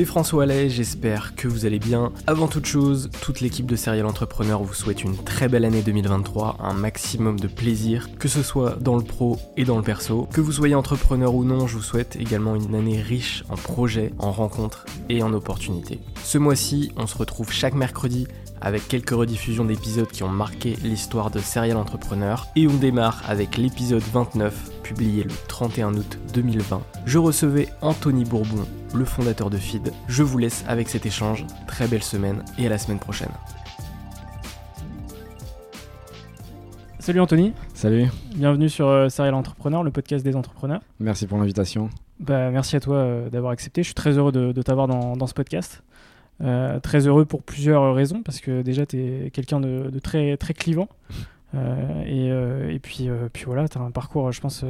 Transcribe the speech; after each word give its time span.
C'est 0.00 0.06
François 0.06 0.44
Allais, 0.44 0.70
j'espère 0.70 1.34
que 1.34 1.46
vous 1.46 1.66
allez 1.66 1.78
bien. 1.78 2.10
Avant 2.26 2.48
toute 2.48 2.64
chose, 2.64 3.10
toute 3.20 3.42
l'équipe 3.42 3.66
de 3.66 3.76
Serial 3.76 4.06
Entrepreneur 4.06 4.62
vous 4.62 4.72
souhaite 4.72 5.04
une 5.04 5.14
très 5.14 5.46
belle 5.46 5.66
année 5.66 5.82
2023, 5.82 6.56
un 6.58 6.72
maximum 6.72 7.38
de 7.38 7.48
plaisir, 7.48 8.08
que 8.18 8.26
ce 8.26 8.42
soit 8.42 8.76
dans 8.80 8.96
le 8.96 9.04
pro 9.04 9.38
et 9.58 9.66
dans 9.66 9.76
le 9.76 9.82
perso. 9.82 10.26
Que 10.32 10.40
vous 10.40 10.52
soyez 10.52 10.74
entrepreneur 10.74 11.34
ou 11.34 11.44
non, 11.44 11.66
je 11.66 11.76
vous 11.76 11.82
souhaite 11.82 12.16
également 12.18 12.56
une 12.56 12.74
année 12.74 13.02
riche 13.02 13.44
en 13.50 13.56
projets, 13.56 14.14
en 14.18 14.32
rencontres 14.32 14.86
et 15.10 15.22
en 15.22 15.34
opportunités. 15.34 16.00
Ce 16.24 16.38
mois-ci, 16.38 16.92
on 16.96 17.06
se 17.06 17.18
retrouve 17.18 17.52
chaque 17.52 17.74
mercredi 17.74 18.26
avec 18.60 18.88
quelques 18.88 19.10
rediffusions 19.10 19.64
d'épisodes 19.64 20.08
qui 20.08 20.22
ont 20.22 20.28
marqué 20.28 20.76
l'histoire 20.82 21.30
de 21.30 21.38
Serial 21.38 21.76
Entrepreneur. 21.76 22.46
Et 22.56 22.66
on 22.68 22.74
démarre 22.74 23.22
avec 23.28 23.56
l'épisode 23.56 24.02
29, 24.02 24.82
publié 24.82 25.24
le 25.24 25.30
31 25.48 25.94
août 25.94 26.18
2020. 26.34 26.82
Je 27.06 27.18
recevais 27.18 27.68
Anthony 27.80 28.24
Bourbon, 28.24 28.66
le 28.94 29.04
fondateur 29.04 29.50
de 29.50 29.56
Feed. 29.56 29.92
Je 30.08 30.22
vous 30.22 30.38
laisse 30.38 30.64
avec 30.68 30.88
cet 30.88 31.06
échange. 31.06 31.46
Très 31.66 31.86
belle 31.86 32.02
semaine 32.02 32.44
et 32.58 32.66
à 32.66 32.68
la 32.68 32.78
semaine 32.78 32.98
prochaine. 32.98 33.32
Salut 36.98 37.20
Anthony. 37.20 37.54
Salut. 37.72 38.08
Bienvenue 38.36 38.68
sur 38.68 38.86
euh, 38.86 39.08
Serial 39.08 39.34
Entrepreneur, 39.34 39.82
le 39.82 39.90
podcast 39.90 40.22
des 40.22 40.36
entrepreneurs. 40.36 40.82
Merci 41.00 41.26
pour 41.26 41.38
l'invitation. 41.38 41.88
Bah, 42.20 42.50
merci 42.50 42.76
à 42.76 42.80
toi 42.80 42.96
euh, 42.96 43.30
d'avoir 43.30 43.52
accepté. 43.52 43.82
Je 43.82 43.86
suis 43.86 43.94
très 43.94 44.18
heureux 44.18 44.32
de, 44.32 44.52
de 44.52 44.62
t'avoir 44.62 44.86
dans, 44.86 45.16
dans, 45.16 45.26
ce 45.26 45.32
podcast. 45.32 45.82
Euh, 46.42 46.80
très 46.80 47.06
heureux 47.06 47.26
pour 47.26 47.42
plusieurs 47.42 47.94
raisons, 47.94 48.22
parce 48.22 48.40
que 48.40 48.62
déjà, 48.62 48.86
tu 48.86 48.98
es 48.98 49.30
quelqu'un 49.30 49.60
de, 49.60 49.98
très, 49.98 50.36
très 50.36 50.54
clivant. 50.54 50.88
Euh, 51.54 52.02
et, 52.04 52.30
euh, 52.30 52.70
et, 52.70 52.78
puis, 52.78 53.08
puis 53.32 53.44
voilà, 53.44 53.68
tu 53.68 53.78
as 53.78 53.80
un 53.80 53.90
parcours, 53.90 54.32
je 54.32 54.40
pense, 54.40 54.64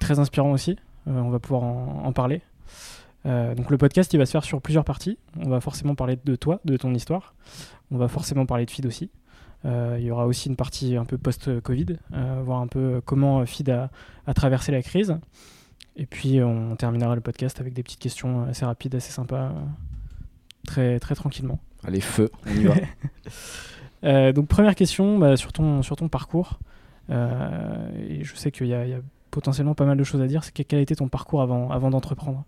très 0.00 0.18
inspirant 0.18 0.52
aussi. 0.52 0.76
on 1.06 1.30
va 1.30 1.38
pouvoir 1.38 1.62
en, 1.62 2.12
parler. 2.12 2.42
donc 3.24 3.70
le 3.70 3.78
podcast, 3.78 4.12
il 4.12 4.18
va 4.18 4.26
se 4.26 4.32
faire 4.32 4.44
sur 4.44 4.60
plusieurs 4.60 4.84
parties. 4.84 5.18
On 5.40 5.48
va 5.48 5.60
forcément 5.60 5.94
parler 5.94 6.18
de 6.22 6.36
toi, 6.36 6.60
de 6.64 6.76
ton 6.76 6.94
histoire. 6.94 7.34
On 7.90 7.96
va 7.96 8.08
forcément 8.08 8.46
parler 8.46 8.66
de 8.66 8.70
Feed 8.70 8.86
aussi. 8.86 9.10
il 9.64 10.00
y 10.00 10.10
aura 10.10 10.26
aussi 10.26 10.48
une 10.48 10.56
partie 10.56 10.96
un 10.96 11.04
peu 11.04 11.18
post-Covid, 11.18 11.98
voir 12.42 12.60
un 12.60 12.68
peu 12.68 13.00
comment 13.04 13.40
a, 13.40 13.90
a 14.26 14.34
traversé 14.34 14.70
la 14.70 14.82
crise. 14.82 15.16
Et 15.96 16.06
puis 16.06 16.40
on 16.40 16.76
terminera 16.76 17.16
le 17.16 17.20
podcast 17.20 17.60
avec 17.60 17.72
des 17.72 17.82
petites 17.82 17.98
questions 17.98 18.44
assez 18.44 18.64
rapides, 18.64 18.94
assez 18.94 19.10
sympas, 19.10 19.52
très, 20.68 21.00
très 21.00 21.14
tranquillement. 21.14 21.58
Allez, 21.84 22.00
feu, 22.00 22.30
on 22.46 22.54
y 22.54 22.64
va. 22.64 22.74
euh, 24.04 24.32
donc, 24.32 24.46
première 24.46 24.74
question 24.74 25.18
bah, 25.18 25.36
sur, 25.36 25.52
ton, 25.52 25.82
sur 25.82 25.96
ton 25.96 26.08
parcours. 26.08 26.58
Euh, 27.10 27.88
et 28.08 28.22
je 28.22 28.36
sais 28.36 28.50
qu'il 28.50 28.66
y, 28.66 28.70
y, 28.70 28.74
a 28.74 29.00
potentiellement 29.30 29.74
pas 29.74 29.86
mal 29.86 29.96
de 29.96 30.04
choses 30.04 30.20
à 30.20 30.26
dire. 30.26 30.44
C'est 30.44 30.52
quel 30.52 30.78
a 30.78 30.82
été 30.82 30.94
ton 30.94 31.08
parcours 31.08 31.42
avant, 31.42 31.70
avant 31.70 31.90
d'entreprendre? 31.90 32.44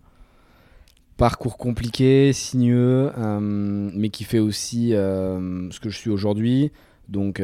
Parcours 1.17 1.57
compliqué, 1.57 2.31
sinueux, 2.33 3.11
euh, 3.17 3.39
mais 3.41 4.09
qui 4.09 4.23
fait 4.23 4.39
aussi 4.39 4.91
ce 4.91 5.79
que 5.79 5.89
je 5.89 5.97
suis 5.97 6.09
aujourd'hui. 6.09 6.71
Donc, 7.09 7.41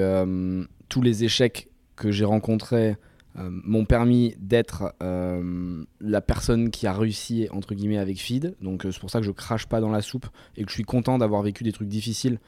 tous 0.90 1.02
les 1.02 1.24
échecs 1.24 1.70
que 1.96 2.12
j'ai 2.12 2.26
rencontrés 2.26 2.96
m'ont 3.38 3.86
permis 3.86 4.36
d'être 4.40 4.94
euh, 5.04 5.84
la 6.02 6.22
personne 6.22 6.70
qui 6.72 6.88
a 6.88 6.94
réussi 6.94 7.48
entre 7.52 7.76
guillemets 7.76 7.98
avec 7.98 8.20
Feed. 8.20 8.56
Donc 8.62 8.86
euh, 8.86 8.92
c'est 8.92 9.00
pour 9.00 9.12
ça 9.12 9.20
que 9.20 9.26
je 9.26 9.32
crache 9.32 9.68
pas 9.68 9.80
dans 9.80 9.92
la 9.92 10.02
soupe 10.02 10.26
et 10.56 10.64
que 10.64 10.70
je 10.70 10.74
suis 10.74 10.84
content 10.84 11.18
d'avoir 11.18 11.42
vécu 11.44 11.64
des 11.64 11.72
trucs 11.72 11.88
difficiles 11.88 12.40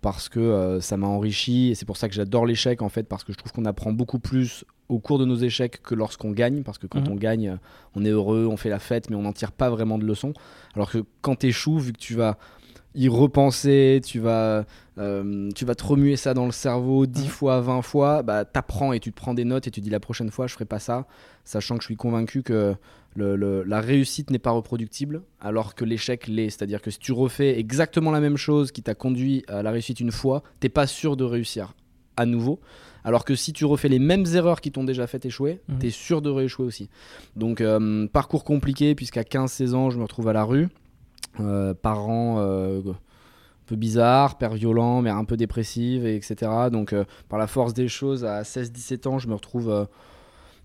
parce 0.00 0.28
que 0.28 0.40
euh, 0.40 0.80
ça 0.80 0.96
m'a 0.96 1.06
enrichi 1.06 1.70
et 1.70 1.74
c'est 1.74 1.84
pour 1.84 1.96
ça 1.96 2.08
que 2.08 2.14
j'adore 2.14 2.46
l'échec 2.46 2.82
en 2.82 2.88
fait 2.88 3.02
parce 3.02 3.24
que 3.24 3.32
je 3.32 3.38
trouve 3.38 3.52
qu'on 3.52 3.64
apprend 3.64 3.92
beaucoup 3.92 4.20
plus 4.20 4.64
au 4.88 5.00
cours 5.00 5.18
de 5.18 5.24
nos 5.24 5.36
échecs 5.36 5.82
que 5.82 5.94
lorsqu'on 5.94 6.30
gagne 6.30 6.62
parce 6.62 6.78
que 6.78 6.86
quand 6.86 7.08
mmh. 7.08 7.12
on 7.12 7.16
gagne 7.16 7.58
on 7.94 8.04
est 8.04 8.10
heureux, 8.10 8.46
on 8.50 8.56
fait 8.56 8.70
la 8.70 8.78
fête 8.78 9.10
mais 9.10 9.16
on 9.16 9.22
n'en 9.22 9.32
tire 9.32 9.52
pas 9.52 9.68
vraiment 9.70 9.98
de 9.98 10.04
leçons 10.04 10.32
alors 10.74 10.90
que 10.90 11.04
quand 11.20 11.36
t'échoues 11.36 11.78
vu 11.78 11.92
que 11.92 11.98
tu 11.98 12.14
vas 12.14 12.38
y 12.94 13.08
repenser, 13.08 14.00
tu 14.04 14.18
vas, 14.18 14.64
euh, 14.98 15.50
tu 15.54 15.64
vas 15.64 15.74
te 15.74 15.84
remuer 15.84 16.16
ça 16.16 16.34
dans 16.34 16.46
le 16.46 16.52
cerveau 16.52 17.06
10 17.06 17.24
mmh. 17.24 17.28
fois, 17.28 17.60
20 17.60 17.82
fois, 17.82 18.22
bah, 18.22 18.44
t'apprends 18.44 18.92
et 18.92 19.00
tu 19.00 19.12
te 19.12 19.16
prends 19.16 19.34
des 19.34 19.44
notes 19.44 19.66
et 19.66 19.70
tu 19.70 19.80
dis 19.80 19.90
la 19.90 20.00
prochaine 20.00 20.30
fois 20.30 20.46
je 20.46 20.54
ferai 20.54 20.64
pas 20.64 20.78
ça, 20.78 21.06
sachant 21.44 21.76
que 21.76 21.82
je 21.82 21.86
suis 21.86 21.96
convaincu 21.96 22.42
que 22.42 22.74
le, 23.14 23.36
le, 23.36 23.62
la 23.64 23.80
réussite 23.80 24.30
n'est 24.30 24.38
pas 24.38 24.50
reproductible, 24.50 25.22
alors 25.40 25.74
que 25.74 25.84
l'échec 25.84 26.26
l'est. 26.26 26.50
C'est-à-dire 26.50 26.82
que 26.82 26.90
si 26.90 26.98
tu 26.98 27.12
refais 27.12 27.58
exactement 27.58 28.10
la 28.10 28.20
même 28.20 28.36
chose 28.36 28.72
qui 28.72 28.82
t'a 28.82 28.94
conduit 28.94 29.44
à 29.48 29.62
la 29.62 29.70
réussite 29.70 30.00
une 30.00 30.12
fois, 30.12 30.42
t'es 30.60 30.68
pas 30.68 30.86
sûr 30.86 31.16
de 31.16 31.24
réussir 31.24 31.74
à 32.16 32.26
nouveau. 32.26 32.60
Alors 33.04 33.24
que 33.24 33.34
si 33.34 33.52
tu 33.52 33.64
refais 33.64 33.88
les 33.88 33.98
mêmes 33.98 34.26
erreurs 34.34 34.60
qui 34.60 34.72
t'ont 34.72 34.84
déjà 34.84 35.06
fait 35.06 35.24
échouer, 35.24 35.60
mmh. 35.68 35.78
t'es 35.78 35.90
sûr 35.90 36.20
de 36.20 36.30
rééchouer 36.30 36.66
aussi. 36.66 36.90
Donc 37.36 37.60
euh, 37.60 38.06
parcours 38.08 38.44
compliqué 38.44 38.94
puisqu'à 38.94 39.22
15-16 39.22 39.74
ans 39.74 39.90
je 39.90 39.98
me 39.98 40.02
retrouve 40.02 40.28
à 40.28 40.32
la 40.32 40.44
rue. 40.44 40.68
Euh, 41.40 41.72
parents 41.72 42.36
euh, 42.40 42.80
peu 43.68 43.76
bizarres, 43.76 44.38
père 44.38 44.54
violent, 44.54 45.02
mère 45.02 45.16
un 45.16 45.24
peu 45.24 45.36
dépressive, 45.36 46.06
et 46.06 46.16
etc. 46.16 46.50
Donc, 46.72 46.92
euh, 46.92 47.04
par 47.28 47.38
la 47.38 47.46
force 47.46 47.74
des 47.74 47.88
choses, 47.88 48.24
à 48.24 48.42
16-17 48.42 49.06
ans, 49.06 49.18
je 49.18 49.28
me 49.28 49.34
retrouve 49.34 49.86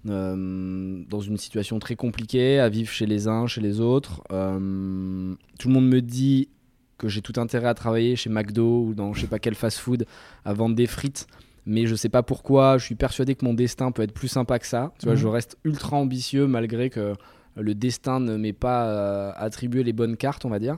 euh, 0.07 1.03
dans 1.09 1.19
une 1.19 1.37
situation 1.37 1.79
très 1.79 1.95
compliquée, 1.95 2.59
à 2.59 2.69
vivre 2.69 2.89
chez 2.89 3.05
les 3.05 3.27
uns, 3.27 3.47
chez 3.47 3.61
les 3.61 3.79
autres. 3.79 4.23
tout 4.29 5.67
le 5.67 5.73
monde 5.73 5.87
me 5.87 6.01
dit 6.01 6.49
que 6.97 7.07
j'ai 7.09 7.21
tout 7.21 7.39
intérêt 7.39 7.67
à 7.67 7.73
travailler 7.73 8.15
chez 8.15 8.29
McDo 8.29 8.85
ou 8.85 8.93
dans 8.93 9.13
je 9.13 9.21
sais 9.21 9.27
pas 9.27 9.39
quel 9.39 9.55
fast-food 9.55 10.05
à 10.45 10.53
vendre 10.53 10.75
des 10.75 10.87
frites. 10.87 11.27
Mais 11.65 11.85
je 11.85 11.95
sais 11.95 12.09
pas 12.09 12.23
pourquoi, 12.23 12.77
je 12.77 12.85
suis 12.85 12.95
persuadé 12.95 13.35
que 13.35 13.45
mon 13.45 13.53
destin 13.53 13.91
peut 13.91 14.01
être 14.01 14.13
plus 14.13 14.27
sympa 14.27 14.59
que 14.59 14.67
ça. 14.67 14.93
Tu 14.99 15.05
vois, 15.05 15.15
mmh. 15.15 15.17
je 15.17 15.27
reste 15.27 15.57
ultra 15.63 15.95
ambitieux 15.95 16.45
malgré 16.45 16.89
que 16.89 17.13
le 17.55 17.75
destin 17.75 18.19
ne 18.19 18.37
m'est 18.37 18.53
pas 18.53 18.85
euh, 18.87 19.31
attribué 19.35 19.83
les 19.83 19.93
bonnes 19.93 20.17
cartes, 20.17 20.45
on 20.45 20.49
va 20.49 20.59
dire. 20.59 20.77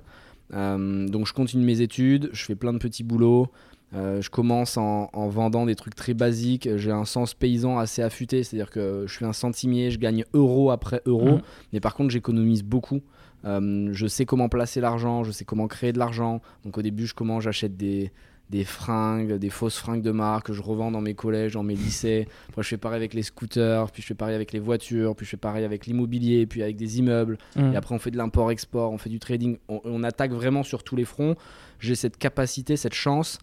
Euh, 0.53 1.07
donc 1.07 1.27
je 1.27 1.33
continue 1.33 1.65
mes 1.65 1.81
études, 1.81 2.29
je 2.33 2.45
fais 2.45 2.55
plein 2.55 2.73
de 2.73 2.77
petits 2.77 3.03
boulots. 3.03 3.47
Euh, 3.93 4.21
je 4.21 4.29
commence 4.29 4.77
en, 4.77 5.09
en 5.13 5.27
vendant 5.27 5.65
des 5.65 5.75
trucs 5.75 5.95
très 5.95 6.13
basiques. 6.13 6.67
J'ai 6.75 6.91
un 6.91 7.05
sens 7.05 7.33
paysan 7.33 7.77
assez 7.77 8.01
affûté, 8.01 8.43
c'est-à-dire 8.43 8.69
que 8.69 9.05
je 9.07 9.13
suis 9.13 9.25
un 9.25 9.33
centimier, 9.33 9.91
je 9.91 9.99
gagne 9.99 10.25
euro 10.33 10.71
après 10.71 11.01
euro. 11.05 11.35
Mhm. 11.35 11.41
Mais 11.73 11.79
par 11.79 11.95
contre, 11.95 12.09
j'économise 12.09 12.63
beaucoup. 12.63 13.01
Euh, 13.45 13.89
je 13.91 14.07
sais 14.07 14.25
comment 14.25 14.49
placer 14.49 14.81
l'argent, 14.81 15.23
je 15.23 15.31
sais 15.31 15.45
comment 15.45 15.67
créer 15.67 15.93
de 15.93 15.99
l'argent. 15.99 16.41
Donc 16.63 16.77
au 16.77 16.81
début, 16.81 17.05
je 17.05 17.13
commence, 17.13 17.43
j'achète 17.43 17.77
des, 17.77 18.11
des 18.49 18.63
fringues, 18.63 19.33
des 19.33 19.49
fausses 19.49 19.77
fringues 19.77 20.03
de 20.03 20.11
marque 20.11 20.47
que 20.47 20.53
je 20.53 20.61
revends 20.61 20.91
dans 20.91 21.01
mes 21.01 21.15
collèges, 21.15 21.53
dans 21.53 21.63
mes 21.63 21.75
lycées. 21.75 22.27
Après, 22.49 22.63
je 22.63 22.67
fais 22.67 22.77
pareil 22.77 22.97
avec 22.97 23.13
les 23.13 23.23
scooters, 23.23 23.91
puis 23.91 24.01
je 24.01 24.07
fais 24.07 24.13
pareil 24.13 24.35
avec 24.35 24.53
les 24.53 24.59
voitures, 24.59 25.15
puis 25.15 25.25
je 25.25 25.31
fais 25.31 25.37
pareil 25.37 25.65
avec 25.65 25.87
l'immobilier, 25.87 26.45
puis 26.45 26.61
avec 26.61 26.75
des 26.75 26.99
immeubles. 26.99 27.37
Mm. 27.55 27.73
Et 27.73 27.75
après, 27.75 27.95
on 27.95 27.99
fait 27.99 28.11
de 28.11 28.17
l'import-export, 28.17 28.91
on 28.91 28.97
fait 28.97 29.09
du 29.09 29.19
trading. 29.19 29.57
On, 29.67 29.81
on 29.83 30.03
attaque 30.03 30.31
vraiment 30.31 30.63
sur 30.63 30.83
tous 30.83 30.95
les 30.95 31.05
fronts. 31.05 31.35
J'ai 31.79 31.95
cette 31.95 32.17
capacité, 32.17 32.77
cette 32.77 32.93
chance 32.93 33.39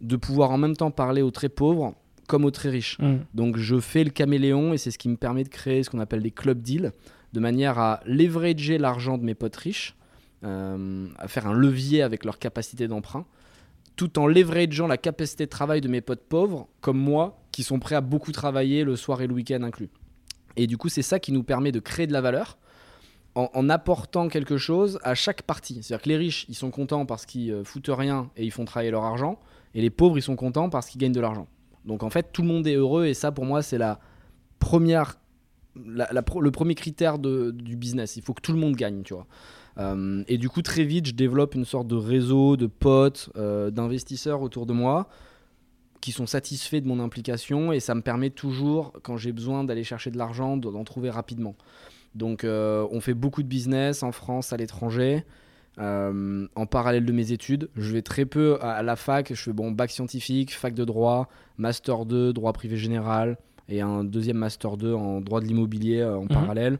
de 0.00 0.16
pouvoir 0.16 0.50
en 0.50 0.58
même 0.58 0.76
temps 0.76 0.90
parler 0.90 1.22
aux 1.22 1.30
très 1.30 1.48
pauvres 1.48 1.94
comme 2.28 2.44
aux 2.44 2.50
très 2.50 2.68
riches. 2.68 2.98
Mm. 3.00 3.16
Donc 3.34 3.56
je 3.56 3.80
fais 3.80 4.04
le 4.04 4.10
caméléon 4.10 4.72
et 4.72 4.78
c'est 4.78 4.90
ce 4.90 4.98
qui 4.98 5.08
me 5.08 5.16
permet 5.16 5.44
de 5.44 5.48
créer 5.48 5.82
ce 5.82 5.90
qu'on 5.90 5.98
appelle 5.98 6.22
des 6.22 6.30
club 6.30 6.60
deals, 6.62 6.92
de 7.32 7.40
manière 7.40 7.78
à 7.78 8.00
leverager 8.06 8.78
l'argent 8.78 9.18
de 9.18 9.24
mes 9.24 9.34
potes 9.34 9.56
riches, 9.56 9.96
euh, 10.44 11.06
à 11.18 11.26
faire 11.26 11.46
un 11.48 11.54
levier 11.54 12.02
avec 12.02 12.24
leur 12.24 12.38
capacité 12.38 12.86
d'emprunt, 12.86 13.26
tout 13.98 14.18
en 14.18 14.28
leverageant 14.28 14.86
la 14.86 14.96
capacité 14.96 15.44
de 15.44 15.50
travail 15.50 15.80
de 15.82 15.88
mes 15.88 16.00
potes 16.00 16.22
pauvres, 16.22 16.68
comme 16.80 16.98
moi, 16.98 17.42
qui 17.50 17.64
sont 17.64 17.80
prêts 17.80 17.96
à 17.96 18.00
beaucoup 18.00 18.30
travailler 18.30 18.84
le 18.84 18.94
soir 18.94 19.20
et 19.20 19.26
le 19.26 19.34
week-end 19.34 19.62
inclus. 19.64 19.90
Et 20.56 20.68
du 20.68 20.78
coup, 20.78 20.88
c'est 20.88 21.02
ça 21.02 21.18
qui 21.18 21.32
nous 21.32 21.42
permet 21.42 21.72
de 21.72 21.80
créer 21.80 22.06
de 22.06 22.12
la 22.12 22.20
valeur 22.20 22.58
en, 23.34 23.68
apportant 23.68 24.28
quelque 24.28 24.56
chose 24.56 24.98
à 25.02 25.14
chaque 25.14 25.42
partie. 25.42 25.82
C'est-à-dire 25.82 26.02
que 26.02 26.08
les 26.08 26.16
riches, 26.16 26.46
ils 26.48 26.54
sont 26.54 26.70
contents 26.70 27.06
parce 27.06 27.26
qu'ils 27.26 27.52
euh, 27.52 27.62
foutent 27.64 27.90
rien 27.92 28.30
et 28.36 28.44
ils 28.44 28.50
font 28.50 28.64
travailler 28.64 28.90
leur 28.90 29.04
argent, 29.04 29.38
et 29.74 29.80
les 29.80 29.90
pauvres, 29.90 30.16
ils 30.18 30.22
sont 30.22 30.36
contents 30.36 30.70
parce 30.70 30.88
qu'ils 30.88 31.00
gagnent 31.00 31.12
de 31.12 31.20
l'argent. 31.20 31.46
Donc 31.84 32.02
en 32.02 32.10
fait, 32.10 32.32
tout 32.32 32.42
le 32.42 32.48
monde 32.48 32.66
est 32.66 32.74
heureux, 32.74 33.06
et 33.06 33.14
ça, 33.14 33.32
pour 33.32 33.44
moi, 33.44 33.62
c'est 33.62 33.78
la 33.78 33.98
première, 34.58 35.18
le 35.76 36.50
premier 36.50 36.74
critère 36.74 37.18
de- 37.18 37.50
du 37.50 37.76
business. 37.76 38.16
Il 38.16 38.22
faut 38.22 38.34
que 38.34 38.42
tout 38.42 38.52
le 38.52 38.58
monde 38.58 38.74
gagne, 38.76 39.02
tu 39.02 39.14
vois. 39.14 39.26
Euh, 39.78 40.22
et 40.28 40.38
du 40.38 40.48
coup, 40.48 40.62
très 40.62 40.84
vite, 40.84 41.06
je 41.06 41.12
développe 41.14 41.54
une 41.54 41.64
sorte 41.64 41.86
de 41.86 41.94
réseau 41.94 42.56
de 42.56 42.66
potes, 42.66 43.30
euh, 43.36 43.70
d'investisseurs 43.70 44.42
autour 44.42 44.66
de 44.66 44.72
moi 44.72 45.08
qui 46.00 46.12
sont 46.12 46.26
satisfaits 46.26 46.76
de 46.80 46.86
mon 46.86 47.00
implication 47.00 47.72
et 47.72 47.80
ça 47.80 47.94
me 47.94 48.02
permet 48.02 48.30
toujours, 48.30 48.92
quand 49.02 49.16
j'ai 49.16 49.32
besoin 49.32 49.64
d'aller 49.64 49.82
chercher 49.84 50.10
de 50.12 50.18
l'argent, 50.18 50.56
de- 50.56 50.70
d'en 50.70 50.84
trouver 50.84 51.10
rapidement. 51.10 51.56
Donc, 52.14 52.44
euh, 52.44 52.86
on 52.92 53.00
fait 53.00 53.14
beaucoup 53.14 53.42
de 53.42 53.48
business 53.48 54.02
en 54.02 54.12
France, 54.12 54.52
à 54.52 54.56
l'étranger. 54.56 55.24
euh, 55.80 56.46
en 56.56 56.66
parallèle 56.66 57.04
de 57.04 57.12
mes 57.12 57.30
études, 57.30 57.68
je 57.76 57.92
vais 57.92 58.02
très 58.02 58.24
peu 58.24 58.58
à, 58.60 58.72
à 58.72 58.82
la 58.82 58.96
fac. 58.96 59.28
Je 59.32 59.40
fais 59.40 59.52
bon 59.52 59.70
bac 59.70 59.92
scientifique, 59.92 60.52
fac 60.52 60.74
de 60.74 60.84
droit, 60.84 61.28
master 61.56 62.04
2, 62.04 62.32
droit 62.32 62.52
privé 62.52 62.76
général 62.76 63.38
et 63.68 63.80
un 63.80 64.02
deuxième 64.02 64.38
master 64.38 64.76
2 64.76 64.92
en 64.94 65.20
droit 65.20 65.40
de 65.40 65.46
l'immobilier 65.46 66.00
euh, 66.00 66.16
en 66.18 66.26
parallèle. 66.26 66.78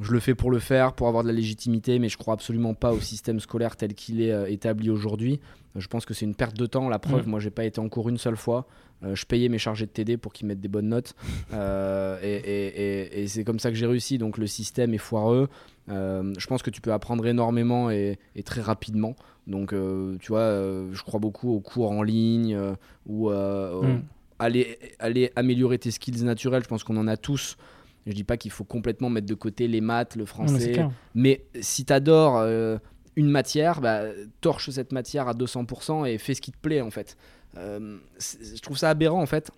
Je 0.00 0.12
le 0.12 0.20
fais 0.20 0.34
pour 0.34 0.50
le 0.50 0.58
faire, 0.58 0.94
pour 0.94 1.08
avoir 1.08 1.22
de 1.22 1.28
la 1.28 1.34
légitimité, 1.34 1.98
mais 1.98 2.08
je 2.08 2.16
crois 2.16 2.32
absolument 2.34 2.72
pas 2.74 2.92
au 2.92 3.00
système 3.00 3.38
scolaire 3.38 3.76
tel 3.76 3.92
qu'il 3.94 4.22
est 4.22 4.32
euh, 4.32 4.46
établi 4.50 4.88
aujourd'hui. 4.88 5.40
Je 5.76 5.86
pense 5.88 6.04
que 6.06 6.14
c'est 6.14 6.24
une 6.24 6.34
perte 6.34 6.56
de 6.56 6.64
temps. 6.66 6.88
La 6.88 6.98
preuve, 6.98 7.24
Mhm. 7.24 7.30
moi, 7.30 7.38
j'ai 7.40 7.50
pas 7.50 7.64
été 7.64 7.80
en 7.80 7.88
cours 7.88 8.08
une 8.08 8.16
seule 8.18 8.36
fois. 8.36 8.66
Euh, 9.04 9.14
je 9.14 9.24
payais 9.26 9.48
mes 9.48 9.58
chargés 9.58 9.86
de 9.86 9.90
TD 9.90 10.16
pour 10.16 10.32
qu'ils 10.32 10.46
mettent 10.46 10.60
des 10.60 10.68
bonnes 10.68 10.88
notes. 10.88 11.14
Euh, 11.52 12.18
et 12.22 12.34
et- 12.36 12.66
et- 13.18 13.22
et 13.22 13.28
c'est 13.28 13.44
comme 13.44 13.58
ça 13.58 13.70
que 13.70 13.76
j'ai 13.76 13.86
réussi. 13.86 14.16
Donc 14.18 14.38
le 14.38 14.46
système 14.46 14.94
est 14.94 14.98
foireux. 14.98 15.48
Euh, 15.90 16.32
je 16.38 16.46
pense 16.46 16.62
que 16.62 16.70
tu 16.70 16.80
peux 16.80 16.92
apprendre 16.92 17.26
énormément 17.26 17.90
et, 17.90 18.18
très 18.44 18.60
rapidement. 18.62 19.14
Donc, 19.46 19.74
tu 20.20 20.28
vois, 20.28 20.48
je 20.92 21.02
crois 21.02 21.20
beaucoup 21.20 21.50
aux 21.52 21.60
cours 21.60 21.90
en 21.90 22.02
ligne 22.02 22.58
ou 23.06 23.30
Mm. 23.30 24.02
aller, 24.38 24.78
aller 24.98 25.30
améliorer 25.36 25.78
tes 25.78 25.90
skills 25.90 26.24
naturels. 26.24 26.62
Je 26.62 26.68
pense 26.68 26.84
qu'on 26.84 26.96
en 26.96 27.06
a 27.08 27.16
tous. 27.16 27.56
Je 28.06 28.12
dis 28.12 28.24
pas 28.24 28.36
qu'il 28.36 28.50
faut 28.50 28.64
complètement 28.64 29.10
mettre 29.10 29.26
de 29.26 29.34
côté 29.34 29.68
les 29.68 29.80
maths, 29.80 30.16
le 30.16 30.24
Non, 30.24 30.52
mais 30.52 30.58
c'est 30.60 30.74
français. 30.74 30.88
Mais 31.14 31.44
si 31.60 31.84
tu 31.84 31.92
adores 31.92 32.38
une 33.16 33.28
matière, 33.28 33.80
bah, 33.80 34.02
torche 34.40 34.70
cette 34.70 34.92
matière 34.92 35.28
à 35.28 35.34
200% 35.34 36.06
et 36.06 36.16
fais 36.18 36.34
ce 36.34 36.40
qui 36.40 36.52
te 36.52 36.58
plaît 36.58 36.80
en 36.80 36.90
fait. 36.90 37.16
Euh, 37.56 37.98
je 38.18 38.60
trouve 38.62 38.78
ça 38.78 38.90
aberrant 38.90 39.20
en 39.20 39.26
fait. 39.26 39.50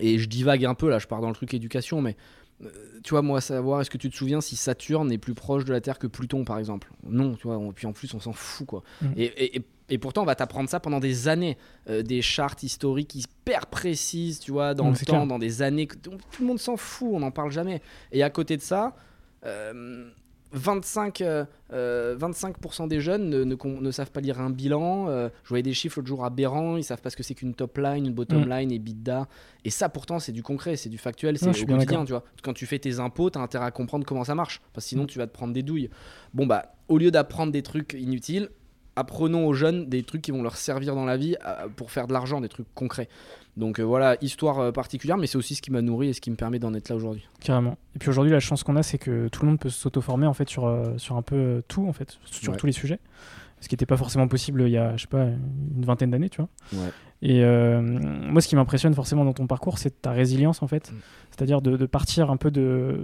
Et 0.00 0.18
je 0.18 0.28
divague 0.28 0.64
un 0.64 0.74
peu 0.74 0.88
là, 0.88 0.98
je 0.98 1.06
pars 1.06 1.20
dans 1.20 1.28
le 1.28 1.34
truc 1.34 1.52
éducation, 1.54 2.00
mais 2.00 2.16
euh, 2.62 2.68
tu 3.02 3.10
vois, 3.10 3.22
moi, 3.22 3.40
savoir, 3.40 3.80
est-ce 3.80 3.90
que 3.90 3.98
tu 3.98 4.10
te 4.10 4.16
souviens 4.16 4.40
si 4.40 4.56
Saturne 4.56 5.10
est 5.12 5.18
plus 5.18 5.34
proche 5.34 5.64
de 5.64 5.72
la 5.72 5.80
Terre 5.80 5.98
que 5.98 6.06
Pluton 6.06 6.44
par 6.44 6.58
exemple? 6.58 6.90
Non, 7.06 7.34
tu 7.34 7.46
vois, 7.46 7.58
on- 7.58 7.72
puis 7.72 7.86
en 7.86 7.92
plus 7.92 8.12
on 8.14 8.20
s'en 8.20 8.32
fout 8.32 8.66
quoi. 8.66 8.82
Mm. 9.02 9.06
Et, 9.16 9.24
et- 9.24 9.56
et- 9.56 9.62
et 9.90 9.98
pourtant 9.98 10.22
on 10.22 10.26
va 10.26 10.34
t'apprendre 10.34 10.68
ça 10.68 10.80
pendant 10.80 11.00
des 11.00 11.28
années, 11.28 11.56
Euh, 11.90 12.02
des 12.02 12.22
chartes 12.22 12.62
historiques 12.62 13.14
hyper 13.14 13.66
précises, 13.66 14.38
tu 14.40 14.52
vois, 14.52 14.72
dans 14.74 14.86
Mm, 14.86 14.92
le 14.92 14.96
temps, 14.98 15.04
clair. 15.04 15.26
dans 15.26 15.38
des 15.38 15.60
années, 15.60 15.86
que 15.86 15.96
tout 15.96 16.12
le 16.40 16.46
monde 16.46 16.58
s'en 16.58 16.76
fout, 16.78 17.10
on 17.12 17.20
n'en 17.20 17.30
parle 17.30 17.50
jamais. 17.52 17.82
Et 18.10 18.22
à 18.22 18.30
côté 18.30 18.56
de 18.56 18.62
ça, 18.62 18.96
euh, 19.44 20.08
25, 20.52 21.20
euh, 21.20 21.44
euh, 21.72 22.14
25% 22.16 22.86
des 22.86 23.00
jeunes 23.00 23.28
ne, 23.28 23.42
ne 23.42 23.54
con- 23.56 23.80
ne 23.80 23.90
savent 23.90 24.12
pas 24.12 24.20
lire 24.20 24.40
un 24.40 24.50
bilan. 24.50 25.08
Je 25.42 25.48
voyais 25.48 25.62
des 25.64 25.74
chiffres 25.74 25.98
l'autre 25.98 26.06
jour 26.08 26.24
aberrants. 26.24 26.76
Ils 26.76 26.84
savent 26.84 27.00
pas 27.02 27.10
ce 27.10 27.16
que 27.16 27.22
c'est 27.24 27.34
qu'une 27.34 27.54
top 27.54 27.76
line, 27.78 28.06
une 28.06 28.14
bottom 28.14 28.44
Mm. 28.44 28.48
line 28.48 28.72
et 28.72 28.78
bidda. 28.78 29.26
Et 29.64 29.70
ça, 29.70 29.88
pourtant, 29.88 30.20
c'est 30.20 30.30
du 30.32 30.42
concret, 30.44 30.76
c'est 30.76 30.88
du 30.88 30.96
factuel, 30.98 31.38
c'est 31.38 31.48
au 31.48 31.66
quotidien. 31.66 32.04
Tu 32.04 32.12
vois. 32.12 32.24
Quand 32.42 32.52
tu 32.54 32.66
fais 32.66 32.78
tes 32.78 33.00
impôts, 33.00 33.30
tu 33.30 33.38
as 33.38 33.42
intérêt 33.42 33.66
à 33.66 33.70
comprendre 33.72 34.06
comment 34.06 34.24
ça 34.24 34.34
marche. 34.36 34.60
Parce 34.72 34.84
que 34.86 34.90
sinon, 34.90 35.06
tu 35.06 35.18
vas 35.18 35.26
te 35.26 35.32
prendre 35.32 35.52
des 35.52 35.62
douilles. 35.64 35.90
Bon, 36.32 36.46
bah, 36.46 36.74
au 36.88 36.98
lieu 36.98 37.10
d'apprendre 37.10 37.50
des 37.52 37.62
trucs 37.62 37.94
inutiles, 37.98 38.48
apprenons 38.96 39.46
aux 39.46 39.52
jeunes 39.54 39.88
des 39.88 40.02
trucs 40.02 40.22
qui 40.22 40.30
vont 40.30 40.42
leur 40.42 40.56
servir 40.56 40.94
dans 40.94 41.04
la 41.04 41.16
vie 41.16 41.36
euh, 41.46 41.68
pour 41.74 41.90
faire 41.90 42.06
de 42.06 42.12
l'argent, 42.12 42.40
des 42.40 42.48
trucs 42.48 42.66
concrets. 42.74 43.08
Donc 43.56 43.78
euh, 43.78 43.82
voilà, 43.84 44.16
histoire 44.20 44.58
euh, 44.60 44.72
particulière, 44.72 45.16
mais 45.16 45.26
c'est 45.26 45.36
aussi 45.38 45.54
ce 45.54 45.62
qui 45.62 45.70
m'a 45.70 45.82
nourri 45.82 46.08
et 46.08 46.12
ce 46.12 46.20
qui 46.20 46.30
me 46.30 46.36
permet 46.36 46.58
d'en 46.58 46.74
être 46.74 46.88
là 46.88 46.96
aujourd'hui. 46.96 47.28
Carrément. 47.40 47.76
Et 47.94 47.98
puis 47.98 48.08
aujourd'hui, 48.10 48.32
la 48.32 48.40
chance 48.40 48.62
qu'on 48.64 48.76
a, 48.76 48.82
c'est 48.82 48.98
que 48.98 49.28
tout 49.28 49.42
le 49.42 49.48
monde 49.48 49.58
peut 49.60 49.68
s'auto-former 49.70 50.26
en 50.26 50.34
fait 50.34 50.48
sur, 50.48 50.66
euh, 50.66 50.96
sur 50.98 51.16
un 51.16 51.22
peu 51.22 51.62
tout 51.68 51.86
en 51.88 51.92
fait, 51.92 52.18
sur 52.24 52.52
Ouais. 52.52 52.58
tous 52.58 52.66
les 52.66 52.72
sujets. 52.72 52.98
Ce 53.60 53.68
qui 53.68 53.74
n'était 53.74 53.86
pas 53.86 53.96
forcément 53.96 54.28
possible 54.28 54.62
il 54.62 54.70
y 54.70 54.76
a, 54.76 54.94
je 54.96 55.02
sais 55.02 55.08
pas, 55.08 55.22
une 55.24 55.84
vingtaine 55.86 56.10
d'années, 56.10 56.28
tu 56.28 56.42
vois. 56.42 56.48
Ouais. 56.74 56.90
Et 57.22 57.42
moi, 57.42 58.42
ce 58.42 58.48
qui 58.48 58.56
m'impressionne 58.56 58.92
forcément 58.92 59.24
dans 59.24 59.32
ton 59.32 59.46
parcours, 59.46 59.78
c'est 59.78 60.02
ta 60.02 60.10
résilience 60.10 60.62
en 60.62 60.66
fait. 60.66 60.92
Mm. 60.92 60.94
C'est-à-dire 61.30 61.62
de, 61.62 61.76
de 61.78 61.86
partir 61.86 62.30
un 62.30 62.36
peu 62.36 62.50
de 62.50 63.00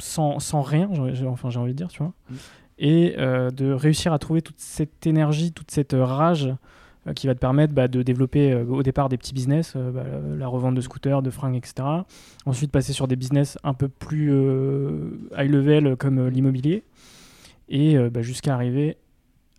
sans, 0.00 0.40
sans 0.40 0.62
rien, 0.62 0.88
j'ai- 0.92 1.14
j'ai- 1.14 1.26
enfin 1.26 1.50
j'ai 1.50 1.60
envie 1.60 1.72
de 1.72 1.76
dire, 1.76 1.88
tu 1.88 1.98
vois. 2.02 2.12
Mm. 2.30 2.34
Et 2.78 3.14
euh, 3.18 3.50
de 3.50 3.72
réussir 3.72 4.12
à 4.12 4.18
trouver 4.18 4.42
toute 4.42 4.58
cette 4.58 5.06
énergie, 5.06 5.52
toute 5.52 5.70
cette 5.70 5.94
rage 5.98 6.52
euh, 7.06 7.12
qui 7.12 7.26
va 7.26 7.34
te 7.34 7.38
permettre 7.40 7.72
bah, 7.74 7.86
de 7.88 8.02
développer 8.02 8.52
euh, 8.52 8.64
au 8.64 8.82
départ 8.82 9.08
des 9.08 9.16
petits 9.18 9.34
business, 9.34 9.74
euh, 9.76 9.90
bah, 9.90 10.04
la 10.36 10.46
revente 10.48 10.74
de 10.74 10.80
scooters, 10.80 11.22
de 11.22 11.30
fringues, 11.30 11.56
etc. 11.56 11.74
Ensuite 12.46 12.70
passer 12.72 12.92
sur 12.92 13.06
des 13.08 13.16
business 13.16 13.58
un 13.62 13.74
peu 13.74 13.88
plus 13.88 14.30
euh, 14.32 15.10
high 15.36 15.50
level 15.50 15.96
comme 15.96 16.18
euh, 16.18 16.30
l'immobilier. 16.30 16.82
Et 17.68 17.96
euh, 17.96 18.10
bah, 18.10 18.22
jusqu'à 18.22 18.54
arriver 18.54 18.96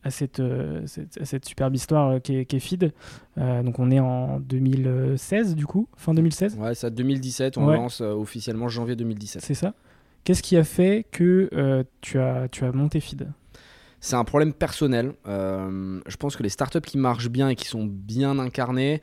à 0.05 0.09
cette, 0.09 0.41
euh, 0.41 0.81
cette, 0.85 1.17
à 1.21 1.25
cette 1.25 1.45
superbe 1.45 1.73
histoire 1.75 2.09
euh, 2.15 2.19
qui 2.19 2.35
est. 2.35 2.93
Euh, 3.37 3.63
donc 3.63 3.79
on 3.79 3.89
est 3.89 3.99
en 4.01 4.39
2016 4.41 5.55
du 5.55 5.65
coup, 5.65 5.87
fin 5.95 6.13
2016, 6.13 6.57
Ouais, 6.59 6.75
ça 6.75 6.89
2017, 6.89 7.57
on 7.57 7.67
Ouais. 7.67 7.75
lance 7.77 8.01
euh, 8.01 8.11
officiellement 8.11 8.67
janvier 8.67 8.95
2017. 8.97 9.41
c'est 9.41 9.53
ça. 9.53 9.73
Qu'est-ce 10.23 10.41
qui 10.41 10.55
a 10.55 10.63
fait 10.63 11.05
que 11.11 11.49
euh, 11.53 11.83
tu, 12.01 12.17
as, 12.17 12.47
monté 12.73 12.99
Feed? 12.99 13.31
C'est 13.99 14.15
un 14.15 14.23
problème 14.23 14.53
personnel. 14.53 15.13
Euh, 15.27 15.99
je 16.07 16.15
pense 16.15 16.35
que 16.35 16.43
les 16.43 16.49
startups 16.49 16.81
qui 16.81 16.97
marchent 16.97 17.29
bien 17.29 17.49
et 17.49 17.55
qui 17.55 17.67
sont 17.67 17.85
bien 17.85 18.39
incarnées, 18.39 19.01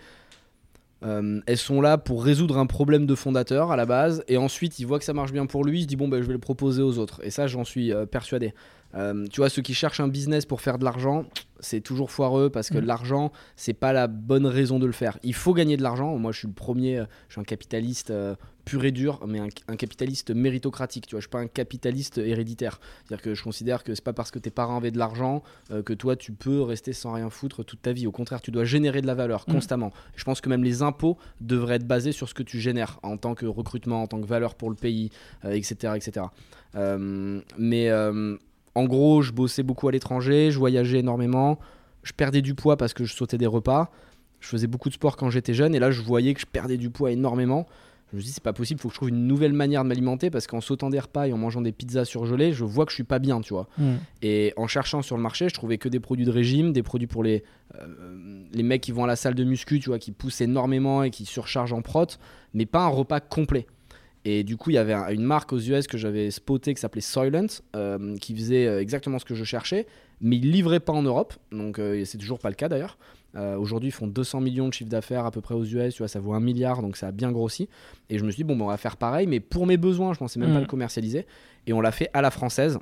euh, 1.05 1.41
elles 1.47 1.59
sont 1.59 1.81
là 1.81 1.99
pour 1.99 2.25
résoudre 2.25 2.59
un 2.59 2.67
problème 2.67 3.07
de 3.07 3.15
fondateur 3.15 3.71
à 3.71 3.77
la 3.77 3.85
base. 3.85 4.25
Et 4.29 4.39
ensuite, 4.39 4.79
il 4.79 4.87
voit 4.87 4.99
que 4.99 5.05
ça 5.05 5.13
marche 5.13 5.33
bien 5.33 5.45
pour 5.47 5.65
lui, 5.65 5.81
il 5.81 5.83
se 5.83 5.87
dit 5.87 5.97
bon, 5.97 6.09
ben, 6.09 6.23
je 6.23 6.27
vais 6.27 6.33
le 6.33 6.39
proposer 6.39 6.83
aux 6.83 6.99
autres. 6.99 7.21
Et 7.23 7.31
ça, 7.31 7.47
j'en 7.47 7.65
suis 7.65 7.93
persuadé. 8.11 8.55
Euh, 8.95 9.27
tu 9.31 9.41
vois, 9.41 9.49
ceux 9.49 9.63
qui 9.63 9.75
cherchent 9.75 10.01
un 10.01 10.09
business 10.09 10.47
pour 10.47 10.61
faire 10.61 10.79
de 10.79 10.85
l'argent, 10.85 11.25
c'est 11.61 11.81
toujours 11.81 12.11
foireux 12.11 12.51
parce 12.51 12.71
que 12.71 12.79
Mm. 12.79 12.85
l'argent, 12.87 13.33
c'est 13.55 13.75
pas 13.75 13.93
la 13.93 14.07
bonne 14.09 14.47
raison 14.47 14.79
de 14.79 14.87
le 14.87 14.93
faire. 14.93 15.19
Il 15.23 15.35
faut 15.35 15.55
gagner 15.55 15.77
de 15.77 15.83
l'argent. 15.83 16.17
Moi, 16.19 16.33
je 16.33 16.39
suis 16.39 16.49
le 16.49 16.55
premier, 16.55 16.99
euh, 16.99 17.05
je 17.29 17.35
suis 17.35 17.41
un 17.41 17.45
capitaliste 17.45 18.11
euh, 18.11 18.35
pur 18.65 18.85
et 18.85 18.91
dur, 18.93 19.21
mais 19.27 19.39
un, 19.41 19.49
un 19.69 19.77
capitaliste 19.77 20.31
méritocratique. 20.33 21.07
Tu 21.07 21.15
vois, 21.15 21.21
je 21.21 21.25
suis 21.25 21.31
pas 21.31 21.39
un 21.41 21.47
capitaliste 21.47 22.19
héréditaire. 22.19 22.81
C'est-à-dire 23.05 23.23
que 23.23 23.35
je 23.35 23.43
considère 23.43 23.85
que 23.85 23.95
c'est 23.95 24.05
pas 24.05 24.13
parce 24.13 24.31
que 24.31 24.39
tes 24.39 24.51
parents 24.51 24.77
avaient 24.79 24.91
de 24.91 24.99
l'argent 24.99 25.43
euh, 25.71 25.83
que 25.83 25.93
toi, 25.93 26.17
tu 26.17 26.33
peux 26.33 26.61
rester 26.63 26.93
sans 26.93 27.13
rien 27.13 27.31
foutre 27.31 27.65
toute 27.65 27.83
ta 27.83 27.93
vie. 27.93 28.07
Au 28.07 28.13
contraire, 28.13 28.41
tu 28.41 28.51
dois 28.51 28.65
générer 28.65 29.03
de 29.03 29.07
la 29.07 29.15
valeur 29.15 29.45
Mm. 29.47 29.53
constamment. 29.53 29.93
Je 30.17 30.25
pense 30.25 30.41
que 30.41 30.49
même 30.49 30.65
les 30.65 30.83
impôts 30.83 31.17
devraient 31.41 31.77
être 31.77 31.87
basés 31.87 32.13
sur 32.13 32.29
ce 32.29 32.35
que 32.35 32.43
tu 32.43 32.59
génères 32.59 32.99
en 33.03 33.17
tant 33.17 33.35
que 33.35 33.47
recrutement, 33.47 34.03
en 34.03 34.07
tant 34.09 34.21
que 34.21 34.27
valeur 34.27 34.55
pour 34.57 34.69
le 34.71 34.77
pays, 34.77 35.11
euh, 35.45 35.53
etc., 35.53 35.93
etc. 35.97 36.27
Mais 37.59 37.91
en 38.75 38.85
gros, 38.85 39.23
je 39.23 39.33
bossais 39.33 39.63
beaucoup 39.63 39.89
à 39.89 39.93
l'étranger, 39.93 40.51
je 40.51 40.59
voyageais 40.59 41.01
énormément, 41.01 41.59
je 42.03 42.13
perdais 42.13 42.43
du 42.43 42.55
poids 42.55 42.77
parce 42.77 42.95
que 42.95 43.05
je 43.05 43.15
sautais 43.15 43.39
des 43.39 43.47
repas, 43.47 43.91
je 44.41 44.49
faisais 44.49 44.67
beaucoup 44.67 44.89
de 44.89 44.95
sport 44.95 45.17
quand 45.17 45.31
j'étais 45.31 45.55
jeune, 45.55 45.75
et 45.75 45.79
là, 45.79 45.91
je 45.91 46.01
voyais 46.01 46.35
que 46.35 46.41
je 46.41 46.47
perdais 46.47 46.77
du 46.77 46.91
poids 46.91 47.11
énormément. 47.11 47.67
Je 48.13 48.17
me 48.17 48.23
dis, 48.23 48.33
c'est 48.33 48.43
pas 48.43 48.53
possible, 48.53 48.81
faut 48.81 48.89
que 48.89 48.95
je 48.95 48.99
trouve 48.99 49.11
une 49.11 49.29
nouvelle 49.29 49.53
manière 49.53 49.85
de 49.85 49.89
m'alimenter 49.89 50.31
parce 50.31 50.49
qu'en 50.49 50.61
sautant 50.61 50.91
des 50.91 50.99
repas 50.99 51.29
et 51.29 51.33
en 51.33 51.39
mangeant 51.39 51.61
des 51.61 51.71
pizzas 51.71 52.05
surgelées, 52.05 52.53
je 52.53 52.65
vois 52.65 52.85
que 52.85 52.91
je 52.91 52.97
suis 52.97 53.05
pas 53.05 53.21
bien, 53.21 53.41
tu 53.41 53.55
vois. 53.55 53.69
Mm. 53.79 53.95
Et 54.23 54.53
en 54.57 54.67
cherchant 54.67 55.01
sur 55.03 55.17
le 55.17 55.23
marché, 55.23 55.49
je 55.49 55.55
trouvais 55.55 55.79
que 55.79 55.89
des 55.89 56.01
produits 56.01 56.25
de 56.25 56.31
régime, 56.31 56.73
des 56.73 56.83
produits 56.83 57.07
pour 57.07 57.23
les, 57.23 57.45
euh, 57.77 58.43
les 58.53 58.65
mecs 58.65 58.81
qui 58.81 58.91
vont 58.91 59.05
à 59.05 59.07
la 59.07 59.15
salle 59.15 59.37
de 59.37 59.45
muscu, 59.45 59.79
tu 59.79 59.91
vois, 59.91 60.01
qui 60.01 60.11
poussent 60.11 60.41
énormément 60.41 61.05
et 61.05 61.11
qui 61.11 61.25
surchargent 61.25 61.73
en 61.73 61.83
prot, 61.83 62.07
mais 62.53 62.67
pas 62.67 62.85
un 62.85 62.89
repas 62.89 63.21
complet. 63.21 63.67
Et 64.25 64.45
du 64.45 64.57
coup, 64.59 64.71
il 64.71 64.75
y 64.75 64.79
avait 64.79 64.93
un- 64.93 65.09
une 65.09 65.23
marque 65.25 65.53
aux 65.53 65.59
US 65.59 65.87
que 65.87 65.97
j'avais 65.97 66.31
spoté 66.31 66.75
qui 66.75 66.81
s'appelait 66.81 67.01
Soylent, 67.01 67.47
euh, 67.75 68.17
qui 68.19 68.35
faisait 68.35 68.67
euh, 68.67 68.81
exactement 68.81 69.19
ce 69.19 69.25
que 69.25 69.35
je 69.35 69.45
cherchais, 69.45 69.87
mais 70.21 70.37
ils 70.37 70.51
livraient 70.51 70.81
pas 70.81 70.93
en 70.93 71.03
Europe, 71.03 71.33
donc 71.53 71.79
euh, 71.79 72.05
c'est 72.05 72.19
toujours 72.19 72.39
pas 72.39 72.51
le 72.51 72.55
cas 72.55 72.69
d'ailleurs. 72.69 72.99
Euh, 73.37 73.57
Aujourd'hui, 73.57 73.89
ils 73.89 73.93
font 73.93 74.07
200 74.09 74.41
millions 74.41 74.69
de 74.69 74.75
chiffre 74.75 74.91
d'affaires 74.91 75.25
à 75.25 75.31
peu 75.31 75.41
près 75.41 75.55
aux 75.55 75.65
US, 75.65 75.95
tu 75.95 75.99
vois, 76.03 76.09
ça 76.09 76.21
vaut 76.21 76.35
un 76.35 76.41
milliard, 76.41 76.83
donc 76.83 76.97
ça 76.97 77.07
a 77.09 77.13
bien 77.13 77.33
grossi. 77.33 77.69
Et 78.11 78.19
je 78.19 78.25
me 78.25 78.31
suis 78.31 78.43
dit, 78.43 78.45
bon, 78.45 78.61
on 78.61 78.67
va 78.67 78.77
faire 78.77 78.97
pareil, 78.99 79.27
mais 79.27 79.41
pour 79.41 79.67
mes 79.67 79.77
besoins, 79.79 80.13
je 80.13 80.19
pensais 80.19 80.39
même 80.39 80.51
pas 80.51 80.57
Mhm. 80.57 80.63
le 80.63 80.67
commercialiser. 80.67 81.27
Et 81.67 81.73
on 81.73 81.81
l'a 81.81 81.93
fait 81.93 82.11
à 82.13 82.21
la 82.23 82.31
française. 82.31 82.79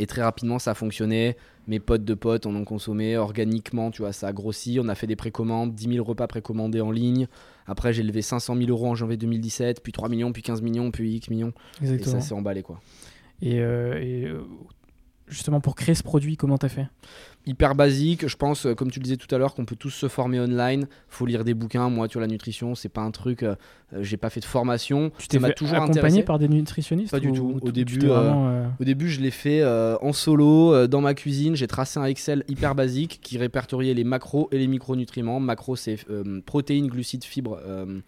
Et 0.00 0.06
très 0.06 0.22
rapidement, 0.22 0.60
ça 0.60 0.70
a 0.70 0.74
fonctionné. 0.74 1.36
Mes 1.66 1.80
potes 1.80 2.04
de 2.04 2.14
potes 2.14 2.46
en 2.46 2.54
ont 2.54 2.64
consommé 2.64 3.16
organiquement, 3.16 3.90
tu 3.90 4.02
vois, 4.02 4.12
ça 4.12 4.28
a 4.28 4.32
grossi. 4.32 4.78
On 4.80 4.88
a 4.88 4.94
fait 4.94 5.08
des 5.08 5.16
précommandes, 5.16 5.74
10 5.74 5.94
000 5.94 6.04
repas 6.06 6.28
précommandés 6.28 6.80
en 6.80 6.92
ligne. 6.92 7.26
Après, 7.66 7.92
j'ai 7.92 8.04
levé 8.04 8.22
500 8.22 8.56
000 8.56 8.70
euros 8.70 8.86
en 8.86 8.94
janvier 8.94 9.16
2017, 9.16 9.82
puis 9.82 9.92
3 9.92 10.08
millions, 10.08 10.32
puis 10.32 10.42
15 10.42 10.62
millions, 10.62 10.90
puis 10.92 11.16
X 11.16 11.28
millions. 11.30 11.52
Et 11.82 11.84
Exactement. 11.84 12.20
ça 12.20 12.28
s'est 12.28 12.34
emballé, 12.34 12.62
quoi. 12.62 12.80
Et, 13.42 13.60
euh, 13.60 14.00
et, 14.00 14.24
euh, 14.24 14.44
justement, 15.30 15.60
pour 15.60 15.74
créer 15.74 15.94
ce 15.94 16.02
produit, 16.02 16.36
comment 16.36 16.58
t'as 16.58 16.68
fait? 16.68 16.86
Hyper 17.46 17.74
basique. 17.74 18.26
Je 18.28 18.36
pense, 18.36 18.66
euh, 18.66 18.74
comme 18.74 18.90
tu 18.90 18.98
le 18.98 19.04
disais 19.04 19.16
tout 19.16 19.32
à 19.34 19.38
l'heure, 19.38 19.54
qu'on 19.54 19.64
peut 19.64 19.76
tous 19.76 19.90
se 19.90 20.08
former 20.08 20.38
online. 20.40 20.86
Faut 21.08 21.24
lire 21.24 21.44
des 21.44 21.54
bouquins. 21.54 21.88
Moi, 21.88 22.06
tu 22.08 22.18
vois, 22.18 22.22
la 22.26 22.32
nutrition, 22.32 22.74
c'est 22.74 22.88
pas 22.90 23.00
un 23.00 23.10
truc. 23.10 23.42
euh, 23.42 23.54
j'ai 24.00 24.16
pas 24.18 24.28
fait 24.28 24.40
de 24.40 24.44
formation. 24.44 25.10
Tu 25.18 25.28
t'es 25.28 25.38
toujours 25.54 25.76
accompagné 25.76 25.98
intéressé. 26.00 26.22
par 26.24 26.38
des 26.38 26.48
nutritionnistes 26.48 27.10
Pas 27.10 27.20
du 27.20 27.28
ou- 27.30 27.34
tout. 27.34 27.58
Au 27.62 27.70
début, 27.72 28.00
euh, 28.04 28.20
vraiment, 28.20 28.48
euh, 28.50 28.66
Au 28.80 28.84
début, 28.84 29.08
je 29.08 29.20
l'ai 29.20 29.30
fait 29.30 29.62
euh, 29.62 29.96
en 30.02 30.12
solo, 30.12 30.86
dans 30.88 31.00
ma 31.00 31.14
cuisine. 31.14 31.56
J'ai 31.56 31.66
tracé 31.68 31.98
un 31.98 32.04
Excel 32.04 32.44
hyper 32.48 32.74
basique 32.74 33.20
qui 33.22 33.38
répertoriait 33.38 33.94
les 33.94 34.04
macros 34.04 34.48
et 34.52 34.58
les 34.58 34.66
micronutriments. 34.66 35.40
Macros, 35.40 35.76
c'est 35.76 35.96
protéines, 36.44 36.88
glucides, 36.88 37.24
fibres. 37.24 37.58
euh, 37.64 38.00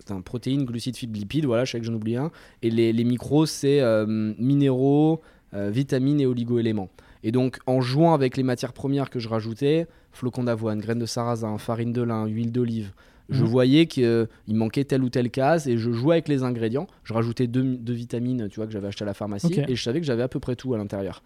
attends, 0.00 0.22
protéines, 0.22 0.64
glucides, 0.64 0.96
fibres, 0.96 1.16
lipides. 1.18 1.44
Voilà, 1.46 1.64
je 1.64 1.72
sais 1.72 1.80
que 1.80 1.84
j'en 1.86 1.94
oublie 1.94 2.16
un. 2.16 2.30
Et 2.62 2.70
les, 2.70 2.92
les 2.92 3.04
micros, 3.04 3.46
c'est 3.46 3.80
euh, 3.80 4.06
minéraux, 4.38 5.20
vitamines 5.52 6.20
et 6.20 6.26
oligo-éléments. 6.26 6.88
Et 7.22 7.32
donc, 7.32 7.58
en 7.66 7.80
jouant 7.80 8.12
avec 8.14 8.36
les 8.36 8.42
matières 8.42 8.72
premières 8.72 9.10
que 9.10 9.18
je 9.18 9.28
rajoutais, 9.28 9.86
flocons 10.12 10.44
d'avoine, 10.44 10.78
graines 10.80 10.98
de 10.98 11.06
sarrasin, 11.06 11.56
farine 11.58 11.92
de 11.92 12.02
lin, 12.02 12.26
huile 12.26 12.52
d'olive, 12.52 12.92
je 13.28 13.42
Mhm. 13.42 13.48
voyais 13.48 13.86
qu'il 13.86 14.28
manquait 14.48 14.84
telle 14.84 15.02
ou 15.02 15.08
telle 15.08 15.30
case 15.30 15.66
et 15.66 15.76
je 15.78 15.90
jouais 15.90 16.16
avec 16.16 16.28
les 16.28 16.42
ingrédients. 16.44 16.86
Je 17.04 17.12
rajoutais 17.12 17.46
deux, 17.48 17.62
deux 17.64 17.92
vitamines, 17.94 18.48
tu 18.48 18.56
vois, 18.56 18.66
que 18.66 18.72
j'avais 18.72 18.86
acheté 18.88 19.02
à 19.02 19.06
la 19.06 19.14
pharmacie 19.14 19.60
et 19.66 19.74
je 19.74 19.82
savais 19.82 19.98
que 20.00 20.06
j'avais 20.06 20.22
à 20.22 20.28
peu 20.28 20.38
près 20.38 20.54
tout 20.54 20.72
à 20.74 20.78
l'intérieur. 20.78 21.22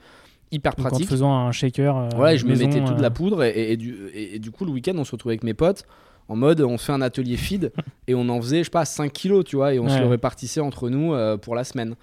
Hyper 0.53 0.75
donc 0.75 0.87
en 0.87 0.89
pratique. 0.89 1.09
faisant 1.09 1.33
un 1.33 1.53
shaker. 1.53 1.97
euh, 1.97 2.09
Voilà, 2.17 2.37
je 2.37 2.47
maison, 2.47 2.65
me 2.67 2.69
mettais 2.75 2.85
toute 2.85 2.99
euh, 2.99 3.03
la 3.03 3.11
poudre 3.11 3.45
et, 3.45 3.51
et- 3.51 3.73
et 3.73 3.77
du, 3.77 3.97
et- 4.15 4.39
du 4.39 4.51
coup, 4.51 4.65
le 4.65 4.71
week-end, 4.73 4.95
on 4.97 5.05
se 5.05 5.13
retrouvait 5.13 5.35
avec 5.35 5.45
mes 5.45 5.55
potes 5.55 5.85
en 6.29 6.37
mode 6.37 6.61
on 6.63 6.79
fait 6.79 6.93
un 6.93 7.03
atelier 7.03 7.37
feed 7.37 7.71
et 8.09 8.15
on 8.15 8.29
en 8.31 8.41
faisait, 8.41 8.59
je 8.61 8.65
sais 8.65 8.71
pas, 8.71 8.85
5 8.85 9.13
kilos, 9.13 9.45
tu 9.45 9.57
vois, 9.57 9.75
et 9.75 9.79
on 9.79 9.89
se 9.89 9.99
le 10.01 10.07
répartissait 10.07 10.61
entre 10.61 10.89
nous 10.89 11.13
euh, 11.13 11.37
pour 11.37 11.55
la 11.55 11.65
semaine. 11.65 11.95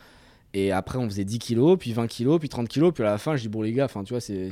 Et 0.54 0.72
après, 0.72 0.98
on 0.98 1.06
faisait 1.10 1.26
10 1.26 1.40
kilos, 1.40 1.78
puis 1.78 1.94
20 1.94 2.08
kilos, 2.08 2.40
puis 2.40 2.50
30 2.50 2.68
kilos, 2.68 2.94
puis 2.94 3.04
à 3.04 3.08
la 3.08 3.18
fin, 3.18 3.36
je 3.36 3.42
dis, 3.42 3.50
bon, 3.50 3.62
les 3.62 3.74
gars, 3.74 3.86
enfin, 3.86 4.04
tu 4.04 4.14
vois, 4.14 4.22
c'est. 4.22 4.50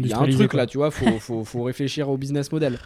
il 0.00 0.10
y 0.10 0.12
a 0.12 0.16
un 0.18 0.20
truc 0.36 0.50
quoi. 0.50 0.58
là, 0.60 0.66
tu 0.66 0.76
vois, 0.78 0.90
faut, 0.90 1.18
faut, 1.18 1.44
faut 1.44 1.62
réfléchir 1.64 2.08
au 2.10 2.16
business 2.16 2.52
model. 2.52 2.78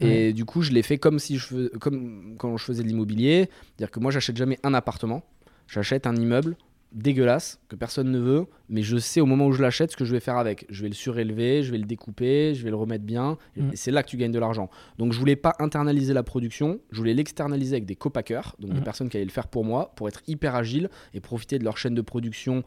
Et 0.00 0.32
du 0.32 0.44
coup, 0.44 0.60
je 0.62 0.72
l'ai 0.72 0.82
fait 0.82 0.98
comme 0.98 1.18
si 1.20 1.38
je 1.38 1.46
fais- 1.46 1.78
comme 1.78 2.34
quand 2.36 2.56
je 2.56 2.64
faisais 2.64 2.82
de 2.82 2.88
l'immobilier, 2.88 3.48
c'est-à-dire 3.76 3.92
que 3.92 4.00
moi, 4.00 4.10
j'achète 4.10 4.36
jamais 4.36 4.58
un 4.64 4.74
appartement, 4.74 5.22
j'achète 5.68 6.06
un 6.08 6.16
immeuble 6.16 6.56
dégueulasse 6.94 7.60
que 7.68 7.76
personne 7.76 8.10
ne 8.10 8.18
veut, 8.18 8.46
mais 8.68 8.82
je 8.82 8.96
sais 8.96 9.20
au 9.20 9.26
moment 9.26 9.46
où 9.46 9.52
je 9.52 9.60
l'achète 9.62 9.90
ce 9.92 9.96
que 9.96 10.04
je 10.04 10.12
vais 10.12 10.20
faire 10.20 10.36
avec. 10.36 10.64
Je 10.70 10.82
vais 10.82 10.88
le 10.88 10.94
surélever, 10.94 11.62
je 11.62 11.72
vais 11.72 11.78
le 11.78 11.84
découper, 11.84 12.54
je 12.54 12.62
vais 12.64 12.70
le 12.70 12.76
remettre 12.76 13.04
bien, 13.04 13.36
et 13.56 13.62
Mm. 13.62 13.70
c'est 13.74 13.90
là 13.90 14.02
que 14.02 14.08
tu 14.08 14.16
gagnes 14.16 14.32
de 14.32 14.38
l'argent. 14.38 14.70
Donc, 14.98 15.12
je 15.12 15.18
voulais 15.18 15.36
pas 15.36 15.54
internaliser 15.58 16.14
la 16.14 16.22
production, 16.22 16.80
je 16.92 16.98
voulais 16.98 17.14
l'externaliser 17.14 17.74
avec 17.76 17.86
des 17.86 17.96
copackers, 17.96 18.54
donc 18.60 18.72
des 18.72 18.80
Mm. 18.80 18.84
personnes 18.84 19.08
qui 19.08 19.16
allaient 19.16 19.26
le 19.26 19.30
faire 19.32 19.48
pour 19.48 19.64
moi, 19.64 19.92
pour 19.96 20.08
être 20.08 20.22
hyper 20.28 20.54
agile 20.54 20.88
et 21.12 21.20
profiter 21.20 21.58
de 21.58 21.64
leur 21.64 21.76
chaîne 21.76 21.94
de 21.94 22.02
production 22.02 22.62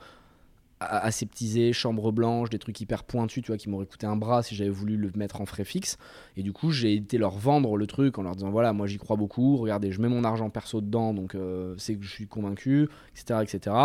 aseptisé, 0.79 1.73
chambre 1.73 2.11
blanche, 2.11 2.49
des 2.49 2.59
trucs 2.59 2.79
hyper 2.81 3.03
pointus, 3.03 3.43
tu 3.43 3.47
vois, 3.51 3.57
qui 3.57 3.69
m'auraient 3.69 3.85
coûté 3.85 4.05
un 4.05 4.15
bras 4.15 4.43
si 4.43 4.55
j'avais 4.55 4.69
voulu 4.69 4.95
le 4.97 5.11
mettre 5.15 5.41
en 5.41 5.45
frais 5.45 5.63
fixe. 5.63 5.97
Et 6.35 6.43
du 6.43 6.53
coup, 6.53 6.71
j'ai 6.71 6.93
été 6.93 7.17
leur 7.17 7.31
vendre 7.37 7.77
le 7.77 7.87
truc 7.87 8.17
en 8.19 8.23
leur 8.23 8.35
disant 8.35 8.51
voilà, 8.51 8.73
moi 8.73 8.87
j'y 8.87 8.97
crois 8.97 9.15
beaucoup, 9.15 9.57
regardez, 9.57 9.91
je 9.91 10.01
mets 10.01 10.07
mon 10.09 10.23
argent 10.23 10.49
perso 10.49 10.81
dedans, 10.81 11.13
donc 11.13 11.35
euh, 11.35 11.73
c'est 11.77 11.95
que 11.95 12.03
je 12.03 12.11
suis 12.11 12.27
convaincu, 12.27 12.87
etc., 13.15 13.39
etc. 13.41 13.75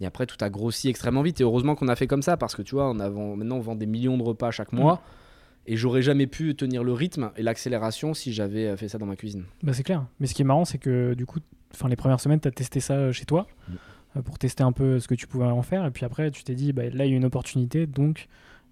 Et 0.00 0.06
après, 0.06 0.26
tout 0.26 0.36
a 0.40 0.48
grossi 0.48 0.88
extrêmement 0.88 1.22
vite. 1.22 1.40
Et 1.40 1.44
heureusement 1.44 1.74
qu'on 1.74 1.88
a 1.88 1.96
fait 1.96 2.06
comme 2.06 2.22
ça 2.22 2.36
parce 2.36 2.54
que 2.54 2.62
tu 2.62 2.76
vois, 2.76 2.88
on 2.88 3.00
a, 3.00 3.08
vend- 3.08 3.34
maintenant 3.34 3.56
on 3.56 3.60
vend 3.60 3.74
des 3.74 3.86
millions 3.86 4.16
de 4.16 4.22
repas 4.22 4.50
chaque 4.52 4.72
mois. 4.72 5.02
Et 5.66 5.76
j'aurais 5.76 6.00
jamais 6.02 6.26
pu 6.26 6.54
tenir 6.54 6.82
le 6.82 6.92
rythme 6.94 7.30
et 7.36 7.42
l'accélération 7.42 8.14
si 8.14 8.32
j'avais 8.32 8.68
euh, 8.68 8.76
fait 8.76 8.88
ça 8.88 8.96
dans 8.96 9.04
ma 9.06 9.16
cuisine. 9.16 9.44
Bah, 9.62 9.72
c'est 9.74 9.82
clair. 9.82 10.06
Mais 10.20 10.26
ce 10.26 10.32
qui 10.34 10.40
est 10.42 10.44
marrant, 10.44 10.64
c'est 10.64 10.78
que 10.78 11.12
du 11.14 11.26
coup, 11.26 11.40
les 11.88 11.96
premières 11.96 12.20
semaines, 12.20 12.40
tu 12.40 12.48
as 12.48 12.52
testé 12.52 12.80
ça 12.80 12.94
euh, 12.94 13.12
chez 13.12 13.24
toi 13.26 13.46
Mm. 13.68 13.72
Euh, 14.18 14.22
pour 14.22 14.38
tester 14.38 14.62
un 14.62 14.72
peu 14.72 14.98
ce 15.00 15.08
que 15.08 15.14
tu 15.14 15.26
pouvais 15.26 15.44
en 15.46 15.62
faire. 15.62 15.84
Et 15.86 15.90
puis 15.90 16.04
après, 16.04 16.30
tu 16.30 16.42
t'es 16.44 16.54
dit, 16.54 16.72
bah, 16.72 16.82
là, 16.92 17.04
il 17.06 17.10
y 17.10 17.14
a 17.14 17.16
une 17.16 17.24
opportunité, 17.24 17.86
donc 17.86 18.28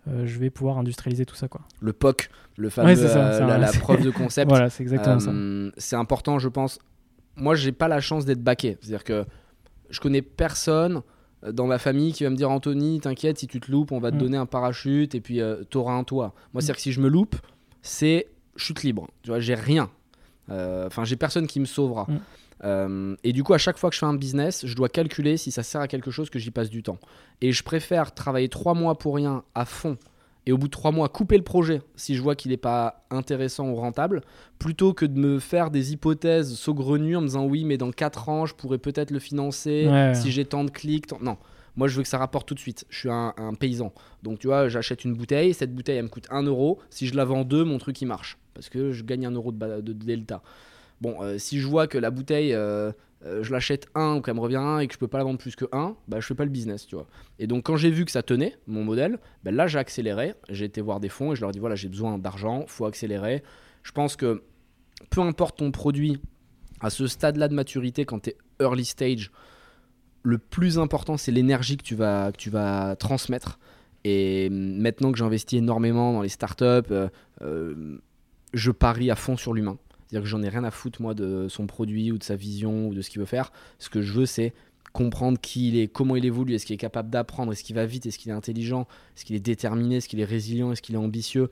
euh, 0.08 0.26
je 0.26 0.38
vais 0.38 0.50
pouvoir 0.50 0.78
industrialiser 0.78 1.24
tout 1.26 1.34
ça. 1.34 1.48
Quoi. 1.48 1.62
Le 1.80 1.92
POC, 1.92 2.30
le 2.56 2.70
fameux, 2.70 2.88
Ouais, 2.88 2.96
ça, 2.96 3.32
euh, 3.32 3.58
la, 3.58 3.72
preuve 3.72 4.02
de 4.02 4.10
concept. 4.10 4.48
Voilà, 4.50 4.70
c'est 4.70 4.82
exactement 4.82 5.20
ça. 5.20 5.32
C'est 5.78 5.96
important, 5.96 6.38
je 6.38 6.48
pense. 6.48 6.78
Moi, 7.36 7.54
j'ai 7.54 7.72
pas 7.72 7.88
la 7.88 8.00
chance 8.00 8.24
d'être 8.24 8.42
baqué. 8.42 8.78
C'est-à-dire 8.80 9.04
que 9.04 9.24
je 9.90 10.00
connais 10.00 10.22
personne 10.22 11.02
dans 11.52 11.66
ma 11.66 11.78
famille 11.78 12.12
qui 12.12 12.24
va 12.24 12.30
me 12.30 12.36
dire 12.36 12.50
Anthony, 12.50 13.00
t'inquiète, 13.00 13.38
si 13.38 13.46
tu 13.46 13.60
te 13.60 13.70
loupes, 13.70 13.92
on 13.92 13.98
va 14.00 14.10
te 14.10 14.16
Mm. 14.16 14.20
donner 14.20 14.36
un 14.36 14.46
parachute 14.46 15.14
et 15.14 15.20
puis 15.20 15.40
t'auras 15.70 15.92
un 15.94 16.02
toit. 16.02 16.32
Moi, 16.52 16.58
Mm. 16.58 16.60
c'est-à-dire 16.60 16.76
que 16.76 16.80
si 16.82 16.92
je 16.92 17.00
me 17.00 17.08
loupe, 17.08 17.36
c'est 17.82 18.26
chute 18.56 18.82
libre. 18.84 19.06
Tu 19.22 19.30
vois, 19.30 19.38
j'ai 19.40 19.54
rien. 19.54 19.90
Enfin, 20.48 21.04
j'ai 21.04 21.16
personne 21.16 21.46
qui 21.46 21.60
me 21.60 21.66
sauvera. 21.66 22.06
Mm. 22.08 22.18
Euh, 22.64 23.14
et 23.24 23.32
du 23.32 23.42
coup, 23.44 23.54
à 23.54 23.58
chaque 23.58 23.78
fois 23.78 23.90
que 23.90 23.94
je 23.94 24.00
fais 24.00 24.06
un 24.06 24.14
business, 24.14 24.64
je 24.66 24.74
dois 24.74 24.88
calculer 24.88 25.36
si 25.36 25.50
ça 25.50 25.62
sert 25.62 25.80
à 25.80 25.88
quelque 25.88 26.10
chose 26.10 26.30
que 26.30 26.38
j'y 26.38 26.50
passe 26.50 26.70
du 26.70 26.82
temps. 26.82 26.98
Et 27.40 27.52
je 27.52 27.62
préfère 27.62 28.14
travailler 28.14 28.48
trois 28.48 28.74
mois 28.74 28.96
pour 28.98 29.14
rien 29.16 29.42
à 29.54 29.64
fond 29.64 29.98
et 30.46 30.52
au 30.52 30.58
bout 30.58 30.66
de 30.68 30.70
trois 30.72 30.92
mois 30.92 31.08
couper 31.08 31.36
le 31.36 31.42
projet 31.42 31.82
si 31.96 32.14
je 32.14 32.22
vois 32.22 32.36
qu'il 32.36 32.52
n'est 32.52 32.56
pas 32.56 33.04
intéressant 33.10 33.68
ou 33.68 33.74
rentable, 33.74 34.22
plutôt 34.58 34.94
que 34.94 35.04
de 35.04 35.18
me 35.18 35.38
faire 35.40 35.70
des 35.72 35.92
hypothèses 35.92 36.54
saugrenues 36.54 37.16
en 37.16 37.20
me 37.20 37.26
disant 37.26 37.44
oui, 37.46 37.64
mais 37.64 37.76
dans 37.78 37.90
quatre 37.90 38.28
ans, 38.28 38.46
je 38.46 38.54
pourrais 38.54 38.78
peut-être 38.78 39.10
le 39.10 39.18
financer 39.18 39.88
Ouais. 39.90 40.14
si 40.14 40.30
j'ai 40.30 40.44
tant 40.44 40.64
de 40.64 40.70
clics. 40.70 41.08
tant- 41.08 41.18
Non. 41.20 41.36
Moi, 41.74 41.88
je 41.88 41.96
veux 41.98 42.02
que 42.04 42.08
ça 42.08 42.16
rapporte 42.16 42.48
tout 42.48 42.54
de 42.54 42.58
suite. 42.60 42.86
Je 42.88 42.98
suis 43.00 43.10
un, 43.10 43.34
un 43.36 43.52
paysan. 43.52 43.92
Donc, 44.22 44.38
tu 44.38 44.46
vois, 44.46 44.68
j'achète 44.70 45.04
une 45.04 45.12
bouteille. 45.12 45.52
Cette 45.52 45.74
bouteille, 45.74 45.98
elle 45.98 46.04
me 46.04 46.08
coûte 46.08 46.26
1 46.30 46.42
euro. 46.44 46.78
Si 46.88 47.06
je 47.06 47.14
la 47.14 47.26
vends 47.26 47.44
2, 47.44 47.64
mon 47.64 47.76
truc, 47.76 48.00
il 48.00 48.06
marche. 48.06 48.38
Parce 48.54 48.70
que 48.70 48.92
je 48.92 49.04
gagne 49.04 49.26
1 49.26 49.32
euro 49.32 49.52
de 49.52 49.92
delta. 49.92 50.40
Bon, 51.00 51.22
euh, 51.22 51.38
si 51.38 51.60
je 51.60 51.66
vois 51.66 51.86
que 51.86 51.98
la 51.98 52.10
bouteille, 52.10 52.54
euh, 52.54 52.92
euh, 53.24 53.42
je 53.42 53.52
l'achète 53.52 53.86
1 53.94 54.16
ou 54.16 54.20
qu'elle 54.22 54.34
me 54.34 54.40
revient 54.40 54.56
1 54.56 54.78
et 54.80 54.86
que 54.86 54.94
je 54.94 54.98
peux 54.98 55.08
pas 55.08 55.18
la 55.18 55.24
vendre 55.24 55.38
plus 55.38 55.56
que 55.56 55.66
1, 55.72 55.96
bah, 56.08 56.20
je 56.20 56.26
fais 56.26 56.34
pas 56.34 56.44
le 56.44 56.50
business, 56.50 56.86
tu 56.86 56.94
vois. 56.94 57.06
Et 57.38 57.46
donc, 57.46 57.64
quand 57.64 57.76
j'ai 57.76 57.90
vu 57.90 58.04
que 58.04 58.10
ça 58.10 58.22
tenait, 58.22 58.56
mon 58.66 58.84
modèle, 58.84 59.18
bah, 59.44 59.50
là, 59.50 59.66
j'ai 59.66 59.78
accéléré. 59.78 60.34
J'ai 60.48 60.64
été 60.64 60.80
voir 60.80 61.00
des 61.00 61.08
fonds 61.08 61.32
et 61.32 61.36
je 61.36 61.42
leur 61.42 61.50
ai 61.50 61.52
dit 61.52 61.58
voilà, 61.58 61.74
j'ai 61.74 61.88
besoin 61.88 62.18
d'argent, 62.18 62.64
faut 62.66 62.86
accélérer. 62.86 63.42
Je 63.82 63.92
pense 63.92 64.16
que 64.16 64.42
peu 65.10 65.20
importe 65.20 65.58
ton 65.58 65.70
produit, 65.70 66.18
à 66.80 66.90
ce 66.90 67.06
stade-là 67.06 67.48
de 67.48 67.54
maturité, 67.54 68.04
quand 68.04 68.20
tu 68.20 68.30
es 68.30 68.36
early 68.60 68.84
stage, 68.84 69.30
le 70.22 70.38
plus 70.38 70.78
important, 70.78 71.16
c'est 71.16 71.32
l'énergie 71.32 71.76
que 71.76 71.84
tu 71.84 71.94
vas, 71.94 72.32
que 72.32 72.36
tu 72.36 72.50
vas 72.50 72.96
transmettre. 72.96 73.58
Et 74.04 74.48
maintenant 74.50 75.12
que 75.12 75.18
j'investis 75.18 75.58
énormément 75.58 76.12
dans 76.12 76.22
les 76.22 76.28
startups, 76.28 76.92
je 77.40 78.70
parie 78.70 79.10
à 79.10 79.16
fond 79.16 79.36
sur 79.36 79.52
l'humain. 79.52 79.78
C'est-à-dire 80.08 80.22
que 80.22 80.28
j'en 80.28 80.42
ai 80.42 80.48
rien 80.48 80.64
à 80.64 80.70
foutre, 80.70 81.02
moi, 81.02 81.14
de 81.14 81.46
son 81.48 81.66
produit 81.66 82.12
ou 82.12 82.18
de 82.18 82.24
sa 82.24 82.36
vision 82.36 82.88
ou 82.88 82.94
de 82.94 83.02
ce 83.02 83.10
qu'il 83.10 83.18
veut 83.20 83.26
faire. 83.26 83.52
Ce 83.78 83.88
que 83.90 84.02
je 84.02 84.12
veux, 84.12 84.26
c'est 84.26 84.52
comprendre 84.92 85.38
qui 85.40 85.68
il 85.68 85.76
est, 85.78 85.88
comment 85.88 86.16
il 86.16 86.24
évolue, 86.24 86.54
est-ce 86.54 86.64
qu'il 86.64 86.74
est 86.74 86.78
capable 86.78 87.10
d'apprendre, 87.10 87.52
est-ce 87.52 87.62
qu'il 87.62 87.76
va 87.76 87.84
vite, 87.86 88.06
est-ce 88.06 88.18
qu'il 88.18 88.30
est 88.30 88.34
intelligent, 88.34 88.86
est-ce 89.16 89.24
qu'il 89.26 89.36
est 89.36 89.40
déterminé, 89.40 89.96
est-ce 89.96 90.08
qu'il 90.08 90.20
est 90.20 90.24
résilient, 90.24 90.72
est-ce 90.72 90.80
qu'il 90.80 90.94
est 90.94 90.98
ambitieux. 90.98 91.50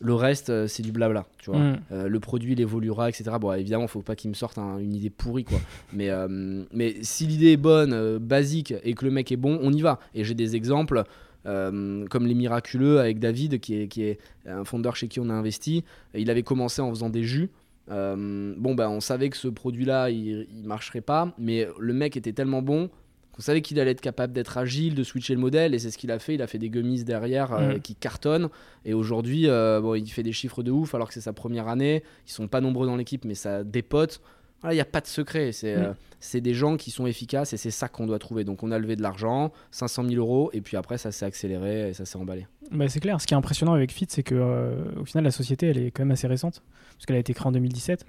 Le 0.00 0.14
reste, 0.14 0.50
euh, 0.50 0.66
c'est 0.66 0.82
du 0.82 0.90
blabla, 0.90 1.26
tu 1.38 1.50
vois. 1.50 1.60
Mm. 1.60 1.80
Euh, 1.92 2.08
le 2.08 2.20
produit 2.20 2.52
il 2.54 2.60
évoluera, 2.60 3.08
etc. 3.08 3.30
Bon, 3.40 3.52
évidemment, 3.52 3.86
faut 3.86 4.02
pas 4.02 4.16
qu'il 4.16 4.28
me 4.30 4.34
sorte 4.34 4.58
un- 4.58 4.78
une 4.78 4.94
idée 4.94 5.10
pourrie, 5.10 5.44
quoi. 5.44 5.60
mais, 5.92 6.10
euh, 6.10 6.64
mais 6.72 6.96
si 7.02 7.24
l'idée 7.26 7.52
est 7.52 7.56
bonne, 7.56 7.92
euh, 7.92 8.18
basique, 8.18 8.74
et 8.82 8.94
que 8.94 9.04
le 9.04 9.10
mec 9.12 9.30
est 9.30 9.36
bon, 9.36 9.58
on 9.62 9.72
y 9.72 9.80
va. 9.80 10.00
Et 10.14 10.24
j'ai 10.24 10.34
des 10.34 10.56
exemples, 10.56 11.04
euh, 11.46 12.04
comme 12.08 12.26
les 12.26 12.34
miraculeux 12.34 12.98
avec 13.00 13.20
David, 13.20 13.60
qui 13.60 13.74
est, 13.80 13.88
qui 13.88 14.02
est 14.02 14.18
un 14.46 14.64
fondeur 14.64 14.96
chez 14.96 15.08
qui 15.08 15.20
on 15.20 15.30
a 15.30 15.34
investi. 15.34 15.84
Il 16.14 16.30
avait 16.30 16.42
commencé 16.42 16.82
en 16.82 16.90
faisant 16.90 17.08
des 17.10 17.22
jus. 17.22 17.48
Euh, 17.90 18.54
bon, 18.56 18.74
ben, 18.74 18.88
on 18.88 19.00
savait 19.00 19.28
que 19.28 19.36
ce 19.36 19.48
produit-là, 19.48 20.10
il, 20.10 20.46
il 20.50 20.64
marcherait 20.64 21.00
pas, 21.00 21.34
mais 21.38 21.66
le 21.78 21.92
mec 21.92 22.16
était 22.16 22.32
tellement 22.32 22.62
bon 22.62 22.90
qu'on 23.32 23.42
savait 23.42 23.62
qu'il 23.62 23.80
allait 23.80 23.92
être 23.92 24.00
capable 24.00 24.32
d'être 24.32 24.58
agile, 24.58 24.94
de 24.94 25.02
switcher 25.02 25.34
le 25.34 25.40
modèle, 25.40 25.74
et 25.74 25.78
c'est 25.78 25.90
ce 25.90 25.98
qu'il 25.98 26.10
a 26.10 26.18
fait. 26.18 26.34
Il 26.34 26.42
a 26.42 26.46
fait 26.46 26.58
des 26.58 26.68
gummies 26.68 27.02
derrière 27.02 27.52
euh, 27.52 27.78
qui 27.78 27.94
cartonnent. 27.94 28.50
Et 28.84 28.92
aujourd'hui, 28.92 29.48
euh, 29.48 29.80
bon, 29.80 29.94
il 29.94 30.06
fait 30.08 30.22
des 30.22 30.32
chiffres 30.32 30.62
de 30.62 30.70
ouf 30.70 30.94
alors 30.94 31.08
que 31.08 31.14
c'est 31.14 31.22
sa 31.22 31.32
première 31.32 31.68
année. 31.68 32.02
Ils 32.26 32.32
sont 32.32 32.46
pas 32.46 32.60
nombreux 32.60 32.86
dans 32.86 32.96
l'équipe, 32.96 33.24
mais 33.24 33.34
ça 33.34 33.64
dépote. 33.64 34.20
Voilà, 34.62 34.72
il 34.74 34.76
n'y 34.76 34.80
a 34.80 34.84
pas 34.86 35.00
de 35.02 35.06
secret. 35.06 35.52
C'est 35.52 35.76
Mm. 35.76 35.80
euh, 35.82 35.92
c'est 36.20 36.40
des 36.40 36.54
gens 36.54 36.76
qui 36.76 36.90
sont 36.92 37.06
efficaces 37.06 37.52
et 37.52 37.56
c'est 37.56 37.72
ça 37.72 37.88
qu'on 37.88 38.06
doit 38.06 38.18
trouver. 38.20 38.44
Donc 38.44 38.62
on 38.62 38.70
a 38.70 38.78
levé 38.78 38.94
de 38.96 39.02
l'argent, 39.02 39.50
500 39.72 40.04
000 40.04 40.14
euros, 40.16 40.50
et 40.52 40.60
puis 40.60 40.76
après 40.76 40.96
ça 40.98 41.10
s'est 41.12 41.24
accéléré 41.26 41.90
et 41.90 41.94
ça 41.94 42.04
s'est 42.04 42.16
emballé. 42.16 42.46
Bah, 42.70 42.88
c'est 42.88 43.00
clair. 43.00 43.20
Ce 43.20 43.26
qui 43.26 43.34
est 43.34 43.36
impressionnant 43.36 43.72
avec 43.74 43.90
Fit, 43.92 44.06
c'est 44.08 44.22
que 44.22 44.34
euh, 44.36 44.84
au 45.00 45.04
final, 45.04 45.24
la 45.24 45.30
société, 45.32 45.66
elle 45.66 45.78
est 45.78 45.90
quand 45.90 46.02
même 46.04 46.12
assez 46.12 46.28
récente, 46.28 46.62
parce 46.94 47.06
qu'elle 47.06 47.16
a 47.16 47.18
été 47.18 47.34
créée 47.34 47.48
en 47.48 47.52
2017, 47.52 48.06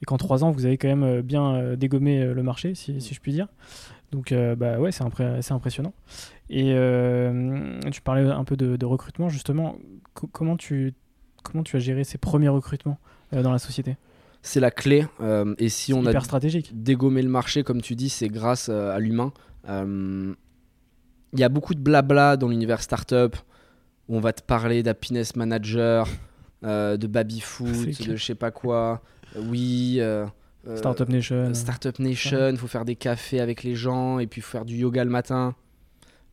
et 0.00 0.04
qu'en 0.04 0.16
trois 0.16 0.44
ans, 0.44 0.52
vous 0.52 0.64
avez 0.64 0.78
quand 0.78 0.86
même 0.88 1.02
euh, 1.02 1.22
bien 1.22 1.54
euh, 1.56 1.74
dégommé 1.76 2.24
le 2.24 2.42
marché, 2.44 2.74
si, 2.76 3.00
si 3.00 3.14
je 3.14 3.20
puis 3.20 3.32
dire. 3.32 3.48
Donc, 4.12 4.30
euh, 4.30 4.54
bah 4.54 4.78
ouais, 4.78 4.92
c'est 4.92 5.02
impré- 5.02 5.52
impressionnant. 5.52 5.92
Et 6.48 6.72
tu 7.90 8.00
parlais 8.02 8.22
un 8.30 8.44
peu 8.44 8.56
de, 8.56 8.76
de 8.76 8.86
recrutement, 8.86 9.28
justement. 9.28 9.76
Co- 10.14 10.28
comment 10.28 10.56
tu 10.56 10.94
comment 11.42 11.62
tu 11.64 11.76
as 11.76 11.80
géré 11.80 12.04
ces 12.04 12.18
premiers 12.18 12.48
recrutements 12.48 12.98
dans 13.32 13.50
la 13.52 13.58
société? 13.58 13.96
C'est 14.42 14.60
la 14.60 14.70
clé. 14.70 15.06
euh, 15.20 15.54
et 15.58 15.68
si 15.68 15.92
on 15.92 16.06
a 16.06 16.20
stratégique. 16.20 16.70
dégommer 16.72 17.22
le 17.22 17.28
marché, 17.28 17.62
comme 17.64 17.82
tu 17.82 17.94
dis, 17.96 18.08
c'est 18.08 18.28
grâce 18.28 18.68
euh, 18.70 18.94
à 18.94 18.98
l'humain. 19.00 19.32
Euh, 19.68 20.32
Il 21.32 21.40
y 21.40 21.44
a 21.44 21.48
beaucoup 21.48 21.74
de 21.74 21.80
blabla 21.80 22.36
dans 22.36 22.48
l'univers 22.48 22.80
startup 22.82 23.36
où 24.08 24.16
on 24.16 24.20
va 24.20 24.32
te 24.32 24.42
parler 24.42 24.82
d'happiness 24.84 25.34
manager, 25.34 26.06
euh, 26.64 26.96
de 26.96 27.06
baby 27.08 27.40
clair. 27.40 27.72
de 28.08 28.16
je 28.16 28.24
sais 28.24 28.36
pas 28.36 28.50
quoi. 28.52 29.02
Euh, 29.34 29.42
oui. 29.48 29.96
euh, 29.98 30.26
euh, 30.68 30.76
Startup 30.76 31.08
Nation. 31.08 31.52
Startup 31.54 31.98
Nation, 31.98 32.50
il 32.50 32.56
faut 32.56 32.68
faire 32.68 32.84
des 32.84 32.94
cafés 32.96 33.40
avec 33.40 33.64
les 33.64 33.74
gens 33.74 34.18
et 34.20 34.26
puis 34.28 34.40
faut 34.40 34.52
faire 34.52 34.64
du 34.64 34.76
yoga 34.76 35.02
le 35.04 35.10
matin. 35.10 35.54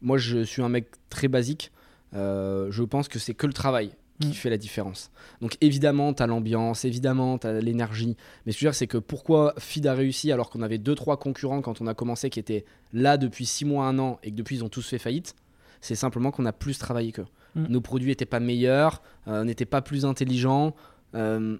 Moi, 0.02 0.18
je 0.20 0.44
suis 0.44 0.62
un 0.62 0.70
mec 0.70 0.88
très 1.10 1.28
basique. 1.28 1.72
Euh, 2.14 2.68
je 2.70 2.84
pense 2.84 3.08
que 3.08 3.18
c'est 3.18 3.34
que 3.34 3.48
le 3.48 3.54
travail 3.54 3.90
qui 4.24 4.32
Mm. 4.32 4.34
fait 4.34 4.50
la 4.50 4.58
différence. 4.58 5.12
Donc 5.42 5.58
évidemment, 5.62 6.14
tu 6.14 6.24
as 6.24 6.28
l'ambiance, 6.28 6.86
évidemment, 6.86 7.38
tu 7.38 7.48
as 7.48 7.60
l'énergie. 7.60 8.16
Mais 8.46 8.52
ce 8.52 8.58
que 8.58 8.62
je 8.62 8.66
veux 8.66 8.72
dire, 8.72 8.76
c'est 8.76 8.88
que 8.88 8.98
pourquoi 8.98 9.54
Feed 9.58 9.88
a 9.88 9.94
réussi 9.94 10.32
alors 10.32 10.50
qu'on 10.50 10.62
avait 10.62 10.78
deux 10.78 10.96
trois 10.96 11.18
concurrents 11.18 11.62
quand 11.62 11.82
on 11.82 11.88
a 11.88 11.94
commencé 11.94 12.30
qui 12.30 12.40
étaient 12.40 12.66
là 12.92 13.18
depuis 13.18 13.46
6 13.46 13.66
mois, 13.66 13.86
1 13.86 14.00
an 14.00 14.20
et 14.24 14.32
que 14.32 14.36
depuis 14.36 14.58
ils 14.58 14.64
ont 14.64 14.70
tous 14.70 14.88
fait 14.88 15.00
faillite 15.00 15.36
c'est 15.84 15.96
simplement 15.96 16.32
qu'on 16.32 16.46
a 16.46 16.54
plus 16.54 16.78
travaillé 16.78 17.12
qu'eux. 17.12 17.26
Mm. 17.56 17.66
Nos 17.68 17.82
produits 17.82 18.08
n'étaient 18.08 18.26
pas 18.26 18.40
meilleurs, 18.40 19.02
euh, 19.28 19.44
n'étaient 19.44 19.66
pas 19.66 19.82
plus 19.82 20.06
intelligents, 20.06 20.74
euh, 21.14 21.58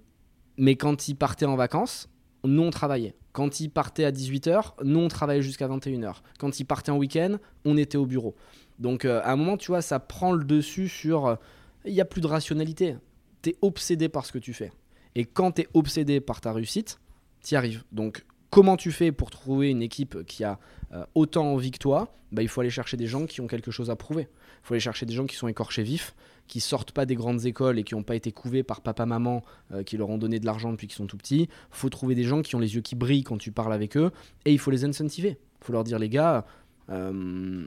mais 0.58 0.76
quand 0.78 1.10
ils 1.10 1.16
partaient 1.16 1.46
en 1.46 1.58
vacances, 1.58 2.08
nous 2.46 2.62
on 2.64 2.70
travaillait. 2.72 3.16
Quand 3.34 3.60
ils 3.60 3.70
partaient 3.70 4.06
à 4.06 4.12
18h, 4.12 4.76
nous 4.84 5.00
on 5.00 5.10
travaillait 5.10 5.42
jusqu'à 5.42 5.68
21h. 5.68 6.22
Quand 6.40 6.58
ils 6.60 6.64
partaient 6.64 6.92
en 6.92 6.98
week-end, 6.98 7.36
on 7.66 7.76
était 7.76 7.98
au 7.98 8.06
bureau. 8.06 8.34
Donc 8.80 9.04
euh, 9.04 9.20
à 9.26 9.34
un 9.34 9.36
moment, 9.36 9.58
tu 9.58 9.68
vois, 9.68 9.82
ça 9.82 10.00
prend 10.00 10.32
le 10.32 10.46
dessus 10.46 10.88
sur... 10.88 11.38
Il 11.86 11.94
n'y 11.94 12.02
a 12.02 12.06
plus 12.06 12.22
de 12.22 12.28
rationalité. 12.28 12.96
Tu 13.42 13.52
es 13.52 13.56
obsédé 13.62 14.10
par 14.10 14.26
ce 14.26 14.32
que 14.32 14.40
tu 14.40 14.54
fais. 14.54 14.72
Et 15.16 15.26
quand 15.26 15.54
tu 15.54 15.62
es 15.62 15.68
obsédé 15.74 16.22
par 16.22 16.42
ta 16.42 16.54
réussite, 16.54 17.00
tu 17.44 17.54
y 17.54 17.58
arrives. 17.58 17.84
Donc 17.92 18.26
comment 18.50 18.78
tu 18.78 18.92
fais 18.92 19.12
pour 19.12 19.32
trouver 19.32 19.70
une 19.70 19.82
équipe 19.82 20.24
qui 20.26 20.44
a 20.44 20.60
euh, 20.94 21.06
autant 21.16 21.52
envie 21.52 21.72
que 21.72 21.78
toi? 21.78 22.16
Bah, 22.32 22.42
Il 22.42 22.48
faut 22.48 22.62
aller 22.62 22.70
chercher 22.70 22.98
des 22.98 23.08
gens 23.08 23.26
qui 23.26 23.42
ont 23.42 23.48
quelque 23.48 23.72
chose 23.72 23.90
à 23.90 23.96
prouver. 23.96 24.28
Il 24.64 24.68
faut 24.68 24.74
aller 24.74 24.82
chercher 24.82 25.06
des 25.06 25.14
gens 25.14 25.26
qui 25.26 25.36
sont 25.36 25.48
écorchés 25.48 25.84
vifs, 25.84 26.16
qui 26.48 26.60
sortent 26.60 26.92
pas 26.92 27.06
des 27.06 27.16
grandes 27.16 27.46
écoles 27.46 27.80
et 27.80 27.84
qui 27.84 27.96
n'ont 27.96 28.04
pas 28.04 28.16
été 28.16 28.32
couvés 28.32 28.64
par 28.64 28.82
papa-maman 28.82 29.44
euh, 29.72 29.84
qui 29.84 29.98
leur 29.98 30.10
ont 30.10 30.18
donné 30.18 30.40
de 30.40 30.46
l'argent 30.46 30.72
depuis 30.72 30.88
qu'ils 30.88 30.96
sont 30.96 31.08
tout 31.08 31.18
petits. 31.18 31.44
Il 31.44 31.50
faut 31.72 31.90
trouver 31.90 32.16
des 32.16 32.24
gens 32.24 32.42
qui 32.42 32.56
ont 32.56 32.60
les 32.60 32.76
yeux 32.76 32.82
qui 32.82 32.96
brillent 32.96 33.24
quand 33.24 33.38
tu 33.38 33.52
parles 33.52 33.74
avec 33.74 33.98
eux 33.98 34.12
et 34.46 34.52
il 34.52 34.60
faut 34.60 34.72
les 34.72 34.86
incentiver. 34.86 35.38
Il 35.62 35.66
faut 35.66 35.74
leur 35.74 35.84
dire 35.84 36.00
les 36.00 36.10
gars, 36.10 36.46
euh, 36.90 37.66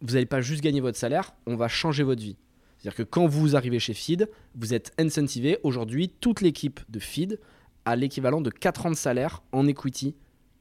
vous 0.00 0.14
n'allez 0.14 0.26
pas 0.26 0.40
juste 0.40 0.62
gagner 0.62 0.80
votre 0.80 0.98
salaire, 0.98 1.34
on 1.46 1.56
va 1.56 1.68
changer 1.68 2.02
votre 2.02 2.22
vie. 2.22 2.36
C'est-à-dire 2.78 2.96
que 2.96 3.02
quand 3.02 3.26
vous 3.26 3.56
arrivez 3.56 3.78
chez 3.80 3.94
Feed, 3.94 4.28
vous 4.54 4.72
êtes 4.74 4.92
incentivé. 4.98 5.58
Aujourd'hui, 5.64 6.08
toute 6.20 6.40
l'équipe 6.40 6.80
de 6.88 6.98
Feed 7.00 7.38
a 7.84 7.96
l'équivalent 7.96 8.40
de 8.40 8.50
4 8.50 8.86
ans 8.86 8.90
de 8.90 8.96
salaire 8.96 9.42
en 9.52 9.66
equity 9.66 10.14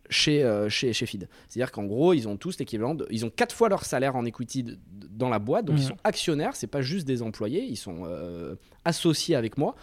chez, 0.09 0.43
euh, 0.43 0.67
chez, 0.69 0.93
chez 0.93 1.05
Feed. 1.05 1.27
C'est-à-dire 1.49 1.71
qu'en 1.71 1.83
gros, 1.83 2.13
ils 2.13 2.27
ont 2.27 2.37
tous 2.37 2.57
l'équivalent 2.59 2.95
de. 2.95 3.05
Ils 3.11 3.25
ont 3.25 3.29
4 3.29 3.53
fois 3.53 3.69
leur 3.69 3.83
salaire 3.85 4.15
en 4.15 4.25
equity 4.25 4.63
de- 4.63 4.71
de- 4.73 5.07
dans 5.11 5.29
la 5.29 5.37
boîte. 5.39 5.65
Donc 5.65 5.75
ils 5.81 5.83
sont 5.87 5.97
actionnaires, 6.03 6.55
c'est 6.55 6.65
pas 6.67 6.81
juste 6.81 7.05
des 7.05 7.21
employés, 7.21 7.63
ils 7.65 7.75
sont 7.75 8.03
euh, 8.05 8.55
associés 8.85 9.35
avec 9.35 9.57
moi. 9.57 9.75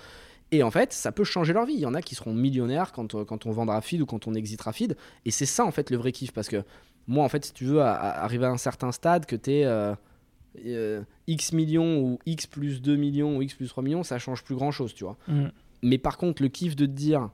Et 0.51 0.63
en 0.63 0.71
fait, 0.71 0.93
ça 0.93 1.13
peut 1.13 1.25
changer 1.25 1.53
leur 1.53 1.67
vie. 1.67 1.75
Il 1.75 1.81
y 1.81 1.87
en 1.87 1.95
a 1.95 2.03
qui 2.03 2.15
seront 2.15 2.33
millionnaires 2.33 2.93
quand, 2.93 3.15
euh, 3.15 3.25
quand 3.25 3.45
on 3.47 3.51
vendra 3.51 3.81
Feed 3.81 4.01
ou 4.01 4.07
quand 4.07 4.27
on 4.27 4.35
exitera 4.35 4.73
Feed. 4.73 4.97
Et 5.25 5.31
c'est 5.31 5.47
ça, 5.47 5.65
en 5.65 5.71
fait, 5.71 5.91
le 5.91 5.97
vrai 5.99 6.11
kiff. 6.13 6.33
Parce 6.33 6.49
que 6.49 6.63
moi, 7.07 7.25
en 7.25 7.29
fait, 7.29 7.45
si 7.45 7.53
tu 7.53 7.65
veux, 7.65 7.81
à- 7.83 7.93
à 7.95 8.25
arriver 8.25 8.47
à 8.47 8.51
un 8.51 8.57
certain 8.57 8.93
stade, 8.93 9.27
que 9.27 9.37
tu 9.37 9.51
es 9.53 9.65
X 11.27 11.53
millions 11.53 12.01
ou 12.01 12.19
X 12.27 12.47
plus 12.47 12.81
2 12.83 12.97
millions 12.97 13.37
ou 13.39 13.43
X 13.43 13.55
plus 13.55 13.69
3 13.69 13.83
millions, 13.83 14.03
ça 14.03 14.19
change 14.19 14.45
plus 14.45 14.55
grand-chose, 14.55 14.95
tu 14.95 15.05
vois. 15.05 15.17
Mm. 15.29 15.47
Mais 15.83 15.99
par 15.99 16.17
contre, 16.17 16.43
le 16.43 16.49
kiff 16.49 16.77
de 16.77 16.87
te 16.87 16.91
dire, 16.91 17.31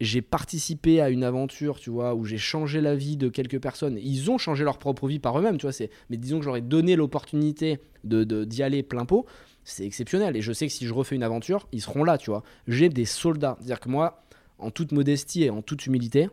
j'ai 0.00 0.20
participé 0.20 1.00
à 1.00 1.08
une 1.08 1.24
aventure, 1.24 1.78
tu 1.80 1.88
vois, 1.90 2.14
où 2.14 2.24
j'ai 2.24 2.36
changé 2.36 2.80
la 2.80 2.94
vie 2.94 3.16
de 3.16 3.28
quelques 3.28 3.60
personnes. 3.60 3.98
Ils 4.02 4.30
ont 4.30 4.36
changé 4.36 4.62
leur 4.64 4.78
propre 4.78 5.06
vie 5.08 5.18
par 5.18 5.38
eux-mêmes, 5.38 5.56
tu 5.56 5.62
vois. 5.62 5.72
C'est, 5.72 5.90
mais 6.10 6.18
disons 6.18 6.38
que 6.38 6.44
j'aurais 6.44 6.60
donné 6.60 6.96
l'opportunité 6.96 7.78
de, 8.04 8.24
de- 8.24 8.44
d'y 8.44 8.62
aller 8.62 8.82
plein 8.82 9.06
pot. 9.06 9.24
C'est 9.64 9.86
exceptionnel. 9.86 10.36
Et 10.36 10.42
je 10.42 10.52
sais 10.52 10.66
que 10.66 10.72
si 10.72 10.86
je 10.86 10.92
refais 10.92 11.16
une 11.16 11.22
aventure, 11.22 11.66
ils 11.72 11.80
seront 11.80 12.04
là, 12.04 12.18
tu 12.18 12.30
vois. 12.30 12.42
J'ai 12.68 12.88
des 12.88 13.06
soldats. 13.06 13.56
C'est-à-dire 13.58 13.80
que 13.80 13.88
moi, 13.88 14.22
en 14.58 14.70
toute 14.70 14.92
modestie 14.92 15.44
et 15.44 15.50
en 15.50 15.62
toute 15.62 15.86
humilité, 15.86 16.28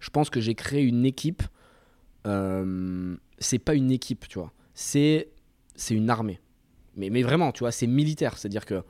je 0.00 0.10
pense 0.10 0.28
que 0.28 0.40
j'ai 0.40 0.54
créé 0.54 0.82
une 0.82 1.06
équipe. 1.06 1.42
Euh, 2.26 3.16
c'est 3.38 3.58
pas 3.58 3.74
une 3.74 3.90
équipe, 3.90 4.28
tu 4.28 4.38
vois. 4.38 4.52
C'est, 4.74 5.28
une 5.90 6.10
armée. 6.10 6.40
Mais, 6.96 7.10
mais 7.10 7.22
vraiment, 7.22 7.52
tu 7.52 7.60
vois, 7.60 7.72
c'est 7.72 7.86
militaire. 7.86 8.36
C'est-à-dire 8.36 8.66
que 8.66 8.82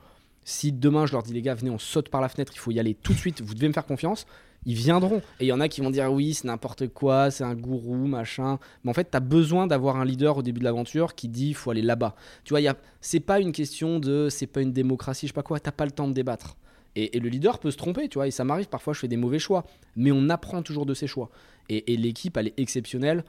si 0.47 0.71
demain 0.71 1.05
je 1.05 1.11
leur 1.11 1.23
dis 1.23 1.33
les 1.33 1.41
gars 1.41 1.55
venez 1.55 1.69
on 1.69 1.77
saute 1.77 2.07
par 2.07 2.21
la 2.21 2.29
fenêtre 2.29 2.53
il 2.55 2.59
faut 2.59 2.71
y 2.71 2.79
aller 2.79 2.93
tout 2.93 3.11
de 3.11 3.17
suite 3.17 3.41
vous 3.41 3.53
devez 3.53 3.67
me 3.67 3.73
faire 3.73 3.85
confiance 3.85 4.25
ils 4.65 4.75
viendront 4.75 5.17
et 5.41 5.45
il 5.45 5.47
y 5.47 5.51
en 5.51 5.59
a 5.59 5.67
qui 5.67 5.81
vont 5.81 5.89
dire 5.89 6.09
oui 6.09 6.33
c'est 6.33 6.47
n'importe 6.47 6.87
quoi 6.87 7.31
c'est 7.31 7.43
un 7.43 7.53
gourou 7.53 8.07
machin 8.07 8.57
mais 8.81 8.91
en 8.91 8.93
fait 8.93 9.11
tu 9.11 9.17
as 9.17 9.19
besoin 9.19 9.67
d'avoir 9.67 9.97
un 9.97 10.05
leader 10.05 10.37
au 10.37 10.41
début 10.41 10.59
de 10.59 10.63
l'aventure 10.63 11.15
qui 11.15 11.27
dit 11.27 11.49
il 11.49 11.53
faut 11.53 11.69
aller 11.71 11.81
là-bas 11.81 12.15
tu 12.45 12.53
vois 12.53 12.61
c'est 13.01 13.19
pas 13.19 13.41
une 13.41 13.51
question 13.51 13.99
de 13.99 14.29
c'est 14.29 14.47
pas 14.47 14.61
une 14.61 14.71
démocratie 14.71 15.27
je 15.27 15.33
sais 15.33 15.35
pas 15.35 15.43
quoi 15.43 15.59
t'as 15.59 15.73
pas 15.73 15.83
le 15.83 15.91
temps 15.91 16.07
de 16.07 16.13
débattre 16.13 16.55
et, 16.95 17.17
et 17.17 17.19
le 17.19 17.29
leader 17.29 17.59
peut 17.59 17.71
se 17.71 17.77
tromper 17.77 18.07
tu 18.09 18.17
vois 18.17 18.27
et 18.27 18.31
ça 18.31 18.43
m'arrive 18.43 18.67
parfois 18.67 18.93
je 18.93 18.99
fais 18.99 19.07
des 19.07 19.17
mauvais 19.17 19.39
choix 19.39 19.65
mais 19.95 20.11
on 20.11 20.29
apprend 20.29 20.61
toujours 20.61 20.85
de 20.85 20.93
ses 20.93 21.07
choix 21.07 21.29
et, 21.69 21.93
et 21.93 21.97
l'équipe 21.97 22.35
elle 22.37 22.47
est 22.47 22.59
exceptionnelle 22.59 23.23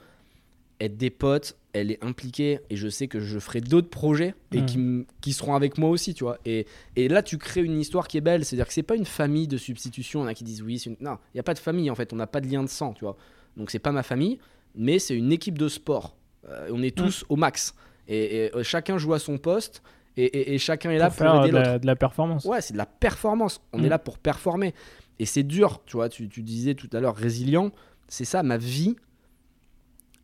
être 0.81 0.97
des 0.97 1.11
potes, 1.11 1.57
elle 1.73 1.91
est 1.91 2.03
impliquée 2.05 2.61
et 2.71 2.77
je 2.77 2.89
sais 2.89 3.09
que 3.09 3.21
je 3.21 3.39
ferai 3.39 3.61
d'autres 3.61 3.91
projets 3.91 4.35
et 4.53 4.61
Mhm. 4.61 5.05
qui, 5.21 5.33
seront 5.33 5.55
avec 5.55 5.77
moi 5.77 5.91
aussi, 5.91 6.15
tu 6.15 6.25
vois. 6.25 6.39
Et, 6.45 6.67
et 6.97 7.09
là, 7.09 7.23
tu 7.23 7.37
crées 7.39 7.63
une 7.63 7.81
histoire 7.81 8.07
qui 8.09 8.17
est 8.17 8.21
belle, 8.21 8.45
c'est-à-dire 8.45 8.67
que 8.67 8.73
c'est 8.73 8.83
pas 8.83 8.95
une 8.95 9.05
famille 9.05 9.49
de 9.49 9.57
substitution. 9.57 10.21
Il 10.21 10.23
y 10.23 10.27
en 10.27 10.29
a 10.29 10.35
qui 10.35 10.45
disent 10.45 10.63
oui, 10.63 10.79
c'est 10.79 10.91
une... 10.91 10.97
non, 11.01 11.19
il 11.35 11.37
n'y 11.37 11.41
a 11.41 11.43
pas 11.43 11.55
de 11.55 11.59
famille 11.59 11.91
en 11.91 11.95
fait, 11.95 12.13
on 12.13 12.17
n'a 12.17 12.27
pas 12.27 12.41
de 12.41 12.47
lien 12.47 12.63
de 12.63 12.69
sang, 12.69 12.93
tu 12.93 13.05
vois. 13.05 13.17
Donc 13.57 13.71
c'est 13.71 13.81
pas 13.81 13.93
ma 13.93 14.03
famille, 14.05 14.39
mais 14.77 14.99
c'est 14.99 15.17
une 15.17 15.33
équipe 15.33 15.59
de 15.59 15.69
sport. 15.69 16.17
Euh, 16.49 16.69
on 16.73 16.83
est 16.83 16.97
tous 16.97 17.25
au 17.29 17.35
max 17.35 17.75
et, 18.07 18.45
et, 18.45 18.57
euh, 18.57 18.63
chacun 18.63 18.99
joue 18.99 19.15
à 19.15 19.19
son 19.19 19.37
poste 19.37 19.83
et, 20.21 20.25
et- 20.25 20.55
et 20.55 20.59
chacun 20.59 20.91
est 20.91 20.99
là 20.99 21.07
Pour 21.09 21.17
pour, 21.17 21.27
faire 21.27 21.43
aider 21.43 21.51
de 21.53 21.57
la, 21.57 21.79
de 21.79 21.87
la 21.87 21.97
performance. 21.97 22.45
Ouais, 22.45 22.61
c'est 22.61 22.73
de 22.73 22.79
la 22.79 22.87
performance. 22.87 23.61
On 23.73 23.79
Mm. 23.81 23.85
est 23.85 23.89
là 23.89 23.99
pour 23.99 24.19
performer. 24.19 24.75
Et 25.19 25.27
c'est 25.27 25.43
dur, 25.43 25.81
tu 25.87 25.97
vois. 25.97 26.09
Tu, 26.09 26.29
tu 26.29 26.43
disais 26.43 26.75
tout 26.75 26.89
à 26.93 27.01
l'heure 27.01 27.17
résilient. 27.17 27.71
C'est 28.09 28.25
ça, 28.25 28.43
ma 28.43 28.57
vie 28.57 28.97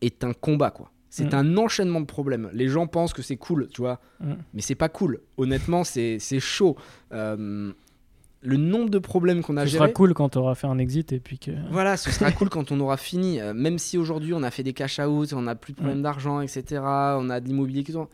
est 0.00 0.24
un 0.24 0.32
combat, 0.32 0.70
quoi. 0.70 0.90
C'est 1.10 1.32
Mm. 1.32 1.36
un 1.36 1.56
enchaînement 1.58 2.00
de 2.00 2.06
problèmes. 2.06 2.50
Les 2.52 2.68
gens 2.68 2.86
pensent 2.88 3.12
que 3.12 3.22
c'est 3.22 3.36
cool, 3.36 3.68
tu 3.68 3.80
vois. 3.82 4.00
Mm. 4.20 4.32
Mais 4.54 4.60
c'est 4.62 4.74
pas 4.74 4.88
cool. 4.88 5.20
Honnêtement, 5.36 5.84
c'est 5.84 6.18
chaud. 6.40 6.76
Euh, 7.12 7.72
le 8.46 8.56
nombre 8.58 8.90
de 8.90 8.98
problèmes 8.98 9.42
qu'on 9.42 9.56
a 9.56 9.66
Ce 9.66 9.74
sera 9.76 9.88
cool 9.88 10.12
quand 10.12 10.28
tu 10.30 10.38
auras 10.38 10.54
fait 10.54 10.66
un 10.66 10.78
exit 10.78 11.12
et 11.12 11.20
puis 11.20 11.38
que. 11.38 11.52
Voilà, 11.70 11.96
ce 11.96 12.10
sera 12.10 12.30
cool 12.32 12.50
quand 12.50 12.72
on 12.72 12.80
aura 12.80 12.96
fini. 12.96 13.40
Euh, 13.40 13.54
même 13.54 13.78
si 13.78 13.96
aujourd'hui 13.96 14.34
on 14.34 14.42
a 14.42 14.50
fait 14.50 14.62
des 14.64 14.72
cash 14.74 14.98
out, 14.98 15.32
on 15.32 15.42
n'a 15.42 15.54
plus 15.54 15.72
de 15.72 15.78
problème 15.78 16.02
d'argent, 16.02 16.40
etc. 16.40 16.82
On 16.82 17.30
a 17.30 17.40
de 17.40 17.46
l'immobilier 17.46 17.84
qui 17.84 17.92
sont. 17.92 18.08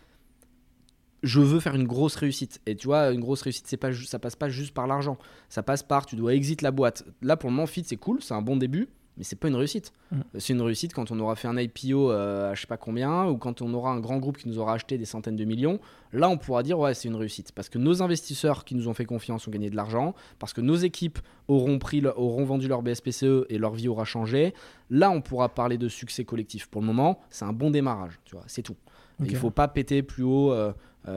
Je 1.23 1.41
veux 1.41 1.61
faire 1.61 1.75
une 1.75 1.87
grosse 1.87 2.17
réussite. 2.17 2.61
Et 2.67 2.77
tu 2.77 2.87
vois, 2.87 3.11
une 3.13 3.21
grosse 3.21 3.43
réussite, 3.43 3.67
c'est 3.67 3.77
pas 3.77 3.93
ça 3.93 4.19
passe 4.19 4.37
pas 4.37 4.49
juste 4.49 4.75
par 4.75 4.87
l'argent. 4.87 5.19
Ça 5.49 5.63
passe 5.63 5.83
par, 5.83 6.07
tu 6.07 6.17
dois 6.17 6.35
exit 6.35 6.63
la 6.63 6.71
boîte. 6.71 7.05
Là, 7.23 7.37
pour 7.37 7.51
le 7.51 7.57
moment, 7.57 7.67
fit, 7.67 7.85
c'est 7.85 7.97
cool, 7.97 8.23
c'est 8.23 8.35
un 8.35 8.43
bon 8.43 8.57
début, 8.57 8.89
mais 9.21 9.25
c'est 9.25 9.37
pas 9.37 9.49
une 9.49 9.55
réussite. 9.55 9.93
Mm. 10.13 10.21
C'est 10.39 10.55
une 10.55 10.63
réussite 10.63 10.95
quand 10.95 11.11
on 11.11 11.21
aura 11.21 11.37
fait 11.37 11.47
un 11.47 11.59
IPO 11.59 12.11
euh, 12.11 12.51
à 12.51 12.55
je 12.55 12.63
sais 12.63 12.67
pas 12.67 12.79
combien, 12.79 13.27
ou 13.27 13.37
quand 13.37 13.61
on 13.61 13.75
aura 13.75 13.91
un 13.93 14.01
grand 14.01 14.17
groupe 14.17 14.39
qui 14.39 14.49
nous 14.49 14.59
aura 14.59 14.73
acheté 14.73 14.97
des 14.97 15.05
centaines 15.05 15.37
de 15.37 15.45
millions. 15.45 15.79
Là, 16.15 16.31
on 16.31 16.39
pourra 16.39 16.63
dire, 16.63 16.79
ouais, 16.79 16.95
c'est 16.95 17.09
une 17.09 17.17
réussite. 17.17 17.53
Parce 17.53 17.69
que 17.69 17.77
nos 17.77 18.03
investisseurs 18.03 18.65
qui 18.65 18.75
nous 18.75 18.89
ont 18.89 18.95
fait 18.95 19.05
confiance 19.05 19.47
ont 19.47 19.51
gagné 19.51 19.69
de 19.69 19.77
l'argent, 19.77 20.15
parce 20.39 20.55
que 20.55 20.63
nos 20.63 20.77
équipes 20.77 21.19
auront, 21.49 21.79
pris 21.79 22.01
le- 22.01 22.19
auront 22.19 22.45
vendu 22.47 22.67
leur 22.67 22.81
BSPCE 22.81 23.45
et 23.51 23.59
leur 23.59 23.75
vie 23.75 23.89
aura 23.89 24.07
changé. 24.07 24.55
Là, 24.89 25.11
on 25.11 25.21
pourra 25.21 25.51
parler 25.51 25.77
de 25.77 25.89
succès 25.89 26.25
collectif. 26.25 26.67
Pour 26.69 26.81
le 26.81 26.87
moment, 26.87 27.21
c'est 27.29 27.45
un 27.45 27.53
bon 27.53 27.71
démarrage, 27.71 28.19
tu 28.25 28.35
vois, 28.37 28.45
c'est 28.47 28.63
tout. 28.63 28.77
Ok. 29.21 29.27
Il 29.29 29.37
faut 29.37 29.51
pas 29.51 29.69
péter 29.69 30.03
plus 30.03 30.23
haut 30.23 30.51
euh, 30.51 30.73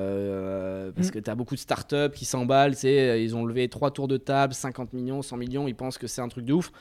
euh, 0.07 0.91
parce 0.95 1.07
Mm. 1.07 1.11
que 1.11 1.19
tu 1.19 1.29
as 1.29 1.35
beaucoup 1.35 1.55
de 1.55 1.59
startups 1.59 2.11
qui 2.13 2.25
s'emballent, 2.25 2.75
c'est 2.75 3.23
ils 3.23 3.35
ont 3.35 3.45
levé 3.45 3.67
trois 3.69 3.91
tours 3.91 4.07
de 4.07 4.17
table, 4.17 4.53
50 4.53 4.93
millions, 4.93 5.21
100 5.21 5.37
millions, 5.37 5.67
ils 5.67 5.75
pensent 5.75 5.97
que 5.97 6.07
c'est 6.07 6.21
un 6.21 6.27
truc 6.27 6.45
de 6.45 6.53
ouf. 6.53 6.71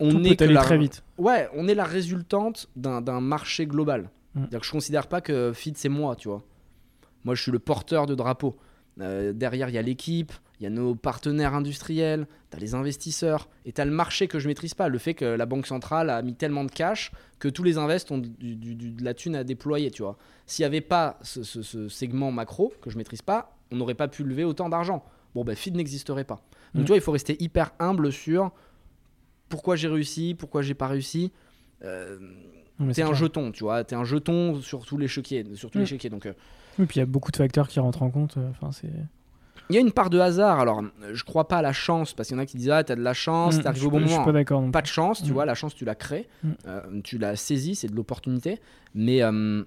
On 0.00 0.10
Tout 0.10 0.26
est 0.26 0.36
peut 0.36 0.44
aller 0.44 0.54
la... 0.54 0.62
très 0.62 0.78
vite. 0.78 1.02
Ouais, 1.18 1.48
on 1.54 1.66
est 1.68 1.74
la 1.74 1.84
résultante 1.84 2.68
d'un 2.76 3.20
marché 3.20 3.66
global. 3.66 4.02
Mm. 4.34 4.40
C'est-à-dire 4.40 4.60
que 4.60 4.66
je 4.66 4.70
considère 4.72 5.06
pas 5.08 5.20
que 5.20 5.52
Feed 5.52 5.76
c'est 5.76 5.88
moi, 5.88 6.14
tu 6.16 6.28
vois. 6.28 6.42
Moi, 7.24 7.34
je 7.34 7.42
suis 7.42 7.50
le 7.52 7.58
porteur 7.58 8.06
de 8.06 8.14
drapeau. 8.14 8.56
Euh, 9.00 9.32
derrière, 9.32 9.68
il 9.68 9.74
y 9.74 9.78
a 9.78 9.82
l'équipe, 9.82 10.32
il 10.60 10.64
y 10.64 10.66
a 10.66 10.70
nos 10.70 10.94
partenaires 10.94 11.54
industriels, 11.54 12.26
tu 12.50 12.56
as 12.56 12.60
les 12.60 12.74
investisseurs, 12.74 13.48
et 13.64 13.72
tu 13.72 13.80
as 13.80 13.84
le 13.84 13.90
marché 13.92 14.26
que 14.28 14.38
je 14.38 14.48
maîtrise 14.48 14.74
pas. 14.74 14.88
Le 14.88 14.98
fait 14.98 15.14
que 15.14 15.24
la 15.24 15.46
Banque 15.46 15.66
centrale 15.66 16.10
a 16.10 16.20
mis 16.22 16.34
tellement 16.34 16.64
de 16.64 16.70
cash 16.70 17.10
que 17.38 17.48
tous 17.48 17.62
les 17.62 17.78
invests 17.78 18.10
ont 18.10 18.18
du- 18.18 18.56
du- 18.56 18.74
du- 18.74 18.90
de 18.90 19.04
la 19.04 19.14
thune 19.14 19.36
à 19.36 19.44
déployer, 19.44 19.90
tu 19.90 20.02
vois. 20.02 20.16
S'il 20.46 20.62
n'y 20.62 20.66
avait 20.66 20.80
pas 20.80 21.18
ce, 21.22 21.42
ce- 21.42 21.62
ce 21.62 21.88
segment 21.88 22.30
macro 22.32 22.72
que 22.80 22.90
je 22.90 22.96
maîtrise 22.98 23.22
pas, 23.22 23.56
on 23.72 23.76
n'aurait 23.76 23.94
pas 23.94 24.08
pu 24.08 24.24
lever 24.24 24.44
autant 24.44 24.68
d'argent. 24.68 25.04
Bon, 25.34 25.44
ben, 25.44 25.54
Feed 25.54 25.76
n'existerait 25.76 26.24
pas. 26.24 26.40
Donc, 26.74 26.82
Mm. 26.82 26.84
tu 26.84 26.88
vois, 26.88 26.96
il 26.96 27.02
faut 27.02 27.12
rester 27.12 27.36
hyper 27.42 27.72
humble 27.78 28.10
sur 28.12 28.50
pourquoi 29.48 29.76
j'ai 29.76 29.88
réussi, 29.88 30.34
pourquoi 30.38 30.62
j'ai 30.62 30.74
pas 30.74 30.86
réussi. 30.88 31.32
Euh, 31.84 32.18
t'es 32.92 33.02
un 33.02 33.06
clair. 33.06 33.14
jeton, 33.14 33.52
tu 33.52 33.64
vois. 33.64 33.84
T'es 33.84 33.96
un 33.96 34.04
jeton 34.04 34.60
sur 34.60 34.84
tous 34.84 34.98
les 34.98 35.08
chéquiers. 35.08 35.44
Sur 35.54 35.70
tous 35.70 35.78
Mm. 35.78 35.82
les 35.82 35.86
chéquiers. 35.86 36.10
Donc, 36.10 36.26
euh, 36.26 36.32
Oui, 36.78 36.86
puis 36.86 36.96
il 36.96 37.00
y 37.00 37.02
a 37.02 37.06
beaucoup 37.06 37.30
de 37.32 37.36
facteurs 37.36 37.68
qui 37.68 37.80
rentrent 37.80 38.02
en 38.02 38.10
compte. 38.10 38.36
euh, 38.36 38.48
Enfin, 38.50 38.70
c'est. 38.72 38.90
il 39.70 39.74
y 39.74 39.78
a 39.78 39.80
une 39.80 39.92
part 39.92 40.10
de 40.10 40.18
hasard. 40.18 40.60
Alors, 40.60 40.82
je 41.12 41.24
crois 41.24 41.48
pas 41.48 41.58
à 41.58 41.62
la 41.62 41.72
chance, 41.72 42.12
parce 42.14 42.28
qu'il 42.28 42.36
y 42.36 42.40
en 42.40 42.42
a 42.42 42.46
qui 42.46 42.56
disent 42.56 42.70
Ah, 42.70 42.84
t'as 42.84 42.94
de 42.96 43.02
la 43.02 43.14
chance, 43.14 43.58
Mm, 43.58 43.62
t'arrives 43.62 43.86
au 43.86 43.90
bon 43.90 43.98
pas- 43.98 44.04
Je 44.04 44.10
moment. 44.10 44.22
suis 44.22 44.26
pas 44.26 44.32
d'accord. 44.32 44.70
Pas 44.70 44.82
de 44.82 44.86
chance, 44.86 45.22
tu 45.22 45.30
Mm. 45.30 45.34
vois, 45.34 45.44
la 45.46 45.54
chance 45.54 45.74
tu 45.74 45.84
la 45.84 45.94
crées, 45.94 46.28
Mm. 46.44 46.48
euh, 46.66 47.00
tu 47.02 47.18
la 47.18 47.36
saisis, 47.36 47.74
c'est 47.76 47.88
de 47.88 47.94
l'opportunité. 47.96 48.60
Mais, 48.94 49.22
euh, 49.22 49.62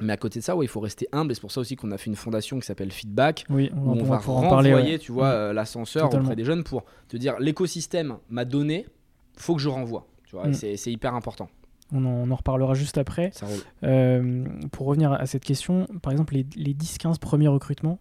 mais 0.00 0.12
à 0.12 0.16
côté 0.16 0.38
de 0.40 0.44
ça, 0.44 0.54
ouais, 0.56 0.64
il 0.64 0.68
faut 0.68 0.80
rester 0.80 1.08
humble 1.12 1.32
et 1.32 1.34
c'est 1.34 1.40
pour 1.40 1.52
ça 1.52 1.60
aussi 1.60 1.76
qu'on 1.76 1.90
a 1.90 1.98
fait 1.98 2.08
une 2.10 2.16
fondation 2.16 2.58
qui 2.60 2.66
s'appelle 2.66 2.92
Feedback, 2.92 3.44
Oui, 3.50 3.70
on, 3.74 3.78
où 3.78 4.00
on, 4.00 4.04
va 4.04 4.18
renvoyer, 4.18 4.46
en 4.46 4.50
parler. 4.50 4.74
ouais. 4.74 4.98
tu 4.98 5.12
vois, 5.12 5.28
Mm. 5.28 5.32
euh, 5.36 5.52
l'ascenseur 5.52 6.12
auprès 6.14 6.36
des 6.36 6.44
jeunes 6.44 6.64
pour 6.64 6.84
te 7.08 7.16
dire 7.16 7.36
l'écosystème 7.40 8.16
m'a 8.30 8.44
donné, 8.44 8.86
faut 9.36 9.54
que 9.54 9.60
je 9.60 9.68
renvoie. 9.68 10.06
Tu 10.24 10.36
vois, 10.36 10.48
Mm. 10.48 10.54
c'est 10.54 10.92
hyper 10.92 11.14
important. 11.14 11.48
On, 11.94 12.04
en, 12.06 12.08
on 12.08 12.30
en 12.30 12.36
reparlera 12.36 12.72
juste 12.74 12.96
après. 12.98 13.30
Ça 13.34 13.44
roule. 13.46 13.58
Euh, 13.84 14.44
pour 14.70 14.86
revenir 14.86 15.12
à 15.12 15.26
cette 15.26 15.44
question, 15.44 15.86
par 16.00 16.10
exemple, 16.12 16.34
les, 16.34 16.46
les 16.56 16.72
10-15 16.74 17.18
premiers 17.18 17.48
recrutements, 17.48 17.98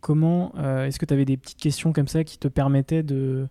comment 0.00 0.52
euh, 0.58 0.84
est-ce 0.86 0.98
que 0.98 1.06
tu 1.06 1.14
avais 1.14 1.24
des 1.24 1.36
petites 1.38 1.58
questions 1.58 1.92
comme 1.92 2.08
ça 2.08 2.22
qui 2.24 2.38
te 2.38 2.48
permettaient 2.48 3.02
de, 3.02 3.48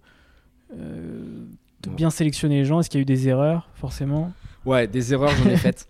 euh, 0.74 1.46
de 1.82 1.90
Ouais. 1.90 1.96
bien 1.96 2.10
sélectionner 2.12 2.56
les 2.60 2.66
gens? 2.66 2.80
Est-ce 2.80 2.90
qu'il 2.90 3.00
y 3.00 3.02
a 3.02 3.04
eu 3.04 3.06
des 3.06 3.28
erreurs, 3.30 3.70
forcément? 3.74 4.32
Ouais, 4.66 4.88
des 4.88 5.14
erreurs, 5.14 5.32
j'en 5.32 5.50
ai 5.50 5.58
faites. 5.58 5.88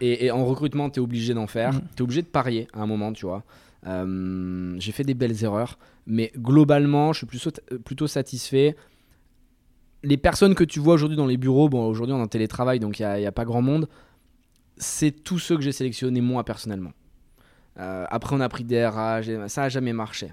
Et, 0.00 0.26
et 0.26 0.30
en 0.30 0.44
recrutement, 0.44 0.90
tu 0.90 1.00
es 1.00 1.02
obligé 1.02 1.32
d'en 1.34 1.46
faire. 1.46 1.72
Mm. 1.72 1.80
Tu 1.96 1.98
es 1.98 2.02
obligé 2.02 2.22
de 2.22 2.26
parier 2.26 2.68
à 2.74 2.80
un 2.82 2.86
moment, 2.86 3.12
tu 3.12 3.24
vois. 3.26 3.42
J'ai 3.86 4.92
fait 4.92 5.04
des 5.04 5.14
belles 5.14 5.42
erreurs, 5.44 5.78
mais 6.06 6.30
globalement, 6.36 7.12
je 7.12 7.18
suis 7.18 7.26
plutôt, 7.26 7.50
plutôt 7.84 8.06
satisfait. 8.06 8.76
Les 10.02 10.16
personnes 10.16 10.54
que 10.54 10.64
tu 10.64 10.80
vois 10.80 10.94
aujourd'hui 10.94 11.16
dans 11.16 11.26
les 11.26 11.36
bureaux, 11.36 11.68
bon, 11.68 11.86
aujourd'hui 11.86 12.14
on 12.14 12.18
est 12.18 12.22
en 12.22 12.28
télétravail, 12.28 12.80
donc 12.80 12.98
il 12.98 13.06
n'y 13.06 13.26
a, 13.26 13.32
pas 13.32 13.44
grand 13.44 13.62
monde, 13.62 13.88
c'est 14.76 15.12
tous 15.12 15.38
ceux 15.38 15.56
que 15.56 15.62
j'ai 15.62 15.72
sélectionnés 15.72 16.20
moi 16.20 16.44
personnellement. 16.44 16.92
Euh, 17.78 18.04
après, 18.10 18.34
on 18.36 18.40
a 18.40 18.48
pris 18.48 18.64
des 18.64 18.84
RH, 18.86 19.48
ça 19.48 19.62
n'a 19.62 19.68
jamais 19.68 19.92
marché. 19.92 20.32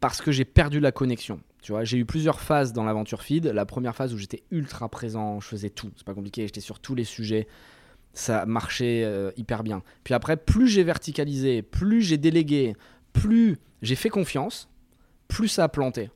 Parce 0.00 0.20
que 0.20 0.32
j'ai 0.32 0.44
perdu 0.44 0.80
la 0.80 0.92
connexion. 0.92 1.40
Tu 1.62 1.72
vois, 1.72 1.84
j'ai 1.84 1.98
eu 1.98 2.04
plusieurs 2.04 2.40
phases 2.40 2.72
dans 2.72 2.84
l'aventure 2.84 3.22
feed. 3.22 3.46
La 3.46 3.64
première 3.64 3.96
phase 3.96 4.12
où 4.12 4.18
j'étais 4.18 4.42
ultra 4.50 4.88
présent, 4.88 5.40
je 5.40 5.48
faisais 5.48 5.70
tout. 5.70 5.90
C'est 5.96 6.06
pas 6.06 6.14
compliqué, 6.14 6.46
j'étais 6.46 6.60
sur 6.60 6.78
tous 6.78 6.94
les 6.94 7.04
sujets. 7.04 7.48
Ça 8.12 8.46
marchait 8.46 9.02
euh, 9.04 9.30
hyper 9.36 9.62
bien. 9.62 9.82
Puis 10.04 10.14
après, 10.14 10.36
plus 10.36 10.68
j'ai 10.68 10.84
verticalisé, 10.84 11.62
plus 11.62 12.02
j'ai 12.02 12.18
délégué, 12.18 12.76
plus 13.12 13.58
j'ai 13.82 13.96
fait 13.96 14.10
confiance, 14.10 14.68
plus 15.28 15.48
ça 15.48 15.64
a 15.64 15.68
planté. 15.68 16.10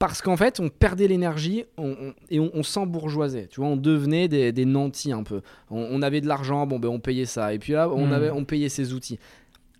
Parce 0.00 0.22
qu'en 0.22 0.36
fait, 0.38 0.58
on 0.60 0.70
perdait 0.70 1.06
l'énergie 1.08 1.64
on- 1.76 1.90
on- 1.90 2.14
et 2.30 2.40
on, 2.40 2.50
on 2.54 2.62
s'embourgeoisait. 2.62 3.46
Tu 3.48 3.60
vois, 3.60 3.68
on 3.68 3.76
devenait 3.76 4.28
des, 4.28 4.50
des 4.50 4.64
nantis 4.64 5.12
un 5.12 5.22
peu. 5.22 5.42
On, 5.70 6.00
avait 6.00 6.20
de 6.22 6.26
l'argent, 6.26 6.66
bon 6.66 6.78
ben 6.80 6.88
on 6.88 6.98
payait 7.00 7.26
ça. 7.26 7.52
Et 7.54 7.58
puis 7.58 7.74
là, 7.74 7.88
on, 7.90 8.06
Mm. 8.08 8.12
avait, 8.12 8.30
on 8.30 8.44
payait 8.46 8.70
ses 8.70 8.94
outils. 8.94 9.18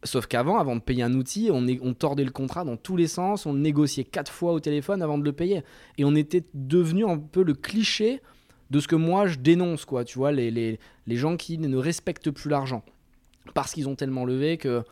Sauf 0.04 0.26
qu'avant, 0.26 0.58
avant 0.58 0.76
de 0.76 0.80
payer 0.80 1.02
un 1.02 1.14
outil, 1.14 1.50
on, 1.50 1.94
tordait 1.94 2.24
le 2.24 2.30
contrat 2.30 2.64
dans 2.64 2.76
tous 2.76 2.96
les 2.96 3.06
sens, 3.06 3.44
on 3.46 3.52
le 3.54 3.60
négociait 3.60 4.04
quatre 4.04 4.30
fois 4.30 4.52
au 4.52 4.60
téléphone 4.60 5.02
avant 5.02 5.18
de 5.18 5.24
le 5.24 5.32
payer. 5.32 5.62
Et 5.98 6.04
on 6.04 6.14
était 6.14 6.44
devenu 6.54 7.06
un 7.06 7.18
peu 7.18 7.42
le 7.42 7.54
cliché 7.54 8.20
de 8.70 8.78
ce 8.78 8.88
que 8.88 8.96
moi 8.96 9.26
je 9.26 9.38
dénonce, 9.38 9.84
quoi. 9.86 10.04
Tu 10.04 10.18
vois, 10.18 10.32
les, 10.32 10.50
les, 10.50 10.78
les 11.06 11.16
gens 11.16 11.36
qui 11.38 11.56
ne 11.58 11.76
respectent 11.76 12.30
plus 12.30 12.48
l'argent. 12.50 12.82
Parce 13.54 13.72
qu'ils 13.72 13.88
ont 13.88 13.94
tellement 13.96 14.26
levé 14.26 14.58
que 14.58 14.84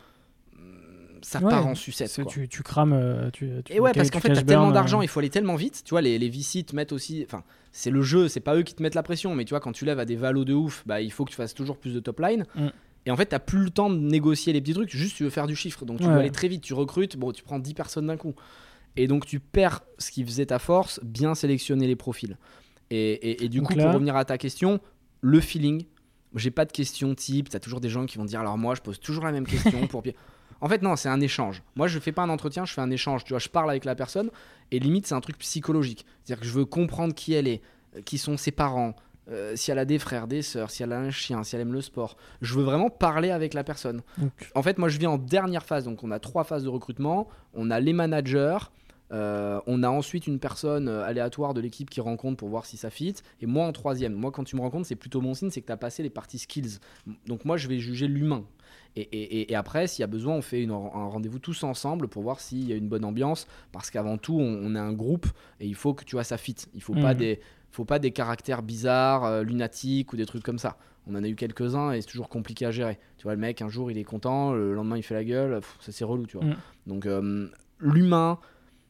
ça 1.21 1.39
Ouais, 1.39 1.49
part 1.49 1.67
en 1.67 1.75
sucette. 1.75 2.13
Quoi. 2.15 2.25
Tu, 2.25 2.47
tu 2.47 2.63
crames. 2.63 2.93
euh, 2.93 3.29
Tu, 3.31 3.49
tu 3.65 3.73
Et 3.73 3.79
ouais, 3.79 3.91
parce 3.93 4.09
qu'en 4.11 4.19
fait, 4.19 4.29
t'as 4.33 4.41
tellement 4.43 4.63
burn, 4.63 4.73
d'argent, 4.73 4.99
euh, 4.99 5.03
il 5.03 5.07
faut 5.07 5.19
aller 5.19 5.29
tellement 5.29 5.55
vite. 5.55 5.81
Tu 5.83 5.91
vois, 5.91 6.01
les, 6.01 6.17
les 6.19 6.29
VC 6.29 6.63
te 6.63 6.75
mettent 6.75 6.91
aussi. 6.91 7.23
Enfin, 7.25 7.43
c'est 7.71 7.89
le 7.91 8.01
jeu, 8.01 8.27
c'est 8.27 8.39
pas 8.39 8.55
eux 8.55 8.63
qui 8.63 8.73
te 8.75 8.81
mettent 8.83 8.95
la 8.95 9.03
pression, 9.03 9.35
mais 9.35 9.45
tu 9.45 9.49
vois, 9.51 9.59
quand 9.59 9.71
tu 9.71 9.85
lèves 9.85 9.99
à 9.99 10.05
des 10.05 10.15
valos 10.15 10.45
de 10.45 10.53
ouf, 10.53 10.83
bah, 10.85 11.01
il 11.01 11.11
faut 11.11 11.25
que 11.25 11.29
tu 11.31 11.35
fasses 11.35 11.53
toujours 11.53 11.77
plus 11.77 11.93
de 11.93 11.99
top 11.99 12.19
line. 12.19 12.45
Mm. 12.55 12.67
Et 13.05 13.11
en 13.11 13.15
fait, 13.15 13.27
t'as 13.27 13.39
plus 13.39 13.63
le 13.63 13.69
temps 13.69 13.89
de 13.89 13.97
négocier 13.97 14.51
les 14.53 14.61
petits 14.61 14.73
trucs, 14.73 14.89
juste 14.95 15.15
tu 15.15 15.23
veux 15.23 15.29
faire 15.29 15.47
du 15.47 15.55
chiffre. 15.55 15.85
Donc 15.85 15.99
tu 15.99 16.05
Ouais. 16.05 16.13
veux 16.13 16.19
aller 16.19 16.31
très 16.31 16.47
vite, 16.47 16.61
tu 16.61 16.73
recrutes, 16.73 17.15
bon, 17.17 17.31
tu 17.31 17.43
prends 17.43 17.59
10 17.59 17.73
personnes 17.73 18.07
d'un 18.07 18.17
coup. 18.17 18.35
Et 18.97 19.07
donc 19.07 19.25
tu 19.25 19.39
perds 19.39 19.81
ce 19.97 20.11
qui 20.11 20.23
faisait 20.25 20.47
ta 20.47 20.59
force, 20.59 20.99
bien 21.03 21.33
sélectionner 21.35 21.87
les 21.87 21.95
profils. 21.95 22.37
Et, 22.91 23.11
et- 23.13 23.45
et 23.45 23.49
du 23.49 23.59
Donc 23.59 23.67
coup, 23.69 23.75
là- 23.75 23.85
pour 23.85 23.93
revenir 23.93 24.15
à 24.15 24.25
ta 24.25 24.37
question, 24.37 24.79
le 25.21 25.39
feeling, 25.39 25.85
j'ai 26.35 26.51
pas 26.51 26.65
de 26.65 26.71
question 26.71 27.15
type, 27.15 27.49
t'as 27.49 27.59
toujours 27.59 27.79
des 27.79 27.89
gens 27.89 28.05
qui 28.05 28.17
vont 28.17 28.25
dire 28.25 28.39
alors 28.41 28.57
moi 28.57 28.75
je 28.75 28.81
pose 28.81 28.99
toujours 28.99 29.23
la 29.25 29.31
même 29.31 29.45
question 29.47 29.87
pour. 29.87 30.03
En 30.61 30.67
fait, 30.67 30.81
non, 30.81 30.95
c'est 30.95 31.09
un 31.09 31.21
échange. 31.21 31.63
Moi, 31.75 31.87
je 31.87 31.99
fais 31.99 32.11
pas 32.11 32.21
un 32.23 32.29
entretien, 32.29 32.65
je 32.65 32.73
fais 32.73 32.81
un 32.81 32.91
échange. 32.91 33.23
Tu 33.23 33.33
vois, 33.33 33.39
je 33.39 33.49
parle 33.49 33.69
avec 33.69 33.85
la 33.85 33.95
personne 33.95 34.29
et 34.71 34.79
limite, 34.79 35.07
c'est 35.07 35.15
un 35.15 35.21
truc 35.21 35.37
psychologique. 35.37 36.05
C'est-à-dire 36.23 36.41
que 36.41 36.47
je 36.47 36.53
veux 36.53 36.65
comprendre 36.65 37.13
qui 37.13 37.33
elle 37.33 37.47
est, 37.47 37.61
euh, 37.95 38.01
qui 38.01 38.17
sont 38.17 38.35
ses 38.37 38.51
parents, 38.51 38.95
euh, 39.31 39.55
si 39.55 39.71
elle 39.71 39.79
a 39.79 39.85
des 39.85 39.99
frères, 39.99 40.27
des 40.27 40.41
sœurs, 40.41 40.69
si 40.71 40.83
elle 40.83 40.91
a 40.91 40.99
un 40.99 41.11
chien, 41.11 41.43
si 41.43 41.55
elle 41.55 41.61
aime 41.61 41.73
le 41.73 41.81
sport. 41.81 42.17
Je 42.41 42.53
veux 42.55 42.63
vraiment 42.63 42.89
parler 42.89 43.31
avec 43.31 43.53
la 43.53 43.63
personne. 43.63 44.01
donc, 44.17 44.31
En 44.55 44.61
fait, 44.63 44.77
moi, 44.77 44.89
je 44.89 44.97
viens 44.99 45.11
en 45.11 45.17
dernière 45.17 45.63
phase. 45.65 45.85
Donc, 45.85 46.03
on 46.03 46.11
a 46.11 46.19
trois 46.19 46.43
phases 46.43 46.63
de 46.63 46.69
recrutement. 46.69 47.27
On 47.53 47.71
a 47.71 47.79
les 47.79 47.93
managers. 47.93 48.57
euh, 49.11 49.59
on 49.65 49.81
a 49.81 49.89
ensuite 49.89 50.27
une 50.27 50.37
personne 50.39 50.87
aléatoire 50.87 51.53
de 51.55 51.61
l'équipe 51.61 51.89
qui 51.89 51.99
rencontre 52.01 52.37
pour 52.37 52.49
voir 52.49 52.65
si 52.67 52.77
ça 52.77 52.89
fit. 52.91 53.15
Et 53.41 53.47
moi 53.47 53.65
en 53.65 53.71
troisième. 53.71 54.13
Moi, 54.13 54.31
quand 54.31 54.43
tu 54.43 54.55
me 54.55 54.61
rencontres, 54.61 54.85
c'est 54.87 54.95
plutôt 54.95 55.21
mon 55.21 55.33
signe, 55.33 55.49
c'est 55.49 55.61
que 55.61 55.65
tu 55.67 55.71
as 55.71 55.77
passé 55.77 56.03
les 56.03 56.11
parties 56.11 56.37
skills. 56.37 56.77
Donc, 57.25 57.43
moi, 57.45 57.57
je 57.57 57.67
vais 57.67 57.79
juger 57.79 58.07
l'humain. 58.07 58.43
Et, 58.95 59.01
et- 59.01 59.41
et- 59.41 59.51
et 59.51 59.55
après, 59.55 59.87
s'il 59.87 60.01
y 60.01 60.03
a 60.03 60.07
besoin, 60.07 60.33
on 60.35 60.41
fait 60.41 60.61
une- 60.61 60.71
un 60.71 60.75
rendez-vous 61.07 61.39
tous 61.39 61.63
ensemble 61.63 62.07
pour 62.07 62.23
voir 62.23 62.39
s'il 62.39 62.67
y 62.67 62.73
a 62.73 62.75
une 62.75 62.87
bonne 62.89 63.05
ambiance. 63.05 63.47
Parce 63.71 63.91
qu'avant 63.91 64.17
tout, 64.17 64.37
on, 64.39 64.43
on 64.63 64.75
est 64.75 64.79
un 64.79 64.93
groupe 64.93 65.27
et 65.59 65.67
il 65.67 65.75
faut 65.75 65.93
que 65.93 66.03
tu 66.03 66.15
vois 66.15 66.23
ça 66.23 66.37
fit. 66.37 66.55
Il 66.73 66.81
faut 66.81 66.93
pas 66.95 67.13
Mhm. 67.13 67.19
des 67.19 67.39
faut 67.71 67.85
pas 67.85 67.99
des 67.99 68.09
caractères 68.09 68.63
bizarres, 68.63 69.25
euh, 69.25 69.43
lunatiques 69.43 70.11
ou 70.11 70.17
des 70.17 70.25
trucs 70.25 70.41
comme 70.43 70.57
ça. 70.57 70.77
On 71.05 71.13
en 71.15 71.23
a 71.23 71.27
eu 71.27 71.35
quelques-uns 71.35 71.91
et 71.91 72.01
c'est 72.01 72.07
toujours 72.07 72.27
compliqué 72.29 72.65
à 72.65 72.71
gérer. 72.71 72.97
Tu 73.17 73.23
vois, 73.23 73.35
le 73.35 73.39
mec, 73.39 73.61
un 73.61 73.69
jour, 73.69 73.91
il 73.91 73.97
est 73.99 74.03
content, 74.03 74.53
le 74.53 74.73
lendemain, 74.73 74.97
il 74.97 75.03
fait 75.03 75.13
la 75.13 75.23
gueule. 75.23 75.59
pff, 75.59 75.77
ça, 75.79 75.91
c'est 75.91 76.03
relou, 76.03 76.25
tu 76.25 76.37
vois. 76.37 76.47
Mhm. 76.47 76.55
Donc, 76.87 77.05
euh, 77.05 77.47
l'humain, 77.79 78.39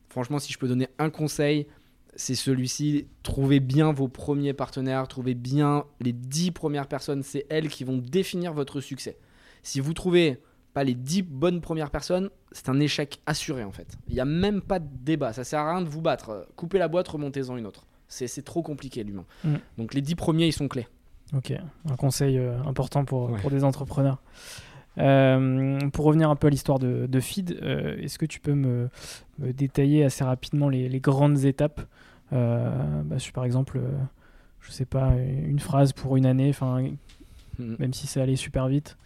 franchement, 0.07 0.39
si 0.39 0.53
je 0.53 0.57
peux 0.57 0.67
donner 0.69 0.87
un 0.97 1.09
conseil, 1.09 1.67
c'est 2.15 2.35
celui-ci. 2.35 3.07
Trouvez 3.23 3.59
bien 3.59 3.91
vos 3.91 4.07
premiers 4.07 4.53
partenaires, 4.53 5.07
trouvez 5.09 5.35
bien 5.35 5.83
les 5.99 6.13
10 6.13 6.51
premières 6.51 6.87
personnes. 6.87 7.21
C'est 7.21 7.45
elles 7.49 7.67
qui 7.67 7.83
vont 7.83 7.97
définir 7.97 8.53
votre 8.53 8.79
succès. 8.81 9.17
Si 9.63 9.79
vous 9.79 9.93
trouvez 9.93 10.39
pas 10.73 10.83
les 10.83 10.93
10 10.93 11.23
bonnes 11.23 11.61
premières 11.61 11.89
personnes, 11.89 12.29
c'est 12.51 12.69
un 12.69 12.79
échec 12.79 13.19
assuré 13.25 13.63
en 13.63 13.71
fait. 13.71 13.97
Il 14.07 14.13
n'y 14.13 14.19
a 14.19 14.25
même 14.25 14.61
pas 14.61 14.79
de 14.79 14.87
débat. 15.03 15.33
Ça 15.33 15.43
sert 15.43 15.59
à 15.59 15.71
rien 15.73 15.81
de 15.81 15.89
vous 15.89 16.01
battre. 16.01 16.47
Coupez 16.55 16.77
la 16.79 16.87
boîte, 16.87 17.07
remontez-en 17.07 17.57
une 17.57 17.65
autre. 17.65 17.85
C'est 18.07 18.43
trop 18.43 18.61
compliqué 18.63 19.03
l'humain. 19.03 19.25
Mm. 19.43 19.55
Donc 19.77 19.93
les 19.93 20.01
10 20.01 20.15
premiers, 20.15 20.47
ils 20.47 20.53
sont 20.53 20.67
clés. 20.67 20.87
Ok, 21.35 21.53
un 21.87 21.95
conseil 21.95 22.37
euh, 22.39 22.59
important 22.63 23.05
pour, 23.05 23.29
Ouais. 23.31 23.39
pour 23.41 23.51
des 23.51 23.63
entrepreneurs. 23.63 24.19
Euh, 24.97 25.77
pour 25.91 26.05
revenir 26.05 26.29
un 26.29 26.35
peu 26.35 26.47
à 26.47 26.49
l'histoire 26.49 26.79
de, 26.79 27.05
de 27.07 27.19
Feed, 27.19 27.59
euh, 27.61 27.97
est-ce 28.01 28.17
que 28.17 28.25
tu 28.25 28.39
peux 28.39 28.53
me, 28.55 28.89
me 29.37 29.53
détailler 29.53 30.03
assez 30.03 30.23
rapidement 30.23 30.69
les, 30.69 30.89
les 30.89 30.99
grandes 30.99 31.45
étapes? 31.45 31.81
Bah, 32.31 33.17
sur, 33.17 33.33
Par 33.33 33.45
exemple, 33.45 33.81
je 34.61 34.71
sais 34.71 34.85
pas, 34.85 35.13
une 35.17 35.59
phrase 35.59 35.93
pour 35.93 36.15
une 36.17 36.25
année, 36.25 36.49
enfin, 36.49 36.83
Mm. 37.59 37.75
même 37.79 37.93
si 37.93 38.07
ça 38.07 38.21
allait 38.23 38.37
super 38.37 38.69
vite. 38.69 38.97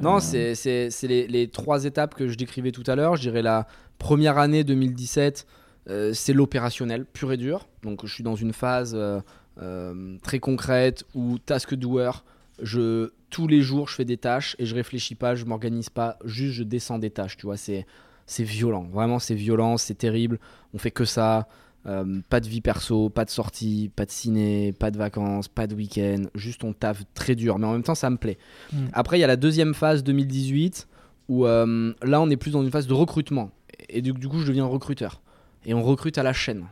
Non, 0.00 0.18
Euh, 0.34 0.54
c'est 0.54 1.06
les, 1.08 1.26
les 1.26 1.48
trois 1.48 1.84
étapes 1.84 2.14
que 2.14 2.28
je 2.28 2.36
décrivais 2.36 2.72
tout 2.72 2.84
à 2.86 2.94
l'heure. 2.96 3.16
Je 3.16 3.22
dirais 3.22 3.42
la 3.42 3.66
première 3.98 4.38
année 4.38 4.64
2017, 4.64 5.46
euh, 5.88 6.12
c'est 6.12 6.32
l'opérationnel 6.32 7.04
pur 7.04 7.32
et 7.32 7.36
dur. 7.36 7.68
Donc 7.82 8.06
je 8.06 8.12
suis 8.12 8.24
dans 8.24 8.34
une 8.34 8.52
phase 8.52 8.96
euh, 8.96 10.18
très 10.22 10.40
concrète 10.40 11.04
où 11.14 11.38
task 11.38 11.74
doer, 11.74 12.24
je, 12.60 13.12
tous 13.30 13.46
les 13.46 13.62
jours 13.62 13.88
je 13.88 13.94
fais 13.94 14.04
des 14.04 14.16
tâches 14.16 14.56
et 14.58 14.66
je 14.66 14.74
réfléchis 14.74 15.14
pas, 15.14 15.34
je 15.34 15.44
m'organise 15.44 15.90
pas, 15.90 16.18
juste 16.24 16.54
je 16.54 16.62
descends 16.64 16.98
des 16.98 17.10
tâches. 17.10 17.36
Tu 17.36 17.46
vois, 17.46 17.56
c'est 17.56 17.86
c'est 18.26 18.44
violent. 18.44 18.84
Vraiment, 18.90 19.18
c'est 19.18 19.34
violent, 19.34 19.76
c'est 19.76 19.94
terrible. 19.94 20.38
On 20.72 20.78
fait 20.78 20.90
que 20.90 21.04
ça. 21.04 21.46
Euh, 21.86 22.20
pas 22.30 22.40
de 22.40 22.48
vie 22.48 22.62
perso, 22.62 23.10
pas 23.10 23.24
de 23.24 23.30
sortie, 23.30 23.90
pas 23.94 24.06
de 24.06 24.10
ciné, 24.10 24.72
pas 24.72 24.90
de 24.90 24.96
vacances, 24.96 25.48
pas 25.48 25.66
de 25.66 25.74
week-end. 25.74 26.22
Juste 26.34 26.64
on 26.64 26.72
taffe 26.72 27.02
très 27.12 27.34
dur. 27.34 27.58
Mais 27.58 27.66
en 27.66 27.72
même 27.72 27.82
temps, 27.82 27.94
ça 27.94 28.08
me 28.08 28.16
plaît. 28.16 28.38
Mm. 28.72 28.86
Après, 28.92 29.18
il 29.18 29.20
y 29.20 29.24
a 29.24 29.26
la 29.26 29.36
deuxième 29.36 29.74
phase 29.74 30.02
2018 30.02 30.88
où 31.28 31.46
euh, 31.46 31.92
là, 32.02 32.20
on 32.20 32.30
est 32.30 32.36
plus 32.36 32.52
dans 32.52 32.62
une 32.62 32.70
phase 32.70 32.86
de 32.86 32.94
recrutement. 32.94 33.50
Et 33.88 34.00
du, 34.00 34.12
du 34.12 34.28
coup, 34.28 34.38
je 34.38 34.46
deviens 34.46 34.64
recruteur. 34.64 35.20
Et 35.66 35.74
on 35.74 35.82
recrute 35.82 36.16
à 36.16 36.22
la 36.22 36.32
chaîne. 36.32 36.66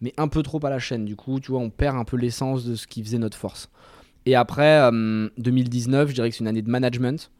Mais 0.00 0.12
un 0.16 0.28
peu 0.28 0.42
trop 0.42 0.64
à 0.64 0.70
la 0.70 0.78
chaîne. 0.78 1.04
Du 1.04 1.16
coup, 1.16 1.40
tu 1.40 1.50
vois, 1.50 1.60
on 1.60 1.70
perd 1.70 1.96
un 1.96 2.04
peu 2.04 2.16
l'essence 2.16 2.64
de 2.64 2.76
ce 2.76 2.86
qui 2.86 3.02
faisait 3.02 3.18
notre 3.18 3.36
force. 3.36 3.68
Et 4.26 4.36
après, 4.36 4.80
euh, 4.80 5.28
2019, 5.38 6.08
je 6.08 6.14
dirais 6.14 6.30
que 6.30 6.36
c'est 6.36 6.42
une 6.42 6.48
année 6.48 6.62
de 6.62 6.70
management. 6.70 7.32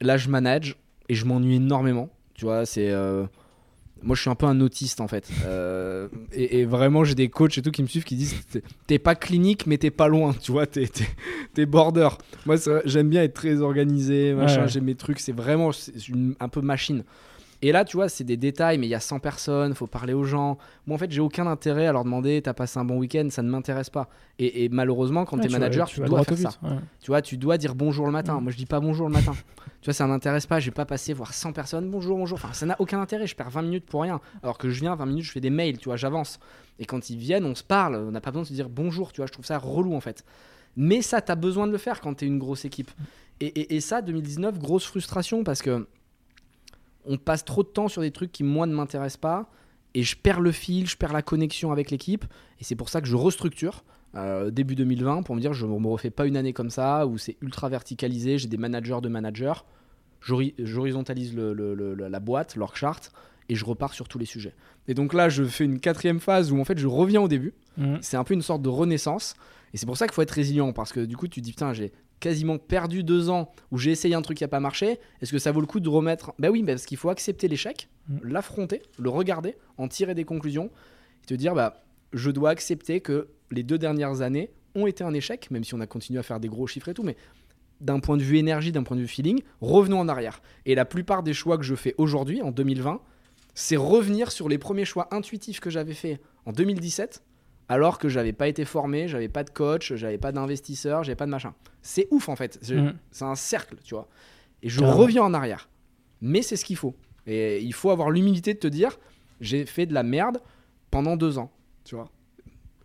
Là, 0.00 0.16
je 0.16 0.28
manage 0.28 0.76
et 1.08 1.14
je 1.14 1.24
m'ennuie 1.26 1.56
énormément. 1.56 2.08
Tu 2.34 2.44
vois, 2.44 2.66
c'est. 2.66 2.92
Moi, 4.02 4.16
je 4.16 4.22
suis 4.22 4.30
un 4.30 4.34
peu 4.34 4.46
un 4.46 4.60
autiste 4.60 5.00
en 5.00 5.08
fait. 5.08 5.28
Euh, 5.44 6.08
et, 6.32 6.60
et 6.60 6.64
vraiment, 6.64 7.04
j'ai 7.04 7.14
des 7.14 7.28
coachs 7.28 7.56
et 7.58 7.62
tout 7.62 7.70
qui 7.70 7.82
me 7.82 7.86
suivent 7.86 8.04
qui 8.04 8.16
disent 8.16 8.34
T'es- 8.86 8.98
pas 8.98 9.14
clinique, 9.14 9.66
mais 9.66 9.78
t'es 9.78 9.90
pas 9.90 10.08
loin. 10.08 10.34
Tu 10.40 10.52
vois, 10.52 10.66
t'es, 10.66 10.86
t'es, 10.86 11.04
t'es 11.54 11.66
border. 11.66 12.08
Moi, 12.46 12.56
j'aime 12.84 13.08
bien 13.10 13.22
être 13.22 13.34
très 13.34 13.60
organisé. 13.60 14.34
Machin, 14.34 14.62
Ouais. 14.62 14.68
J'ai 14.68 14.80
mes 14.80 14.94
trucs. 14.94 15.20
C'est 15.20 15.32
vraiment 15.32 15.72
c'est 15.72 16.08
une- 16.08 16.34
un 16.40 16.48
peu 16.48 16.60
machine. 16.60 17.04
Et 17.62 17.72
là, 17.72 17.84
tu 17.84 17.98
vois, 17.98 18.08
c'est 18.08 18.24
des 18.24 18.38
détails, 18.38 18.78
mais 18.78 18.86
il 18.86 18.90
y 18.90 18.94
a 18.94 19.00
100 19.00 19.18
personnes, 19.18 19.74
faut 19.74 19.86
parler 19.86 20.14
aux 20.14 20.24
gens. 20.24 20.56
Moi, 20.86 20.94
en 20.94 20.98
fait, 20.98 21.10
j'ai 21.10 21.20
aucun 21.20 21.46
intérêt 21.46 21.86
à 21.86 21.92
leur 21.92 22.04
demander 22.04 22.40
T'as 22.40 22.54
passé 22.54 22.78
un 22.78 22.86
bon 22.86 22.96
week-end 22.98 23.28
Ça 23.30 23.42
ne 23.42 23.50
m'intéresse 23.50 23.90
pas. 23.90 24.08
Et, 24.38 24.64
et 24.64 24.68
malheureusement, 24.70 25.26
quand 25.26 25.36
Ouais, 25.36 25.42
t'es 25.42 25.48
tu 25.48 25.52
vas- 25.52 25.58
manager, 25.58 25.86
tu, 25.86 26.00
vas 26.00 26.06
dois 26.08 26.24
faire 26.24 26.38
ça. 26.38 26.52
ouais. 26.62 26.76
Tu 27.00 27.10
vois, 27.10 27.20
tu 27.20 27.36
dois 27.36 27.58
dire 27.58 27.74
bonjour 27.74 28.06
le 28.06 28.12
matin. 28.12 28.40
Mm. 28.40 28.42
Moi, 28.44 28.52
je 28.52 28.56
dis 28.56 28.64
pas 28.64 28.80
bonjour 28.80 29.08
le 29.08 29.12
matin. 29.12 29.32
tu 29.82 29.84
vois, 29.86 29.92
ça 29.92 30.06
m'intéresse 30.06 30.46
pas. 30.46 30.58
Je 30.58 30.66
vais 30.66 30.70
pas 30.74 30.86
passer 30.86 31.12
voir 31.12 31.34
100 31.34 31.52
personnes. 31.52 31.90
Bonjour, 31.90 32.16
bonjour. 32.16 32.38
Enfin, 32.42 32.54
ça 32.54 32.64
n'a 32.64 32.76
aucun 32.78 32.98
intérêt. 32.98 33.26
Je 33.26 33.36
perds 33.36 33.50
20 33.50 33.60
minutes 33.62 33.84
pour 33.86 34.00
rien. 34.02 34.20
Alors 34.42 34.56
que 34.56 34.70
je 34.70 34.80
viens, 34.80 34.94
20 34.94 35.04
minutes, 35.04 35.24
je 35.24 35.32
fais 35.32 35.40
des 35.40 35.50
mails, 35.50 35.76
tu 35.76 35.84
vois, 35.90 35.96
j'avance. 35.96 36.38
Et 36.78 36.86
quand 36.86 37.10
ils 37.10 37.18
viennent, 37.18 37.44
on 37.44 37.54
se 37.54 37.62
parle. 37.62 37.96
On 37.96 38.10
n'a 38.10 38.22
pas 38.22 38.30
besoin 38.30 38.44
de 38.44 38.48
se 38.48 38.54
dire 38.54 38.70
bonjour, 38.70 39.12
tu 39.12 39.18
vois. 39.18 39.26
Je 39.26 39.32
trouve 39.32 39.44
ça 39.44 39.58
relou, 39.58 39.94
en 39.94 40.00
fait. 40.00 40.24
Mais 40.76 41.02
ça, 41.02 41.20
t'as 41.20 41.34
besoin 41.34 41.66
de 41.66 41.72
le 41.72 41.78
faire 41.78 42.00
quand 42.00 42.14
t'es 42.14 42.26
une 42.26 42.38
grosse 42.38 42.64
équipe. 42.64 42.90
Et, 43.40 43.46
et- 43.48 43.76
et 43.76 43.80
ça, 43.80 44.00
2019, 44.00 44.58
grosse 44.58 44.86
frustration 44.86 45.44
parce 45.44 45.60
que 45.60 45.86
on 47.06 47.16
passe 47.18 47.44
trop 47.44 47.62
de 47.62 47.68
temps 47.68 47.88
sur 47.88 48.02
des 48.02 48.10
trucs 48.10 48.32
qui, 48.32 48.44
moi, 48.44 48.66
ne 48.66 48.74
m'intéressent 48.74 49.20
pas. 49.20 49.50
Et 49.94 50.02
je 50.02 50.16
perds 50.16 50.40
le 50.40 50.52
fil, 50.52 50.88
je 50.88 50.96
perds 50.96 51.12
la 51.12 51.22
connexion 51.22 51.72
avec 51.72 51.90
l'équipe. 51.90 52.24
Et 52.60 52.64
c'est 52.64 52.76
pour 52.76 52.88
ça 52.88 53.00
que 53.00 53.06
je 53.08 53.16
restructure 53.16 53.84
euh, 54.14 54.50
début 54.50 54.74
2020 54.76 55.22
pour 55.22 55.34
me 55.36 55.40
dire 55.40 55.52
je 55.52 55.66
me 55.66 55.86
refais 55.88 56.10
pas 56.10 56.26
une 56.26 56.36
année 56.36 56.52
comme 56.52 56.70
ça 56.70 57.06
où 57.06 57.16
c'est 57.18 57.36
ultra 57.42 57.68
verticalisé, 57.68 58.38
j'ai 58.38 58.48
des 58.48 58.56
managers 58.56 58.98
de 59.02 59.08
managers, 59.08 59.52
j'hori- 60.22 60.54
j'horizontalise 60.58 61.34
le- 61.34 61.52
le- 61.52 61.74
le- 61.74 61.94
la 61.94 62.20
boîte, 62.20 62.56
l'org 62.56 62.74
chart 62.76 63.12
et 63.48 63.54
je 63.54 63.64
repars 63.64 63.92
sur 63.94 64.08
tous 64.08 64.18
les 64.18 64.26
sujets. 64.26 64.54
Et 64.88 64.94
donc 64.94 65.12
là, 65.14 65.28
je 65.28 65.44
fais 65.44 65.64
une 65.64 65.80
quatrième 65.80 66.20
phase 66.20 66.52
où 66.52 66.60
en 66.60 66.64
fait 66.64 66.78
je 66.78 66.86
reviens 66.86 67.20
au 67.20 67.28
début. 67.28 67.52
Mhm. 67.76 67.98
C'est 68.00 68.16
un 68.16 68.24
peu 68.24 68.34
une 68.34 68.42
sorte 68.42 68.62
de 68.62 68.68
renaissance. 68.68 69.34
Et 69.72 69.76
c'est 69.76 69.86
pour 69.86 69.96
ça 69.96 70.06
qu'il 70.06 70.14
faut 70.14 70.22
être 70.22 70.30
résilient 70.32 70.72
parce 70.72 70.92
que 70.92 71.00
du 71.04 71.16
coup, 71.16 71.28
tu 71.28 71.40
te 71.40 71.44
dis 71.44 71.50
putain, 71.52 71.72
j'ai 71.72 71.92
quasiment 72.20 72.58
perdu 72.58 73.02
deux 73.02 73.30
ans 73.30 73.50
où 73.70 73.78
j'ai 73.78 73.90
essayé 73.90 74.14
un 74.14 74.22
truc 74.22 74.38
qui 74.38 74.44
a 74.44 74.48
pas 74.48 74.60
marché. 74.60 74.98
Est-ce 75.20 75.32
que 75.32 75.38
ça 75.38 75.52
vaut 75.52 75.60
le 75.60 75.66
coup 75.66 75.80
de 75.80 75.88
remettre? 75.88 76.32
Ben 76.38 76.50
oui, 76.50 76.62
parce 76.62 76.86
qu'il 76.86 76.98
faut 76.98 77.10
accepter 77.10 77.48
l'échec, 77.48 77.88
Mm. 78.08 78.18
l'affronter, 78.24 78.82
le 78.98 79.08
regarder, 79.08 79.56
en 79.78 79.86
tirer 79.88 80.14
des 80.14 80.24
conclusions 80.24 80.70
et 81.22 81.26
te 81.26 81.34
dire 81.34 81.54
bah 81.54 81.84
je 82.12 82.30
dois 82.30 82.50
accepter 82.50 83.00
que 83.00 83.28
les 83.52 83.62
deux 83.62 83.78
dernières 83.78 84.20
années 84.20 84.50
ont 84.74 84.86
été 84.86 85.04
un 85.04 85.14
échec, 85.14 85.50
même 85.50 85.62
si 85.64 85.74
on 85.74 85.80
a 85.80 85.86
continué 85.86 86.18
à 86.18 86.22
faire 86.22 86.40
des 86.40 86.48
gros 86.48 86.66
chiffres 86.66 86.88
et 86.88 86.94
tout, 86.94 87.02
mais 87.04 87.16
d'un 87.80 88.00
point 88.00 88.16
de 88.16 88.22
vue 88.22 88.38
énergie, 88.38 88.72
d'un 88.72 88.82
point 88.82 88.96
de 88.96 89.02
vue 89.02 89.08
feeling, 89.08 89.40
revenons 89.60 90.00
en 90.00 90.08
arrière. 90.08 90.42
Et 90.66 90.74
la 90.74 90.84
plupart 90.84 91.22
des 91.22 91.32
choix 91.32 91.56
que 91.56 91.64
je 91.64 91.74
fais 91.74 91.94
aujourd'hui, 91.98 92.42
en 92.42 92.50
2020, 92.50 93.00
c'est 93.54 93.76
revenir 93.76 94.32
sur 94.32 94.48
les 94.48 94.58
premiers 94.58 94.84
choix 94.84 95.08
intuitifs 95.12 95.60
que 95.60 95.70
j'avais 95.70 95.94
fait 95.94 96.20
en 96.46 96.52
2017, 96.52 97.22
alors 97.72 97.98
que 97.98 98.08
j'avais 98.08 98.32
pas 98.32 98.48
été 98.48 98.64
formé, 98.64 99.06
j'avais 99.06 99.28
pas 99.28 99.44
de 99.44 99.50
coach, 99.50 99.94
j'avais 99.94 100.18
pas 100.18 100.32
d'investisseur, 100.32 101.04
j'avais 101.04 101.14
pas 101.16 101.26
de 101.26 101.30
machin. 101.30 101.54
C'est 101.82 102.08
ouf 102.10 102.28
en 102.28 102.34
fait. 102.36 102.58
C'est 102.62 102.74
Mhm. 102.74 102.96
un 103.20 103.34
cercle, 103.36 103.76
tu 103.84 103.94
vois. 103.94 104.08
Et 104.62 104.68
je 104.68 104.80
Carrément. 104.80 104.96
reviens 104.98 105.22
en 105.22 105.32
arrière. 105.34 105.68
Mais 106.20 106.42
c'est 106.42 106.56
ce 106.56 106.64
qu'il 106.64 106.76
faut. 106.76 106.94
Et 107.26 107.60
il 107.62 107.72
faut 107.72 107.90
avoir 107.90 108.10
l'humilité 108.10 108.54
de 108.54 108.58
te 108.58 108.66
dire, 108.66 108.98
j'ai 109.40 109.64
fait 109.66 109.86
de 109.86 109.94
la 109.94 110.02
merde 110.02 110.38
pendant 110.90 111.16
deux 111.16 111.38
ans, 111.38 111.50
tu 111.84 111.94
vois. 111.94 112.10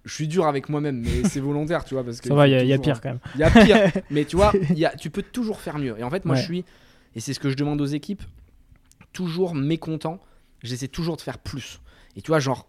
Je 0.05 0.13
suis 0.13 0.27
dur 0.27 0.45
avec 0.45 0.69
moi-même, 0.69 1.01
mais 1.01 1.27
c'est 1.27 1.39
volontaire, 1.49 1.83
tu 1.83 1.95
vois, 1.95 2.03
parce 2.03 2.21
que 2.21 2.27
Ça 2.29 2.35
va, 2.35 2.47
il 2.47 2.51
y, 2.51 2.55
a- 2.55 2.75
y 2.75 2.79
pire 2.79 3.01
quand 3.01 3.09
même. 3.09 3.19
il 3.33 3.41
y 3.41 3.43
a 3.43 3.49
pire. 3.49 3.91
mais 4.11 4.25
tu 4.25 4.35
vois, 4.35 4.53
il 4.69 4.77
y 4.77 4.85
a, 4.85 4.95
tu 4.95 5.09
peux 5.09 5.23
toujours 5.23 5.59
faire 5.61 5.79
mieux. 5.79 5.95
Et 5.97 6.03
en 6.03 6.11
fait, 6.11 6.25
moi, 6.25 6.35
Ouais. 6.35 6.41
je 6.41 6.45
suis, 6.45 6.63
et 7.15 7.19
c'est 7.19 7.33
ce 7.33 7.39
que 7.39 7.49
je 7.49 7.55
demande 7.55 7.81
aux 7.81 7.85
équipes, 7.87 8.21
toujours 9.13 9.55
mécontent. 9.55 10.19
J'essaie 10.61 10.87
toujours 10.87 11.17
de 11.17 11.21
faire 11.21 11.39
plus. 11.39 11.79
Et 12.15 12.21
tu 12.21 12.27
vois, 12.29 12.39
genre, 12.39 12.67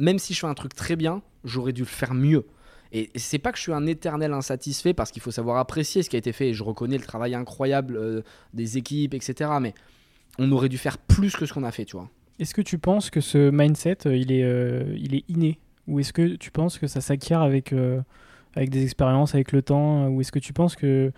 même 0.00 0.18
si 0.18 0.34
je 0.34 0.40
fais 0.40 0.46
un 0.46 0.54
truc 0.54 0.74
très 0.74 0.96
bien, 0.96 1.22
j'aurais 1.44 1.72
dû 1.72 1.82
le 1.82 1.86
faire 1.86 2.14
mieux. 2.14 2.46
Et 2.92 3.10
c'est 3.14 3.38
pas 3.38 3.52
que 3.52 3.58
je 3.58 3.62
suis 3.62 3.72
un 3.72 3.86
éternel 3.86 4.32
insatisfait 4.32 4.94
parce 4.94 5.12
qu'il 5.12 5.22
faut 5.22 5.30
savoir 5.30 5.58
apprécier 5.58 6.02
ce 6.02 6.10
qui 6.10 6.16
a 6.16 6.18
été 6.18 6.32
fait. 6.32 6.48
Et 6.48 6.54
je 6.54 6.64
reconnais 6.64 6.98
le 6.98 7.04
travail 7.04 7.36
incroyable 7.36 7.96
euh, 7.96 8.22
des 8.52 8.78
équipes, 8.78 9.14
etc. 9.14 9.50
Mais 9.60 9.74
on 10.38 10.50
aurait 10.50 10.68
dû 10.68 10.78
faire 10.78 10.98
plus 10.98 11.36
que 11.36 11.46
ce 11.46 11.52
qu'on 11.52 11.62
a 11.62 11.70
fait, 11.70 11.84
tu 11.84 11.96
vois. 11.96 12.10
Est-ce 12.40 12.54
que 12.54 12.62
tu 12.62 12.78
penses 12.78 13.10
que 13.10 13.20
ce 13.20 13.50
mindset, 13.50 14.06
euh, 14.06 14.16
il 14.16 14.32
est, 14.32 14.42
euh, 14.42 14.96
il 14.96 15.14
est 15.14 15.24
inné? 15.28 15.60
Ou 15.86 16.00
est-ce 16.00 16.12
que 16.12 16.36
tu 16.36 16.50
penses 16.50 16.78
que 16.78 16.86
ça 16.86 17.00
s'acquiert 17.00 17.42
avec, 17.42 17.72
euh, 17.72 18.00
avec 18.54 18.70
des 18.70 18.82
expériences, 18.82 19.34
avec 19.34 19.52
le 19.52 19.60
temps? 19.62 20.08
Ou 20.08 20.22
est-ce 20.22 20.32
que 20.32 20.38
tu 20.38 20.52
penses 20.52 20.74
que 20.74 21.12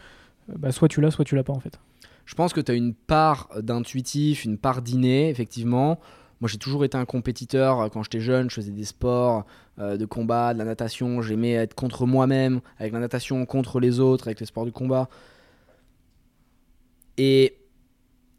bah, 0.49 0.73
soit 0.73 0.89
tu 0.89 1.01
l'as, 1.01 1.13
soit 1.13 1.25
tu 1.25 1.37
l'as 1.37 1.45
pas 1.45 1.53
en 1.53 1.61
fait? 1.61 1.79
Je 2.25 2.35
pense 2.35 2.53
que 2.53 2.61
tu 2.61 2.73
as 2.73 2.75
une 2.75 2.95
part 2.95 3.49
d'intuitif, 3.61 4.45
une 4.45 4.59
part 4.59 4.83
d'inné, 4.83 5.29
effectivement. 5.29 6.01
Moi, 6.43 6.49
j'ai 6.49 6.59
toujours 6.59 6.85
été 6.85 6.99
un 6.99 7.05
compétiteur. 7.05 7.89
Quand 7.93 8.03
j'étais 8.03 8.19
jeune, 8.19 8.51
je 8.51 8.57
faisais 8.57 8.73
des 8.73 8.85
sports 8.85 9.47
euh, 9.79 9.97
de 9.97 10.05
combat, 10.05 10.53
de 10.55 10.59
la 10.59 10.65
natation. 10.65 11.23
J'aimais 11.23 11.53
être 11.53 11.77
contre 11.77 12.05
moi-même, 12.05 12.61
avec 12.81 12.93
la 12.93 12.99
natation, 12.99 13.47
contre 13.47 13.79
les 13.79 14.01
autres, 14.01 14.27
avec 14.27 14.41
les 14.41 14.47
sports 14.47 14.65
du 14.65 14.73
combat. 14.73 15.09
Et, 17.17 17.59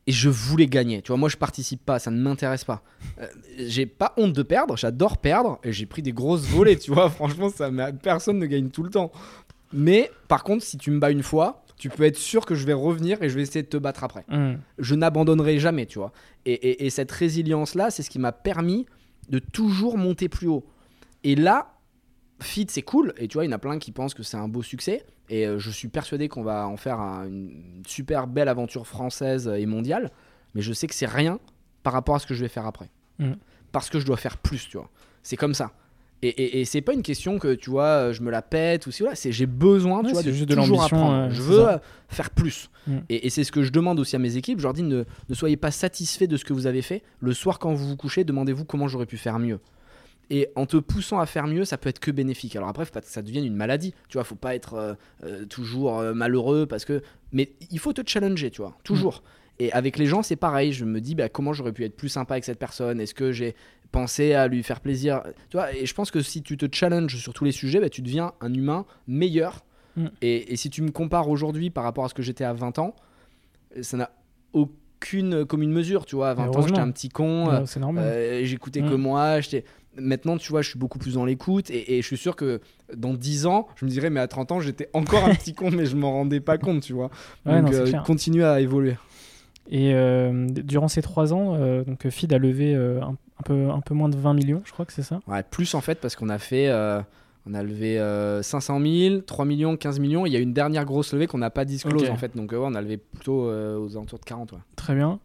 je 0.05 0.27
voulais 0.27 0.67
gagner. 0.67 1.01
Tu 1.01 1.13
vois, 1.13 1.17
moi, 1.17 1.29
je 1.29 1.37
participe 1.37 1.85
pas, 1.85 1.97
ça 1.97 2.11
ne 2.11 2.21
m'intéresse 2.21 2.65
pas. 2.65 2.83
Euh, 3.21 3.27
j'ai 3.57 3.85
pas 3.85 4.13
honte 4.17 4.33
de 4.33 4.43
perdre, 4.43 4.75
j'adore 4.75 5.17
perdre. 5.19 5.61
Et 5.63 5.71
j'ai 5.71 5.85
pris 5.85 6.01
des 6.01 6.11
grosses 6.11 6.45
volées, 6.45 6.77
tu 6.77 6.91
vois. 6.91 7.09
Franchement, 7.09 7.47
ça, 7.47 7.71
personne 8.01 8.37
ne 8.37 8.45
gagne 8.45 8.67
tout 8.67 8.83
le 8.83 8.89
temps. 8.89 9.13
Mais 9.71 10.11
par 10.27 10.43
contre, 10.43 10.65
si 10.65 10.77
tu 10.77 10.91
me 10.91 10.99
bats 10.99 11.09
une 11.09 11.23
fois, 11.23 11.62
tu 11.83 11.89
peux 11.89 12.03
être 12.03 12.15
sûr 12.17 12.45
que 12.45 12.55
je 12.55 12.65
vais 12.65 12.71
revenir 12.73 13.21
et 13.21 13.27
je 13.27 13.35
vais 13.35 13.41
essayer 13.41 13.61
de 13.63 13.67
te 13.67 13.75
battre 13.75 14.05
après 14.05 14.23
Mhm. 14.29 14.57
je 14.77 14.95
n'abandonnerai 14.95 15.59
jamais, 15.59 15.85
tu 15.85 15.99
vois. 15.99 16.13
Et, 16.45 16.53
et- 16.53 16.85
et 16.85 16.89
cette 16.89 17.11
résilience-là, 17.11 17.91
c'est 17.91 18.03
ce 18.03 18.09
qui 18.09 18.19
m'a 18.19 18.31
permis 18.31 18.85
de 19.27 19.39
toujours 19.39 19.97
monter 19.97 20.29
plus 20.29 20.47
haut. 20.47 20.65
Et 21.25 21.35
là, 21.35 21.69
Fit, 22.41 22.67
c'est 22.69 22.81
cool. 22.81 23.13
Et 23.17 23.27
tu 23.27 23.33
vois, 23.35 23.43
il 23.45 23.47
y 23.49 23.53
en 23.53 23.55
a 23.55 23.59
plein 23.59 23.79
qui 23.79 23.91
pensent 23.91 24.13
que 24.13 24.23
c'est 24.23 24.37
un 24.37 24.47
beau 24.47 24.61
succès. 24.61 25.05
Et 25.29 25.45
euh, 25.45 25.59
je 25.59 25.69
suis 25.71 25.87
persuadé 25.89 26.27
qu'on 26.29 26.43
va 26.43 26.67
en 26.67 26.77
faire 26.77 26.99
un- 26.99 27.25
une 27.27 27.83
super 27.87 28.27
belle 28.27 28.47
aventure 28.49 28.85
française 28.87 29.47
et 29.47 29.65
mondiale. 29.65 30.09
Mais 30.55 30.61
je 30.61 30.71
sais 30.73 30.87
que 30.87 30.95
c'est 30.95 31.05
rien 31.05 31.39
par 31.83 31.91
rapport 31.93 32.15
à 32.15 32.19
ce 32.19 32.27
que 32.27 32.33
je 32.33 32.41
vais 32.41 32.49
faire 32.49 32.65
après. 32.65 32.89
Mhm. 33.19 33.35
Parce 33.73 33.89
que 33.89 33.99
je 33.99 34.05
dois 34.05 34.17
faire 34.17 34.37
plus, 34.37 34.67
tu 34.69 34.77
vois. 34.77 34.89
C'est 35.21 35.37
comme 35.37 35.53
ça. 35.53 35.71
Et, 36.23 36.29
et, 36.29 36.61
et 36.61 36.65
c'est 36.65 36.81
pas 36.81 36.93
une 36.93 37.01
question 37.03 37.37
que, 37.37 37.53
tu 37.53 37.69
vois, 37.69 38.11
je 38.13 38.21
me 38.21 38.31
la 38.31 38.41
pète 38.41 38.87
ou 38.87 38.91
si 38.91 39.01
voilà. 39.03 39.15
C'est 39.15 39.31
j'ai 39.31 39.45
besoin, 39.45 39.99
Ouais, 40.01 40.07
tu 40.07 40.13
vois, 40.13 40.23
de 40.23 40.31
juste 40.31 40.49
de 40.49 40.55
toujours 40.55 40.83
apprendre. 40.83 41.13
euh, 41.13 41.29
je 41.31 41.41
veux 41.41 41.63
ça. 41.63 41.81
faire 42.07 42.29
plus. 42.29 42.69
Mm. 42.87 42.97
Et, 43.09 43.27
et 43.27 43.29
c'est 43.29 43.43
ce 43.43 43.51
que 43.51 43.61
je 43.61 43.71
demande 43.71 43.99
aussi 43.99 44.15
à 44.15 44.19
mes 44.19 44.37
équipes. 44.37 44.59
Je 44.59 44.63
leur 44.63 44.73
dis 44.73 44.83
ne, 44.83 45.03
ne 45.29 45.33
soyez 45.35 45.57
pas 45.57 45.71
satisfaits 45.71 46.25
de 46.27 46.37
ce 46.37 46.45
que 46.45 46.53
vous 46.53 46.65
avez 46.65 46.81
fait. 46.81 47.03
Le 47.19 47.33
soir, 47.33 47.59
quand 47.59 47.73
vous 47.73 47.87
vous 47.87 47.97
couchez, 47.97 48.23
demandez-vous 48.23 48.65
comment 48.65 48.87
j'aurais 48.87 49.05
pu 49.05 49.17
faire 49.17 49.37
mieux. 49.37 49.59
Et 50.29 50.47
en 50.55 50.65
te 50.65 50.77
poussant 50.77 51.19
à 51.19 51.25
faire 51.25 51.45
mieux, 51.47 51.65
ça 51.65 51.77
peut 51.77 51.89
être 51.89 51.99
que 51.99 52.09
bénéfique. 52.09 52.55
Alors 52.55 52.69
après, 52.69 52.85
faut 52.85 52.91
pas 52.93 53.01
que 53.01 53.07
ça 53.07 53.21
devienne 53.21 53.45
une 53.45 53.57
maladie. 53.57 53.93
Tu 54.07 54.17
vois, 54.17 54.23
faut 54.23 54.35
pas 54.35 54.55
être 54.55 54.75
euh, 54.75 54.93
euh, 55.25 55.45
toujours 55.45 55.99
euh, 55.99 56.13
malheureux 56.13 56.65
parce 56.65 56.85
que. 56.85 57.01
Mais 57.33 57.51
il 57.71 57.79
faut 57.79 57.91
te 57.93 58.01
challenger, 58.05 58.49
tu 58.49 58.61
vois, 58.61 58.77
toujours. 58.85 59.21
Et 59.59 59.71
avec 59.71 59.97
les 59.97 60.05
gens, 60.05 60.23
c'est 60.23 60.35
pareil. 60.35 60.73
Je 60.73 60.83
me 60.85 60.99
dis, 60.99 61.15
bah, 61.15 61.29
comment 61.29 61.53
j'aurais 61.53 61.71
pu 61.73 61.83
être 61.85 61.95
plus 61.95 62.09
sympa 62.09 62.33
avec 62.35 62.43
cette 62.43 62.59
personne? 62.59 62.99
Est-ce 62.99 63.13
que 63.13 63.31
j'ai 63.31 63.55
pensé 63.91 64.33
à 64.33 64.47
lui 64.47 64.63
faire 64.63 64.79
plaisir? 64.81 65.21
Tu 65.49 65.57
vois, 65.57 65.73
et 65.75 65.85
je 65.85 65.93
pense 65.93 66.09
que 66.11 66.21
si 66.21 66.41
tu 66.41 66.57
te 66.57 66.65
challenges 66.73 67.15
sur 67.17 67.33
tous 67.33 67.45
les 67.45 67.51
sujets, 67.51 67.79
bah, 67.79 67.89
tu 67.89 68.01
deviens 68.01 68.33
un 68.41 68.53
humain 68.53 68.85
meilleur. 69.07 69.63
Mm. 69.95 70.07
Et, 70.23 70.53
et 70.53 70.55
si 70.55 70.69
tu 70.71 70.81
me 70.81 70.89
compares 70.89 71.29
aujourd'hui 71.29 71.69
par 71.69 71.83
rapport 71.83 72.03
à 72.05 72.09
ce 72.09 72.13
que 72.15 72.23
j'étais 72.23 72.43
à 72.43 72.53
20 72.53 72.79
ans, 72.79 72.95
ça 73.81 73.95
n'a 73.97 74.09
aucune 74.53 75.45
commune 75.45 75.71
mesure. 75.71 76.05
Tu 76.05 76.15
vois, 76.15 76.29
à 76.29 76.33
20 76.33 76.47
ans, 76.47 76.61
j'étais 76.67 76.79
un 76.79 76.91
petit 76.91 77.09
con. 77.09 77.45
Normal. 77.79 78.03
Euh, 78.05 78.41
J'écoutais 78.45 78.81
Mm. 78.81 78.89
que 78.89 78.95
moi. 78.95 79.39
j'étais- 79.41 79.63
Maintenant, 79.95 80.37
tu 80.37 80.49
vois, 80.49 80.63
je 80.63 80.69
suis 80.71 80.79
beaucoup 80.79 80.97
plus 80.97 81.13
dans 81.13 81.25
l'écoute 81.25 81.69
et, 81.69 81.95
et 81.97 82.01
je 82.01 82.07
suis 82.07 82.17
sûr 82.17 82.35
que 82.35 82.61
dans 82.95 83.13
10 83.13 83.45
ans, 83.45 83.67
je 83.75 83.85
me 83.85 83.91
dirais, 83.91 84.09
mais 84.09 84.19
à 84.19 84.27
30 84.27 84.51
ans, 84.51 84.59
j'étais 84.59 84.89
encore 84.93 85.23
un 85.23 85.35
petit 85.35 85.53
con, 85.53 85.69
mais 85.69 85.85
je 85.85 85.95
m'en 85.95 86.11
rendais 86.13 86.39
pas 86.39 86.57
compte, 86.57 86.81
tu 86.81 86.93
vois. 86.93 87.11
Ouais, 87.45 87.61
Donc, 87.61 87.71
non, 87.71 87.77
euh, 87.77 87.91
continue 88.03 88.43
à 88.43 88.59
évoluer. 88.59 88.95
Et 89.69 89.93
euh, 89.93 90.47
durant 90.49 90.87
ces 90.87 91.01
trois 91.01 91.33
ans, 91.33 91.55
euh, 91.55 91.83
donc 91.83 92.07
Fid 92.09 92.31
a 92.33 92.37
levé 92.37 92.75
euh, 92.75 93.01
un, 93.01 93.11
un 93.39 93.43
peu, 93.45 93.69
un 93.69 93.79
peu 93.81 93.93
moins 93.93 94.09
de 94.09 94.17
20 94.17 94.33
millions, 94.33 94.61
je 94.65 94.71
crois 94.71 94.85
que 94.85 94.93
c'est 94.93 95.03
ça. 95.03 95.19
Ouais, 95.27 95.41
plus 95.43 95.73
en 95.73 95.81
fait, 95.81 95.99
parce 96.01 96.15
qu'on 96.15 96.29
a 96.29 96.37
fait. 96.37 96.69
on 97.45 97.53
a 97.53 97.61
levé 97.63 97.97
euh, 97.99 98.41
500 98.41 98.79
000, 98.79 99.17
3 99.21 99.45
millions, 99.45 99.75
15 99.77 99.99
millions. 99.99 100.25
Il 100.25 100.31
y 100.33 100.35
a 100.35 100.39
une 100.39 100.53
dernière 100.53 100.85
grosse 100.85 101.11
levée 101.13 101.27
qu'on 101.27 101.37
n'a 101.39 101.49
pas 101.49 101.65
disclose 101.65 102.09
en 102.09 102.15
fait. 102.17 102.35
Donc, 102.35 102.51
ouais, 102.51 102.57
on 102.61 102.73
a 102.75 102.81
levé 102.81 102.97
plutôt 102.97 103.49
aux 103.49 103.91
alentours 103.97 104.19
de 104.19 104.25
40. 104.25 104.51
Ouais. 104.53 104.57
Très 104.75 104.95
bien. 104.95 105.19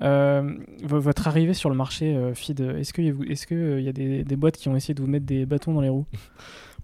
Vo- 0.00 1.00
votre 1.00 1.26
arrivée 1.28 1.54
sur 1.54 1.68
le 1.70 1.76
marché 1.76 2.16
Feed, 2.34 2.60
est-ce 2.60 2.92
qu'il 2.92 3.06
est 3.08 3.46
que, 3.46 3.54
euh, 3.54 3.80
y 3.80 3.88
a 3.88 3.92
des, 3.92 4.22
des 4.24 4.36
boîtes 4.36 4.56
qui 4.56 4.68
ont 4.68 4.76
essayé 4.76 4.94
de 4.94 5.00
vous 5.02 5.08
mettre 5.08 5.26
des 5.26 5.46
bâtons 5.46 5.72
dans 5.74 5.80
les 5.80 5.88
roues? 5.88 6.06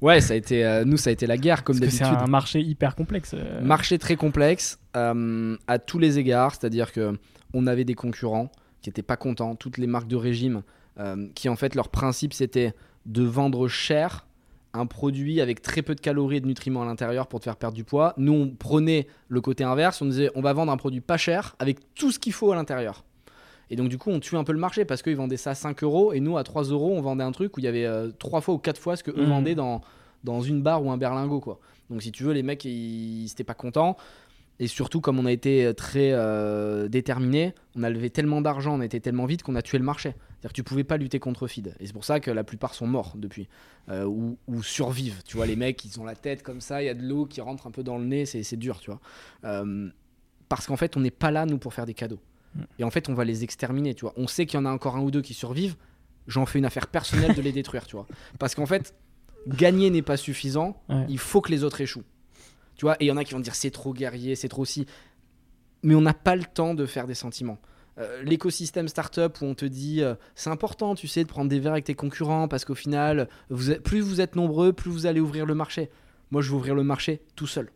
Ouais, 0.04 0.20
ça 0.20 0.34
a 0.34 0.36
été, 0.36 0.66
euh, 0.66 0.84
nous, 0.84 0.98
ça 0.98 1.08
a 1.08 1.14
été 1.14 1.26
la 1.26 1.38
guerre, 1.38 1.64
comme 1.64 1.80
que 1.80 1.88
c'est 1.88 2.00
d'habitude. 2.00 2.22
un 2.22 2.30
marché 2.30 2.60
hyper 2.60 2.94
complexe. 2.94 3.32
euh. 3.32 3.62
Marché 3.62 3.98
très 3.98 4.16
complexe 4.16 4.78
euh, 4.96 5.56
à 5.66 5.78
tous 5.78 5.98
les 5.98 6.18
égards, 6.18 6.54
c'est-à-dire 6.54 6.92
que 6.92 7.18
on 7.54 7.66
avait 7.66 7.84
des 7.86 7.94
concurrents 7.94 8.52
qui 8.82 8.90
n'étaient 8.90 9.00
pas 9.00 9.16
contents, 9.16 9.54
toutes 9.54 9.78
les 9.78 9.86
marques 9.86 10.06
de 10.06 10.16
régime, 10.16 10.62
euh, 11.00 11.26
qui 11.34 11.48
en 11.48 11.56
fait 11.56 11.74
leur 11.74 11.88
principe 11.88 12.34
c'était 12.34 12.74
de 13.06 13.22
vendre 13.22 13.66
cher 13.66 14.26
un 14.74 14.84
produit 14.84 15.40
avec 15.40 15.62
très 15.62 15.80
peu 15.80 15.94
de 15.94 16.00
calories 16.02 16.36
et 16.36 16.40
de 16.42 16.46
nutriments 16.48 16.82
à 16.82 16.84
l'intérieur 16.84 17.26
pour 17.26 17.40
te 17.40 17.44
faire 17.44 17.56
perdre 17.56 17.74
du 17.74 17.84
poids. 17.84 18.12
Nous 18.18 18.34
on 18.34 18.50
prenait 18.50 19.06
le 19.28 19.40
côté 19.40 19.64
inverse, 19.64 20.02
on 20.02 20.06
disait 20.06 20.30
on 20.34 20.42
va 20.42 20.52
vendre 20.52 20.70
un 20.70 20.76
produit 20.76 21.00
pas 21.00 21.16
cher 21.16 21.56
avec 21.58 21.78
tout 21.94 22.10
ce 22.12 22.18
qu'il 22.18 22.34
faut 22.34 22.52
à 22.52 22.56
l'intérieur. 22.56 23.04
Et 23.70 23.76
donc, 23.76 23.88
du 23.88 23.98
coup, 23.98 24.10
on 24.10 24.20
tue 24.20 24.36
un 24.36 24.44
peu 24.44 24.52
le 24.52 24.58
marché 24.58 24.84
parce 24.84 25.02
qu'ils 25.02 25.16
vendaient 25.16 25.36
ça 25.36 25.50
à 25.50 25.54
5 25.54 25.82
euros 25.82 26.12
et 26.12 26.20
nous, 26.20 26.36
à 26.36 26.44
3 26.44 26.64
euros, 26.64 26.92
on 26.96 27.00
vendait 27.00 27.24
un 27.24 27.32
truc 27.32 27.56
où 27.56 27.60
il 27.60 27.64
y 27.64 27.68
avait 27.68 27.86
euh, 27.86 28.10
3 28.18 28.40
fois 28.40 28.54
ou 28.54 28.58
4 28.58 28.78
fois 28.80 28.96
ce 28.96 29.02
que 29.02 29.10
eux 29.10 29.22
Mhm. 29.22 29.28
vendaient 29.28 29.54
dans, 29.54 29.80
dans 30.22 30.40
une 30.40 30.62
barre 30.62 30.84
ou 30.84 30.90
un 30.90 30.96
berlingot, 30.98 31.40
quoi. 31.40 31.58
Donc, 31.90 32.02
si 32.02 32.12
tu 32.12 32.24
veux, 32.24 32.32
les 32.32 32.42
mecs, 32.42 32.64
ils 32.64 33.24
n'étaient 33.24 33.44
pas 33.44 33.54
contents. 33.54 33.96
Et 34.60 34.68
surtout, 34.68 35.00
comme 35.00 35.18
on 35.18 35.26
a 35.26 35.32
été 35.32 35.72
très 35.76 36.10
euh, 36.12 36.86
déterminés, 36.86 37.54
on 37.74 37.82
a 37.82 37.90
levé 37.90 38.08
tellement 38.08 38.40
d'argent, 38.40 38.76
on 38.76 38.80
a 38.80 38.84
été 38.84 39.00
tellement 39.00 39.26
vite 39.26 39.42
qu'on 39.42 39.56
a 39.56 39.62
tué 39.62 39.78
le 39.78 39.84
marché. 39.84 40.10
C'est-à-dire 40.10 40.50
que 40.50 40.54
tu 40.54 40.62
pouvais 40.62 40.84
pas 40.84 40.96
lutter 40.96 41.18
contre 41.18 41.48
feed. 41.48 41.74
Et 41.80 41.86
c'est 41.88 41.92
pour 41.92 42.04
ça 42.04 42.20
que 42.20 42.30
la 42.30 42.44
plupart 42.44 42.72
sont 42.72 42.86
morts 42.86 43.14
depuis. 43.16 43.48
Euh, 43.88 44.04
ou, 44.04 44.38
ou 44.46 44.62
survivent. 44.62 45.22
Tu 45.26 45.36
vois, 45.36 45.46
les 45.46 45.56
mecs, 45.56 45.84
ils 45.84 45.98
ont 45.98 46.04
la 46.04 46.14
tête 46.14 46.44
comme 46.44 46.60
ça, 46.60 46.82
il 46.82 46.86
y 46.86 46.88
a 46.88 46.94
de 46.94 47.02
l'eau 47.02 47.26
qui 47.26 47.40
rentre 47.40 47.66
un 47.66 47.72
peu 47.72 47.82
dans 47.82 47.98
le 47.98 48.04
nez, 48.04 48.26
c'est 48.26 48.44
c'est 48.44 48.56
dur, 48.56 48.78
tu 48.78 48.90
vois. 48.92 49.00
Euh, 49.44 49.88
parce 50.48 50.66
qu'en 50.66 50.76
fait, 50.76 50.96
on 50.96 51.00
n'est 51.00 51.10
pas 51.10 51.32
là, 51.32 51.46
nous, 51.46 51.58
pour 51.58 51.74
faire 51.74 51.86
des 51.86 51.94
cadeaux. 51.94 52.20
Et 52.78 52.84
en 52.84 52.90
fait, 52.90 53.08
on 53.08 53.14
va 53.14 53.24
les 53.24 53.42
exterminer, 53.44 53.94
tu 53.94 54.02
vois. 54.02 54.12
On 54.16 54.26
sait 54.26 54.46
qu'il 54.46 54.58
y 54.58 54.62
en 54.62 54.66
a 54.66 54.70
encore 54.70 54.96
un 54.96 55.00
ou 55.00 55.10
deux 55.10 55.22
qui 55.22 55.34
survivent. 55.34 55.76
J'en 56.26 56.46
fais 56.46 56.58
une 56.58 56.64
affaire 56.64 56.86
personnelle 56.86 57.34
de 57.34 57.42
les 57.42 57.52
détruire, 57.52 57.86
tu 57.86 57.96
vois. 57.96 58.06
Parce 58.38 58.54
qu'en 58.54 58.66
fait, 58.66 58.94
gagner 59.46 59.90
n'est 59.90 60.02
pas 60.02 60.16
suffisant. 60.16 60.80
Ouais. 60.88 61.04
Il 61.08 61.18
faut 61.18 61.40
que 61.40 61.50
les 61.50 61.64
autres 61.64 61.80
échouent. 61.80 62.04
Tu 62.76 62.84
vois, 62.86 62.94
et 63.00 63.04
il 63.04 63.08
y 63.08 63.12
en 63.12 63.16
a 63.16 63.24
qui 63.24 63.34
vont 63.34 63.40
dire 63.40 63.54
c'est 63.54 63.70
trop 63.70 63.92
guerrier, 63.92 64.34
c'est 64.36 64.48
trop 64.48 64.64
si. 64.64 64.86
Mais 65.82 65.94
on 65.94 66.00
n'a 66.00 66.14
pas 66.14 66.34
le 66.36 66.44
temps 66.44 66.74
de 66.74 66.86
faire 66.86 67.06
des 67.06 67.14
sentiments. 67.14 67.58
Euh, 67.98 68.22
L'écosystème 68.24 68.88
startup 68.88 69.40
où 69.40 69.44
on 69.44 69.54
te 69.54 69.64
dit 69.64 70.02
euh, 70.02 70.14
c'est 70.34 70.50
important, 70.50 70.94
tu 70.94 71.06
sais, 71.06 71.22
de 71.22 71.28
prendre 71.28 71.48
des 71.50 71.60
verres 71.60 71.72
avec 71.72 71.84
tes 71.84 71.94
concurrents 71.94 72.48
parce 72.48 72.64
qu'au 72.64 72.74
final, 72.74 73.28
vous 73.50 73.70
êtes- 73.70 73.82
plus 73.82 74.00
vous 74.00 74.20
êtes 74.20 74.34
nombreux, 74.34 74.72
plus 74.72 74.90
vous 74.90 75.06
allez 75.06 75.20
ouvrir 75.20 75.46
le 75.46 75.54
marché. 75.54 75.90
Moi, 76.30 76.42
je 76.42 76.50
veux 76.50 76.56
ouvrir 76.56 76.74
le 76.74 76.82
marché 76.82 77.20
tout 77.36 77.46
seul. 77.46 77.70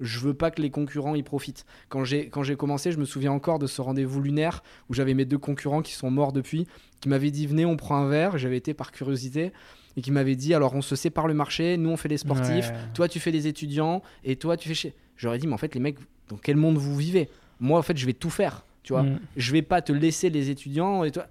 Je 0.00 0.18
veux 0.20 0.34
pas 0.34 0.50
que 0.50 0.62
les 0.62 0.70
concurrents 0.70 1.14
y 1.14 1.22
profitent. 1.22 1.66
Quand 1.88 2.04
j'ai 2.04 2.28
quand 2.28 2.42
j'ai 2.42 2.56
commencé, 2.56 2.92
je 2.92 2.98
me 2.98 3.04
souviens 3.04 3.32
encore 3.32 3.58
de 3.58 3.66
ce 3.66 3.80
rendez-vous 3.80 4.22
lunaire 4.22 4.62
où 4.88 4.94
j'avais 4.94 5.14
mes 5.14 5.24
deux 5.24 5.38
concurrents 5.38 5.82
qui 5.82 5.92
sont 5.92 6.10
morts 6.10 6.32
depuis, 6.32 6.66
qui 7.00 7.08
m'avaient 7.08 7.30
dit 7.32 7.46
venez, 7.46 7.64
on 7.66 7.76
prend 7.76 7.96
un 7.96 8.08
verre. 8.08 8.38
J'avais 8.38 8.56
été 8.56 8.74
par 8.74 8.92
curiosité 8.92 9.52
et 9.96 10.00
qui 10.00 10.10
m'avaient 10.12 10.36
dit 10.36 10.54
alors 10.54 10.74
on 10.74 10.82
se 10.82 10.94
sépare 10.94 11.26
le 11.26 11.34
marché, 11.34 11.76
nous 11.76 11.90
on 11.90 11.96
fait 11.96 12.08
les 12.08 12.18
sportifs, 12.18 12.68
Ouais. 12.70 12.76
toi 12.94 13.08
tu 13.08 13.18
fais 13.18 13.32
les 13.32 13.46
étudiants 13.48 14.02
et 14.22 14.36
toi 14.36 14.56
tu 14.56 14.68
fais 14.68 14.74
chez. 14.74 14.94
J'aurais 15.16 15.38
dit 15.38 15.46
mais 15.48 15.54
en 15.54 15.58
fait 15.58 15.74
les 15.74 15.80
mecs 15.80 15.98
dans 16.28 16.36
quel 16.36 16.56
monde 16.56 16.76
vous 16.76 16.94
vivez? 16.96 17.28
Moi 17.58 17.78
en 17.78 17.82
fait 17.82 17.96
je 17.96 18.06
vais 18.06 18.12
tout 18.12 18.30
faire, 18.30 18.64
tu 18.84 18.92
vois. 18.92 19.02
Mm. 19.02 19.18
Je 19.36 19.52
vais 19.52 19.62
pas 19.62 19.82
te 19.82 19.90
laisser 19.92 20.30
les 20.30 20.50
étudiants 20.50 21.02
et 21.02 21.10
toi 21.10 21.26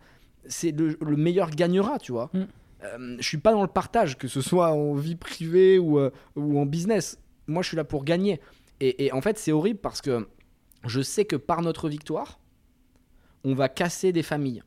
c'est 0.49 0.71
le, 0.71 0.97
le 0.99 1.15
meilleur 1.15 1.49
gagnera, 1.51 1.99
tu 1.99 2.11
vois. 2.11 2.29
Mm. 2.33 2.39
Euh, 2.83 3.15
je 3.19 3.23
suis 3.27 3.37
pas 3.37 3.53
dans 3.53 3.61
le 3.63 3.67
partage 3.69 4.17
que 4.17 4.27
ce 4.27 4.41
soit 4.41 4.71
en 4.73 4.93
vie 4.93 5.15
privée 5.15 5.79
ou, 5.79 5.97
euh, 5.99 6.11
ou 6.35 6.59
en 6.59 6.65
business. 6.65 7.17
Moi 7.47 7.63
je 7.63 7.69
suis 7.69 7.77
là 7.77 7.83
pour 7.83 8.03
gagner. 8.03 8.39
Et, 8.79 9.11
en 9.11 9.21
fait 9.21 9.37
c'est 9.37 9.51
horrible 9.51 9.79
parce 9.79 10.01
que 10.01 10.27
je 10.85 11.01
sais 11.01 11.25
que 11.25 11.35
par 11.35 11.61
notre 11.61 11.89
victoire 11.89 12.39
on 13.43 13.53
va 13.53 13.69
casser 13.69 14.11
des 14.11 14.23
familles. 14.23 14.63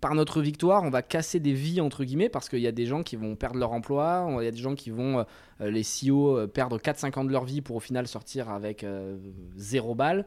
Par 0.00 0.14
notre 0.14 0.42
victoire, 0.42 0.82
on 0.84 0.90
va 0.90 1.02
casser 1.02 1.40
des 1.40 1.52
vies, 1.52 1.80
entre 1.80 2.04
guillemets, 2.04 2.28
parce 2.28 2.48
qu'il 2.48 2.60
y 2.60 2.66
a 2.66 2.72
des 2.72 2.86
gens 2.86 3.02
qui 3.02 3.16
vont 3.16 3.34
perdre 3.34 3.58
leur 3.58 3.72
emploi, 3.72 4.26
il 4.40 4.44
y 4.44 4.46
a 4.46 4.50
des 4.50 4.56
gens 4.58 4.74
qui 4.74 4.90
vont, 4.90 5.20
euh, 5.20 5.24
euh, 5.62 5.70
les 5.70 5.82
CEO, 5.82 6.36
euh, 6.36 6.46
perdre 6.46 6.78
4-5 6.78 7.18
ans 7.18 7.24
de 7.24 7.32
leur 7.32 7.44
vie 7.44 7.62
pour 7.62 7.76
au 7.76 7.80
final 7.80 8.06
sortir 8.06 8.50
avec 8.50 8.86
zéro 9.56 9.94
balle. 9.94 10.26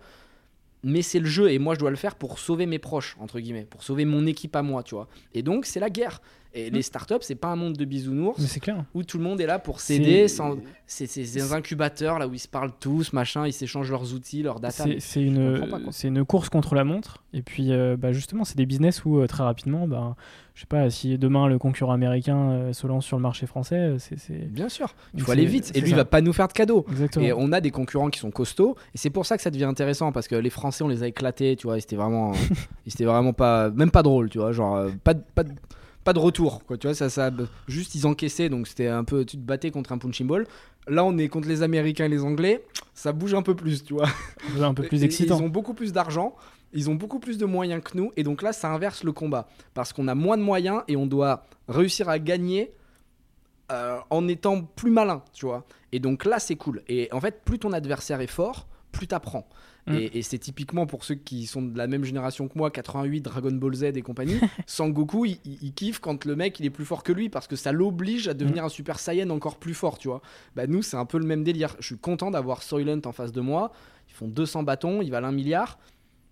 Mais 0.83 1.01
c'est 1.01 1.19
le 1.19 1.25
jeu, 1.25 1.51
et 1.51 1.59
moi 1.59 1.75
je 1.75 1.79
dois 1.79 1.89
le 1.89 1.97
faire 1.97 2.15
pour 2.15 2.39
sauver 2.39 2.65
mes 2.65 2.79
proches, 2.79 3.17
entre 3.19 3.39
guillemets, 3.39 3.65
pour 3.65 3.83
sauver 3.83 4.05
mon 4.05 4.25
équipe 4.25 4.55
à 4.55 4.61
moi, 4.61 4.81
tu 4.81 4.95
vois. 4.95 5.07
Et 5.33 5.43
donc 5.43 5.65
c'est 5.65 5.79
la 5.79 5.89
guerre. 5.89 6.21
Et 6.53 6.71
les 6.71 6.81
startups, 6.81 7.13
c'est 7.21 7.35
pas 7.35 7.49
un 7.49 7.55
monde 7.55 7.73
de 7.77 7.85
bisounours 7.85 8.39
Mais 8.39 8.47
c'est 8.47 8.59
clair. 8.59 8.83
où 8.95 9.03
tout 9.03 9.19
le 9.19 9.23
monde 9.23 9.39
est 9.39 9.45
là 9.45 9.59
pour 9.59 9.79
s'aider. 9.81 10.27
C'est- 10.27 10.35
sans- 10.37 10.57
C'est 10.87 11.05
des 11.21 11.53
incubateurs 11.53 12.17
là 12.17 12.27
où 12.27 12.33
ils 12.33 12.39
se 12.39 12.47
parlent 12.47 12.71
tous, 12.79 13.13
machin, 13.13 13.45
ils 13.45 13.53
s'échangent 13.53 13.91
leurs 13.91 14.15
outils, 14.15 14.41
leurs 14.41 14.59
data. 14.59 14.85
C'est 14.97 15.21
une, 15.21 15.61
c'est 15.91 16.07
une 16.07 16.25
course 16.25 16.49
contre 16.49 16.73
la 16.73 16.83
montre. 16.83 17.23
Et 17.33 17.43
puis, 17.43 17.71
euh, 17.71 17.95
bah, 17.95 18.11
justement, 18.13 18.43
c'est 18.45 18.57
des 18.57 18.65
business 18.65 19.05
où 19.05 19.19
euh, 19.19 19.27
très 19.27 19.43
rapidement, 19.43 19.87
bah, 19.87 20.15
je 20.55 20.61
sais 20.61 20.65
pas, 20.65 20.89
si 20.89 21.19
demain 21.19 21.45
le 21.47 21.59
concurrent 21.59 21.91
américain 21.93 22.49
euh, 22.49 22.73
se 22.73 22.87
lance 22.87 23.05
sur 23.05 23.17
le 23.17 23.21
marché 23.21 23.45
français, 23.45 23.97
c'est. 23.99 24.51
Bien 24.51 24.69
sûr, 24.69 24.95
il 25.13 25.21
faut 25.21 25.31
aller 25.31 25.45
vite. 25.45 25.71
Et 25.75 25.81
lui, 25.81 25.89
il 25.89 25.91
ça. 25.91 25.97
va 25.97 26.05
pas 26.05 26.21
nous 26.21 26.33
faire 26.33 26.47
de 26.47 26.53
cadeaux. 26.53 26.83
Exactement. 26.89 27.23
Et 27.25 27.31
on 27.31 27.51
a 27.51 27.61
des 27.61 27.69
concurrents 27.69 28.09
qui 28.09 28.19
sont 28.19 28.31
costauds. 28.31 28.75
Et 28.95 28.97
c'est 28.97 29.11
pour 29.11 29.27
ça 29.27 29.37
que 29.37 29.43
ça 29.43 29.51
devient 29.51 29.65
intéressant 29.65 30.11
parce 30.11 30.27
que 30.27 30.33
les 30.35 30.49
Français, 30.49 30.83
on 30.83 30.87
les 30.87 31.03
a 31.03 31.07
éclatés, 31.07 31.55
tu 31.55 31.67
vois. 31.67 31.79
C'était 31.79 31.95
vraiment, 31.95 32.31
c'était 32.87 33.05
vraiment 33.05 33.33
pas, 33.33 33.69
même 33.69 33.91
pas 33.91 34.01
drôle, 34.01 34.29
tu 34.31 34.39
vois. 34.39 34.51
Genre, 34.51 34.87
pas, 35.03 35.13
de- 35.13 35.21
pas, 35.35 35.43
de- 35.43 35.53
pas 36.03 36.13
de 36.13 36.19
retour, 36.19 36.63
quoi. 36.65 36.77
Tu 36.77 36.87
vois, 36.87 36.93
ça, 36.95 37.09
ça, 37.09 37.29
juste 37.67 37.95
ils 37.95 38.07
encaissaient, 38.07 38.49
donc 38.49 38.67
c'était 38.67 38.87
un 38.87 39.03
peu, 39.03 39.25
tu 39.25 39.37
te 39.37 39.41
battais 39.41 39.71
contre 39.71 39.91
un 39.91 39.97
punching 39.97 40.27
ball. 40.27 40.47
Là, 40.87 41.03
on 41.03 41.17
est 41.17 41.27
contre 41.27 41.47
les 41.47 41.61
Américains 41.61 42.05
et 42.05 42.09
les 42.09 42.23
Anglais. 42.23 42.63
Ça 42.93 43.11
bouge 43.11 43.33
un 43.33 43.41
peu 43.43 43.55
plus, 43.55 43.83
tu 43.83 43.93
vois. 43.93 44.07
Un 44.59 44.73
peu 44.73 44.83
plus 44.87 45.01
Et- 45.03 45.05
excitant. 45.05 45.37
Ils 45.37 45.43
ont 45.43 45.49
beaucoup 45.49 45.73
plus 45.73 45.93
d'argent, 45.93 46.35
ils 46.73 46.89
ont 46.89 46.95
beaucoup 46.95 47.19
plus 47.19 47.37
de 47.37 47.45
moyens 47.45 47.83
que 47.83 47.95
nous, 47.97 48.11
et 48.17 48.23
donc 48.23 48.41
là, 48.41 48.53
ça 48.53 48.69
inverse 48.71 49.03
le 49.03 49.11
combat. 49.11 49.47
Parce 49.73 49.93
qu'on 49.93 50.07
a 50.07 50.15
moins 50.15 50.37
de 50.37 50.41
moyens 50.43 50.81
et 50.87 50.95
on 50.95 51.05
doit 51.05 51.45
réussir 51.67 52.09
à 52.09 52.17
gagner 52.17 52.71
euh, 53.71 53.99
en 54.09 54.27
étant 54.27 54.61
plus 54.63 54.89
malin, 54.91 55.21
tu 55.33 55.45
vois. 55.45 55.65
Et 55.91 55.99
donc 55.99 56.25
là, 56.25 56.39
c'est 56.39 56.55
cool. 56.55 56.81
Et 56.87 57.07
en 57.11 57.19
fait, 57.21 57.43
plus 57.43 57.59
ton 57.59 57.71
adversaire 57.71 58.19
est 58.21 58.27
fort, 58.27 58.67
plus 58.91 59.05
t'apprends. 59.07 59.47
Mm. 59.89 59.95
Et, 59.95 60.17
et 60.19 60.21
c'est 60.21 60.37
typiquement 60.37 60.85
pour 60.85 61.03
ceux 61.03 61.15
qui 61.15 61.45
sont 61.47 61.61
de 61.61 61.77
la 61.77 61.87
même 61.87 62.03
génération 62.05 62.47
que 62.47 62.57
moi, 62.57 62.71
88, 62.71 63.21
Dragon 63.21 63.51
Ball 63.51 63.73
Z 63.73 63.83
et 63.83 64.01
compagnie, 64.01 64.39
Sangoku, 64.67 65.25
il, 65.25 65.39
il- 65.45 65.57
il 65.61 65.73
kiffe 65.73 65.99
quand 65.99 66.25
le 66.25 66.35
mec 66.35 66.59
il 66.59 66.65
est 66.65 66.69
plus 66.69 66.85
fort 66.85 67.03
que 67.03 67.11
lui 67.11 67.29
parce 67.29 67.47
que 67.47 67.55
ça 67.55 67.71
l'oblige 67.71 68.27
à 68.27 68.33
devenir 68.33 68.63
un 68.63 68.69
Super 68.69 68.99
Saiyan 68.99 69.29
encore 69.31 69.57
plus 69.57 69.73
fort, 69.73 69.97
tu 69.97 70.07
vois. 70.07 70.21
Bah 70.55 70.67
nous, 70.67 70.81
c'est 70.81 70.97
un 70.97 71.05
peu 71.05 71.17
le 71.17 71.25
même 71.25 71.43
délire. 71.43 71.75
Je 71.79 71.85
suis 71.87 71.97
content 71.97 72.31
d'avoir 72.31 72.63
Soylent 72.63 73.01
en 73.05 73.11
face 73.11 73.31
de 73.31 73.41
moi. 73.41 73.71
Ils 74.07 74.13
font 74.13 74.27
200 74.27 74.63
bâtons, 74.63 75.01
ils 75.01 75.09
valent 75.11 75.27
un 75.27 75.31
milliard. 75.31 75.79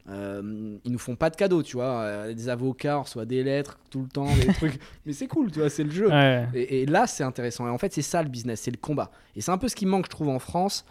Euh, 0.09 0.77
ils 0.85 0.91
nous 0.91 0.99
font 0.99 1.15
pas 1.17 1.29
de 1.29 1.35
cadeaux, 1.35 1.63
tu 1.63 1.75
vois. 1.75 1.99
Euh, 2.01 2.33
des 2.33 2.47
avocats, 2.47 2.97
on 2.99 3.03
reçoit 3.03 3.25
des 3.25 3.43
lettres 3.43 3.77
tout 3.89 4.01
le 4.01 4.07
temps, 4.07 4.27
des 4.37 4.47
trucs. 4.53 4.79
Mais 5.05 5.11
c'est 5.13 5.27
cool, 5.27 5.51
tu 5.51 5.59
vois, 5.59 5.69
c'est 5.69 5.83
le 5.83 5.91
jeu. 5.91 6.07
Ouais. 6.09 6.47
Et, 6.53 6.83
et 6.83 6.85
là, 6.85 7.07
c'est 7.07 7.23
intéressant. 7.23 7.67
Et 7.67 7.69
en 7.69 7.77
fait, 7.77 7.91
c'est 7.91 8.01
ça 8.01 8.23
le 8.23 8.29
business, 8.29 8.61
c'est 8.61 8.71
le 8.71 8.77
combat. 8.77 9.11
Et 9.35 9.41
c'est 9.41 9.51
un 9.51 9.57
peu 9.57 9.67
ce 9.67 9.75
qui 9.75 9.85
manque, 9.85 10.05
je 10.05 10.09
trouve, 10.11 10.29
en 10.29 10.39
France. 10.39 10.85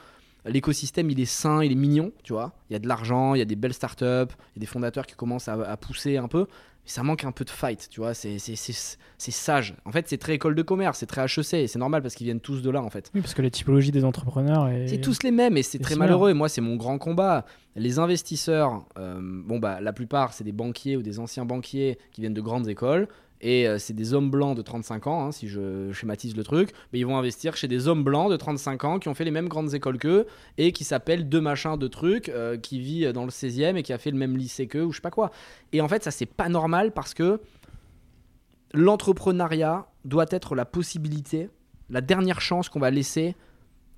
L'écosystème, 0.46 1.10
il 1.10 1.20
est 1.20 1.24
sain, 1.24 1.62
il 1.62 1.72
est 1.72 1.76
mignon, 1.76 2.12
tu 2.22 2.32
vois. 2.32 2.52
Il 2.70 2.74
y 2.74 2.76
a 2.76 2.78
de 2.78 2.88
l'argent, 2.88 3.34
il 3.34 3.38
y 3.38 3.42
a 3.42 3.46
des 3.46 3.56
belles 3.56 3.74
startups, 3.74 4.04
il 4.04 4.56
y 4.56 4.58
a 4.58 4.60
des 4.60 4.66
fondateurs 4.66 5.06
qui 5.06 5.14
commencent 5.14 5.48
à, 5.48 5.76
pousser 5.76 6.16
un 6.16 6.28
peu. 6.28 6.46
Ça 6.86 7.02
manque 7.02 7.24
un 7.24 7.32
peu 7.32 7.44
de 7.44 7.50
fight, 7.50 7.88
tu 7.90 8.00
vois. 8.00 8.14
C'est 8.14 8.38
sage. 9.18 9.74
En 9.84 9.92
fait, 9.92 10.08
c'est 10.08 10.18
très 10.18 10.34
école 10.34 10.54
de 10.54 10.62
commerce, 10.62 10.98
c'est 10.98 11.06
très 11.06 11.22
HEC. 11.22 11.54
Et 11.54 11.66
c'est 11.66 11.78
normal 11.78 12.02
parce 12.02 12.14
qu'ils 12.14 12.26
viennent 12.26 12.40
tous 12.40 12.62
de 12.62 12.70
là, 12.70 12.82
en 12.82 12.90
fait. 12.90 13.10
Oui, 13.14 13.20
parce 13.20 13.34
que 13.34 13.42
la 13.42 13.50
typologie 13.50 13.90
des 13.90 14.04
entrepreneurs 14.04 14.68
est. 14.68 14.88
C'est 14.88 15.00
tous 15.00 15.22
les 15.22 15.30
mêmes 15.30 15.56
et 15.56 15.62
c'est 15.62 15.78
très 15.78 15.94
similaire. 15.94 16.10
malheureux. 16.10 16.30
Et 16.30 16.34
moi, 16.34 16.48
c'est 16.48 16.60
mon 16.60 16.76
grand 16.76 16.98
combat. 16.98 17.44
Les 17.74 17.98
investisseurs, 17.98 18.86
euh, 18.98 19.18
bon, 19.20 19.58
bah, 19.58 19.80
la 19.80 19.92
plupart, 19.92 20.32
c'est 20.32 20.44
des 20.44 20.52
banquiers 20.52 20.96
ou 20.96 21.02
des 21.02 21.18
anciens 21.18 21.44
banquiers 21.44 21.98
qui 22.12 22.22
viennent 22.22 22.34
de 22.34 22.40
grandes 22.40 22.68
écoles. 22.68 23.08
Et 23.42 23.68
euh, 23.68 23.78
c'est 23.78 23.92
des 23.92 24.14
hommes 24.14 24.30
blancs 24.30 24.56
de 24.56 24.62
35 24.62 25.06
ans, 25.06 25.26
hein, 25.26 25.32
si 25.32 25.46
je 25.46 25.92
schématise 25.92 26.36
le 26.36 26.42
truc. 26.42 26.70
Mais 26.92 26.98
ils 26.98 27.06
vont 27.06 27.18
investir 27.18 27.56
chez 27.56 27.68
des 27.68 27.86
hommes 27.86 28.02
blancs 28.02 28.30
de 28.30 28.36
35 28.36 28.84
ans 28.84 28.98
qui 28.98 29.08
ont 29.08 29.14
fait 29.14 29.24
les 29.24 29.30
mêmes 29.30 29.48
grandes 29.48 29.74
écoles 29.74 29.98
qu'eux 29.98 30.26
et 30.56 30.72
qui 30.72 30.84
s'appellent 30.84 31.28
deux 31.28 31.40
machins 31.40 31.76
de 31.76 31.86
trucs, 31.86 32.30
euh, 32.30 32.56
qui 32.56 32.80
vit 32.80 33.12
dans 33.12 33.24
le 33.24 33.30
16e 33.30 33.76
et 33.76 33.82
qui 33.82 33.92
a 33.92 33.98
fait 33.98 34.10
le 34.10 34.16
même 34.16 34.36
lycée 34.36 34.66
qu'eux 34.68 34.84
ou 34.84 34.92
je 34.92 34.96
sais 34.96 35.02
pas 35.02 35.10
quoi. 35.10 35.30
Et 35.72 35.80
en 35.82 35.88
fait, 35.88 36.02
ça, 36.02 36.10
c'est 36.10 36.26
pas 36.26 36.48
normal 36.48 36.75
parce 36.92 37.14
que 37.14 37.40
l'entrepreneuriat 38.72 39.86
doit 40.04 40.26
être 40.30 40.54
la 40.54 40.64
possibilité, 40.64 41.50
la 41.90 42.00
dernière 42.00 42.40
chance 42.40 42.68
qu'on 42.68 42.80
va 42.80 42.90
laisser 42.90 43.34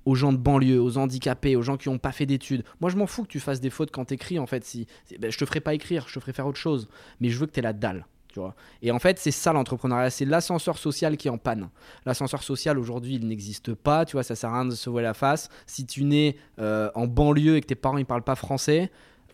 aux 0.04 0.14
gens 0.14 0.32
de 0.32 0.38
banlieue, 0.38 0.80
aux 0.80 0.96
handicapés, 0.96 1.54
aux 1.56 1.62
gens 1.62 1.76
qui 1.76 1.90
n'ont 1.90 1.98
pas 1.98 2.12
fait 2.12 2.24
d'études. 2.24 2.64
Moi, 2.80 2.90
je 2.90 2.96
m'en 2.96 3.06
fous 3.06 3.24
que 3.24 3.28
tu 3.28 3.40
fasses 3.40 3.60
des 3.60 3.68
fautes 3.68 3.90
quand 3.90 4.06
t'écris, 4.06 4.38
en 4.38 4.46
fait. 4.46 4.64
Si, 4.64 4.86
ben, 5.18 5.30
je 5.30 5.36
te 5.36 5.44
ferai 5.44 5.60
pas 5.60 5.74
écrire, 5.74 6.06
je 6.08 6.14
te 6.14 6.20
ferai 6.20 6.32
faire 6.32 6.46
autre 6.46 6.58
chose. 6.58 6.88
Mais 7.20 7.28
je 7.28 7.38
veux 7.38 7.46
que 7.46 7.52
tu 7.52 7.58
aies 7.58 7.62
la 7.62 7.74
dalle, 7.74 8.06
tu 8.32 8.40
vois. 8.40 8.54
Et 8.80 8.90
en 8.90 8.98
fait, 8.98 9.18
c'est 9.18 9.30
ça 9.30 9.52
l'entrepreneuriat, 9.52 10.08
c'est 10.08 10.24
l'ascenseur 10.24 10.78
social 10.78 11.18
qui 11.18 11.28
est 11.28 11.30
en 11.30 11.36
panne. 11.36 11.68
L'ascenseur 12.06 12.42
social, 12.42 12.78
aujourd'hui, 12.78 13.16
il 13.16 13.26
n'existe 13.28 13.74
pas, 13.74 14.06
tu 14.06 14.12
vois, 14.12 14.22
ça 14.22 14.34
sert 14.34 14.50
à 14.50 14.54
rien 14.54 14.64
de 14.64 14.74
se 14.74 14.88
voir 14.88 15.02
la 15.02 15.12
face. 15.12 15.50
Si 15.66 15.84
tu 15.84 16.04
nais 16.04 16.36
euh, 16.58 16.90
en 16.94 17.06
banlieue 17.06 17.56
et 17.56 17.60
que 17.60 17.66
tes 17.66 17.74
parents, 17.74 17.98
ils 17.98 18.06
parlent 18.06 18.22
pas 18.22 18.36
français, 18.36 18.90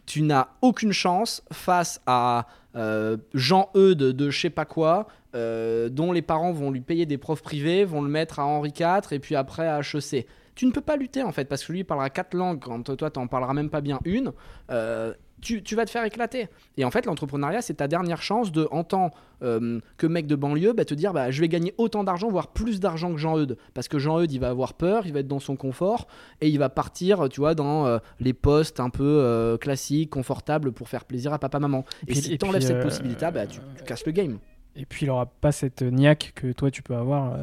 tu 0.06 0.22
n'as 0.22 0.48
aucune 0.60 0.92
chance 0.92 1.42
face 1.52 2.00
à 2.06 2.46
euh, 2.76 3.16
Jean 3.34 3.70
Eudes 3.76 3.98
de 3.98 4.30
je 4.30 4.40
sais 4.40 4.50
pas 4.50 4.64
quoi, 4.64 5.06
euh, 5.34 5.88
dont 5.88 6.12
les 6.12 6.22
parents 6.22 6.52
vont 6.52 6.70
lui 6.70 6.80
payer 6.80 7.06
des 7.06 7.18
profs 7.18 7.42
privés, 7.42 7.84
vont 7.84 8.02
le 8.02 8.08
mettre 8.08 8.38
à 8.38 8.46
Henri 8.46 8.72
IV 8.78 9.12
et 9.12 9.18
puis 9.18 9.36
après 9.36 9.66
à 9.66 9.80
HEC. 9.80 10.26
Tu 10.54 10.66
ne 10.66 10.70
peux 10.70 10.80
pas 10.80 10.96
lutter 10.96 11.22
en 11.22 11.32
fait 11.32 11.46
parce 11.46 11.64
que 11.64 11.72
lui 11.72 11.80
il 11.80 11.84
parlera 11.84 12.10
quatre 12.10 12.34
langues 12.34 12.60
quand 12.60 12.96
toi 12.96 13.10
t'en 13.10 13.26
parleras 13.26 13.54
même 13.54 13.70
pas 13.70 13.80
bien 13.80 13.98
une. 14.04 14.32
Euh, 14.70 15.12
tu, 15.40 15.62
tu 15.62 15.76
vas 15.76 15.84
te 15.84 15.90
faire 15.90 16.04
éclater. 16.04 16.48
Et 16.76 16.84
en 16.84 16.90
fait, 16.90 17.06
l'entrepreneuriat, 17.06 17.62
c'est 17.62 17.74
ta 17.74 17.88
dernière 17.88 18.22
chance 18.22 18.52
de, 18.52 18.66
en 18.70 18.84
tant 18.84 19.10
euh, 19.42 19.80
que 19.96 20.06
mec 20.06 20.26
de 20.26 20.36
banlieue, 20.36 20.72
bah, 20.72 20.84
te 20.84 20.94
dire 20.94 21.12
bah, 21.12 21.30
je 21.30 21.40
vais 21.40 21.48
gagner 21.48 21.74
autant 21.78 22.04
d'argent, 22.04 22.28
voire 22.28 22.48
plus 22.48 22.80
d'argent 22.80 23.12
que 23.12 23.18
Jean 23.18 23.38
Eudes. 23.38 23.56
Parce 23.74 23.88
que 23.88 23.98
Jean 23.98 24.20
Eudes, 24.20 24.32
il 24.32 24.40
va 24.40 24.48
avoir 24.48 24.74
peur, 24.74 25.06
il 25.06 25.12
va 25.12 25.20
être 25.20 25.28
dans 25.28 25.40
son 25.40 25.56
confort 25.56 26.06
et 26.40 26.48
il 26.48 26.58
va 26.58 26.68
partir, 26.68 27.28
tu 27.28 27.40
vois, 27.40 27.54
dans 27.54 27.86
euh, 27.86 27.98
les 28.20 28.32
postes 28.32 28.80
un 28.80 28.90
peu 28.90 29.04
euh, 29.04 29.56
classiques, 29.56 30.10
confortables 30.10 30.72
pour 30.72 30.88
faire 30.88 31.04
plaisir 31.04 31.32
à 31.32 31.38
papa-maman. 31.38 31.84
Et, 32.06 32.14
si 32.14 32.38
tu 32.38 32.46
enlèves 32.46 32.62
cette 32.62 32.82
possibilité, 32.82 33.26
bah, 33.32 33.46
tu, 33.46 33.60
tu 33.76 33.84
casses 33.84 34.06
le 34.06 34.12
game. 34.12 34.38
Et 34.76 34.86
puis 34.86 35.06
il 35.06 35.10
aura 35.10 35.26
pas 35.26 35.52
cette 35.52 35.82
niaque 35.82 36.32
que 36.34 36.50
toi 36.50 36.68
tu 36.68 36.82
peux 36.82 36.96
avoir. 36.96 37.36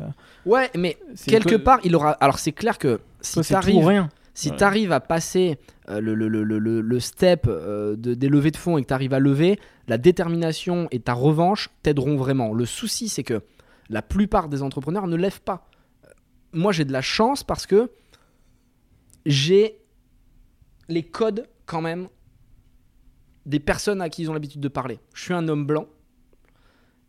Ouais, 0.46 0.70
mais 0.76 0.98
quelque 1.28 1.56
toi- 1.56 1.60
part, 1.64 1.80
il 1.86 1.96
aura. 1.96 2.12
Alors, 2.12 2.40
c'est 2.40 2.52
clair 2.52 2.78
que 2.78 3.00
si 3.22 3.40
rien. 3.56 4.10
Si 4.34 4.50
Ouais. 4.50 4.58
tu 4.58 4.64
arrives 4.64 4.92
à 4.92 5.00
passer 5.02 5.58
euh, 5.90 6.00
le, 6.00 6.16
le- 6.16 6.28
le- 6.30 6.82
le- 6.82 7.00
step 7.00 7.46
euh, 7.48 7.96
de, 7.98 8.14
des 8.14 8.30
levées 8.30 8.52
de 8.52 8.58
fonds 8.58 8.78
et 8.78 8.82
que 8.82 8.88
tu 8.88 8.94
arrives 8.94 9.14
à 9.14 9.20
lever, 9.20 9.60
la 9.88 9.98
détermination 9.98 10.88
et 10.92 11.00
ta 11.02 11.14
revanche 11.14 11.70
t'aideront 11.84 12.16
vraiment. 12.16 12.54
Le 12.54 12.66
souci, 12.66 13.10
c'est 13.10 13.24
que 13.24 13.42
la 13.90 14.02
plupart 14.02 14.48
des 14.48 14.62
entrepreneurs 14.64 15.08
ne 15.08 15.18
lèvent 15.18 15.42
pas. 15.42 15.68
Euh, 16.06 16.10
Moi, 16.54 16.72
j'ai 16.72 16.86
de 16.86 16.94
la 16.94 17.02
chance 17.02 17.44
parce 17.44 17.66
que 17.68 17.92
j'ai 19.26 19.78
les 20.88 21.04
codes 21.04 21.48
quand 21.66 21.82
même 21.82 22.08
des 23.46 23.60
personnes 23.60 24.02
à 24.02 24.10
qui 24.10 24.24
ils 24.24 24.30
ont 24.30 24.34
l'habitude 24.34 24.62
de 24.62 24.68
parler. 24.68 25.00
Je 25.14 25.24
suis 25.24 25.34
un 25.34 25.48
homme 25.48 25.66
blanc 25.66 25.88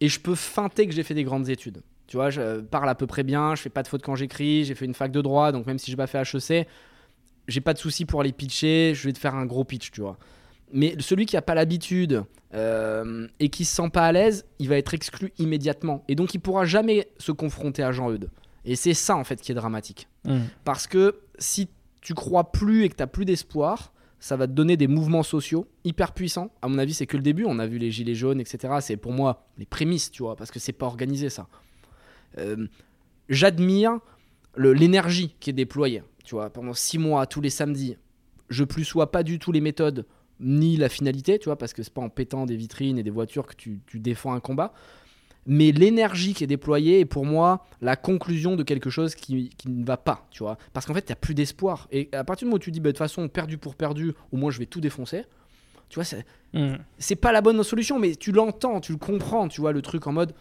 et 0.00 0.08
je 0.08 0.20
peux 0.20 0.34
feinter 0.34 0.86
que 0.86 0.92
j'ai 0.94 1.02
fait 1.02 1.14
des 1.14 1.24
grandes 1.24 1.48
études. 1.48 1.82
Tu 2.06 2.16
vois, 2.16 2.30
je 2.30 2.60
parle 2.60 2.88
à 2.88 2.94
peu 2.94 3.06
près 3.06 3.22
bien, 3.22 3.54
je 3.54 3.62
fais 3.62 3.70
pas 3.70 3.82
de 3.82 3.88
fautes 3.88 4.02
quand 4.02 4.14
j'écris, 4.16 4.64
j'ai 4.64 4.74
fait 4.74 4.84
une 4.84 4.94
fac 4.94 5.12
de 5.12 5.20
droit, 5.22 5.52
donc 5.52 5.66
même 5.66 5.78
si 5.78 5.90
j'ai 5.90 5.96
pas 5.96 6.06
fait 6.06 6.18
HEC, 6.20 6.66
j'ai 7.48 7.60
pas 7.60 7.74
de 7.74 7.78
souci 7.78 8.04
pour 8.04 8.20
aller 8.20 8.32
pitcher, 8.32 8.92
je 8.94 9.04
vais 9.04 9.12
te 9.12 9.18
faire 9.18 9.34
un 9.34 9.46
gros 9.46 9.64
pitch, 9.64 9.90
tu 9.90 10.00
vois. 10.00 10.18
Mais 10.72 10.96
celui 11.00 11.26
qui 11.26 11.36
a 11.36 11.42
pas 11.42 11.54
l'habitude 11.54 12.24
euh, 12.54 13.26
et 13.40 13.48
qui 13.50 13.64
se 13.64 13.74
sent 13.74 13.90
pas 13.90 14.06
à 14.06 14.12
l'aise, 14.12 14.46
il 14.58 14.68
va 14.68 14.78
être 14.78 14.94
exclu 14.94 15.32
immédiatement. 15.38 16.02
Et 16.08 16.14
donc 16.14 16.34
il 16.34 16.38
pourra 16.40 16.64
jamais 16.64 17.08
se 17.18 17.32
confronter 17.32 17.82
à 17.82 17.92
Jean-Eudes. 17.92 18.30
Et 18.64 18.76
c'est 18.76 18.94
ça 18.94 19.16
en 19.16 19.24
fait 19.24 19.40
qui 19.40 19.52
est 19.52 19.54
dramatique. 19.54 20.08
Mm. 20.24 20.38
Parce 20.64 20.86
que 20.86 21.20
si 21.38 21.68
tu 22.00 22.14
crois 22.14 22.52
plus 22.52 22.84
et 22.84 22.88
que 22.88 22.96
tu 22.96 23.06
plus 23.06 23.24
d'espoir, 23.24 23.92
ça 24.18 24.36
va 24.36 24.46
te 24.46 24.52
donner 24.52 24.76
des 24.76 24.86
mouvements 24.86 25.24
sociaux 25.24 25.66
hyper 25.84 26.12
puissants. 26.12 26.50
À 26.62 26.68
mon 26.68 26.78
avis, 26.78 26.94
c'est 26.94 27.06
que 27.06 27.16
le 27.16 27.24
début. 27.24 27.44
On 27.44 27.58
a 27.58 27.66
vu 27.66 27.78
les 27.78 27.90
gilets 27.90 28.14
jaunes, 28.14 28.40
etc. 28.40 28.74
C'est 28.80 28.96
pour 28.96 29.12
moi 29.12 29.46
les 29.58 29.66
prémices, 29.66 30.10
tu 30.10 30.22
vois, 30.22 30.36
parce 30.36 30.50
que 30.50 30.60
c'est 30.60 30.72
pas 30.72 30.86
organisé 30.86 31.28
ça. 31.28 31.48
Euh, 32.38 32.68
J'admire 33.28 33.98
l'énergie 34.56 35.34
qui 35.40 35.50
est 35.50 35.54
déployée, 35.54 36.02
tu 36.24 36.34
vois, 36.34 36.50
pendant 36.50 36.74
six 36.74 36.98
mois, 36.98 37.26
tous 37.26 37.40
les 37.40 37.50
samedis. 37.50 37.96
Je 38.48 38.64
plus 38.64 38.84
sois 38.84 39.10
pas 39.10 39.22
du 39.22 39.38
tout 39.38 39.52
les 39.52 39.60
méthodes 39.60 40.06
ni 40.40 40.76
la 40.76 40.88
finalité, 40.88 41.38
tu 41.38 41.46
vois, 41.46 41.56
parce 41.56 41.72
que 41.72 41.82
c'est 41.82 41.92
pas 41.92 42.02
en 42.02 42.08
pétant 42.08 42.46
des 42.46 42.56
vitrines 42.56 42.98
et 42.98 43.02
des 43.02 43.10
voitures 43.10 43.46
que 43.46 43.54
tu, 43.54 43.80
tu 43.86 44.00
défends 44.00 44.32
un 44.32 44.40
combat. 44.40 44.72
Mais 45.46 45.72
l'énergie 45.72 46.34
qui 46.34 46.44
est 46.44 46.48
déployée 46.48 47.00
est 47.00 47.04
pour 47.04 47.24
moi 47.24 47.64
la 47.80 47.96
conclusion 47.96 48.54
de 48.56 48.62
quelque 48.62 48.90
chose 48.90 49.14
qui, 49.14 49.50
qui 49.56 49.68
ne 49.68 49.84
va 49.84 49.96
pas, 49.96 50.26
tu 50.30 50.42
vois. 50.42 50.58
Parce 50.72 50.86
qu'en 50.86 50.94
fait, 50.94 51.08
n'y 51.08 51.12
a 51.12 51.16
plus 51.16 51.34
d'espoir. 51.34 51.88
Et 51.90 52.08
à 52.12 52.24
partir 52.24 52.46
du 52.46 52.50
moment 52.50 52.56
où 52.56 52.60
tu 52.60 52.70
dis, 52.70 52.80
bah, 52.80 52.88
de 52.88 52.92
toute 52.92 52.98
façon, 52.98 53.28
perdu 53.28 53.58
pour 53.58 53.74
perdu, 53.74 54.12
au 54.30 54.36
moins 54.36 54.50
je 54.50 54.58
vais 54.58 54.66
tout 54.66 54.80
défoncer, 54.80 55.24
tu 55.88 55.96
vois, 55.96 56.04
c'est 56.04 56.24
Mm. 56.52 56.74
c'est 56.98 57.16
pas 57.16 57.32
la 57.32 57.40
bonne 57.40 57.62
solution, 57.62 57.98
mais 57.98 58.14
tu 58.14 58.32
l'entends, 58.32 58.80
tu 58.80 58.92
le 58.92 58.98
comprends, 58.98 59.48
tu 59.48 59.60
vois, 59.60 59.72
le 59.72 59.82
truc 59.82 60.06
en 60.06 60.12
mode, 60.12 60.34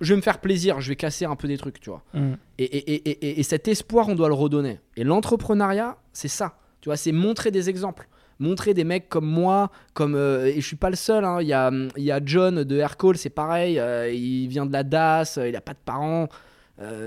je 0.00 0.12
vais 0.12 0.16
me 0.16 0.22
faire 0.22 0.40
plaisir, 0.40 0.80
je 0.80 0.88
vais 0.88 0.96
casser 0.96 1.24
un 1.24 1.36
peu 1.36 1.46
des 1.48 1.58
trucs, 1.58 1.80
tu 1.80 1.90
vois. 1.90 2.02
Mm. 2.14 2.32
Et, 2.58 2.64
et- 2.64 2.94
et- 2.94 3.10
et- 3.10 3.40
et 3.40 3.42
cet 3.42 3.68
espoir, 3.68 4.08
on 4.08 4.14
doit 4.14 4.28
le 4.28 4.34
redonner. 4.34 4.80
Et 4.96 5.04
l'entrepreneuriat, 5.04 5.96
c'est 6.12 6.28
ça. 6.28 6.56
Tu 6.80 6.88
vois, 6.88 6.96
c'est 6.96 7.12
montrer 7.12 7.50
des 7.50 7.68
exemples. 7.68 8.08
Montrer 8.38 8.72
des 8.72 8.84
mecs 8.84 9.10
comme 9.10 9.26
moi, 9.26 9.70
comme 9.92 10.14
euh, 10.14 10.46
et 10.46 10.60
je 10.62 10.66
suis 10.66 10.76
pas 10.76 10.88
le 10.88 10.96
seul. 10.96 11.24
hein. 11.26 11.42
Il 11.42 11.46
y, 11.48 11.52
a, 11.52 11.70
y 11.98 12.10
a 12.10 12.20
John 12.24 12.64
de 12.64 12.76
Aircall, 12.78 13.18
c'est 13.18 13.28
pareil. 13.28 13.78
euh, 13.78 14.10
il 14.10 14.48
vient 14.48 14.64
de 14.64 14.72
la 14.72 14.82
DAS, 14.82 15.36
euh, 15.36 15.48
il 15.48 15.54
a 15.56 15.60
pas 15.60 15.74
de 15.74 15.78
parents. 15.84 16.28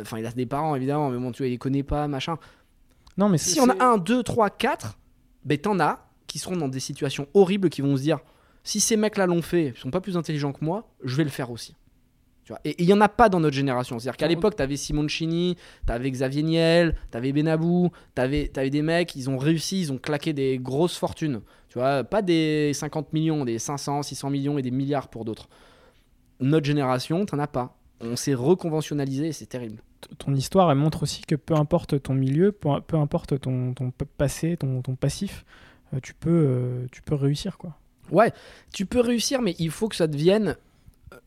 Enfin, 0.01 0.19
il 0.19 0.25
a 0.27 0.31
des 0.31 0.45
parents 0.45 0.75
évidemment, 0.75 1.09
mais 1.09 1.17
bon, 1.17 1.31
tu 1.31 1.39
vois, 1.39 1.47
il 1.47 1.51
les 1.51 1.57
connaît 1.57 1.81
pas, 1.81 2.07
machin. 2.07 2.37
Non, 3.17 3.27
mais 3.29 3.39
Si 3.39 3.59
on 3.59 3.67
a 3.69 3.83
un, 3.83 3.97
deux, 3.97 4.21
trois, 4.21 4.51
quatre, 4.51 4.99
ben 5.45 5.57
t'en 5.57 5.79
as 5.79 6.05
qui 6.27 6.37
seront 6.37 6.55
dans 6.57 6.67
des 6.67 6.79
situations 6.79 7.27
horribles 7.33 7.69
qui 7.69 7.81
vont 7.81 7.97
se 7.97 8.03
dire 8.03 8.19
si 8.63 8.79
ces 8.79 8.95
mecs-là 8.97 9.25
l'ont 9.25 9.41
fait, 9.41 9.73
ils 9.75 9.79
sont 9.79 9.89
pas 9.89 9.99
plus 10.01 10.15
intelligents 10.15 10.51
que 10.53 10.63
moi, 10.63 10.87
je 11.03 11.15
vais 11.17 11.23
le 11.23 11.31
faire 11.31 11.49
aussi. 11.49 11.75
Tu 12.43 12.51
vois 12.51 12.59
et 12.65 12.75
il 12.81 12.85
y 12.85 12.93
en 12.93 13.01
a 13.01 13.09
pas 13.09 13.29
dans 13.29 13.39
notre 13.39 13.55
génération. 13.55 13.99
C'est-à-dire 13.99 14.17
qu'à 14.17 14.27
l'époque, 14.27 14.55
t'avais 14.55 14.75
Simoncini, 14.75 15.55
t'avais 15.85 16.11
Xavier 16.11 16.43
Niel, 16.43 16.95
t'avais 17.09 17.31
Benabou, 17.31 17.91
t'avais 18.15 18.51
avais 18.55 18.69
des 18.69 18.81
mecs, 18.81 19.15
ils 19.15 19.29
ont 19.29 19.37
réussi, 19.37 19.81
ils 19.81 19.93
ont 19.93 19.97
claqué 19.97 20.33
des 20.33 20.59
grosses 20.59 20.97
fortunes. 20.97 21.41
Tu 21.69 21.79
vois, 21.79 22.03
pas 22.03 22.21
des 22.21 22.71
50 22.73 23.13
millions, 23.13 23.45
des 23.45 23.59
500, 23.59 24.03
600 24.03 24.29
millions 24.29 24.57
et 24.57 24.61
des 24.61 24.71
milliards 24.71 25.07
pour 25.07 25.25
d'autres. 25.25 25.47
Notre 26.39 26.65
génération, 26.65 27.25
t'en 27.25 27.39
as 27.39 27.47
pas. 27.47 27.77
On 28.01 28.15
s'est 28.15 28.33
reconventionnalisé 28.33 29.27
et 29.27 29.31
c'est 29.31 29.45
terrible. 29.45 29.81
ton 30.17 30.35
histoire, 30.35 30.69
elle 30.69 30.77
montre 30.77 31.03
aussi 31.03 31.21
que 31.21 31.35
peu 31.35 31.55
importe 31.55 32.01
ton 32.01 32.13
milieu, 32.13 32.51
peu, 32.51 32.69
peu 32.85 32.97
importe 32.97 33.39
ton, 33.39 33.73
ton 33.73 33.91
passé, 34.17 34.57
ton, 34.57 34.81
ton 34.81 34.95
passif, 34.95 35.45
euh, 35.93 35.99
tu, 36.01 36.13
peux, 36.13 36.29
euh, 36.29 36.87
tu 36.91 37.01
peux 37.01 37.15
réussir, 37.15 37.57
quoi. 37.57 37.77
Ouais, 38.11 38.33
tu 38.73 38.85
peux 38.85 38.99
réussir, 38.99 39.41
mais 39.41 39.55
il 39.59 39.71
faut 39.71 39.87
que 39.87 39.95
ça 39.95 40.07
devienne 40.07 40.57
euh, 41.13 41.17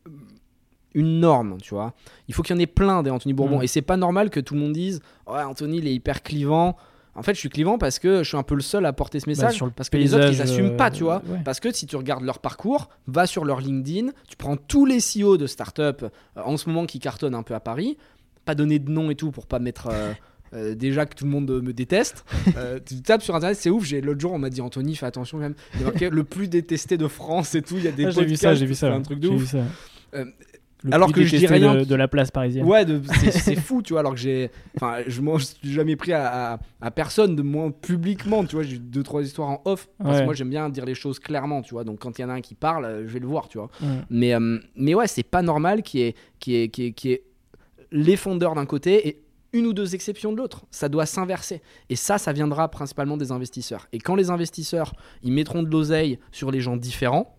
une 0.97 1.19
norme, 1.19 1.57
tu 1.61 1.73
vois. 1.73 1.93
Il 2.27 2.33
faut 2.33 2.41
qu'il 2.43 2.55
y 2.55 2.59
en 2.59 2.61
ait 2.61 2.65
plein 2.67 3.03
des 3.03 3.09
Anthony 3.11 3.33
Bourbon. 3.33 3.59
Mm. 3.59 3.63
Et 3.63 3.67
c'est 3.67 3.81
pas 3.81 3.97
normal 3.97 4.29
que 4.29 4.39
tout 4.39 4.53
le 4.55 4.59
monde 4.59 4.73
dise 4.73 4.99
Ouais, 5.27 5.41
Anthony, 5.43 5.77
il 5.77 5.87
est 5.87 5.93
hyper 5.93 6.23
clivant. 6.23 6.75
En 7.15 7.23
fait, 7.23 7.33
je 7.33 7.39
suis 7.39 7.49
clivant 7.49 7.77
parce 7.77 7.97
que 7.99 8.21
je 8.23 8.27
suis 8.27 8.37
un 8.37 8.43
peu 8.43 8.53
le 8.55 8.61
seul 8.61 8.85
à 8.85 8.93
porter 8.93 9.19
ce 9.19 9.27
message. 9.29 9.55
sur 9.55 9.65
le 9.65 9.71
parce 9.71 9.89
que 9.89 9.97
les 9.97 10.13
autres, 10.13 10.25
ils 10.25 10.29
paysage, 10.37 10.51
assument 10.51 10.75
pas, 10.77 10.87
euh, 10.87 10.91
tu 10.91 11.03
vois. 11.03 11.21
ouais. 11.27 11.39
Parce 11.45 11.59
que 11.59 11.71
si 11.73 11.87
tu 11.87 11.95
regardes 11.95 12.23
leur 12.23 12.39
parcours, 12.39 12.89
va 13.07 13.25
sur 13.25 13.43
leur 13.45 13.59
LinkedIn, 13.61 14.11
tu 14.27 14.35
prends 14.37 14.55
tous 14.57 14.85
les 14.85 14.99
CEO 14.99 15.37
de 15.37 15.47
start-up 15.47 16.03
euh, 16.03 16.41
en 16.43 16.57
ce 16.57 16.69
moment 16.69 16.85
qui 16.85 16.99
cartonnent 16.99 17.33
un 17.35 17.41
peu 17.43 17.55
à 17.55 17.59
Paris, 17.59 17.97
pas 18.45 18.53
donner 18.55 18.77
de 18.79 18.91
nom 18.91 19.09
et 19.09 19.15
tout 19.15 19.31
pour 19.31 19.47
pas 19.47 19.57
mettre. 19.59 19.87
euh, 19.91 20.13
euh, 20.53 20.75
déjà 20.75 21.05
que 21.07 21.15
tout 21.15 21.25
le 21.25 21.31
monde 21.31 21.49
me 21.61 21.73
déteste, 21.73 22.23
Euh, 22.55 22.79
tu 22.85 23.01
tapes 23.01 23.23
sur 23.23 23.35
internet, 23.35 23.57
c'est 23.59 23.69
ouf. 23.71 23.83
J'ai 23.83 23.99
l'autre 23.99 24.21
jour, 24.21 24.31
on 24.33 24.39
m'a 24.39 24.49
dit 24.51 24.61
Anthony, 24.61 24.95
fais 24.95 25.05
attention 25.07 25.37
quand 25.39 25.43
même. 25.43 25.55
Il 25.73 25.79
y 25.81 25.83
a 25.83 25.87
marqué 25.87 26.09
le 26.11 26.23
plus 26.23 26.47
détesté 26.47 26.97
de 26.97 27.07
France 27.07 27.55
et 27.55 27.61
tout. 27.63 27.77
Il 27.77 27.83
y 27.83 27.87
a 27.87 27.91
des 27.91 28.05
Ah, 28.05 28.11
j'ai 28.11 28.25
vu 28.25 28.35
ça, 28.37 28.53
j'ai 28.53 28.65
vu 28.67 28.75
ça. 28.75 28.93
un 28.93 29.01
truc 29.01 29.19
de 29.19 29.27
ouf. 29.29 29.43
ça. 29.45 29.57
Euh, 30.13 30.25
Le 30.83 30.93
alors 30.93 31.11
que 31.11 31.23
je 31.23 31.35
dis 31.35 31.47
rien 31.47 31.73
de, 31.75 31.79
qui- 31.81 31.85
de 31.87 31.95
la 31.95 32.07
place 32.07 32.29
parisienne. 32.29 32.65
Ouais, 32.65 32.85
c'est 33.31 33.55
fou, 33.55 33.81
tu 33.81 33.93
vois. 33.93 34.01
Alors 34.01 34.13
que 34.13 34.19
j'ai, 34.19 34.51
enfin, 34.75 34.97
je 35.07 35.21
m'en 35.21 35.39
suis 35.39 35.57
jamais 35.73 35.95
pris 35.95 36.13
à, 36.13 36.53
à- 36.53 36.59
à 36.81 36.91
personne 36.91 37.35
de 37.35 37.41
moins 37.41 37.71
publiquement, 37.71 38.43
tu 38.45 38.55
vois. 38.55 38.63
J'ai 38.63 38.75
eu 38.75 38.79
deux 38.79 39.01
trois 39.03 39.23
histoires 39.23 39.49
en 39.49 39.61
off 39.65 39.87
parce 39.97 40.11
Ouais. 40.15 40.19
que 40.21 40.25
moi 40.25 40.33
j'aime 40.35 40.49
bien 40.51 40.69
dire 40.69 40.85
les 40.85 40.93
choses 40.95 41.17
clairement, 41.19 41.61
tu 41.63 41.73
vois. 41.73 41.83
Donc 41.83 41.99
quand 41.99 42.19
il 42.19 42.21
y 42.21 42.25
en 42.25 42.29
a 42.29 42.33
un 42.33 42.41
qui 42.41 42.53
parle, 42.55 42.85
euh, 42.85 43.07
je 43.07 43.13
vais 43.13 43.19
le 43.19 43.25
voir, 43.27 43.47
tu 43.47 43.57
vois. 43.57 43.69
Mais 44.11 44.33
euh, 44.35 44.59
mais 44.75 44.93
ouais, 44.93 45.07
c'est 45.07 45.23
pas 45.23 45.41
normal 45.41 45.81
qu'il 45.81 45.99
y 46.01 46.03
ait 46.03 46.15
qui 46.39 46.55
est 46.55 46.69
qui 46.69 46.85
est 46.85 46.91
qui 46.91 47.11
est 47.11 47.23
les 47.91 48.15
fondeurs 48.15 48.53
d'un 48.53 48.65
côté 48.65 49.07
et 49.07 49.21
une 49.53 49.65
ou 49.65 49.73
deux 49.73 49.95
exceptions 49.95 50.31
de 50.33 50.37
l'autre. 50.37 50.65
Ça 50.71 50.89
doit 50.89 51.05
s'inverser. 51.05 51.61
Et 51.89 51.95
ça, 51.95 52.17
ça 52.17 52.33
viendra 52.33 52.69
principalement 52.69 53.15
des 53.17 53.31
investisseurs. 53.31 53.87
Et 53.93 53.97
quand 53.97 54.13
les 54.13 54.29
investisseurs, 54.29 54.93
ils 55.23 55.31
mettront 55.31 55.63
de 55.63 55.69
l'oseille 55.69 56.19
sur 56.33 56.51
les 56.51 56.59
gens 56.59 56.75
différents, 56.77 57.36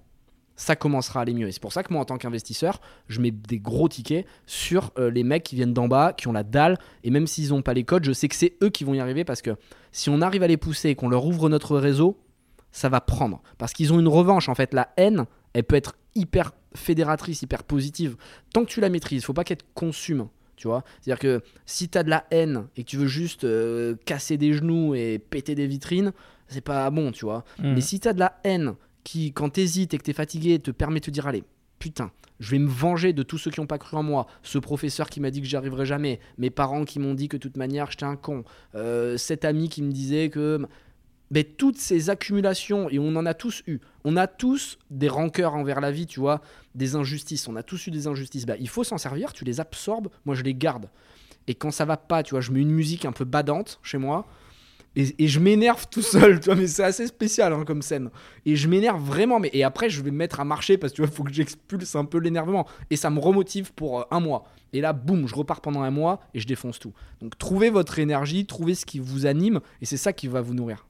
ça 0.59 0.75
commencera 0.75 1.21
à 1.21 1.23
aller 1.23 1.35
mieux. 1.35 1.47
Et 1.47 1.53
c'est 1.53 1.63
pour 1.63 1.73
ça 1.73 1.85
que 1.85 1.93
moi, 1.93 2.03
en 2.03 2.05
tant 2.05 2.19
qu'investisseur, 2.19 2.81
je 3.07 3.21
mets 3.21 3.31
des 3.31 3.61
gros 3.61 3.89
tickets 3.89 4.27
sur 4.45 4.91
euh, 4.99 5.09
les 5.09 5.23
mecs 5.23 5.45
qui 5.45 5.55
viennent 5.55 5.73
d'en 5.73 5.87
bas, 5.87 6.13
qui 6.13 6.27
ont 6.27 6.33
la 6.33 6.43
dalle. 6.43 6.77
Et 7.05 7.11
même 7.11 7.29
s'ils 7.29 7.51
n'ont 7.51 7.63
pas 7.63 7.75
les 7.75 7.85
codes, 7.85 8.05
je 8.05 8.13
sais 8.13 8.29
que 8.29 8.35
c'est 8.35 8.57
eux 8.63 8.69
qui 8.69 8.83
vont 8.83 8.93
y 8.93 9.01
arriver 9.01 9.25
parce 9.25 9.41
que 9.41 9.53
si 9.93 10.11
on 10.11 10.21
arrive 10.21 10.43
à 10.43 10.49
les 10.49 10.57
pousser 10.57 10.91
et 10.91 10.95
qu'on 10.97 11.09
leur 11.09 11.25
ouvre 11.25 11.49
notre 11.49 11.79
réseau, 11.79 12.19
ça 12.73 12.89
va 12.89 13.01
prendre. 13.01 13.41
Parce 13.57 13.73
qu'ils 13.73 13.93
ont 13.93 14.01
une 14.01 14.09
revanche. 14.09 14.49
En 14.49 14.57
fait, 14.57 14.75
la 14.75 14.93
haine, 14.97 15.27
elle 15.53 15.63
peut 15.63 15.77
être 15.77 15.95
hyper 16.17 16.51
fédératrice, 16.75 17.41
hyper 17.43 17.63
positive. 17.63 18.17
Tant 18.53 18.65
que 18.65 18.69
tu 18.69 18.81
la 18.81 18.89
maîtrises, 18.89 19.25
faut 19.25 19.33
pas 19.33 19.45
qu'elle 19.45 19.59
te 19.59 19.65
consume. 19.75 20.27
Tu 20.57 20.67
vois 20.67 20.83
C'est-à-dire 21.01 21.21
que 21.21 21.43
si 21.67 21.89
tu 21.89 21.97
as 21.99 22.03
de 22.03 22.11
la 22.11 22.25
haine 22.33 22.67
et 22.77 22.83
que 22.83 22.89
tu 22.89 22.97
veux 22.97 23.07
juste 23.07 23.45
euh, 23.45 23.95
casser 24.05 24.37
des 24.37 24.55
genoux 24.55 24.97
et 24.97 25.21
péter 25.21 25.55
des 25.55 25.69
vitrines, 25.69 26.13
c'est 26.49 26.63
pas 26.63 26.91
bon, 26.91 27.13
tu 27.13 27.27
vois. 27.27 27.45
Mm. 27.61 27.75
Mais 27.75 27.81
si 27.81 28.01
tu 28.01 28.09
as 28.09 28.13
de 28.13 28.19
la 28.19 28.41
haine 28.43 28.75
qui, 29.09 29.33
quand 29.33 29.49
t'hésites 29.49 29.95
et 29.95 29.99
que 29.99 30.03
t'es 30.03 30.13
fatigué, 30.13 30.59
te 30.59 30.71
permet 30.71 31.01
de 31.01 31.07
te 31.07 31.11
dire 31.11 31.27
allez, 31.27 31.43
putain, 31.79 32.11
je 32.41 32.51
vais 32.51 32.59
me 32.59 32.69
venger 32.69 33.15
de 33.15 33.23
tous 33.23 33.39
ceux 33.39 33.51
qui 33.51 33.59
n'ont 33.59 33.67
pas 33.67 33.79
cru 33.79 33.97
en 33.97 34.03
moi, 34.03 34.27
ce 34.43 34.59
professeur 34.59 35.09
qui 35.09 35.19
m'a 35.19 35.31
dit 35.31 35.41
que 35.41 35.47
j'y 35.47 35.57
arriverais 35.57 35.87
jamais, 35.87 36.21
mes 36.37 36.51
parents 36.51 36.85
qui 36.85 36.99
m'ont 36.99 37.15
dit 37.15 37.29
que 37.29 37.39
de 37.39 37.43
toute 37.43 37.57
manière 37.57 37.91
j'étais 37.91 38.05
un 38.05 38.17
con, 38.17 38.45
euh, 38.75 39.17
cet 39.17 39.47
ami 39.47 39.71
qui 39.71 39.83
me 39.83 39.93
disait 39.93 40.29
que. 40.29 40.61
Mais 41.31 41.45
toutes 41.45 41.77
ces 41.77 42.09
accumulations, 42.09 42.89
et 42.89 42.99
on 42.99 43.15
en 43.17 43.27
a 43.27 43.35
tous 43.35 43.63
eu, 43.67 43.81
on 44.05 44.17
a 44.17 44.27
tous 44.27 44.79
des 44.91 45.09
rancœurs 45.09 45.55
envers 45.55 45.81
la 45.81 45.91
vie, 45.91 46.07
tu 46.07 46.21
vois, 46.21 46.41
des 46.75 46.95
injustices, 46.95 47.49
on 47.49 47.57
a 47.57 47.63
tous 47.63 47.87
eu 47.87 47.91
des 47.91 48.07
injustices. 48.07 48.47
Bah, 48.47 48.57
il 48.59 48.69
faut 48.69 48.85
s'en 48.85 48.97
servir, 48.97 49.35
tu 49.35 49.45
les 49.45 49.61
absorbes, 49.61 50.09
moi 50.25 50.35
je 50.35 50.43
les 50.43 50.55
garde. 50.55 50.89
Et 51.47 51.55
quand 51.55 51.71
ça 51.71 51.85
va 51.85 51.99
pas, 51.99 52.23
tu 52.23 52.31
vois, 52.31 52.41
je 52.41 52.51
mets 52.51 52.61
une 52.61 52.71
musique 52.71 53.05
un 53.05 53.13
peu 53.13 53.25
badante 53.25 53.79
chez 53.83 53.99
moi, 53.99 54.27
et, 54.99 55.29
je 55.29 55.39
m'énerve 55.39 55.87
tout 55.89 56.03
seul, 56.03 56.41
tu 56.41 56.47
vois, 56.47 56.57
mais 56.57 56.67
c'est 56.67 56.83
assez 56.83 57.07
spécial 57.07 57.53
hein, 57.53 57.65
comme 57.65 57.83
scène. 57.83 58.11
Et 58.45 58.57
je 58.57 58.69
m'énerve 58.69 59.01
vraiment, 59.01 59.39
mais 59.39 59.51
et 59.53 59.63
après 59.63 59.89
je 59.89 60.03
vais 60.03 60.11
me 60.11 60.17
mettre 60.17 60.41
à 60.41 60.45
marcher 60.45 60.77
parce 60.77 60.93
que 60.93 60.97
tu 60.97 61.03
vois, 61.03 61.11
faut 61.11 61.23
que 61.23 61.33
j'expulse 61.33 61.95
un 61.95 62.05
peu 62.05 62.19
l'énervement. 62.19 62.67
Et 62.91 62.97
ça 62.97 63.09
me 63.11 63.21
remotive 63.21 63.73
pour 63.75 64.01
euh, 64.01 64.05
un 64.11 64.19
mois. 64.19 64.45
Et 64.73 64.81
là, 64.81 64.93
boum, 64.93 65.29
je 65.29 65.35
repars 65.35 65.61
pendant 65.61 65.83
un 65.83 65.91
mois 65.91 66.21
et 66.35 66.41
je 66.41 66.47
défonce 66.47 66.79
tout. 66.79 66.93
Donc 67.21 67.39
trouvez 67.39 67.71
votre 67.71 67.99
énergie, 68.01 68.45
trouvez 68.45 68.75
ce 68.75 68.85
qui 68.85 68.99
vous 68.99 69.27
anime, 69.27 69.61
et 69.81 69.87
c'est 69.87 69.97
ça 69.97 70.13
qui 70.13 70.27
va 70.27 70.41
vous 70.41 70.55
nourrir. 70.55 70.87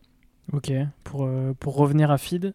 Ok, 0.55 0.73
pour, 1.05 1.25
euh, 1.25 1.53
pour 1.61 1.77
revenir 1.77 2.11
à 2.11 2.17
Feed, 2.17 2.55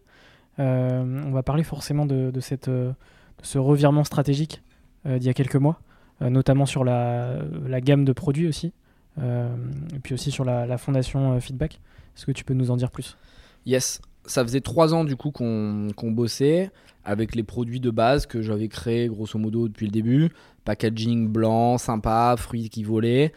euh, 0.58 1.22
on 1.24 1.30
va 1.30 1.44
parler 1.44 1.62
forcément 1.62 2.04
de, 2.04 2.32
de 2.32 2.40
cette, 2.40 2.68
de 2.68 2.94
ce 3.42 3.58
revirement 3.58 4.04
stratégique 4.04 4.62
d'il 5.04 5.22
y 5.22 5.28
a 5.28 5.34
quelques 5.34 5.56
mois, 5.56 5.80
notamment 6.22 6.64
sur 6.64 6.82
la, 6.82 7.36
la 7.66 7.82
gamme 7.82 8.06
de 8.06 8.12
produits 8.14 8.48
aussi, 8.48 8.72
et 9.18 9.98
puis 10.02 10.14
aussi 10.14 10.30
sur 10.30 10.44
la, 10.44 10.78
fondation 10.78 11.34
euh, 11.34 11.40
Feedback. 11.40 11.80
Est-ce 12.16 12.26
que 12.26 12.32
tu 12.32 12.44
peux 12.44 12.54
nous 12.54 12.70
en 12.70 12.76
dire 12.76 12.90
plus? 12.90 13.16
Yes, 13.66 14.00
ça 14.26 14.42
faisait 14.42 14.60
trois 14.60 14.94
ans 14.94 15.04
du 15.04 15.16
coup 15.16 15.30
qu'on 15.30 15.88
qu'on 15.96 16.10
bossait 16.10 16.70
avec 17.04 17.34
les 17.34 17.42
produits 17.42 17.80
de 17.80 17.90
base 17.90 18.26
que 18.26 18.42
j'avais 18.42 18.68
créés 18.68 19.08
grosso 19.08 19.38
modo 19.38 19.68
depuis 19.68 19.86
le 19.86 19.92
début. 19.92 20.30
Packaging 20.64 21.28
blanc, 21.28 21.78
sympa, 21.78 22.34
fruits 22.38 22.70
qui 22.70 22.82
volaient. 22.82 23.32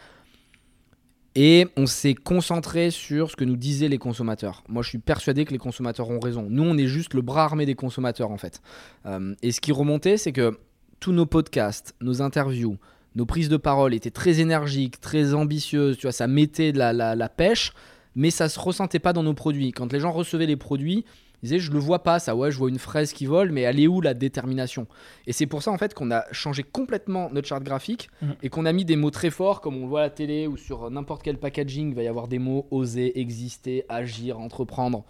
Et 1.39 1.67
on 1.77 1.85
s'est 1.85 2.15
concentré 2.15 2.89
sur 2.89 3.29
ce 3.29 3.35
que 3.35 3.43
nous 3.43 3.57
disaient 3.57 3.89
les 3.89 3.99
consommateurs. 3.99 4.63
Moi, 4.69 4.81
je 4.81 4.89
suis 4.89 4.97
persuadé 4.97 5.45
que 5.45 5.51
les 5.51 5.59
consommateurs 5.59 6.09
ont 6.09 6.19
raison. 6.19 6.47
Nous, 6.49 6.63
on 6.63 6.75
est 6.79 6.87
juste 6.87 7.13
le 7.13 7.21
bras 7.21 7.43
armé 7.43 7.67
des 7.67 7.75
consommateurs, 7.75 8.31
en 8.31 8.37
fait. 8.37 8.59
Euh, 9.05 9.35
et 9.43 9.51
ce 9.51 9.61
qui 9.61 9.71
remontait, 9.71 10.17
c'est 10.17 10.31
que 10.31 10.57
tous 10.99 11.11
nos 11.11 11.27
podcasts, 11.27 11.93
nos 12.01 12.23
interviews, 12.23 12.77
nos 13.17 13.25
prises 13.25 13.49
de 13.49 13.57
parole 13.57 13.95
étaient 13.95 14.11
très 14.11 14.39
énergiques, 14.39 15.01
très 15.01 15.33
ambitieuses. 15.33 15.97
Tu 15.97 16.03
vois, 16.03 16.11
ça 16.11 16.27
mettait 16.27 16.71
de 16.71 16.77
la, 16.77 16.93
la 16.93 17.29
pêche, 17.29 17.73
mais 18.15 18.29
ça 18.29 18.47
se 18.47 18.59
ressentait 18.59 18.99
pas 18.99 19.11
dans 19.11 19.23
nos 19.23 19.33
produits. 19.33 19.71
Quand 19.71 19.91
les 19.91 19.99
gens 19.99 20.11
recevaient 20.11 20.45
les 20.45 20.55
produits, 20.55 21.03
il 21.41 21.49
disait, 21.49 21.59
je 21.59 21.71
le 21.71 21.79
vois 21.79 22.03
pas, 22.03 22.19
ça, 22.19 22.35
ouais, 22.35 22.51
je 22.51 22.57
vois 22.57 22.69
une 22.69 22.77
fraise 22.77 23.13
qui 23.13 23.25
vole, 23.25 23.51
mais 23.51 23.61
elle 23.61 23.79
est 23.79 23.87
où 23.87 24.01
la 24.01 24.13
détermination? 24.13 24.85
Et 25.25 25.33
c'est 25.33 25.47
pour 25.47 25.63
ça, 25.63 25.71
en 25.71 25.79
fait, 25.79 25.95
qu'on 25.95 26.11
a 26.11 26.25
changé 26.31 26.61
complètement 26.61 27.29
notre 27.31 27.47
charte 27.47 27.63
graphique 27.63 28.09
mm. 28.21 28.31
et 28.43 28.49
qu'on 28.49 28.65
a 28.65 28.71
mis 28.71 28.85
des 28.85 28.95
mots 28.95 29.11
très 29.11 29.31
forts, 29.31 29.61
comme 29.61 29.77
on 29.77 29.81
le 29.81 29.87
voit 29.87 30.01
à 30.01 30.03
la 30.03 30.09
télé 30.11 30.45
ou 30.45 30.55
sur 30.55 30.89
n'importe 30.91 31.23
quel 31.23 31.37
packaging, 31.37 31.89
il 31.89 31.95
va 31.95 32.03
y 32.03 32.07
avoir 32.07 32.27
des 32.27 32.39
mots 32.39 32.67
oser, 32.69 33.19
exister, 33.19 33.83
agir, 33.89 34.39
entreprendre. 34.39 35.05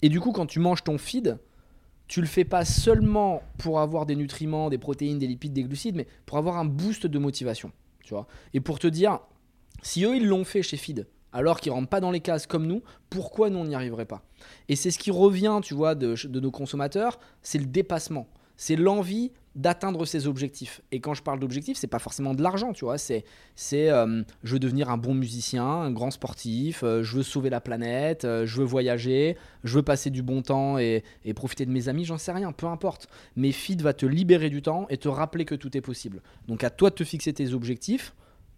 Et 0.00 0.08
du 0.08 0.20
coup, 0.20 0.32
quand 0.32 0.46
tu 0.46 0.58
manges 0.58 0.84
ton 0.84 0.96
feed, 0.96 1.38
tu 2.12 2.20
le 2.20 2.26
fais 2.26 2.44
pas 2.44 2.66
seulement 2.66 3.42
pour 3.56 3.80
avoir 3.80 4.04
des 4.04 4.16
nutriments, 4.16 4.68
des 4.68 4.76
protéines, 4.76 5.18
des 5.18 5.26
lipides, 5.26 5.54
des 5.54 5.62
glucides, 5.62 5.96
mais 5.96 6.06
pour 6.26 6.36
avoir 6.36 6.58
un 6.58 6.66
boost 6.66 7.06
de 7.06 7.18
motivation. 7.18 7.72
Tu 8.04 8.12
vois 8.12 8.26
et 8.52 8.60
pour 8.60 8.78
te 8.78 8.86
dire, 8.86 9.20
si 9.80 10.04
eux, 10.04 10.16
ils 10.16 10.26
l'ont 10.26 10.44
fait 10.44 10.62
chez 10.62 10.76
Feed, 10.76 11.06
alors 11.32 11.58
qu'ils 11.58 11.72
rentrent 11.72 11.88
pas 11.88 12.00
dans 12.00 12.10
les 12.10 12.20
cases 12.20 12.46
comme 12.46 12.66
nous, 12.66 12.82
pourquoi 13.08 13.48
nous 13.48 13.60
on 13.60 13.64
n'y 13.64 13.74
arriverait 13.74 14.04
pas? 14.04 14.26
Et 14.68 14.76
c'est 14.76 14.90
ce 14.90 14.98
qui 14.98 15.10
revient, 15.10 15.60
tu 15.62 15.72
vois, 15.72 15.94
de, 15.94 16.14
nos 16.38 16.50
consommateurs, 16.50 17.18
c'est 17.40 17.56
le 17.56 17.64
dépassement, 17.64 18.28
c'est 18.58 18.76
l'envie 18.76 19.32
d'atteindre 19.54 20.04
ses 20.06 20.26
objectifs. 20.26 20.80
Et 20.92 21.00
quand 21.00 21.14
je 21.14 21.22
parle 21.22 21.38
d'objectifs, 21.38 21.76
c'est 21.76 21.86
pas 21.86 21.98
forcément 21.98 22.34
de 22.34 22.42
l'argent, 22.42 22.72
tu 22.72 22.84
vois, 22.84 22.98
c'est 22.98 23.24
c'est 23.54 23.90
euh, 23.90 24.22
je 24.44 24.54
veux 24.54 24.58
devenir 24.58 24.88
un 24.90 24.96
bon 24.96 25.14
musicien, 25.14 25.64
un 25.64 25.90
grand 25.90 26.10
sportif, 26.10 26.82
euh, 26.82 27.02
je 27.02 27.16
veux 27.16 27.22
sauver 27.22 27.50
la 27.50 27.60
planète, 27.60 28.24
euh, 28.24 28.46
je 28.46 28.58
veux 28.58 28.64
voyager, 28.64 29.36
je 29.64 29.76
veux 29.76 29.82
passer 29.82 30.10
du 30.10 30.22
bon 30.22 30.42
temps 30.42 30.78
et, 30.78 31.04
et 31.24 31.34
profiter 31.34 31.66
de 31.66 31.70
mes 31.70 31.88
amis, 31.88 32.04
j'en 32.04 32.18
sais 32.18 32.32
rien, 32.32 32.52
peu 32.52 32.66
importe. 32.66 33.08
Mais 33.36 33.52
Fit 33.52 33.76
va 33.76 33.92
te 33.92 34.06
libérer 34.06 34.48
du 34.48 34.62
temps 34.62 34.86
et 34.88 34.96
te 34.96 35.08
rappeler 35.08 35.44
que 35.44 35.54
tout 35.54 35.76
est 35.76 35.82
possible. 35.82 36.22
Donc 36.48 36.64
à 36.64 36.70
toi 36.70 36.90
de 36.90 36.94
te 36.94 37.04
fixer 37.04 37.32
tes 37.32 37.52
objectifs 37.52 38.14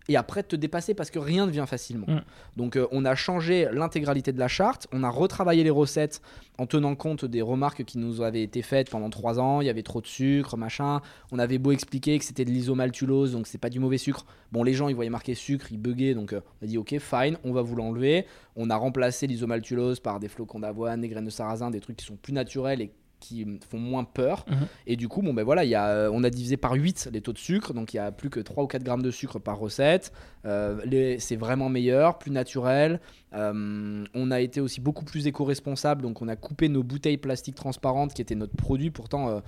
et 0.09 0.17
après 0.17 0.43
te 0.43 0.57
dépasser 0.57 0.95
parce 0.95 1.11
que 1.11 1.19
rien 1.19 1.47
ne 1.47 1.51
vient 1.51 1.67
facilement. 1.67 2.07
Mm. 2.09 2.23
Donc 2.57 2.77
euh, 2.77 2.87
on 2.93 3.05
a 3.05 3.15
changé 3.15 3.69
l'intégralité 3.73 4.33
de 4.33 4.39
la 4.39 4.49
charte, 4.49 4.87
on 4.93 5.03
a 5.03 5.11
retravaillé 5.11 5.65
les 5.65 5.71
recettes 5.71 6.21
en 6.59 6.67
tenant 6.67 6.95
compte 6.95 7.25
des 7.25 7.43
remarques 7.43 7.85
qui 7.85 7.99
nous 7.99 8.23
avaient 8.23 8.43
été 8.43 8.63
faites 8.63 8.91
pendant 8.91 9.11
trois 9.11 9.41
ans, 9.41 9.61
il 9.61 9.67
y 9.67 9.71
avait 9.71 9.83
trop 9.83 10.01
de 10.01 10.07
sucre, 10.07 10.57
machin, 10.57 11.01
on 11.33 11.39
avait 11.39 11.59
beau 11.59 11.73
expliquer 11.73 12.19
que 12.19 12.25
c'était 12.25 12.45
de 12.45 12.51
l'isomaltulose, 12.51 13.33
donc 13.33 13.47
c'est 13.47 13.59
pas 13.59 13.71
du 13.71 13.81
mauvais 13.81 13.99
sucre. 13.99 14.27
Bon 14.53 14.63
les 14.63 14.75
gens 14.75 14.89
ils 14.89 14.95
voyaient 14.95 15.11
marqué 15.11 15.35
sucre, 15.35 15.67
ils 15.71 15.79
buguaient, 15.79 16.15
donc 16.15 16.33
euh, 16.33 16.41
on 16.61 16.65
a 16.65 16.69
dit 16.69 16.79
ok 16.79 16.97
fine, 16.99 17.39
on 17.45 17.53
va 17.53 17.63
vous 17.63 17.77
l'enlever. 17.77 18.27
On 18.57 18.71
a 18.71 18.77
remplacé 18.77 19.27
l'isomaltulose 19.27 20.01
par 20.01 20.21
des 20.21 20.29
flocons 20.29 20.61
d'avoine, 20.61 21.01
des 21.01 21.09
graines 21.09 21.25
de 21.25 21.31
sarrasin, 21.31 21.71
des 21.71 21.81
trucs 21.81 21.97
qui 21.97 22.07
sont 22.07 22.17
plus 22.17 22.33
naturels 22.33 22.81
et 22.81 22.93
qui 23.25 23.47
font 23.71 23.79
moins 23.79 24.05
peur. 24.05 24.45
Mhm. 24.49 24.67
Et 24.87 24.97
du 24.97 25.09
coup, 25.09 25.23
bon, 25.23 25.33
ben 25.33 25.45
voilà, 25.45 25.65
y 25.65 25.75
a, 25.75 25.89
euh, 25.89 26.11
on 26.13 26.23
a 26.25 26.31
divisé 26.31 26.59
par 26.59 26.75
8 26.75 27.09
les 27.11 27.23
taux 27.23 27.33
de 27.33 27.39
sucre, 27.39 27.73
donc 27.73 27.95
il 27.95 27.97
y 27.97 28.01
a 28.01 28.13
plus 28.13 28.29
que 28.29 28.39
3 28.39 28.65
ou 28.65 28.67
4 28.67 28.83
grammes 28.83 29.03
de 29.03 29.11
sucre 29.11 29.39
par 29.39 29.59
recette. 29.59 30.13
Euh, 30.45 31.17
c'est 31.19 31.37
vraiment 31.37 31.71
meilleur, 31.71 32.19
plus 32.19 32.31
naturel. 32.31 33.01
Euh, 33.33 34.05
on 34.15 34.31
a 34.31 34.41
été 34.41 34.61
aussi 34.61 34.81
beaucoup 34.81 35.07
plus 35.07 35.27
éco-responsable, 35.27 36.03
donc 36.03 36.21
on 36.21 36.29
a 36.29 36.37
coupé 36.37 36.69
nos 36.69 36.83
bouteilles 36.83 37.17
plastiques 37.17 37.57
transparentes, 37.57 38.13
qui 38.13 38.21
étaient 38.21 38.35
notre 38.35 38.57
produit 38.57 38.91
pourtant 38.91 39.43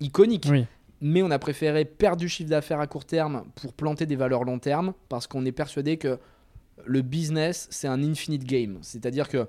iconique. 0.00 0.48
Mais 1.02 1.22
on 1.22 1.30
a 1.30 1.38
préféré 1.38 1.84
perdre 1.84 2.16
du 2.16 2.28
chiffre 2.28 2.48
d'affaires 2.48 2.80
à 2.80 2.86
court 2.86 3.04
terme 3.04 3.44
pour 3.54 3.74
planter 3.74 4.06
des 4.06 4.16
valeurs 4.16 4.44
long 4.44 4.58
terme, 4.58 4.92
parce 5.08 5.26
qu'on 5.26 5.44
est 5.44 5.52
persuadé 5.52 5.98
que 5.98 6.18
le 6.84 7.02
business, 7.02 7.68
c'est 7.70 7.88
un 7.88 8.02
infinite 8.02 8.44
game. 8.44 8.78
C'est-à-dire 8.82 9.28
que 9.28 9.46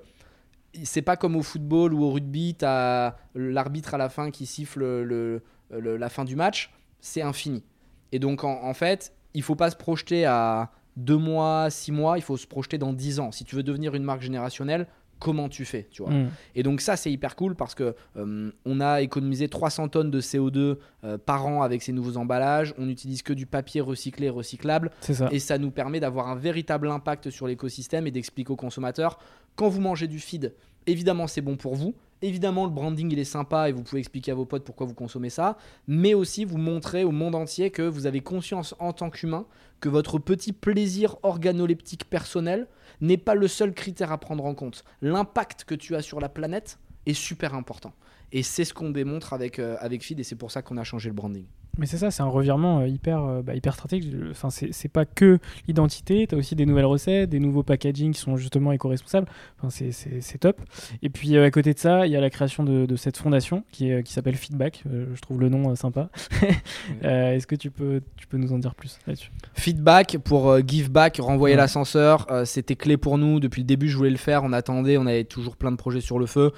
c'est 0.82 1.02
pas 1.02 1.16
comme 1.16 1.36
au 1.36 1.42
football 1.42 1.94
ou 1.94 2.04
au 2.04 2.10
rugby, 2.10 2.54
tu 2.58 2.64
as 2.64 3.16
l'arbitre 3.34 3.94
à 3.94 3.98
la 3.98 4.08
fin 4.08 4.30
qui 4.30 4.46
siffle 4.46 4.80
le, 4.80 5.42
la 5.70 6.08
fin 6.08 6.24
du 6.24 6.36
match, 6.36 6.72
c'est 7.00 7.22
infini. 7.22 7.64
Et 8.12 8.18
donc 8.18 8.44
en, 8.44 8.74
fait, 8.74 9.12
il 9.34 9.42
faut 9.42 9.56
pas 9.56 9.70
se 9.70 9.76
projeter 9.76 10.24
à 10.24 10.70
deux 10.96 11.16
mois, 11.16 11.70
six 11.70 11.92
mois, 11.92 12.18
il 12.18 12.22
faut 12.22 12.36
se 12.36 12.46
projeter 12.46 12.78
dans 12.78 12.92
dix 12.92 13.20
ans. 13.20 13.32
Si 13.32 13.44
tu 13.44 13.56
veux 13.56 13.62
devenir 13.62 13.94
une 13.94 14.02
marque 14.02 14.22
générationnelle, 14.22 14.86
comment 15.18 15.48
tu 15.48 15.64
fais, 15.64 15.88
tu 15.90 16.02
vois. 16.02 16.12
Mm. 16.12 16.30
Et 16.54 16.62
donc 16.62 16.80
ça 16.80 16.96
c'est 16.96 17.10
hyper 17.10 17.36
cool 17.36 17.54
parce 17.54 17.74
que 17.74 17.94
euh, 18.16 18.50
on 18.64 18.80
a 18.80 19.00
économisé 19.00 19.48
300 19.48 19.88
tonnes 19.88 20.10
de 20.10 20.20
CO2 20.20 20.76
euh, 21.04 21.18
par 21.18 21.46
an 21.46 21.62
avec 21.62 21.82
ces 21.82 21.92
nouveaux 21.92 22.16
emballages, 22.16 22.74
on 22.78 22.86
n'utilise 22.86 23.22
que 23.22 23.32
du 23.32 23.46
papier 23.46 23.80
recyclé 23.80 24.28
recyclable 24.30 24.90
et 25.30 25.38
ça 25.38 25.58
nous 25.58 25.70
permet 25.70 26.00
d'avoir 26.00 26.28
un 26.28 26.36
véritable 26.36 26.88
impact 26.90 27.30
sur 27.30 27.46
l'écosystème 27.46 28.06
et 28.06 28.10
d'expliquer 28.10 28.52
aux 28.52 28.56
consommateurs 28.56 29.18
quand 29.58 29.68
vous 29.68 29.80
mangez 29.80 30.06
du 30.06 30.20
feed, 30.20 30.54
évidemment 30.86 31.26
c'est 31.26 31.40
bon 31.40 31.56
pour 31.56 31.74
vous, 31.74 31.94
Évidemment, 32.20 32.64
le 32.64 32.70
branding, 32.72 33.12
il 33.12 33.18
est 33.20 33.24
sympa 33.24 33.68
et 33.68 33.72
vous 33.72 33.84
pouvez 33.84 34.00
expliquer 34.00 34.32
à 34.32 34.34
vos 34.34 34.44
potes 34.44 34.64
pourquoi 34.64 34.86
vous 34.86 34.94
consommez 34.94 35.30
ça, 35.30 35.56
mais 35.86 36.14
aussi 36.14 36.44
vous 36.44 36.58
montrer 36.58 37.04
au 37.04 37.12
monde 37.12 37.36
entier 37.36 37.70
que 37.70 37.82
vous 37.82 38.06
avez 38.06 38.20
conscience 38.20 38.74
en 38.80 38.92
tant 38.92 39.08
qu'humain 39.08 39.46
que 39.80 39.88
votre 39.88 40.18
petit 40.18 40.52
plaisir 40.52 41.16
organoleptique 41.22 42.10
personnel 42.10 42.66
n'est 43.00 43.18
pas 43.18 43.36
le 43.36 43.46
seul 43.46 43.72
critère 43.72 44.10
à 44.10 44.18
prendre 44.18 44.44
en 44.44 44.54
compte. 44.54 44.84
L'impact 45.00 45.62
que 45.62 45.76
tu 45.76 45.94
as 45.94 46.02
sur 46.02 46.18
la 46.18 46.28
planète 46.28 46.80
est 47.06 47.14
super 47.14 47.54
important. 47.54 47.92
Et 48.32 48.42
c'est 48.42 48.64
ce 48.64 48.74
qu'on 48.74 48.90
démontre 48.90 49.32
avec, 49.32 49.60
euh, 49.60 49.76
avec 49.78 50.02
Feed 50.02 50.18
et 50.18 50.24
c'est 50.24 50.34
pour 50.34 50.50
ça 50.50 50.60
qu'on 50.60 50.76
a 50.76 50.84
changé 50.84 51.08
le 51.08 51.14
branding. 51.14 51.46
Mais 51.76 51.86
c'est 51.86 51.98
ça, 51.98 52.10
c'est 52.10 52.22
un 52.22 52.28
revirement 52.28 52.80
euh, 52.80 52.88
hyper, 52.88 53.22
euh, 53.22 53.42
bah, 53.42 53.54
hyper 53.54 53.74
stratégique. 53.74 54.14
Enfin, 54.30 54.48
c'est 54.50 54.88
pas 54.88 55.04
que 55.04 55.38
l'identité, 55.66 56.26
tu 56.26 56.34
as 56.34 56.38
aussi 56.38 56.56
des 56.56 56.66
nouvelles 56.66 56.86
recettes, 56.86 57.30
des 57.30 57.40
nouveaux 57.40 57.62
packaging 57.62 58.12
qui 58.12 58.20
sont 58.20 58.36
justement 58.36 58.72
éco-responsables. 58.72 59.28
Enfin, 59.58 59.68
c'est 59.70 60.38
top. 60.38 60.60
Et 61.02 61.10
puis 61.10 61.36
à 61.36 61.50
côté 61.50 61.74
de 61.74 61.78
ça, 61.78 62.06
il 62.06 62.12
y 62.12 62.16
a 62.16 62.20
la 62.20 62.30
création 62.30 62.64
de, 62.64 62.86
de 62.86 62.96
cette 62.96 63.16
fondation 63.16 63.64
qui, 63.70 63.90
qui 64.02 64.12
s'appelle 64.12 64.36
Feedback. 64.36 64.82
je 64.86 65.20
trouve 65.20 65.40
le 65.40 65.48
nom 65.48 65.74
sympa. 65.76 66.10
Est-ce 67.02 67.46
que 67.46 67.54
tu 67.54 67.70
peux, 67.70 68.02
tu 68.16 68.26
peux 68.26 68.38
nous 68.38 68.52
en 68.52 68.58
dire 68.58 68.74
plus 68.74 68.98
là-dessus? 69.06 69.30
Feedback 69.54 70.18
pour 70.18 70.58
give 70.66 70.90
back, 70.90 71.18
renvoyer 71.20 71.56
l'ascenseur, 71.56 72.26
c'était 72.44 72.76
clé 72.76 72.96
pour 72.96 73.18
nous. 73.18 73.40
Depuis 73.40 73.62
le 73.62 73.66
début, 73.66 73.88
je 73.88 73.96
voulais 73.96 74.10
le 74.10 74.16
faire. 74.16 74.42
On 74.44 74.52
attendait, 74.52 74.96
on 74.96 75.06
avait 75.06 75.24
toujours 75.24 75.56
plein 75.56 75.70
de 75.70 75.76
projets 75.76 76.00
sur 76.00 76.18
le 76.18 76.26
feu. 76.26 76.52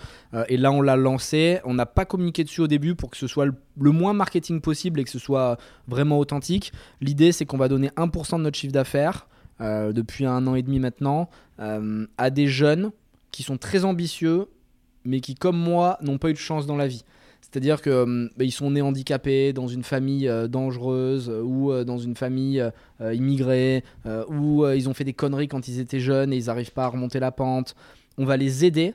et 0.49 0.57
là, 0.57 0.73
on 0.73 0.83
l'a 0.83 0.97
lancé. 0.97 1.61
On 1.65 1.75
n'a 1.75 1.87
pas 1.87 2.05
communiqué 2.05 2.45
dessus 2.45 2.61
au 2.61 2.67
début 2.67 2.95
pour 2.95 3.11
que 3.11 3.17
ce 3.17 3.27
soit 3.27 3.47
le, 3.47 3.93
moins 3.93 4.13
marketing 4.13 4.61
possible 4.61 5.00
et 5.01 5.05
que 5.05 5.11
ce 5.11 5.19
soit 5.19 5.59
vraiment 5.89 6.19
authentique. 6.19 6.73
L'idée, 7.01 7.33
c'est 7.33 7.47
qu'on 7.47 7.59
va 7.59 7.69
donner 7.69 7.89
1% 7.97 8.39
de 8.39 8.43
notre 8.43 8.59
chiffre 8.59 8.73
d'affaires 8.73 9.27
euh, 9.61 9.93
depuis 9.93 10.25
un 10.25 10.47
an 10.47 10.55
et 10.55 10.63
demi 10.63 10.79
maintenant 10.79 11.29
euh, 11.59 12.07
à 12.17 12.31
des 12.31 12.47
jeunes 12.47 12.93
qui 13.31 13.43
sont 13.43 13.59
très 13.59 13.85
ambitieux, 13.85 14.47
mais 15.05 15.21
qui, 15.21 15.35
comme 15.35 15.59
moi, 15.59 15.99
n'ont 16.03 16.19
pas 16.19 16.31
eu 16.31 16.33
de 16.33 16.39
chance 16.39 16.67
dans 16.67 16.77
la 16.77 16.87
vie. 16.87 17.05
C'est-à-dire 17.43 17.83
qu'ils 17.83 17.93
euh, 17.93 18.29
bah, 18.37 18.45
sont 18.51 18.71
nés 18.71 18.83
handicapés 18.83 19.53
dans 19.53 19.69
une 19.69 19.83
famille 19.83 20.31
dangereuse 20.49 21.31
ou 21.31 21.73
dans 21.85 21.99
une 21.99 22.15
famille 22.15 22.63
immigrée 23.01 23.83
ou 24.29 24.67
ils 24.67 24.89
ont 24.89 24.95
fait 24.95 25.05
des 25.05 25.15
conneries 25.15 25.49
quand 25.49 25.67
ils 25.69 25.81
étaient 25.81 26.01
jeunes 26.01 26.33
et 26.33 26.37
ils 26.37 26.47
n'arrivent 26.47 26.73
pas 26.73 26.85
à 26.85 26.89
remonter 26.89 27.19
la 27.19 27.33
pente. 27.33 27.75
On 28.19 28.25
va 28.25 28.37
les 28.37 28.65
aider 28.65 28.95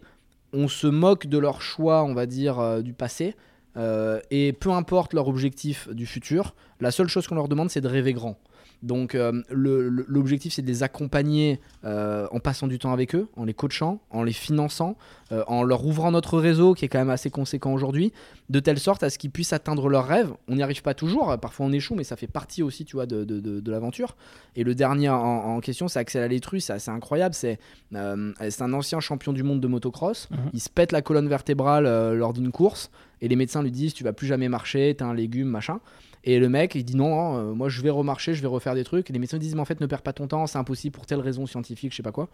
on 0.54 0.70
se 0.70 0.88
moque 0.88 1.28
de 1.28 1.38
leur 1.38 1.62
choix, 1.62 2.06
on 2.06 2.14
va 2.14 2.26
dire, 2.26 2.82
du 2.82 2.94
passé. 2.94 3.36
Euh, 3.78 4.20
et 4.32 4.54
peu 4.54 4.72
importe 4.72 5.14
leur 5.14 5.28
objectif 5.28 5.90
du 5.90 6.06
futur, 6.06 6.56
la 6.80 6.92
seule 6.92 7.08
chose 7.08 7.28
qu'on 7.28 7.36
leur 7.36 7.48
demande, 7.48 7.70
c'est 7.70 7.82
de 7.82 7.88
rêver 7.88 8.14
grand. 8.14 8.38
Donc 8.84 9.16
euh, 9.16 9.42
l'objectif 9.50 10.54
c'est 10.54 10.62
de 10.62 10.68
les 10.68 10.84
accompagner 10.84 11.60
euh, 11.84 12.28
en 12.32 12.40
passant 12.40 12.68
du 12.68 12.80
temps 12.80 12.94
avec 12.94 13.16
eux, 13.16 13.28
en 13.36 13.46
les 13.46 13.54
coachant, 13.54 14.00
en 14.12 14.24
les 14.24 14.34
finançant, 14.34 14.96
euh, 15.32 15.44
en 15.48 15.64
leur 15.64 15.86
ouvrant 15.86 16.12
notre 16.12 16.38
réseau 16.38 16.74
qui 16.74 16.86
est 16.86 16.88
quand 16.88 17.00
même 17.00 17.10
assez 17.10 17.30
conséquent 17.30 17.74
aujourd'hui, 17.74 18.14
de 18.50 18.60
telle 18.60 18.80
sorte 18.80 19.04
à 19.04 19.10
ce 19.10 19.18
qu'ils 19.18 19.32
puissent 19.32 19.54
atteindre 19.54 19.90
leurs 19.90 20.06
rêves. 20.06 20.32
On 20.48 20.56
n'y 20.56 20.64
arrive 20.64 20.82
pas 20.82 20.94
toujours, 20.94 21.38
parfois 21.40 21.66
on 21.66 21.72
échoue, 21.72 21.96
mais 21.96 22.04
ça 22.04 22.16
fait 22.16 22.28
partie 22.28 22.64
aussi 22.64 22.86
tu 22.86 22.96
vois, 22.96 23.06
de, 23.06 23.24
de, 23.24 23.72
l'aventure. 23.72 24.16
Et 24.56 24.64
le 24.64 24.76
dernier 24.76 25.10
en, 25.10 25.60
question 25.60 25.88
c'est 25.88 26.00
Axel 26.00 26.24
Alétru, 26.24 26.60
c'est 26.60 26.74
assez 26.74 26.92
incroyable, 26.92 27.34
c'est 27.34 27.60
un 27.94 28.74
ancien 28.74 29.00
champion 29.00 29.34
du 29.34 29.44
monde 29.44 29.62
de 29.62 29.68
motocross, 29.68 30.30
mhm. 30.30 30.38
il 30.54 30.60
se 30.60 30.70
pète 30.70 30.92
la 30.92 31.02
colonne 31.02 31.28
vertébrale 31.28 32.14
lors 32.14 32.34
d'une 32.34 32.52
course, 32.52 32.92
et 33.22 33.28
les 33.28 33.36
médecins 33.36 33.64
lui 33.64 33.72
disent 33.72 33.94
tu 33.94 34.04
vas 34.04 34.14
plus 34.14 34.28
jamais 34.28 34.50
marcher, 34.50 34.94
t'es 34.96 35.04
un 35.04 35.14
légume, 35.14 35.48
machin. 35.48 35.80
Et 36.28 36.40
le 36.40 36.50
mec, 36.50 36.74
il 36.74 36.84
dit 36.84 36.96
non, 36.96 37.38
euh, 37.38 37.54
moi 37.54 37.70
je 37.70 37.82
vais 37.84 37.92
remarcher, 37.92 38.34
je 38.34 38.42
vais 38.42 38.48
refaire 38.48 38.74
des 38.74 38.84
trucs. 38.84 39.10
Et 39.10 39.14
les 39.14 39.20
médecins 39.20 39.38
disent, 39.38 39.54
mais 39.54 39.62
en 39.62 39.66
fait, 39.66 39.80
ne 39.80 39.86
perds 39.86 40.02
pas 40.02 40.12
ton 40.12 40.28
temps, 40.28 40.48
c'est 40.48 40.58
impossible 40.58 40.94
pour 40.94 41.06
telle 41.06 41.20
raison 41.20 41.46
scientifique, 41.46 41.92
je 41.92 41.98
sais 41.98 42.04
pas 42.04 42.12
quoi. 42.12 42.30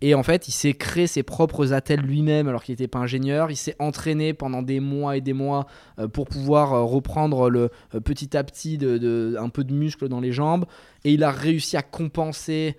Et 0.00 0.14
en 0.14 0.22
fait, 0.22 0.48
il 0.48 0.52
s'est 0.52 0.74
créé 0.74 1.06
ses 1.06 1.22
propres 1.24 1.72
attelles 1.72 2.00
lui-même 2.00 2.48
alors 2.48 2.62
qu'il 2.62 2.72
n'était 2.72 2.88
pas 2.88 3.00
ingénieur. 3.00 3.50
Il 3.50 3.56
s'est 3.56 3.74
entraîné 3.80 4.34
pendant 4.34 4.62
des 4.62 4.78
mois 4.78 5.16
et 5.16 5.20
des 5.20 5.32
mois 5.32 5.66
euh, 5.98 6.06
pour 6.06 6.26
pouvoir 6.26 6.72
euh, 6.72 6.82
reprendre 6.82 7.50
le, 7.50 7.70
petit 8.04 8.36
à 8.36 8.44
petit 8.44 8.78
de, 8.78 9.36
un 9.38 9.48
peu 9.48 9.64
de 9.64 9.72
muscle 9.72 10.08
dans 10.08 10.20
les 10.20 10.32
jambes. 10.32 10.66
Et 11.04 11.12
il 11.12 11.24
a 11.24 11.32
réussi 11.32 11.76
à 11.76 11.82
compenser 11.82 12.76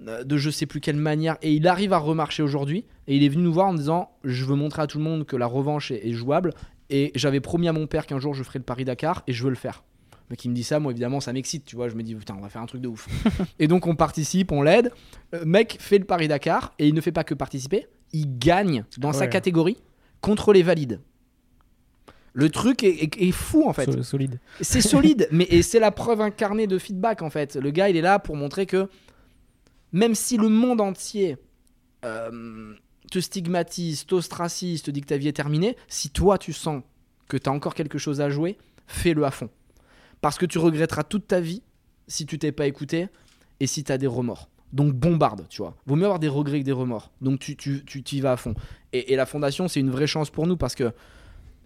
de 0.00 0.38
je 0.38 0.48
sais 0.48 0.64
plus 0.64 0.80
quelle 0.80 0.96
manière. 0.96 1.36
Et 1.42 1.52
il 1.52 1.66
arrive 1.68 1.92
à 1.92 1.98
remarcher 1.98 2.42
aujourd'hui. 2.42 2.86
Et 3.06 3.16
il 3.16 3.24
est 3.24 3.28
venu 3.28 3.42
nous 3.42 3.52
voir 3.52 3.66
en 3.66 3.74
disant 3.74 4.10
Je 4.24 4.46
veux 4.46 4.56
montrer 4.56 4.80
à 4.80 4.86
tout 4.86 4.96
le 4.96 5.04
monde 5.04 5.26
que 5.26 5.36
la 5.36 5.46
revanche 5.46 5.90
est, 5.90 6.06
est 6.06 6.12
jouable. 6.12 6.54
Et 6.88 7.12
j'avais 7.14 7.40
promis 7.40 7.68
à 7.68 7.72
mon 7.72 7.86
père 7.86 8.06
qu'un 8.06 8.18
jour 8.18 8.34
je 8.34 8.42
ferais 8.42 8.58
le 8.58 8.64
Paris-Dakar 8.64 9.22
et 9.26 9.32
je 9.32 9.44
veux 9.44 9.50
le 9.50 9.56
faire. 9.56 9.82
Qui 10.36 10.48
me 10.48 10.54
dit 10.54 10.62
ça, 10.64 10.78
moi 10.80 10.92
évidemment 10.92 11.20
ça 11.20 11.32
m'excite, 11.32 11.64
tu 11.64 11.76
vois, 11.76 11.88
je 11.88 11.94
me 11.94 12.02
dis 12.02 12.14
putain 12.14 12.34
on 12.36 12.40
va 12.40 12.48
faire 12.48 12.62
un 12.62 12.66
truc 12.66 12.80
de 12.80 12.88
ouf. 12.88 13.08
et 13.58 13.66
donc 13.68 13.86
on 13.86 13.96
participe, 13.96 14.52
on 14.52 14.62
l'aide, 14.62 14.92
Euh, 15.34 15.44
mec 15.44 15.76
fait 15.80 15.98
le 15.98 16.04
Paris 16.04 16.28
Dakar 16.28 16.72
et 16.78 16.86
il 16.88 16.94
ne 16.94 17.00
fait 17.00 17.12
pas 17.12 17.24
que 17.24 17.34
participer, 17.34 17.86
il 18.12 18.38
gagne 18.38 18.84
dans 18.98 19.12
sa 19.12 19.26
catégorie 19.30 19.76
contre 20.20 20.52
les 20.52 20.62
valides. 20.62 21.00
Le 22.32 22.48
truc 22.48 22.84
est, 22.84 23.02
est- 23.02 23.20
est 23.20 23.32
fou 23.32 23.64
en 23.68 23.72
fait. 23.72 23.90
So- 23.90 24.02
solide. 24.04 24.38
C'est 24.60 24.80
solide, 24.80 25.28
mais 25.32 25.62
c'est 25.62 25.80
la 25.80 25.90
preuve 25.90 26.20
incarnée 26.20 26.66
de 26.68 26.78
feedback 26.78 27.22
en 27.22 27.30
fait. 27.30 27.56
Le 27.56 27.70
gars, 27.72 27.88
il 27.88 27.96
est 27.96 28.00
là 28.02 28.18
pour 28.20 28.36
montrer 28.36 28.66
que 28.66 28.88
même 29.92 30.14
si 30.14 30.36
le 30.36 30.48
monde 30.48 30.80
entier 30.80 31.36
euh, 32.04 32.72
te 33.10 33.18
stigmatise, 33.18 34.06
t'ostracise, 34.06 34.82
te 34.82 34.90
dit 34.92 35.00
que 35.00 35.06
ta 35.06 35.16
vie 35.16 35.26
est 35.28 35.32
terminée, 35.32 35.76
si 35.88 36.10
toi 36.10 36.38
tu 36.38 36.52
sens 36.52 36.82
que 37.28 37.36
tu 37.36 37.48
as 37.48 37.52
encore 37.52 37.74
quelque 37.74 37.98
chose 37.98 38.20
à 38.20 38.30
jouer, 38.30 38.56
fais-le 38.86 39.24
à 39.24 39.30
fond. 39.32 39.50
Parce 40.20 40.38
que 40.38 40.46
tu 40.46 40.58
regretteras 40.58 41.04
toute 41.04 41.26
ta 41.26 41.40
vie 41.40 41.62
si 42.06 42.26
tu 42.26 42.38
t'es 42.38 42.52
pas 42.52 42.66
écouté 42.66 43.08
et 43.60 43.66
si 43.66 43.84
tu 43.84 43.92
as 43.92 43.98
des 43.98 44.06
remords. 44.06 44.48
Donc 44.72 44.92
bombarde, 44.92 45.46
tu 45.48 45.62
vois. 45.62 45.74
Vaut 45.86 45.96
mieux 45.96 46.04
avoir 46.04 46.18
des 46.18 46.28
regrets 46.28 46.60
que 46.60 46.64
des 46.64 46.72
remords. 46.72 47.10
Donc 47.20 47.40
tu 47.40 47.56
tu 47.56 48.02
t'y 48.02 48.20
vas 48.20 48.32
à 48.32 48.36
fond. 48.36 48.54
Et, 48.92 49.16
la 49.16 49.26
fondation, 49.26 49.68
c'est 49.68 49.80
une 49.80 49.90
vraie 49.90 50.06
chance 50.06 50.30
pour 50.30 50.46
nous 50.46 50.56
parce 50.56 50.74
que 50.74 50.92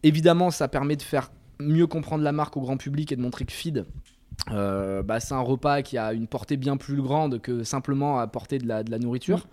évidemment, 0.02 0.50
ça 0.50 0.68
permet 0.68 0.96
de 0.96 1.02
faire 1.02 1.30
mieux 1.58 1.86
comprendre 1.86 2.22
la 2.22 2.32
marque 2.32 2.56
au 2.56 2.60
grand 2.60 2.76
public 2.76 3.12
et 3.12 3.16
de 3.16 3.22
montrer 3.22 3.44
que 3.44 3.52
Feed, 3.52 3.86
euh, 4.50 5.02
bah, 5.02 5.20
c'est 5.20 5.34
un 5.34 5.40
repas 5.40 5.82
qui 5.82 5.96
a 5.98 6.12
une 6.12 6.26
portée 6.26 6.56
bien 6.56 6.76
plus 6.76 7.00
grande 7.00 7.40
que 7.40 7.64
simplement 7.64 8.18
apporter 8.18 8.58
de 8.58 8.66
la, 8.66 8.82
de 8.82 8.90
la 8.90 8.98
nourriture. 8.98 9.46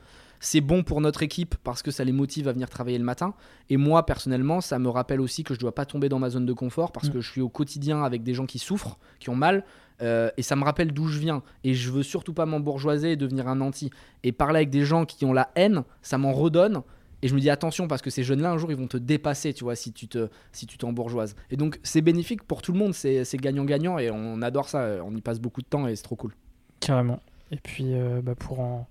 C'est 0.44 0.60
bon 0.60 0.82
pour 0.84 1.00
notre 1.02 1.22
équipe 1.24 1.56
parce 1.64 1.82
que 1.84 1.92
ça 1.92 2.04
les 2.04 2.12
motive 2.12 2.48
à 2.48 2.52
venir 2.52 2.68
travailler 2.70 2.98
le 2.98 3.04
matin. 3.06 3.34
Et 3.70 3.78
moi, 3.78 4.06
personnellement, 4.06 4.60
ça 4.60 4.80
me 4.80 4.90
rappelle 4.90 5.22
aussi 5.22 5.44
que 5.44 5.54
je 5.54 5.60
ne 5.60 5.62
dois 5.62 5.74
pas 5.76 5.86
tomber 5.86 6.10
dans 6.10 6.20
ma 6.20 6.30
zone 6.32 6.46
de 6.48 6.54
confort 6.54 6.92
parce 6.92 7.08
Mm. 7.10 7.12
que 7.14 7.22
je 7.22 7.32
suis 7.32 7.42
au 7.42 7.48
quotidien 7.50 8.04
avec 8.04 8.24
des 8.24 8.34
gens 8.34 8.46
qui 8.48 8.60
souffrent, 8.60 8.98
qui 9.20 9.30
ont 9.30 9.36
mal. 9.36 9.64
euh, 10.02 10.32
et 10.36 10.42
ça 10.42 10.56
me 10.56 10.64
rappelle 10.64 10.92
d'où 10.94 11.06
je 11.08 11.20
viens. 11.20 11.44
Et 11.64 11.76
je 11.76 11.92
veux 11.92 12.02
surtout 12.02 12.34
pas 12.34 12.48
m'embourgeoiser 12.48 13.12
et 13.12 13.16
devenir 13.16 13.48
un 13.48 13.62
anti. 13.62 13.92
Et 14.24 14.32
parler 14.32 14.58
avec 14.58 14.72
des 14.72 14.84
gens 14.84 15.06
qui 15.06 15.24
ont 15.26 15.32
la 15.34 15.52
haine, 15.56 15.84
ça 16.02 16.18
m'en 16.18 16.34
redonne. 16.34 16.82
Et 17.22 17.28
je 17.28 17.36
me 17.36 17.40
dis 17.40 17.52
attention 17.52 17.88
parce 17.88 18.02
que 18.02 18.10
ces 18.10 18.24
jeunes-là, 18.24 18.50
un 18.50 18.58
jour, 18.58 18.72
ils 18.72 18.78
vont 18.78 18.88
te 18.88 18.98
dépasser, 18.98 19.54
tu 19.54 19.64
vois, 19.64 19.76
si 19.76 19.94
tu 19.94 20.08
te, 20.08 20.28
si 20.54 20.66
tu 20.66 20.80
t'embourgeoises. 20.80 21.36
Et 21.52 21.56
donc, 21.56 21.80
c'est 21.84 22.02
bénéfique 22.02 22.42
pour 22.42 22.64
tout 22.64 22.72
le 22.74 22.80
monde, 22.80 22.96
c'est 22.96 23.26
c'est 23.26 23.38
gagnant-gagnant 23.38 24.00
et 24.00 24.10
on 24.10 24.42
adore 24.42 24.70
ça. 24.70 24.96
On 25.06 25.16
y 25.16 25.22
passe 25.22 25.40
beaucoup 25.40 25.62
de 25.62 25.68
temps 25.68 25.88
et 25.88 25.96
c'est 25.96 26.02
trop 26.02 26.16
cool. 26.16 26.34
Carrément. 26.80 27.20
Et 27.52 27.58
puis, 27.58 27.94
euh, 27.94 28.22
bah, 28.24 28.34
pour 28.34 28.60
en. 28.60 28.88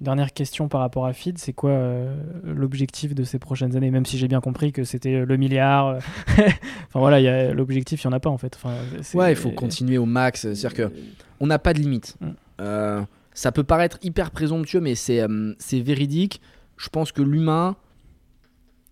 Dernière 0.00 0.32
question 0.34 0.68
par 0.68 0.80
rapport 0.80 1.06
à 1.06 1.12
Feed, 1.14 1.38
c'est 1.38 1.54
quoi 1.54 1.70
euh, 1.70 2.14
l'objectif 2.44 3.14
de 3.14 3.24
ces 3.24 3.38
prochaines 3.38 3.76
années 3.76 3.90
Même 3.90 4.04
si 4.04 4.18
j'ai 4.18 4.28
bien 4.28 4.40
compris 4.40 4.72
que 4.72 4.84
c'était 4.84 5.24
le 5.24 5.36
milliard. 5.38 5.86
euh, 5.86 5.98
enfin 6.38 7.00
voilà, 7.00 7.52
l'objectif, 7.54 8.04
il 8.04 8.06
n'y 8.08 8.12
en 8.14 8.16
a 8.16 8.20
pas 8.20 8.28
en 8.28 8.36
fait. 8.36 8.56
Enfin, 8.56 8.74
Ouais, 9.14 9.32
il 9.32 9.36
faut 9.36 9.50
continuer 9.50 9.96
au 9.96 10.04
max. 10.04 10.42
C'est-à-dire 10.42 10.74
que 10.74 10.92
on 11.40 11.46
n'a 11.46 11.58
pas 11.58 11.72
de 11.72 11.80
limite. 11.80 12.16
Mm. 12.20 12.28
Euh, 12.60 13.02
ça 13.34 13.52
peut 13.52 13.64
paraître 13.64 13.98
hyper 14.02 14.30
présomptueux, 14.30 14.80
mais 14.80 14.94
c'est 14.94 15.20
euh, 15.20 15.54
véridique. 15.72 16.40
Je 16.76 16.88
pense 16.88 17.12
que 17.12 17.22
l'humain, 17.22 17.76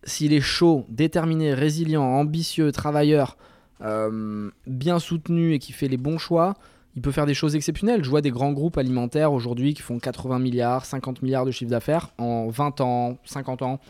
s'il 0.05 0.33
est 0.33 0.41
chaud, 0.41 0.87
déterminé, 0.89 1.55
résilient, 1.55 2.03
ambitieux, 2.03 2.73
travailleur, 2.73 3.37
euh, 3.83 4.51
bien 4.67 4.99
soutenu 4.99 5.55
et 5.55 5.59
qui 5.59 5.73
fait 5.73 5.89
les 5.89 5.97
bons 5.97 6.19
choix, 6.19 6.55
il 6.97 7.03
peut 7.03 7.13
faire 7.13 7.27
des 7.27 7.35
choses 7.35 7.57
exceptionnelles. 7.57 8.05
Je 8.05 8.11
vois 8.11 8.21
des 8.21 8.31
grands 8.31 8.53
groupes 8.53 8.79
alimentaires 8.79 9.33
aujourd'hui 9.33 9.75
qui 9.75 9.83
font 9.83 9.99
80 9.99 10.39
milliards, 10.39 10.85
50 10.85 11.23
milliards 11.23 11.45
de 11.45 11.51
chiffre 11.51 11.71
d'affaires 11.71 12.11
en 12.19 12.49
20 12.49 12.81
ans, 12.81 13.19
50 13.25 13.63
ans. 13.63 13.81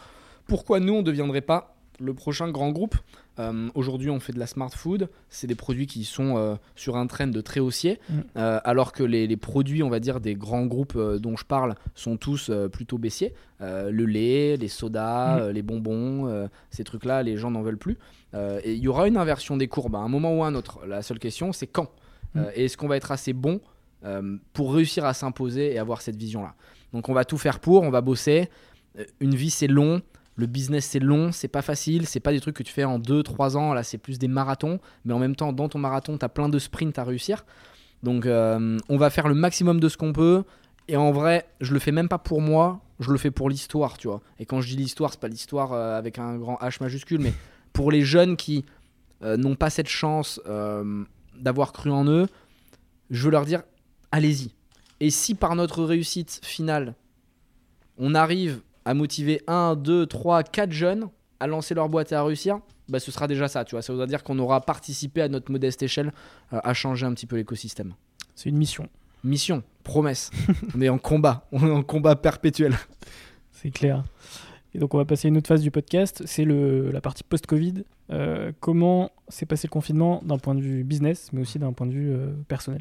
Pourquoi 0.47 0.81
nous, 0.81 0.95
on 0.95 0.99
ne 0.99 1.03
deviendrait 1.03 1.41
pas 1.41 1.75
le 2.01 2.13
prochain 2.15 2.51
grand 2.51 2.71
groupe? 2.71 2.97
Euh, 3.39 3.69
Aujourd'hui, 3.75 4.11
on 4.11 4.21
fait 4.21 4.33
de 4.33 4.39
la 4.39 4.47
smart 4.47 4.71
food. 4.71 5.09
C'est 5.29 5.47
des 5.47 5.55
produits 5.55 5.87
qui 5.87 6.05
sont 6.05 6.37
euh, 6.37 6.55
sur 6.77 6.97
un 6.97 7.07
trend 7.07 7.27
de 7.27 7.41
très 7.41 7.61
haussier, 7.61 7.99
Mm. 8.09 8.15
euh, 8.37 8.61
alors 8.65 8.93
que 8.93 9.03
les, 9.03 9.27
les 9.27 9.37
produits, 9.37 9.83
on 9.83 9.91
va 9.91 10.01
dire, 10.01 10.21
des 10.21 10.35
grands 10.35 10.67
groupes 10.67 10.97
dont 11.19 11.37
je 11.37 11.45
parle 11.45 11.75
sont 11.95 12.17
tous 12.17 12.51
plutôt 12.73 12.97
baissiers. 12.99 13.35
Le 13.61 14.05
lait, 14.05 14.57
les 14.57 14.69
sodas, 14.69 15.49
Mm. 15.49 15.51
les 15.51 15.63
bonbons, 15.63 16.49
ces 16.71 16.85
trucs-là, 16.85 17.23
les 17.23 17.37
gens 17.37 17.51
n'en 17.51 17.63
veulent 17.63 17.79
plus. 17.79 17.99
Et 18.35 18.73
il 18.73 18.79
y 18.79 18.89
aura 18.89 19.09
une 19.09 19.17
inversion 19.17 19.57
des 19.57 19.69
courbes 19.69 19.97
à 19.97 20.01
un 20.01 20.09
moment 20.09 20.37
ou 20.39 20.45
à 20.45 20.47
un 20.49 20.55
autre. 20.55 20.81
La 20.87 21.03
seule 21.03 21.19
question, 21.19 21.53
c'est 21.53 21.67
quand? 21.67 21.91
Mm. 22.35 22.39
Euh, 22.39 22.51
Et 22.55 22.65
est-ce 22.67 22.77
qu'on 22.77 22.89
va 22.89 22.97
être 22.97 23.13
assez 23.13 23.33
bon 23.33 23.61
euh, 24.05 24.37
pour 24.53 24.75
réussir 24.75 25.05
à 25.05 25.15
s'imposer 25.15 25.73
et 25.73 25.79
avoir 25.79 26.03
cette 26.03 26.17
vision-là? 26.17 26.55
Donc 26.93 27.09
on 27.09 27.15
va 27.15 27.25
tout 27.25 27.39
faire 27.39 27.61
pour, 27.61 27.83
on 27.83 27.91
va 27.91 28.01
bosser. 28.01 28.49
Euh, 28.99 29.05
Une 29.21 29.35
vie, 29.35 29.51
c'est 29.51 29.67
long. 29.67 30.03
Le 30.37 30.47
business, 30.47 30.87
c'est 30.87 30.99
long, 30.99 31.31
c'est 31.31 31.47
pas 31.47 31.63
facile, 31.63 32.07
c'est 32.07 32.19
pas 32.19 32.33
des 32.33 32.41
trucs 32.41 32.57
que 32.57 32.65
tu 32.65 32.73
fais 32.73 32.83
en 32.83 32.99
2-3 32.99 33.57
ans, 33.57 33.73
là, 33.73 33.85
c'est 33.85 33.99
plus 33.99 34.19
des 34.19 34.27
marathons. 34.27 34.81
Mais 35.05 35.15
en 35.15 35.21
même 35.21 35.37
temps, 35.37 35.53
dans 35.53 35.69
ton 35.69 35.79
marathon, 35.79 36.19
tu 36.19 36.25
as 36.25 36.29
plein 36.29 36.49
de 36.49 36.59
sprints 36.59 36.99
à 36.99 37.05
réussir. 37.05 37.45
Donc, 38.03 38.27
euh, 38.27 38.77
on 38.89 38.97
va 38.97 39.11
faire 39.11 39.29
le 39.29 39.35
maximum 39.35 39.79
de 39.79 39.89
ce 39.89 39.97
qu'on 39.97 40.13
peut. 40.13 40.43
Et 40.89 40.97
en 40.97 41.13
vrai, 41.13 41.47
je 41.61 41.73
le 41.73 41.79
fais 41.79 41.93
même 41.93 42.09
pas 42.09 42.19
pour 42.19 42.41
moi, 42.41 42.81
je 42.99 43.13
le 43.13 43.17
fais 43.17 43.31
pour 43.31 43.49
l'histoire, 43.49 43.97
tu 43.97 44.09
vois. 44.09 44.23
Et 44.41 44.45
quand 44.45 44.61
je 44.61 44.69
dis 44.69 44.77
l'histoire, 44.77 45.13
c'est 45.13 45.21
pas 45.21 45.29
l'histoire 45.29 45.73
euh, 45.73 45.97
avec 45.97 46.19
un 46.19 46.37
grand 46.37 46.57
H 46.57 46.83
majuscule, 46.83 47.21
mais 47.21 47.33
pour 47.73 47.93
les 47.93 48.03
jeunes 48.03 48.37
qui 48.37 48.65
euh, 49.23 49.37
n'ont 49.37 49.55
pas 49.55 49.71
cette 49.71 49.89
chance 49.89 50.41
d'avoir 51.39 51.73
cru 51.73 51.91
en 51.91 52.07
eux, 52.07 52.27
je 53.11 53.25
veux 53.25 53.31
leur 53.31 53.45
dire 53.45 53.63
allez-y. 54.13 54.53
Et 55.01 55.11
si 55.11 55.35
par 55.35 55.57
notre 55.57 55.85
réussite 55.85 56.41
finale, 56.43 56.95
on 57.99 58.15
arrive 58.15 58.61
à 58.85 58.95
motiver 58.95 59.43
1, 59.47 59.77
2, 59.77 60.07
3, 60.07 60.43
4 60.43 60.73
jeunes 60.73 61.09
à 61.41 61.47
lancer 61.47 61.75
leur 61.75 61.89
boîte 61.89 62.13
et 62.13 62.15
à 62.15 62.23
réussir, 62.23 62.61
bah, 62.89 63.01
ce 63.01 63.11
sera 63.11 63.27
déjà 63.27 63.49
ça, 63.49 63.65
tu 63.65 63.75
vois. 63.75 63.83
Ça 63.83 63.93
voudra 63.93 64.07
dire 64.07 64.23
qu'on 64.23 64.39
aura 64.39 64.61
participé 64.61 65.23
à 65.23 65.29
notre 65.29 65.51
modeste 65.51 65.83
échelle 65.83 66.13
euh, 66.53 66.61
à 66.63 66.75
changer 66.75 67.07
un 67.07 67.15
petit 67.15 67.27
peu 67.27 67.37
l'écosystème. 67.37 67.95
C'est 68.35 68.49
une 68.49 68.57
mission, 68.57 68.89
Mission, 69.23 69.63
promesse. 69.85 70.31
on 70.77 70.81
est 70.81 70.89
en 70.89 70.99
combat, 70.99 71.47
on 71.51 71.67
est 71.67 71.71
en 71.71 71.83
combat 71.83 72.15
perpétuel. 72.15 72.77
c'est 73.53 73.71
clair. 73.71 74.05
Et 74.75 74.79
donc 74.79 74.93
on 74.93 74.99
va 74.99 75.05
passer 75.05 75.29
à 75.29 75.31
une 75.31 75.37
autre 75.37 75.47
phase 75.47 75.63
du 75.63 75.71
podcast, 75.71 76.23
c'est 76.27 76.45
la 76.45 77.01
partie 77.01 77.23
post-Covid. 77.23 77.85
Euh, 78.11 78.51
comment 78.59 79.13
s'est 79.29 79.47
passé 79.47 79.69
le 79.69 79.71
confinement 79.71 80.21
d'un 80.25 80.39
point 80.39 80.55
de 80.55 80.61
vue 80.61 80.83
business, 80.83 81.31
mais 81.33 81.43
aussi 81.43 81.61
d'un 81.61 81.73
point 81.73 81.87
de 81.87 81.93
vue 81.93 82.13
euh, 82.13 82.33
personnel? 82.49 82.81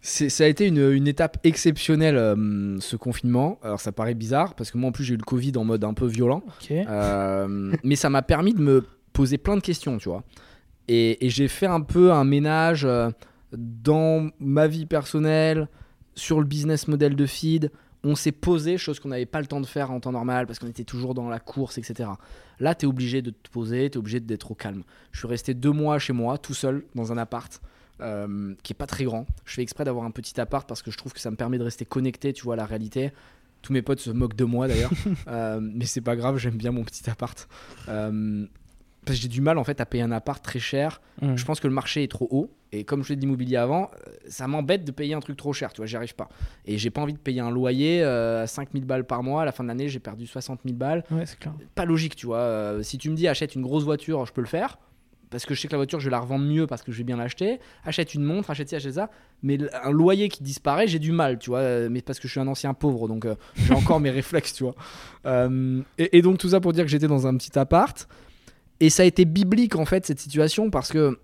Ça 0.00 0.44
a 0.44 0.46
été 0.46 0.66
une, 0.66 0.92
une 0.92 1.06
étape 1.06 1.38
exceptionnelle, 1.44 2.16
euh, 2.16 2.78
ce 2.80 2.96
confinement. 2.96 3.58
Alors 3.62 3.80
ça 3.80 3.92
paraît 3.92 4.14
bizarre, 4.14 4.54
parce 4.54 4.70
que 4.70 4.78
moi 4.78 4.88
en 4.88 4.92
plus 4.92 5.04
j'ai 5.04 5.14
eu 5.14 5.18
le 5.18 5.24
Covid 5.24 5.52
en 5.56 5.64
mode 5.64 5.84
un 5.84 5.94
peu 5.94 6.06
violent. 6.06 6.42
Mais 7.82 7.96
ça 7.96 8.08
m'a 8.08 8.22
permis 8.22 8.54
de 8.54 8.60
me 8.62 8.84
poser 9.12 9.36
plein 9.36 9.56
de 9.56 9.62
questions, 9.62 9.98
tu 9.98 10.08
vois. 10.08 10.24
Et, 10.88 11.26
et 11.26 11.28
j'ai 11.28 11.48
fait 11.48 11.66
un 11.66 11.80
peu 11.80 12.12
un 12.12 12.24
ménage 12.24 12.88
dans 13.52 14.30
ma 14.40 14.66
vie 14.66 14.86
personnelle, 14.86 15.68
sur 16.14 16.40
le 16.40 16.46
business 16.46 16.88
model 16.88 17.14
de 17.16 17.26
feed. 17.26 17.70
On 18.08 18.14
s'est 18.14 18.32
posé, 18.32 18.78
chose 18.78 19.00
qu'on 19.00 19.08
n'avait 19.08 19.26
pas 19.26 19.40
le 19.40 19.46
temps 19.46 19.60
de 19.60 19.66
faire 19.66 19.90
en 19.90 19.98
temps 20.00 20.12
normal 20.12 20.46
parce 20.46 20.58
qu'on 20.58 20.68
était 20.68 20.84
toujours 20.84 21.12
dans 21.14 21.28
la 21.28 21.40
course, 21.40 21.76
etc. 21.78 22.08
Là, 22.60 22.74
tu 22.74 22.86
es 22.86 22.88
obligé 22.88 23.20
de 23.20 23.30
te 23.30 23.50
poser, 23.50 23.90
tu 23.90 23.96
es 23.96 23.98
obligé 23.98 24.20
d'être 24.20 24.50
au 24.52 24.54
calme. 24.54 24.82
Je 25.12 25.18
suis 25.18 25.28
resté 25.28 25.54
deux 25.54 25.72
mois 25.72 25.98
chez 25.98 26.12
moi, 26.12 26.38
tout 26.38 26.54
seul, 26.54 26.84
dans 26.94 27.12
un 27.12 27.18
appart. 27.18 27.60
euh, 28.02 28.54
qui 28.62 28.74
est 28.74 28.76
pas 28.76 28.86
très 28.86 29.04
grand. 29.04 29.24
Je 29.46 29.54
fais 29.54 29.62
exprès 29.62 29.84
d'avoir 29.84 30.04
un 30.04 30.10
petit 30.10 30.38
appart 30.38 30.68
parce 30.68 30.82
que 30.82 30.90
je 30.90 30.98
trouve 30.98 31.14
que 31.14 31.20
ça 31.20 31.30
me 31.30 31.36
permet 31.36 31.56
de 31.58 31.62
rester 31.64 31.86
connecté, 31.86 32.32
tu 32.34 32.44
vois, 32.44 32.52
à 32.54 32.56
la 32.58 32.66
réalité. 32.66 33.10
Tous 33.62 33.72
mes 33.72 33.80
potes 33.82 34.00
se 34.00 34.10
moquent 34.10 34.36
de 34.36 34.44
moi 34.44 34.68
d'ailleurs, 34.68 34.92
Euh, 35.28 35.60
mais 35.62 35.86
c'est 35.86 36.02
pas 36.02 36.14
grave, 36.14 36.36
j'aime 36.36 36.56
bien 36.58 36.72
mon 36.72 36.84
petit 36.84 37.08
appart. 37.08 37.48
Euh, 37.88 38.46
parce 39.04 39.16
que 39.18 39.22
j'ai 39.22 39.28
du 39.28 39.40
mal 39.40 39.56
en 39.56 39.64
fait 39.64 39.80
à 39.80 39.86
payer 39.86 40.04
un 40.04 40.12
appart 40.12 40.44
très 40.44 40.58
cher. 40.58 41.00
Hmm. 41.22 41.36
Je 41.36 41.44
pense 41.46 41.58
que 41.58 41.66
le 41.68 41.72
marché 41.74 42.02
est 42.02 42.10
trop 42.10 42.28
haut. 42.30 42.50
Et 42.72 42.84
comme 42.84 43.02
je 43.04 43.10
l'ai 43.10 43.16
dit 43.16 43.20
d'immobilier 43.20 43.56
avant, 43.56 43.90
euh, 44.06 44.10
ça 44.28 44.48
m'embête 44.48 44.84
de 44.84 44.90
payer 44.90 45.14
un 45.14 45.20
truc 45.20 45.36
trop 45.36 45.52
cher, 45.52 45.72
tu 45.72 45.78
vois, 45.80 45.86
j'y 45.86 45.96
arrive 45.96 46.14
pas. 46.14 46.28
Et 46.64 46.78
j'ai 46.78 46.90
pas 46.90 47.00
envie 47.00 47.12
de 47.12 47.18
payer 47.18 47.40
un 47.40 47.50
loyer 47.50 48.02
euh, 48.02 48.42
à 48.42 48.46
5000 48.46 48.84
balles 48.84 49.04
par 49.06 49.22
mois. 49.22 49.42
À 49.42 49.44
la 49.44 49.52
fin 49.52 49.62
de 49.62 49.68
l'année, 49.68 49.88
j'ai 49.88 50.00
perdu 50.00 50.26
60 50.26 50.60
000 50.64 50.76
balles. 50.76 51.04
Ouais, 51.10 51.24
c'est 51.26 51.38
clair. 51.38 51.54
Pas 51.74 51.84
logique, 51.84 52.16
tu 52.16 52.26
vois. 52.26 52.38
Euh, 52.38 52.82
si 52.82 52.98
tu 52.98 53.08
me 53.08 53.14
dis 53.14 53.28
achète 53.28 53.54
une 53.54 53.62
grosse 53.62 53.84
voiture, 53.84 54.26
je 54.26 54.32
peux 54.32 54.40
le 54.40 54.46
faire. 54.48 54.78
Parce 55.30 55.44
que 55.44 55.54
je 55.54 55.60
sais 55.60 55.66
que 55.66 55.72
la 55.72 55.78
voiture, 55.78 55.98
je 55.98 56.04
vais 56.04 56.12
la 56.12 56.20
revendre 56.20 56.44
mieux 56.44 56.68
parce 56.68 56.82
que 56.82 56.92
je 56.92 56.98
vais 56.98 57.04
bien 57.04 57.16
l'acheter. 57.16 57.58
Achète 57.84 58.14
une 58.14 58.22
montre, 58.22 58.48
achète 58.50 58.68
ci, 58.68 58.76
achète 58.76 58.94
ça. 58.94 59.10
Mais 59.42 59.58
un 59.82 59.90
loyer 59.90 60.28
qui 60.28 60.42
disparaît, 60.44 60.86
j'ai 60.86 61.00
du 61.00 61.10
mal, 61.10 61.38
tu 61.40 61.50
vois. 61.50 61.58
euh, 61.60 61.88
Mais 61.90 62.00
parce 62.00 62.20
que 62.20 62.28
je 62.28 62.32
suis 62.32 62.40
un 62.40 62.46
ancien 62.46 62.74
pauvre, 62.74 63.08
donc 63.08 63.24
euh, 63.24 63.34
j'ai 63.56 63.74
encore 63.74 63.98
mes 63.98 64.10
réflexes, 64.20 64.54
tu 64.54 64.64
vois. 64.64 64.74
Et, 65.98 66.18
et 66.18 66.22
donc 66.22 66.38
tout 66.38 66.48
ça 66.50 66.60
pour 66.60 66.72
dire 66.72 66.84
que 66.84 66.90
j'étais 66.90 67.08
dans 67.08 67.26
un 67.26 67.36
petit 67.36 67.58
appart. 67.58 68.08
Et 68.78 68.90
ça 68.90 69.02
a 69.02 69.06
été 69.06 69.24
biblique 69.24 69.74
en 69.76 69.84
fait 69.84 70.04
cette 70.06 70.20
situation 70.20 70.70
parce 70.70 70.92
que 70.92 71.18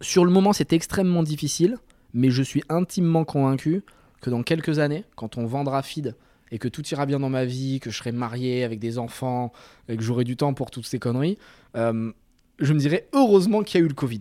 sur 0.00 0.24
le 0.24 0.30
moment 0.30 0.52
c'était 0.52 0.76
extrêmement 0.76 1.22
difficile, 1.22 1.78
mais 2.14 2.30
je 2.30 2.42
suis 2.42 2.62
intimement 2.68 3.24
convaincu 3.24 3.82
que 4.20 4.30
dans 4.30 4.42
quelques 4.42 4.78
années, 4.78 5.04
quand 5.16 5.38
on 5.38 5.46
vendra 5.46 5.82
Feed 5.82 6.14
et 6.50 6.58
que 6.58 6.68
tout 6.68 6.86
ira 6.88 7.06
bien 7.06 7.20
dans 7.20 7.28
ma 7.28 7.44
vie, 7.44 7.78
que 7.80 7.90
je 7.90 7.98
serai 7.98 8.12
marié 8.12 8.64
avec 8.64 8.78
des 8.78 8.98
enfants 8.98 9.52
et 9.88 9.96
que 9.96 10.02
j'aurai 10.02 10.24
du 10.24 10.36
temps 10.36 10.54
pour 10.54 10.70
toutes 10.70 10.86
ces 10.86 10.98
conneries, 10.98 11.38
euh, 11.76 12.10
je 12.58 12.72
me 12.72 12.78
dirais 12.78 13.08
heureusement 13.12 13.62
qu'il 13.62 13.80
y 13.80 13.82
a 13.82 13.84
eu 13.84 13.88
le 13.88 13.94
Covid, 13.94 14.20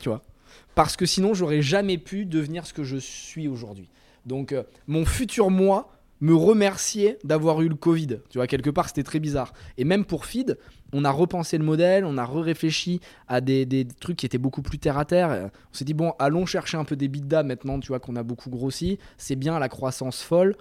tu 0.00 0.08
vois. 0.08 0.22
Parce 0.74 0.96
que 0.96 1.06
sinon 1.06 1.34
j'aurais 1.34 1.62
jamais 1.62 1.98
pu 1.98 2.24
devenir 2.24 2.66
ce 2.66 2.72
que 2.72 2.84
je 2.84 2.96
suis 2.96 3.48
aujourd'hui. 3.48 3.88
Donc 4.24 4.52
euh, 4.52 4.64
mon 4.86 5.04
futur 5.04 5.50
moi 5.50 5.95
me 6.20 6.34
remercier 6.34 7.18
d'avoir 7.24 7.60
eu 7.62 7.68
le 7.68 7.74
Covid. 7.74 8.18
Tu 8.30 8.38
vois, 8.38 8.46
quelque 8.46 8.70
part, 8.70 8.88
c'était 8.88 9.02
très 9.02 9.20
bizarre. 9.20 9.52
Et 9.76 9.84
même 9.84 10.04
pour 10.04 10.24
Feed, 10.24 10.58
on 10.92 11.04
a 11.04 11.10
repensé 11.10 11.58
le 11.58 11.64
modèle, 11.64 12.04
on 12.04 12.16
a 12.16 12.24
réfléchi 12.24 13.00
à 13.28 13.40
des, 13.40 13.66
des, 13.66 13.86
trucs 13.86 14.16
qui 14.16 14.26
étaient 14.26 14.38
beaucoup 14.38 14.62
plus 14.62 14.78
terre 14.78 14.98
à 14.98 15.04
terre. 15.04 15.50
On 15.72 15.74
s'est 15.74 15.84
dit, 15.84 15.94
bon, 15.94 16.12
allons 16.18 16.46
chercher 16.46 16.76
un 16.76 16.84
peu 16.84 16.96
des 16.96 17.08
bidas 17.08 17.42
maintenant, 17.42 17.80
tu 17.80 17.88
vois, 17.88 18.00
qu'on 18.00 18.16
a 18.16 18.22
beaucoup 18.22 18.50
grossi. 18.50 18.98
C'est 19.18 19.36
bien 19.36 19.58
la 19.58 19.68
croissance 19.68 20.22
folle 20.22 20.56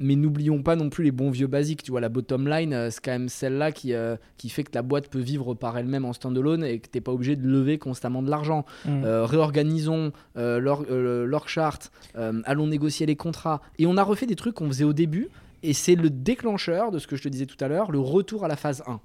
mais 0.00 0.16
n'oublions 0.16 0.62
pas 0.62 0.76
non 0.76 0.88
plus 0.88 1.04
les 1.04 1.12
bons 1.12 1.30
vieux 1.30 1.46
basiques. 1.46 1.82
Tu 1.82 1.90
vois, 1.90 2.00
la 2.00 2.08
bottom 2.08 2.48
line, 2.48 2.72
euh, 2.72 2.90
c'est 2.90 3.04
quand 3.04 3.12
même 3.12 3.28
celle-là 3.28 3.70
qui, 3.70 3.92
euh, 3.92 4.16
qui 4.38 4.48
fait 4.48 4.64
que 4.64 4.70
la 4.74 4.82
boîte 4.82 5.08
peut 5.08 5.20
vivre 5.20 5.54
par 5.54 5.76
elle-même 5.76 6.06
en 6.06 6.14
standalone 6.14 6.64
et 6.64 6.80
que 6.80 6.88
tu 6.88 6.96
n'es 6.96 7.02
pas 7.02 7.12
obligé 7.12 7.36
de 7.36 7.46
lever 7.46 7.78
constamment 7.78 8.22
de 8.22 8.30
l'argent. 8.30 8.64
Mm. 8.86 9.04
Euh, 9.04 9.26
réorganisons 9.26 10.12
leur, 10.34 11.48
chart, 11.48 11.92
allons 12.14 12.66
négocier 12.66 13.06
les 13.06 13.16
contrats. 13.16 13.60
Et 13.78 13.86
on 13.86 13.96
a 13.96 14.02
refait 14.02 14.26
des 14.26 14.36
trucs 14.36 14.54
qu'on 14.54 14.68
faisait 14.68 14.84
au 14.84 14.94
début, 14.94 15.28
et 15.62 15.74
c'est 15.74 15.94
le 15.94 16.08
déclencheur 16.08 16.90
de 16.90 16.98
ce 16.98 17.06
que 17.06 17.16
je 17.16 17.22
te 17.22 17.28
disais 17.28 17.46
tout 17.46 17.62
à 17.62 17.68
l'heure, 17.68 17.92
le 17.92 17.98
retour 17.98 18.44
à 18.44 18.48
la 18.48 18.56
phase 18.56 18.82
1. 18.86 19.00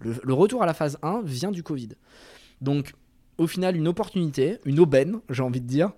Le, 0.00 0.14
le, 0.22 0.32
retour 0.32 0.62
à 0.62 0.66
la 0.66 0.74
phase 0.74 0.96
1 1.02 1.22
vient 1.24 1.50
du 1.50 1.62
Covid. 1.62 1.90
Donc, 2.62 2.94
au 3.36 3.46
final, 3.46 3.76
une 3.76 3.88
opportunité, 3.88 4.58
une 4.64 4.80
aubaine, 4.80 5.20
j'ai 5.28 5.42
envie 5.42 5.60
de 5.60 5.66
dire. 5.66 5.90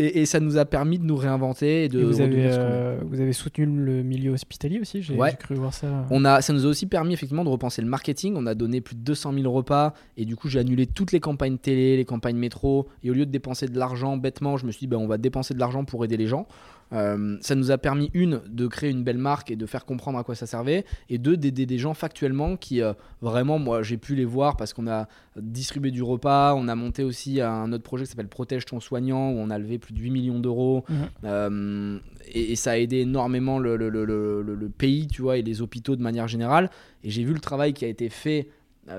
Et, 0.00 0.26
ça 0.26 0.40
nous 0.40 0.56
a 0.56 0.64
permis 0.64 0.98
de 0.98 1.04
nous 1.04 1.16
réinventer 1.16 1.84
et 1.84 1.88
de 1.88 2.02
vous, 2.02 2.20
avez, 2.20 2.46
euh, 2.46 2.98
vous 3.04 3.20
avez 3.20 3.32
soutenu 3.32 3.66
le 3.66 4.02
milieu 4.02 4.32
hospitalier 4.32 4.80
aussi 4.80 5.02
j'ai 5.02 5.16
cru 5.38 5.54
voir 5.54 5.74
ça. 5.74 6.06
On 6.10 6.24
a 6.24 6.40
ça 6.40 6.52
nous 6.52 6.64
a 6.64 6.68
aussi 6.68 6.86
permis 6.86 7.12
effectivement 7.12 7.44
de 7.44 7.50
repenser 7.50 7.82
le 7.82 7.88
marketing. 7.88 8.34
On 8.36 8.46
a 8.46 8.54
donné 8.54 8.80
plus 8.80 8.96
de 8.96 9.00
200 9.00 9.34
000 9.34 9.52
repas 9.52 9.94
et 10.16 10.24
du 10.24 10.36
coup 10.36 10.48
j'ai 10.48 10.58
annulé 10.58 10.86
toutes 10.86 11.12
les 11.12 11.20
campagnes 11.20 11.58
télé 11.58 11.96
les 11.96 12.04
campagnes 12.04 12.36
métro. 12.36 12.88
Et 13.02 13.10
au 13.10 13.14
lieu 13.14 13.26
de 13.26 13.30
dépenser 13.30 13.66
de 13.66 13.78
l'argent 13.78 14.16
bêtement 14.16 14.56
je 14.56 14.66
me 14.66 14.72
suis 14.72 14.80
dit 14.80 14.86
ben, 14.86 14.98
on 14.98 15.06
va 15.06 15.18
dépenser 15.18 15.54
de 15.54 15.58
l'argent 15.58 15.84
pour 15.84 16.04
aider 16.04 16.16
les 16.16 16.26
gens. 16.26 16.46
Euh, 16.92 17.36
ça 17.40 17.54
nous 17.54 17.70
a 17.70 17.78
permis, 17.78 18.10
une, 18.14 18.40
de 18.48 18.66
créer 18.66 18.90
une 18.90 19.04
belle 19.04 19.18
marque 19.18 19.50
et 19.50 19.56
de 19.56 19.66
faire 19.66 19.84
comprendre 19.84 20.18
à 20.18 20.24
quoi 20.24 20.34
ça 20.34 20.46
servait, 20.46 20.84
et 21.08 21.18
deux, 21.18 21.36
d'aider 21.36 21.66
des 21.66 21.78
gens 21.78 21.94
factuellement 21.94 22.56
qui, 22.56 22.82
euh, 22.82 22.92
vraiment, 23.20 23.58
moi, 23.58 23.82
j'ai 23.82 23.96
pu 23.96 24.14
les 24.14 24.24
voir 24.24 24.56
parce 24.56 24.72
qu'on 24.72 24.88
a 24.88 25.06
distribué 25.36 25.90
du 25.90 26.02
repas, 26.02 26.54
on 26.54 26.68
a 26.68 26.74
monté 26.74 27.04
aussi 27.04 27.40
un 27.40 27.72
autre 27.72 27.84
projet 27.84 28.04
qui 28.04 28.10
s'appelle 28.10 28.28
Protège 28.28 28.64
ton 28.66 28.80
soignant, 28.80 29.30
où 29.30 29.36
on 29.38 29.50
a 29.50 29.58
levé 29.58 29.78
plus 29.78 29.89
de 29.92 30.00
8 30.00 30.10
millions 30.10 30.38
d'euros, 30.38 30.84
mhm. 30.88 30.96
euh, 31.24 31.98
et, 32.32 32.56
ça 32.56 32.72
a 32.72 32.76
aidé 32.76 32.98
énormément 32.98 33.58
le, 33.58 33.76
le, 33.76 33.88
le, 33.88 34.04
le, 34.42 34.68
pays, 34.68 35.06
tu 35.06 35.22
vois, 35.22 35.38
et 35.38 35.42
les 35.42 35.62
hôpitaux 35.62 35.96
de 35.96 36.02
manière 36.02 36.28
générale, 36.28 36.70
et 37.04 37.10
j'ai 37.10 37.24
vu 37.24 37.32
le 37.32 37.40
travail 37.40 37.72
qui 37.72 37.84
a 37.84 37.88
été 37.88 38.08
fait 38.08 38.48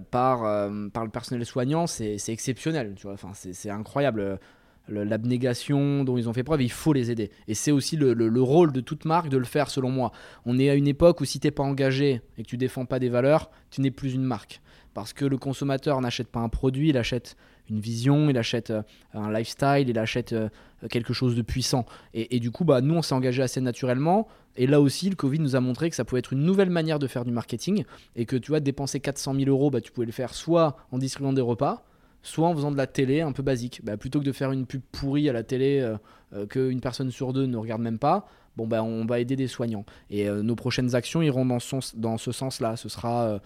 par, 0.09 0.41
par 0.93 1.03
le 1.03 1.09
personnel 1.09 1.45
soignant, 1.45 1.87
c'est 1.87 2.17
exceptionnel, 2.29 2.93
tu 2.95 3.03
vois, 3.03 3.13
enfin, 3.13 3.31
c'est 3.33 3.69
incroyable 3.69 4.39
l'abnégation 4.91 6.03
dont 6.03 6.17
ils 6.17 6.27
ont 6.27 6.33
fait 6.33 6.43
preuve, 6.43 6.61
il 6.61 6.71
faut 6.71 6.93
les 6.93 7.11
aider. 7.11 7.31
Et 7.47 7.53
c'est 7.53 7.71
aussi 7.71 7.95
le, 7.95 8.41
rôle 8.41 8.71
de 8.71 8.81
toute 8.81 9.05
marque 9.05 9.29
de 9.29 9.37
le 9.37 9.45
faire, 9.45 9.69
selon 9.69 9.89
moi. 9.89 10.11
On 10.45 10.59
est 10.59 10.69
à 10.69 10.75
une 10.75 10.87
époque 10.87 11.21
où 11.21 11.25
si 11.25 11.39
t'es 11.39 11.51
pas 11.51 11.63
engagé 11.63 12.21
et 12.37 12.43
que 12.43 12.47
tu 12.47 12.57
défends 12.57 12.85
pas 12.85 12.99
des 12.99 13.09
valeurs, 13.09 13.51
tu 13.69 13.81
n'es 13.81 13.91
plus 13.91 14.13
une 14.13 14.23
marque. 14.23 14.61
Parce 14.93 15.13
que 15.13 15.25
le 15.25 15.37
consommateur 15.37 16.01
n'achète 16.01 16.27
pas 16.27 16.41
un 16.41 16.49
produit, 16.49 16.89
il 16.89 16.97
achète 16.97 17.37
une 17.71 17.79
vision, 17.79 18.29
il 18.29 18.37
achète 18.37 18.69
euh, 18.69 18.81
un 19.13 19.31
lifestyle, 19.31 19.89
il 19.89 19.97
achète 19.97 20.33
euh, 20.33 20.49
quelque 20.89 21.13
chose 21.13 21.35
de 21.35 21.41
puissant. 21.41 21.85
Et, 22.13 22.39
du 22.39 22.51
coup, 22.51 22.65
bah, 22.65 22.81
nous, 22.81 22.95
on 22.95 23.01
s'est 23.01 23.15
engagé 23.15 23.41
assez 23.41 23.61
naturellement. 23.61 24.27
Et 24.57 24.67
là 24.67 24.81
aussi, 24.81 25.09
le 25.09 25.15
Covid 25.15 25.39
nous 25.39 25.55
a 25.55 25.59
montré 25.59 25.89
que 25.89 25.95
ça 25.95 26.03
pouvait 26.03 26.19
être 26.19 26.33
une 26.33 26.43
nouvelle 26.43 26.69
manière 26.69 26.99
de 26.99 27.07
faire 27.07 27.23
du 27.23 27.31
marketing. 27.31 27.85
Et 28.15 28.25
que 28.25 28.35
tu 28.35 28.51
vois, 28.51 28.59
dépenser 28.59 28.99
400 28.99 29.35
000 29.35 29.49
euros, 29.49 29.69
bah, 29.69 29.81
tu 29.81 29.91
pouvais 29.91 30.05
le 30.05 30.11
faire 30.11 30.33
soit 30.33 30.75
en 30.91 30.97
distribuant 30.97 31.33
des 31.33 31.41
repas, 31.41 31.85
soit 32.23 32.47
en 32.47 32.55
faisant 32.55 32.71
de 32.71 32.77
la 32.77 32.87
télé 32.87 33.21
un 33.21 33.31
peu 33.31 33.43
basique. 33.43 33.81
Bah, 33.83 33.97
plutôt 33.97 34.19
que 34.19 34.25
de 34.25 34.31
faire 34.31 34.51
une 34.51 34.65
pub 34.65 34.81
pourrie 34.91 35.29
à 35.29 35.33
la 35.33 35.43
télé 35.43 35.79
euh, 35.79 35.97
euh, 36.33 36.45
qu'une 36.45 36.81
personne 36.81 37.11
sur 37.11 37.33
deux 37.33 37.45
ne 37.45 37.57
regarde 37.57 37.81
même 37.81 37.99
pas, 37.99 38.27
bon 38.57 38.67
bah, 38.67 38.83
on 38.83 39.05
va 39.05 39.19
aider 39.19 39.35
des 39.35 39.47
soignants. 39.47 39.85
Et 40.09 40.27
euh, 40.27 40.41
nos 40.41 40.55
prochaines 40.55 40.95
actions 40.95 41.21
iront 41.21 41.45
dans, 41.45 41.59
dans 41.95 42.17
ce 42.17 42.31
sens-là. 42.31 42.75
Ce 42.75 42.89
sera 42.89 43.39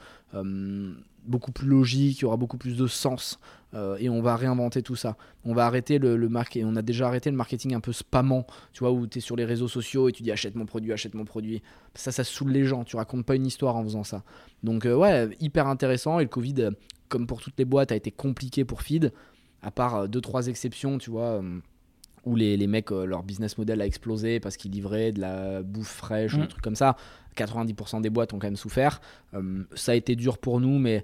beaucoup 1.26 1.52
plus 1.52 1.68
logique, 1.68 2.20
il 2.20 2.22
y 2.22 2.26
aura 2.26 2.38
beaucoup 2.38 2.58
plus 2.58 2.78
de 2.78 2.88
sens. 2.88 3.40
Et 4.00 4.08
on 4.10 4.22
va 4.22 4.38
réinventer 4.38 4.82
tout 4.82 4.96
ça. 4.96 5.18
On 5.44 5.54
va 5.54 5.66
arrêter 5.66 6.00
le, 6.00 6.16
le 6.16 6.30
marketing. 6.30 6.66
On 6.66 6.76
a 6.78 6.82
déjà 6.82 7.08
arrêté 7.08 7.30
le 7.30 7.36
marketing 7.36 7.76
un 7.76 7.82
peu 7.82 7.92
spammant, 7.92 8.48
tu 8.72 8.80
vois, 8.80 8.92
où 8.92 9.06
tu 9.06 9.18
es 9.18 9.22
sur 9.22 9.36
les 9.36 9.44
réseaux 9.44 9.68
sociaux 9.68 10.08
et 10.08 10.14
tu 10.14 10.24
dis 10.24 10.32
achète 10.32 10.56
mon 10.56 10.66
produit, 10.66 10.94
achète 10.94 11.14
mon 11.14 11.26
produit. 11.26 11.62
Ça, 11.94 12.14
ça 12.14 12.24
saoule 12.24 12.52
les 12.52 12.64
gens. 12.64 12.86
Tu 12.86 12.96
racontes 12.96 13.26
pas 13.26 13.36
une 13.36 13.46
histoire 13.46 13.76
en 13.76 13.84
faisant 13.84 14.06
ça. 14.06 14.24
Donc, 14.64 14.86
ouais, 14.86 15.30
hyper 15.42 15.68
intéressant. 15.68 16.20
Et 16.20 16.24
le 16.24 16.30
Covid 16.30 16.70
comme 17.10 17.28
pour 17.28 17.42
toutes 17.42 17.58
les 17.58 17.66
boîtes, 17.66 17.92
a 17.92 17.96
été 17.96 18.12
compliqué 18.12 18.66
pour 18.66 18.82
Feed, 18.82 19.12
à 19.62 19.72
part 19.72 19.96
euh, 19.96 20.08
deux 20.08 20.22
trois 20.22 20.48
exceptions, 20.48 20.98
tu 20.98 21.10
vois, 21.10 21.42
euh, 21.42 21.60
où 22.26 22.36
les, 22.36 22.58
les 22.58 22.68
mecs, 22.68 22.92
euh, 22.92 23.06
leur 23.06 23.24
business 23.24 23.58
model 23.58 23.82
a 23.82 23.86
explosé 23.86 24.40
parce 24.40 24.58
qu'ils 24.58 24.72
livraient 24.72 25.12
de 25.12 25.22
la 25.22 25.62
bouffe 25.62 25.88
fraîche 25.92 26.34
ou 26.34 26.38
des 26.38 26.44
mm. 26.44 26.48
trucs 26.48 26.64
comme 26.64 26.76
ça. 26.76 26.96
90% 27.38 28.02
des 28.02 28.10
boîtes 28.10 28.34
ont 28.34 28.40
quand 28.40 28.48
même 28.48 28.56
souffert. 28.56 29.02
ça 29.74 29.92
a 29.92 29.96
été 29.96 30.16
dur 30.16 30.38
pour 30.38 30.62
nous, 30.62 30.80
mais 30.80 31.04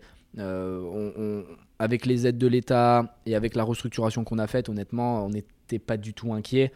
avec 1.82 2.06
les 2.06 2.28
aides 2.28 2.38
de 2.38 2.46
l'État 2.46 3.18
et 3.26 3.34
avec 3.34 3.56
la 3.56 3.64
restructuration 3.64 4.24
qu'on 4.24 4.38
a 4.38 4.46
faite, 4.46 4.70
honnêtement, 4.70 5.26
on 5.26 5.30
n'était 5.30 5.80
pas 5.80 5.98
du 5.98 6.14
tout 6.14 6.32
inquiet. 6.32 6.72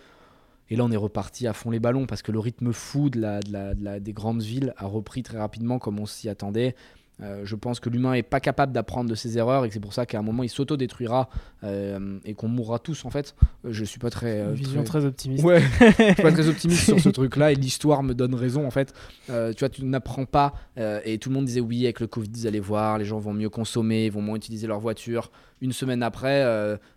Et 0.72 0.76
là, 0.76 0.84
on 0.84 0.92
est 0.92 0.98
reparti 0.98 1.46
à 1.46 1.54
fond 1.54 1.70
les 1.70 1.80
ballons 1.80 2.08
parce 2.08 2.24
que 2.24 2.32
le 2.32 2.40
rythme 2.40 2.74
fou 2.74 3.12
des 3.12 4.14
grandes 4.14 4.42
villes 4.42 4.74
a 4.78 4.88
repris 4.88 5.22
très 5.22 5.38
rapidement 5.38 5.78
comme 5.78 6.00
on 6.00 6.08
s'y 6.08 6.28
attendait. 6.28 6.76
Euh, 7.22 7.42
je 7.46 7.56
pense 7.56 7.80
que 7.80 7.90
l'humain 7.90 8.14
est 8.14 8.24
pas 8.24 8.40
capable 8.40 8.74
d'apprendre 8.74 9.10
de 9.10 9.16
ses 9.16 9.38
erreurs 9.38 9.64
et 9.64 9.70
que 9.70 9.74
c'est 9.74 9.80
pour 9.80 9.94
ça 9.94 10.06
qu'à 10.06 10.20
un 10.20 10.22
moment 10.22 10.44
il 10.44 10.50
s'autodétruira 10.50 11.30
euh, 11.64 12.20
et 12.26 12.34
qu'on 12.34 12.50
mourra 12.50 12.80
tous 12.80 13.06
en 13.06 13.10
fait. 13.10 13.36
Euh, 13.64 13.70
je 13.72 13.86
suis 13.86 14.00
pas 14.00 14.10
très. 14.10 14.42
Une 14.42 14.54
vision 14.54 14.84
très... 14.84 15.06
optimiste. 15.06 15.44
Ouais, 15.44 15.62
je 15.80 16.04
suis 16.04 16.16
pas 16.16 16.32
très 16.32 16.48
optimiste 16.50 16.84
sur 16.84 17.00
ce 17.00 17.10
truc-là 17.10 17.52
et 17.52 17.56
l'histoire 17.56 18.04
me 18.04 18.14
donne 18.14 18.36
raison 18.36 18.66
en 18.66 18.72
fait. 18.72 18.94
tu 19.28 19.34
vois, 19.60 19.70
tu 19.70 19.86
n'apprends 19.86 20.26
pas 20.26 20.54
et 20.78 21.18
tout 21.18 21.30
le 21.30 21.36
monde 21.36 21.46
disait 21.46 21.62
oui 21.62 21.86
avec 21.86 22.00
le 22.00 22.08
Covid, 22.08 22.30
vous 22.34 22.48
allez 22.48 22.60
voir, 22.60 22.98
les 22.98 23.06
gens 23.06 23.20
vont 23.20 23.34
mieux 23.34 23.50
consommer, 23.50 24.10
vont 24.10 24.22
moins 24.22 24.36
utiliser 24.36 24.68
leur 24.68 24.80
voiture. 24.80 25.32
Une 25.62 25.72
semaine 25.72 26.04
après, 26.04 26.44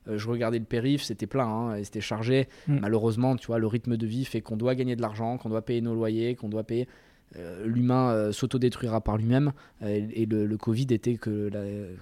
je 0.06 0.28
regardais 0.28 0.58
le 0.58 0.64
périph, 0.64 1.02
c'était 1.02 1.26
plein, 1.26 1.46
hein, 1.46 1.76
et 1.76 1.84
c'était 1.84 2.00
chargé. 2.00 2.48
Mm. 2.66 2.78
Malheureusement, 2.80 3.36
tu 3.36 3.46
vois, 3.46 3.58
le 3.58 3.66
rythme 3.66 3.96
de 3.96 4.06
vie 4.06 4.24
fait 4.24 4.40
qu'on 4.40 4.56
doit 4.56 4.74
gagner 4.74 4.96
de 4.96 5.02
l'argent, 5.02 5.38
qu'on 5.38 5.48
doit 5.48 5.62
payer 5.62 5.80
nos 5.80 5.94
loyers, 5.94 6.34
qu'on 6.34 6.48
doit 6.48 6.64
payer. 6.64 6.88
Euh, 7.36 7.66
l'humain 7.66 8.10
euh, 8.10 8.32
s'autodétruira 8.32 9.02
par 9.02 9.18
lui-même. 9.18 9.52
Euh, 9.82 10.06
et 10.14 10.24
le, 10.24 10.56
Covid 10.56 10.86
était 10.90 11.16
que 11.16 11.50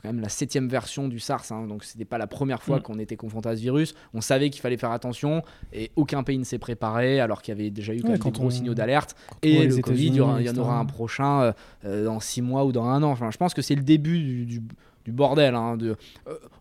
quand 0.02 0.08
même 0.08 0.20
la 0.20 0.28
septième 0.28 0.68
version 0.68 1.08
du 1.08 1.18
SARS. 1.18 1.50
Hein, 1.50 1.66
donc 1.66 1.84
c'était 1.84 2.04
pas 2.04 2.18
la 2.18 2.28
première 2.28 2.62
fois 2.62 2.78
mm. 2.78 2.82
qu'on 2.82 2.98
était 3.00 3.16
confronté 3.16 3.48
à 3.48 3.56
ce 3.56 3.60
virus. 3.60 3.94
On 4.14 4.20
savait 4.20 4.50
qu'il 4.50 4.62
fallait 4.62 4.76
faire 4.76 4.92
attention 4.92 5.42
et 5.72 5.90
aucun 5.96 6.22
pays 6.22 6.38
ne 6.38 6.44
s'est 6.44 6.58
préparé 6.58 7.20
alors 7.20 7.42
qu'il 7.42 7.52
y 7.52 7.60
avait 7.60 7.70
déjà 7.70 7.92
eu 7.92 8.02
quand 8.02 8.10
même 8.10 8.18
des 8.18 8.30
gros 8.30 8.50
signaux 8.50 8.74
d'alerte. 8.74 9.16
Et 9.42 9.66
le 9.66 9.76
Covid, 9.82 10.06
il 10.06 10.14
y, 10.14 10.20
en 10.20 10.56
aura 10.56 10.78
un 10.78 10.84
prochain 10.84 11.52
dans 11.84 12.20
six 12.20 12.42
mois 12.42 12.64
ou 12.64 12.72
dans 12.72 12.84
un 12.84 13.02
an. 13.02 13.10
Enfin, 13.10 13.30
je 13.30 13.36
pense 13.36 13.52
que 13.52 13.62
c'est 13.62 13.74
le 13.74 13.82
début 13.82 14.46
du, 14.46 14.62
bordel. 15.08 15.54
Hein, 15.54 15.76
de, 15.76 15.96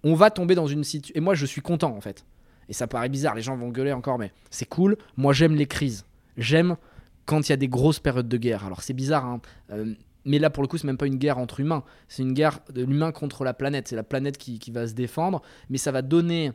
on 0.03 0.15
va 0.15 0.31
tomber 0.31 0.55
dans 0.55 0.67
une 0.67 0.83
situation. 0.83 1.13
Et 1.15 1.21
moi, 1.21 1.35
je 1.35 1.45
suis 1.45 1.61
content 1.61 1.95
en 1.95 2.01
fait. 2.01 2.25
Et 2.67 2.73
ça 2.73 2.87
paraît 2.87 3.09
bizarre, 3.09 3.35
les 3.35 3.43
gens 3.43 3.55
vont 3.55 3.69
gueuler 3.69 3.93
encore, 3.93 4.17
mais 4.17 4.31
c'est 4.49 4.67
cool. 4.67 4.97
Moi, 5.17 5.33
j'aime 5.33 5.55
les 5.55 5.67
crises. 5.67 6.05
J'aime 6.35 6.77
quand 7.25 7.47
il 7.47 7.51
y 7.51 7.53
a 7.53 7.57
des 7.57 7.67
grosses 7.67 7.99
périodes 7.99 8.27
de 8.27 8.37
guerre. 8.37 8.65
Alors 8.65 8.81
c'est 8.81 8.93
bizarre, 8.93 9.25
hein, 9.25 9.41
euh, 9.71 9.93
mais 10.25 10.39
là 10.39 10.49
pour 10.49 10.63
le 10.63 10.67
coup 10.67 10.77
c'est 10.77 10.87
même 10.87 10.97
pas 10.97 11.07
une 11.07 11.17
guerre 11.17 11.37
entre 11.37 11.59
humains, 11.59 11.83
c'est 12.07 12.23
une 12.23 12.33
guerre 12.33 12.59
de 12.73 12.83
l'humain 12.83 13.11
contre 13.11 13.43
la 13.43 13.53
planète. 13.53 13.87
C'est 13.87 13.95
la 13.95 14.03
planète 14.03 14.37
qui, 14.37 14.59
qui, 14.59 14.71
va 14.71 14.87
se 14.87 14.93
défendre, 14.93 15.41
mais 15.69 15.77
ça 15.77 15.91
va 15.91 16.01
donner 16.01 16.51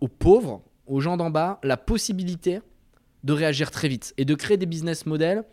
aux 0.00 0.08
pauvres, 0.08 0.62
aux 0.86 1.00
gens 1.00 1.16
d'en 1.16 1.30
bas, 1.30 1.58
la 1.62 1.76
possibilité 1.76 2.60
de 3.24 3.32
réagir 3.32 3.70
très 3.70 3.88
vite 3.88 4.14
et 4.18 4.24
de 4.24 4.34
créer 4.34 4.56
des 4.56 4.66
business 4.66 5.06
models 5.06 5.44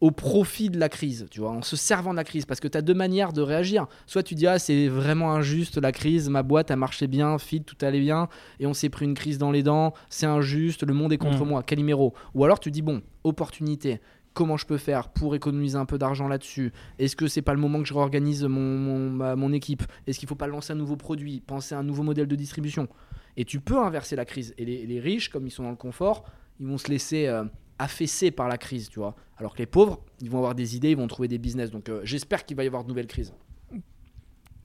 au 0.00 0.10
profit 0.10 0.70
de 0.70 0.78
la 0.78 0.88
crise, 0.88 1.26
tu 1.30 1.40
vois, 1.40 1.50
en 1.50 1.62
se 1.62 1.76
servant 1.76 2.12
de 2.12 2.16
la 2.16 2.24
crise. 2.24 2.46
Parce 2.46 2.60
que 2.60 2.68
tu 2.68 2.78
as 2.78 2.82
deux 2.82 2.94
manières 2.94 3.32
de 3.32 3.42
réagir. 3.42 3.86
Soit 4.06 4.22
tu 4.22 4.34
dis, 4.34 4.46
ah, 4.46 4.58
c'est 4.58 4.88
vraiment 4.88 5.32
injuste 5.32 5.76
la 5.78 5.92
crise, 5.92 6.28
ma 6.28 6.42
boîte 6.42 6.70
a 6.70 6.76
marché 6.76 7.06
bien, 7.06 7.38
fit, 7.38 7.62
tout 7.62 7.76
allait 7.82 8.00
bien, 8.00 8.28
et 8.58 8.66
on 8.66 8.74
s'est 8.74 8.88
pris 8.88 9.04
une 9.04 9.14
crise 9.14 9.38
dans 9.38 9.50
les 9.50 9.62
dents, 9.62 9.92
c'est 10.08 10.26
injuste, 10.26 10.84
le 10.86 10.94
monde 10.94 11.12
est 11.12 11.18
contre 11.18 11.44
mm. 11.44 11.48
moi, 11.48 11.62
Calimero. 11.62 12.14
Ou 12.34 12.44
alors 12.44 12.60
tu 12.60 12.70
dis, 12.70 12.82
bon, 12.82 13.02
opportunité, 13.24 14.00
comment 14.32 14.56
je 14.56 14.66
peux 14.66 14.78
faire 14.78 15.10
pour 15.10 15.34
économiser 15.34 15.76
un 15.76 15.84
peu 15.84 15.98
d'argent 15.98 16.28
là-dessus? 16.28 16.72
Est-ce 16.98 17.14
que 17.14 17.26
c'est 17.26 17.42
pas 17.42 17.54
le 17.54 17.60
moment 17.60 17.80
que 17.82 17.88
je 17.88 17.94
réorganise 17.94 18.44
mon, 18.44 19.36
mon, 19.36 19.52
équipe? 19.52 19.82
Est-ce 20.06 20.18
qu'il 20.18 20.28
faut 20.28 20.34
pas 20.34 20.46
lancer 20.46 20.72
un 20.72 20.76
nouveau 20.76 20.96
produit, 20.96 21.40
penser 21.40 21.74
à 21.74 21.78
un 21.78 21.82
nouveau 21.82 22.02
modèle 22.02 22.26
de 22.26 22.36
distribution? 22.36 22.88
Et 23.36 23.44
tu 23.44 23.60
peux 23.60 23.78
inverser 23.78 24.16
la 24.16 24.24
crise. 24.24 24.54
Et 24.58 24.64
les, 24.64 25.00
riches, 25.00 25.28
comme 25.28 25.46
ils 25.46 25.50
sont 25.50 25.62
dans 25.62 25.70
le 25.70 25.76
confort, 25.76 26.24
ils 26.58 26.66
vont 26.66 26.78
se 26.78 26.88
laisser. 26.88 27.26
Euh, 27.26 27.44
affaissés 27.80 28.30
par 28.30 28.46
la 28.46 28.58
crise, 28.58 28.88
tu 28.88 28.98
vois. 28.98 29.16
Alors 29.38 29.54
que 29.54 29.58
les 29.58 29.66
pauvres, 29.66 30.00
ils 30.20 30.30
vont 30.30 30.38
avoir 30.38 30.54
des 30.54 30.76
idées, 30.76 30.90
ils 30.90 30.96
vont 30.96 31.06
trouver 31.06 31.28
des 31.28 31.38
business. 31.38 31.70
Donc 31.70 31.88
euh, 31.88 32.00
j'espère 32.04 32.44
qu'il 32.44 32.56
va 32.56 32.62
y 32.62 32.66
avoir 32.66 32.84
de 32.84 32.88
nouvelles 32.88 33.06
crises. 33.06 33.32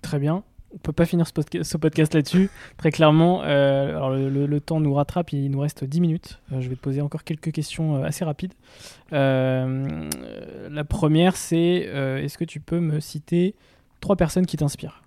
Très 0.02 0.20
bien. 0.20 0.44
On 0.74 0.78
peut 0.78 0.92
pas 0.92 1.06
finir 1.06 1.26
ce, 1.26 1.78
podcast, 1.78 2.14
là-dessus. 2.14 2.50
Très 2.76 2.92
clairement, 2.92 3.44
euh, 3.44 3.96
alors 3.96 4.10
le, 4.10 4.60
temps 4.60 4.82
nous 4.82 4.94
rattrape, 4.94 5.32
il 5.32 5.50
nous 5.50 5.62
reste 5.62 5.86
10 5.86 6.02
minutes. 6.02 6.42
Euh, 6.52 6.60
je 6.60 6.68
vais 6.68 6.76
te 6.76 6.82
poser 6.82 7.00
encore 7.00 7.24
quelques 7.24 7.54
questions 7.54 8.04
assez 8.04 8.26
rapides. 8.26 8.54
la 9.12 10.84
première, 10.84 11.38
c'est 11.38 11.58
est-ce 11.58 12.38
que 12.38 12.44
tu 12.44 12.60
peux 12.60 12.82
me 12.82 13.00
citer 13.00 13.56
trois 14.02 14.18
personnes 14.18 14.46
qui 14.46 14.58
t'inspirent? 14.58 15.05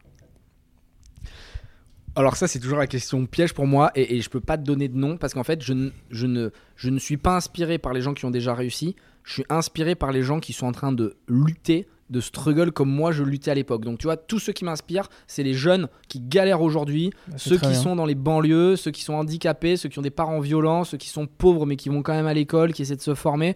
Alors 2.18 2.36
ça, 2.36 2.48
c'est 2.48 2.58
toujours 2.58 2.78
la 2.78 2.86
question 2.86 3.24
piège 3.26 3.54
pour 3.54 3.66
moi, 3.66 3.92
et, 3.94 4.16
et 4.16 4.20
je 4.20 4.28
peux 4.28 4.40
pas 4.40 4.58
te 4.58 4.62
donner 4.64 4.88
de 4.88 4.96
nom 4.96 5.16
parce 5.16 5.34
qu'en 5.34 5.44
fait, 5.44 5.62
je, 5.62 5.72
ne- 5.72 5.90
je, 6.10 6.26
ne, 6.26 6.50
je 6.76 6.90
ne 6.90 6.98
suis 6.98 7.16
pas 7.16 7.36
inspiré 7.36 7.78
par 7.78 7.92
les 7.92 8.00
gens 8.00 8.12
qui 8.12 8.24
ont 8.24 8.30
déjà 8.30 8.54
réussi. 8.54 8.96
Je 9.24 9.32
suis 9.34 9.44
inspiré 9.48 9.94
par 9.94 10.10
les 10.10 10.22
gens 10.22 10.40
qui 10.40 10.52
sont 10.52 10.66
en 10.66 10.72
train 10.72 10.90
de 10.92 11.16
lutter, 11.28 11.86
de 12.10 12.20
struggle 12.20 12.72
comme 12.72 12.90
moi 12.90 13.12
je 13.12 13.22
luttais 13.22 13.50
à 13.50 13.54
l'époque. 13.54 13.84
Donc 13.84 13.98
tu 13.98 14.06
vois, 14.06 14.16
tous 14.16 14.38
ceux 14.38 14.52
qui 14.52 14.64
m'inspirent, 14.64 15.08
c'est 15.26 15.42
les 15.42 15.52
jeunes 15.54 15.88
qui 16.08 16.18
galèrent 16.20 16.62
aujourd'hui, 16.62 17.10
Bah, 17.28 17.34
ceux 17.36 17.56
qui 17.56 17.68
bien. 17.68 17.74
sont 17.74 17.94
dans 17.94 18.06
les 18.06 18.14
banlieues, 18.14 18.74
ceux 18.76 18.90
qui 18.90 19.02
sont 19.02 19.14
handicapés, 19.14 19.76
ceux 19.76 19.88
qui 19.90 19.98
ont 19.98 20.02
des 20.02 20.10
parents 20.10 20.40
violents, 20.40 20.84
ceux 20.84 20.96
qui 20.98 21.10
sont 21.10 21.26
pauvres 21.26 21.66
mais 21.66 21.76
qui 21.76 21.88
vont 21.90 22.02
quand 22.02 22.14
même 22.14 22.26
à 22.26 22.34
l'école, 22.34 22.72
qui 22.72 22.82
essaient 22.82 22.96
de 22.96 23.00
se 23.02 23.14
former. 23.14 23.54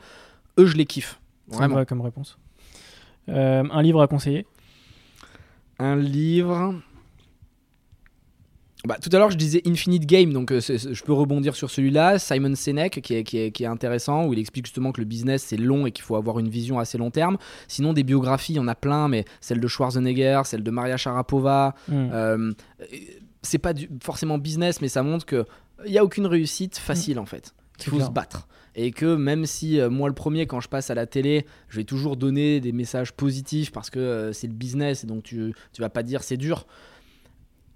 Eux, 0.59 0.67
je 0.67 0.77
les 0.77 0.85
kiffe. 0.87 1.19
C'est 1.49 1.57
Vraiment. 1.57 1.75
vrai 1.77 1.87
comme 1.87 2.03
réponse. 2.03 2.39
Euh, 3.29 3.65
un 3.71 3.83
livre 3.83 4.03
à 4.03 4.07
conseiller? 4.07 4.47
Un 5.79 5.97
livre. 5.97 6.75
Bah, 8.87 8.97
tout 9.01 9.11
à 9.13 9.19
l'heure, 9.19 9.31
je 9.31 9.37
disais 9.37 9.63
Infinite 9.65 10.07
Game, 10.07 10.33
donc 10.33 10.51
euh, 10.51 10.61
je 10.61 11.03
peux 11.05 11.13
rebondir 11.13 11.55
sur 11.55 11.71
celui-là. 11.71 12.19
Simon 12.19 12.55
Sinek, 12.57 13.01
qui 13.01 13.15
est, 13.15 13.23
qui, 13.23 13.39
est, 13.39 13.53
qui 13.53 13.63
est 13.63 13.67
intéressant, 13.67 14.27
où 14.27 14.33
il 14.33 14.41
explique 14.41 14.67
justement 14.67 14.91
que 14.91 15.01
le 15.01 15.05
business 15.07 15.45
c'est 15.47 15.57
long 15.57 15.87
et 15.87 15.93
qu'il 15.93 16.05
faut 16.05 16.17
avoir 16.17 16.41
une 16.41 16.49
vision 16.49 16.81
assez 16.81 16.99
long 16.99 17.11
terme. 17.13 17.39
Sinon, 17.69 17.93
des 17.93 18.03
biographies, 18.03 18.55
il 18.55 18.57
y 18.57 18.61
en 18.61 18.67
a 18.67 18.75
plein, 18.75 19.07
mais 19.07 19.25
celle 19.41 19.61
de 19.61 19.69
Schwarzenegger, 19.69 20.43
celle 20.45 20.65
de 20.65 20.71
Maria 20.73 20.97
Sharapova. 20.97 21.75
Hmm. 21.87 22.09
euh, 22.13 22.53
c'est 23.43 23.59
pas 23.59 23.73
du- 23.73 23.89
forcément 24.03 24.39
business, 24.39 24.81
mais 24.81 24.89
ça 24.89 25.03
montre 25.03 25.27
que 25.27 25.45
il 25.87 25.93
y 25.93 25.99
a 25.99 26.05
aucune 26.05 26.27
réussite 26.27 26.79
facile 26.79 27.19
en 27.19 27.27
fait. 27.27 27.55
C'est 27.79 27.87
Il 27.87 27.91
faut 27.91 27.97
clair. 27.97 28.07
se 28.09 28.13
battre. 28.13 28.49
Et 28.75 28.91
que 28.93 29.17
même 29.17 29.47
si 29.47 29.81
euh, 29.81 29.91
moi 29.91 30.09
le 30.09 30.15
premier 30.15 30.47
quand 30.47 30.61
je 30.61 30.69
passe 30.69 30.91
à 30.91 30.95
la 30.95 31.07
télé, 31.07 31.45
je 31.69 31.77
vais 31.77 31.85
toujours 31.85 32.17
donner 32.17 32.61
des 32.61 32.73
messages 32.73 33.13
positifs 33.13 33.71
parce 33.73 33.91
que 33.91 33.99
euh, 33.99 34.33
c'est 34.33 34.47
le 34.47 34.53
business 34.55 35.05
et 35.05 35.07
donc 35.07 35.25
tu, 35.25 35.53
tu 35.73 35.81
vas 35.83 35.89
pas 35.91 36.03
dire 36.03 36.23
c'est 36.23 36.37
dur. 36.37 36.67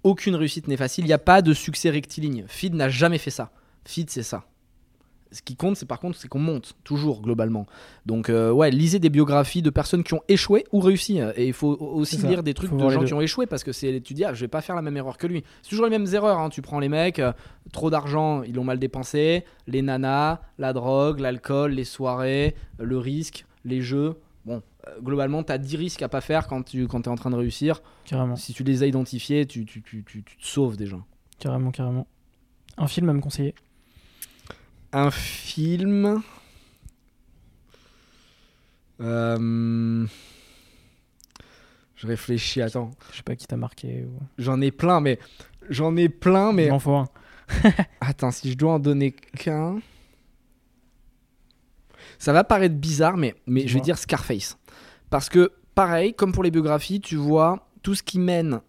Aucune 0.07 0.35
réussite 0.35 0.69
n'est 0.69 0.77
facile. 0.77 1.03
Il 1.03 1.07
n'y 1.07 1.13
a 1.13 1.17
pas 1.17 1.41
de 1.41 1.53
succès 1.53 1.89
rectiligne. 1.89 2.45
Feed 2.47 2.73
n'a 2.75 2.87
jamais 2.87 3.17
fait 3.17 3.29
ça. 3.29 3.51
Feed 3.83 4.09
c'est 4.09 4.23
ça. 4.23 4.45
Ce 5.33 5.41
qui 5.41 5.57
compte, 5.57 5.75
c'est 5.75 5.85
par 5.85 5.99
contre, 5.99 6.17
c'est 6.17 6.29
qu'on 6.29 6.39
monte 6.39 6.75
toujours 6.85 7.21
globalement. 7.21 7.65
Donc 8.05 8.29
euh, 8.29 8.49
ouais, 8.49 8.71
lisez 8.71 8.99
des 8.99 9.09
biographies 9.09 9.61
de 9.61 9.69
personnes 9.69 10.05
qui 10.05 10.13
ont 10.13 10.21
échoué 10.29 10.63
ou 10.71 10.79
réussi. 10.79 11.19
Et 11.35 11.47
il 11.47 11.51
faut 11.51 11.75
aussi 11.81 12.15
lire 12.29 12.43
des 12.43 12.53
trucs 12.53 12.69
Faut 12.69 12.77
de 12.77 12.89
gens 12.89 13.03
qui 13.03 13.13
ont 13.13 13.19
échoué 13.19 13.45
parce 13.45 13.65
que 13.65 13.73
c'est 13.73 13.99
tu 13.99 14.13
dis 14.13 14.23
ah 14.23 14.33
je 14.33 14.39
vais 14.39 14.47
pas 14.47 14.61
faire 14.61 14.77
la 14.77 14.81
même 14.81 14.95
erreur 14.95 15.17
que 15.17 15.27
lui. 15.27 15.43
C'est 15.61 15.69
toujours 15.71 15.83
les 15.85 15.91
mêmes 15.91 16.07
erreurs. 16.13 16.39
hein. 16.39 16.47
Tu 16.47 16.61
prends 16.61 16.79
les 16.79 16.87
mecs, 16.87 17.19
euh, 17.19 17.33
trop 17.73 17.89
d'argent, 17.89 18.41
ils 18.43 18.55
l'ont 18.55 18.63
mal 18.63 18.79
dépensé, 18.79 19.43
les 19.67 19.81
nanas, 19.81 20.39
la 20.57 20.71
drogue, 20.71 21.19
l'alcool, 21.19 21.71
les 21.73 21.83
soirées, 21.83 22.55
le 22.79 22.97
risque, 22.97 23.45
les 23.65 23.81
jeux. 23.81 24.15
Globalement, 25.01 25.43
tu 25.43 25.51
as 25.51 25.57
10 25.57 25.75
risques 25.77 26.01
à 26.01 26.09
pas 26.09 26.21
faire 26.21 26.47
quand 26.47 26.63
tu 26.63 26.87
quand 26.87 27.05
es 27.05 27.09
en 27.09 27.15
train 27.15 27.29
de 27.29 27.35
réussir. 27.35 27.81
Carrément, 28.05 28.35
Si 28.35 28.53
tu 28.53 28.63
les 28.63 28.83
as 28.83 28.87
identifiés, 28.87 29.45
tu, 29.45 29.65
tu, 29.65 29.81
tu, 29.81 30.03
tu- 30.03 30.23
tu 30.23 30.37
te 30.37 30.45
sauves 30.45 30.77
déjà. 30.77 30.97
carrément, 31.39 31.71
carrément. 31.71 32.07
Un 32.77 32.87
film 32.87 33.09
à 33.09 33.13
me 33.13 33.21
conseiller? 33.21 33.55
Un 34.93 35.11
film. 35.11 36.21
Euh, 39.01 40.05
Je 41.95 42.07
réfléchis, 42.07 42.61
attends. 42.61 42.91
Je 43.11 43.17
sais 43.17 43.23
pas 43.23 43.35
qui 43.35 43.47
t'a 43.47 43.57
marqué. 43.57 44.05
Ou... 44.05 44.19
J'en 44.37 44.61
ai 44.61 44.71
plein, 44.71 45.01
mais. 45.01 45.19
J'en 45.69 45.95
ai 45.97 46.09
plein, 46.09 46.53
mais. 46.53 46.65
Il 46.65 46.71
m'en 46.71 46.79
faut 46.79 46.95
un. 46.95 47.07
Attends, 48.01 48.31
si 48.31 48.51
je 48.51 48.57
dois 48.57 48.73
en 48.73 48.79
donner 48.79 49.11
qu'un. 49.11 49.79
Ça 52.19 52.33
va 52.33 52.43
paraître 52.43 52.75
bizarre, 52.75 53.17
mais, 53.17 53.35
mais 53.45 53.67
je 53.67 53.73
vais 53.73 53.81
dire 53.81 53.97
Scarface. 53.97 54.57
Parce 55.09 55.29
que, 55.29 55.51
pareil, 55.75 56.13
comme 56.13 56.31
pour 56.31 56.43
les 56.43 56.51
biographies, 56.51 56.99
tu 56.99 57.15
vois 57.15 57.67
tout 57.83 57.95
ce 57.95 58.03
qui 58.03 58.19
mène 58.19 58.61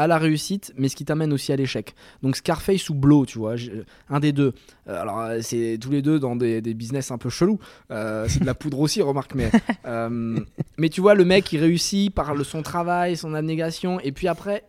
à 0.00 0.06
la 0.06 0.16
réussite, 0.16 0.72
mais 0.76 0.88
ce 0.88 0.94
qui 0.94 1.04
t'amène 1.04 1.32
aussi 1.32 1.52
à 1.52 1.56
l'échec. 1.56 1.94
Donc 2.22 2.36
Scarface 2.36 2.88
ou 2.88 2.94
Blow, 2.94 3.26
tu 3.26 3.38
vois, 3.38 3.56
un 4.08 4.20
des 4.20 4.32
deux. 4.32 4.52
Euh, 4.88 5.02
alors, 5.02 5.18
euh, 5.20 5.40
c'est 5.42 5.76
tous 5.80 5.90
les 5.90 6.02
deux 6.02 6.20
dans 6.20 6.36
des, 6.36 6.60
des 6.60 6.72
business 6.72 7.10
un 7.10 7.18
peu 7.18 7.30
chelous. 7.30 7.58
Euh, 7.90 8.26
c'est 8.28 8.40
de 8.40 8.46
la 8.46 8.54
poudre 8.54 8.78
aussi, 8.78 9.02
remarque, 9.02 9.34
mais. 9.34 9.50
euh, 9.86 10.38
mais 10.76 10.88
tu 10.88 11.00
vois, 11.00 11.14
le 11.14 11.24
mec, 11.24 11.52
il 11.52 11.58
réussit 11.58 12.14
par 12.14 12.34
le, 12.34 12.44
son 12.44 12.62
travail, 12.62 13.16
son 13.16 13.34
abnégation, 13.34 13.98
et 13.98 14.12
puis 14.12 14.28
après, 14.28 14.64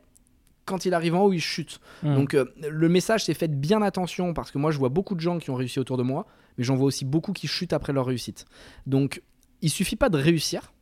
quand 0.69 0.85
il 0.85 0.93
arrive 0.93 1.15
en 1.15 1.23
haut, 1.23 1.33
il 1.33 1.41
chute. 1.41 1.79
Hmm. 2.03 2.15
Donc 2.15 2.33
euh, 2.35 2.45
le 2.61 2.89
message 2.89 3.25
c'est 3.25 3.33
faites 3.33 3.59
bien 3.59 3.81
attention 3.81 4.33
parce 4.33 4.51
que 4.51 4.59
moi 4.59 4.71
je 4.71 4.77
vois 4.77 4.89
beaucoup 4.89 5.15
de 5.15 5.19
gens 5.19 5.39
qui 5.39 5.49
ont 5.49 5.55
réussi 5.55 5.79
autour 5.79 5.97
de 5.97 6.03
moi, 6.03 6.27
mais 6.59 6.65
j'en 6.65 6.75
vois 6.75 6.87
aussi 6.87 7.05
beaucoup 7.05 7.31
qui 7.31 7.47
chutent 7.47 7.73
après 7.73 7.93
leur 7.93 8.05
réussite. 8.05 8.45
Donc 8.85 9.23
il 9.61 9.69
suffit 9.69 9.95
pas 9.95 10.09
de 10.09 10.17
réussir, 10.17 10.73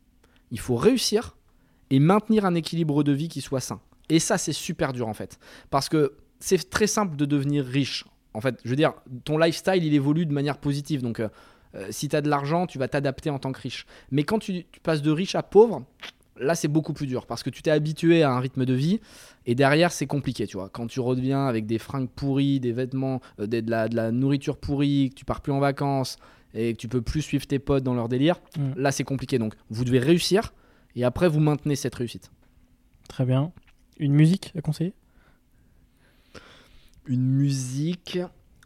il 0.50 0.58
faut 0.58 0.74
réussir 0.74 1.36
et 1.90 2.00
maintenir 2.00 2.44
un 2.44 2.54
équilibre 2.56 3.04
de 3.04 3.12
vie 3.12 3.28
qui 3.28 3.40
soit 3.40 3.60
sain. 3.60 3.80
Et 4.10 4.18
ça 4.18 4.38
c'est 4.38 4.52
super 4.52 4.92
dur 4.92 5.06
en 5.06 5.14
fait 5.14 5.38
parce 5.70 5.88
que 5.88 6.16
c'est 6.40 6.68
très 6.68 6.88
simple 6.88 7.16
de 7.16 7.24
devenir 7.24 7.64
riche. 7.64 8.04
En 8.34 8.40
fait, 8.40 8.60
je 8.64 8.70
veux 8.70 8.76
dire, 8.76 8.92
ton 9.24 9.38
lifestyle 9.38 9.84
il 9.84 9.94
évolue 9.94 10.26
de 10.26 10.32
manière 10.32 10.58
positive. 10.58 11.00
Donc 11.00 11.20
euh, 11.20 11.28
euh, 11.76 11.86
si 11.90 12.08
tu 12.08 12.16
as 12.16 12.22
de 12.22 12.28
l'argent, 12.28 12.66
tu 12.66 12.78
vas 12.78 12.88
t'adapter 12.88 13.30
en 13.30 13.38
tant 13.38 13.52
que 13.52 13.60
riche. 13.60 13.86
Mais 14.10 14.24
quand 14.24 14.40
tu, 14.40 14.66
tu 14.70 14.80
passes 14.80 15.02
de 15.02 15.12
riche 15.12 15.36
à 15.36 15.44
pauvre, 15.44 15.84
là 16.40 16.54
c'est 16.54 16.68
beaucoup 16.68 16.92
plus 16.92 17.06
dur 17.06 17.26
parce 17.26 17.42
que 17.42 17.50
tu 17.50 17.62
t'es 17.62 17.70
habitué 17.70 18.22
à 18.22 18.30
un 18.32 18.40
rythme 18.40 18.64
de 18.64 18.74
vie 18.74 19.00
et 19.46 19.54
derrière, 19.54 19.92
c'est 19.92 20.06
compliqué, 20.06 20.46
tu 20.46 20.56
vois. 20.56 20.68
Quand 20.68 20.86
tu 20.86 21.00
reviens 21.00 21.46
avec 21.46 21.66
des 21.66 21.78
fringues 21.78 22.08
pourries, 22.08 22.60
des 22.60 22.72
vêtements, 22.72 23.20
euh, 23.40 23.46
des- 23.46 23.62
de, 23.62 23.70
la, 23.70 23.88
de 23.88 23.96
la 23.96 24.12
nourriture 24.12 24.56
pourrie, 24.58 25.10
que 25.10 25.14
tu 25.14 25.24
pars 25.24 25.40
plus 25.40 25.52
en 25.52 25.58
vacances 25.60 26.16
et 26.54 26.72
que 26.72 26.78
tu 26.78 26.88
peux 26.88 27.02
plus 27.02 27.22
suivre 27.22 27.46
tes 27.46 27.58
potes 27.58 27.82
dans 27.84 27.94
leur 27.94 28.08
délire, 28.08 28.36
là, 28.76 28.90
c'est 28.92 29.04
compliqué. 29.04 29.38
Donc, 29.38 29.54
vous 29.70 29.84
devez 29.84 29.98
réussir 29.98 30.52
et 30.96 31.04
après, 31.04 31.28
vous 31.28 31.40
maintenez 31.40 31.76
cette 31.76 31.94
réussite. 31.94 32.30
Très 33.08 33.24
bien. 33.24 33.52
Une 33.98 34.12
musique 34.14 34.52
à 34.56 34.60
conseiller? 34.60 34.92
Une 37.06 37.24
musique. 37.24 38.18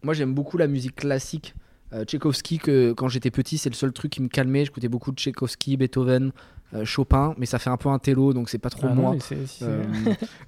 Moi, 0.02 0.14
j'aime 0.14 0.34
beaucoup 0.34 0.58
la 0.58 0.66
musique 0.66 0.96
classique. 0.96 1.54
Euh, 1.92 2.04
Tchaïkovski, 2.04 2.58
que 2.58 2.92
quand 2.92 3.08
j'étais 3.08 3.30
petit, 3.30 3.58
c'est 3.58 3.68
le 3.68 3.74
seul 3.74 3.92
truc 3.92 4.10
qui 4.12 4.22
me 4.22 4.28
calmait. 4.28 4.64
J'écoutais 4.64 4.88
beaucoup 4.88 5.12
de 5.12 5.16
Tchaïkovski, 5.16 5.76
Beethoven, 5.76 6.32
Chopin, 6.84 7.34
mais 7.38 7.46
ça 7.46 7.58
fait 7.58 7.70
un 7.70 7.76
peu 7.76 7.88
un 7.90 7.98
télo, 7.98 8.32
donc 8.32 8.48
c'est 8.48 8.58
pas 8.58 8.70
trop 8.70 8.86
Ah 8.90 8.94
non, 8.94 9.02
moi. 9.02 9.16
mais 9.30 9.36
Euh, 9.62 9.82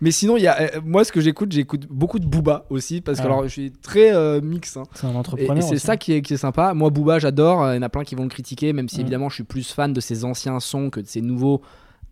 mais 0.01 0.11
sinon, 0.11 0.37
il 0.37 0.43
y 0.43 0.47
a, 0.47 0.61
euh, 0.61 0.81
moi, 0.85 1.05
ce 1.05 1.13
que 1.13 1.21
j'écoute, 1.21 1.53
j'écoute 1.53 1.87
beaucoup 1.91 2.19
de 2.19 2.27
Booba 2.27 2.65
aussi, 2.71 3.01
parce 3.01 3.19
que 3.19 3.23
Ah. 3.23 3.27
alors, 3.27 3.43
je 3.45 3.49
suis 3.49 3.73
très 3.73 4.15
euh, 4.15 4.41
mix. 4.41 4.77
hein. 4.77 4.85
c'est 4.95 5.07
un 5.07 5.15
entrepreneur. 5.15 5.57
et 5.59 5.63
c'est 5.63 5.79
ça 5.79 5.97
qui 5.97 6.13
est, 6.15 6.23
qui 6.23 6.35
est 6.35 6.39
sympa. 6.39 6.73
Moi, 6.75 6.91
Booba, 6.91 7.19
j'adore. 7.19 7.63
Euh, 7.63 7.75
Il 7.75 7.77
y 7.77 7.79
en 7.79 7.83
a 7.83 7.89
plein 7.89 8.05
qui 8.05 8.15
vont 8.15 8.23
le 8.25 8.29
critiquer, 8.31 8.73
même 8.73 8.89
si 8.89 8.99
Mm. 8.99 9.01
évidemment, 9.03 9.29
je 9.29 9.35
suis 9.35 9.45
plus 9.45 9.71
fan 9.73 9.93
de 9.93 10.01
ses 10.01 10.25
anciens 10.25 10.61
sons 10.61 10.89
que 10.91 11.01
de 11.01 11.07
ses 11.07 11.21
nouveaux, 11.21 11.61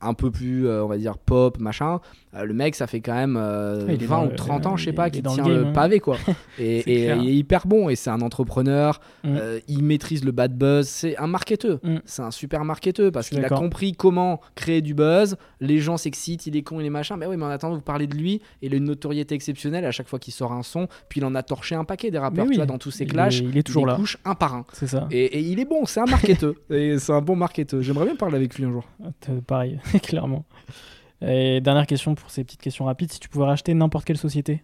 un 0.00 0.14
peu 0.14 0.30
plus, 0.30 0.66
euh, 0.66 0.84
on 0.84 0.88
va 0.88 0.98
dire, 0.98 1.16
pop, 1.18 1.58
machin. 1.58 2.00
Euh, 2.34 2.44
le 2.44 2.54
mec, 2.54 2.74
ça 2.74 2.86
fait 2.86 3.00
quand 3.02 3.12
même 3.14 3.36
euh, 3.38 3.84
Ouais, 3.86 3.94
il 3.96 4.02
est 4.02 4.06
20 4.06 4.16
dans 4.16 4.26
ou 4.26 4.30
le- 4.30 4.36
30 4.36 4.66
ans, 4.66 4.76
je 4.78 4.84
sais 4.84 4.90
il 4.90 4.94
pas, 4.96 5.10
qui 5.10 5.22
tient 5.22 5.44
le, 5.46 5.54
game, 5.54 5.66
hein. 5.68 5.72
pavé, 5.72 6.00
quoi. 6.00 6.16
Et, 6.58 7.10
il 7.12 7.28
est 7.28 7.34
hyper 7.34 7.66
bon. 7.66 7.90
Et 7.90 7.96
c'est 7.96 8.08
un 8.08 8.22
entrepreneur. 8.22 9.00
Mm. 9.22 9.36
Euh, 9.36 9.60
il 9.68 9.82
maîtrise 9.84 10.24
le 10.24 10.32
bad 10.32 10.56
buzz. 10.56 10.88
C'est 10.88 11.16
un 11.18 11.26
marketeur. 11.26 11.78
Mm. 11.82 11.96
C'est 12.06 12.22
un 12.22 12.30
super 12.30 12.64
marketeur 12.64 13.12
parce 13.12 13.28
qu'il 13.28 13.44
a 13.44 13.48
compris 13.50 13.92
comment 13.92 14.40
créer 14.54 14.80
du 14.80 14.94
buzz. 14.94 15.36
Les 15.60 15.78
gens 15.78 15.96
s'excitent, 15.98 16.46
il 16.46 16.56
est 16.56 16.62
con, 16.62 16.80
il 16.80 16.86
est 16.86 16.90
machin. 16.90 17.16
Mais 17.18 17.26
oui, 17.26 17.36
mais 17.36 17.44
en 17.44 17.50
attendant, 17.50 17.74
vous 17.74 17.82
parlez 17.82 18.06
de 18.06 18.16
lui. 18.16 18.40
Et 18.62 18.66
il 18.66 18.72
a 18.74 18.76
une 18.78 18.84
notoriété 18.84 19.34
exceptionnelle 19.34 19.84
à 19.84 19.90
chaque 19.90 20.08
fois 20.08 20.18
qu'il 20.18 20.32
sort 20.32 20.52
un 20.52 20.62
son. 20.62 20.88
Puis 21.10 21.20
il 21.20 21.24
en 21.26 21.34
a 21.34 21.42
torché 21.42 21.74
un 21.74 21.84
paquet 21.84 22.10
des 22.10 22.18
rappeurs, 22.18 22.44
Mais 22.44 22.50
tu 22.50 22.50
oui, 22.52 22.56
vois, 22.56 22.66
dans 22.66 22.78
tous 22.78 22.90
ses 22.90 23.04
il 23.04 23.10
clashs. 23.12 23.40
est- 23.40 23.44
il 23.44 23.58
est 23.58 23.62
toujours 23.62 23.84
les 23.86 23.92
là. 23.92 23.96
couche 23.98 24.16
un 24.24 24.34
par 24.34 24.54
un. 24.54 24.64
C'est 24.72 24.86
ça. 24.86 25.06
Et, 25.10 25.24
et 25.24 25.40
il 25.40 25.60
est 25.60 25.66
bon, 25.66 25.84
c'est 25.84 26.00
un 26.00 26.06
marketeur. 26.06 26.54
et 26.70 26.98
c'est 26.98 27.12
un 27.12 27.20
bon 27.20 27.36
marketeur. 27.36 27.82
J'aimerais 27.82 28.06
bien 28.06 28.16
parler 28.16 28.36
avec 28.36 28.54
lui 28.56 28.64
un 28.64 28.72
jour. 28.72 28.84
Euh, 29.28 29.40
Pareil, 29.46 29.78
clairement. 30.02 30.46
Et 31.24 31.60
dernière 31.60 31.86
question 31.86 32.14
pour 32.14 32.30
ces 32.30 32.42
petites 32.44 32.60
questions 32.60 32.84
rapides. 32.84 33.12
Si 33.12 33.20
tu 33.20 33.28
pouvais 33.28 33.44
racheter 33.44 33.74
n'importe 33.74 34.04
quelle 34.04 34.18
société, 34.18 34.62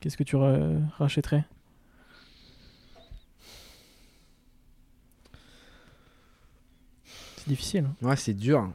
qu'est-ce 0.00 0.16
que 0.16 0.22
tu 0.24 0.36
ra- 0.36 0.58
rachèterais? 0.98 1.44
C'est 7.36 7.48
difficile. 7.48 7.86
hein. 7.86 8.06
Ouais, 8.06 8.16
c'est 8.16 8.34
dur. 8.34 8.70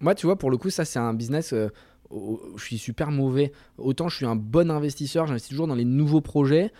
Moi, 0.00 0.14
tu 0.14 0.26
vois, 0.26 0.36
pour 0.38 0.50
le 0.50 0.56
coup, 0.56 0.70
ça, 0.70 0.84
c'est 0.84 0.98
un 0.98 1.14
business 1.14 1.52
euh, 1.52 1.68
où 2.10 2.38
où 2.52 2.58
je 2.58 2.64
suis 2.64 2.78
super 2.78 3.10
mauvais. 3.10 3.52
Autant 3.78 4.08
je 4.08 4.16
suis 4.16 4.26
un 4.26 4.36
bon 4.36 4.70
investisseur, 4.70 5.26
j'investis 5.26 5.50
toujours 5.50 5.66
dans 5.66 5.74
les 5.74 5.84
nouveaux 5.84 6.20
projets. 6.20 6.72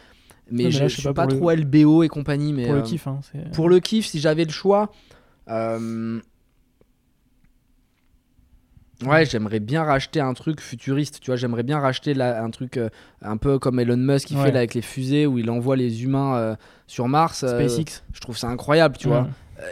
Mais, 0.51 0.65
mais 0.65 0.71
je, 0.71 0.79
là, 0.79 0.85
je 0.89 0.91
je 0.91 0.97
sais 0.97 1.03
suis 1.09 1.15
pas, 1.15 1.27
trop 1.27 1.51
LBO 1.51 2.03
et 2.03 2.09
compagnie. 2.09 2.53
Mais, 2.53 2.65
Pour 2.65 2.75
le 2.75 2.81
euh, 2.81 2.83
kiff, 2.83 3.07
hein, 3.07 3.21
Pour 3.55 3.69
le 3.69 3.81
kiff, 3.81 4.07
si 4.07 4.21
j'avais 4.21 4.45
le 4.45 4.51
choix. 4.53 4.93
euh, 5.49 6.21
Ouais, 9.05 9.25
j'aimerais 9.27 9.61
bien 9.61 9.83
racheter 9.83 10.21
un 10.21 10.35
truc 10.35 10.61
futuriste. 10.61 11.19
Tu 11.21 11.31
vois, 11.31 11.37
j'aimerais 11.37 11.63
bien 11.65 11.79
racheter 11.81 12.15
là, 12.15 12.43
un 12.43 12.51
truc 12.51 12.77
euh, 12.77 12.89
un 13.23 13.37
peu 13.37 13.59
comme 13.59 13.81
Elon 13.81 13.97
Musk 13.97 14.29
qui 14.29 14.37
Ouais. 14.37 14.45
fait 14.45 14.53
là, 14.53 14.59
avec 14.59 14.75
les 14.75 14.83
fusées 14.83 15.27
où 15.27 15.39
il 15.39 15.51
envoie 15.51 15.77
les 15.77 16.05
humains 16.05 16.37
euh, 16.37 16.57
sur 16.87 17.09
Mars. 17.09 17.43
euh, 17.43 17.49
SpaceX. 17.67 18.03
je 18.13 18.21
trouve 18.21 18.39
ça 18.39 18.49
incroyable, 18.49 18.97
tu 18.97 19.09
vois. 19.09 19.27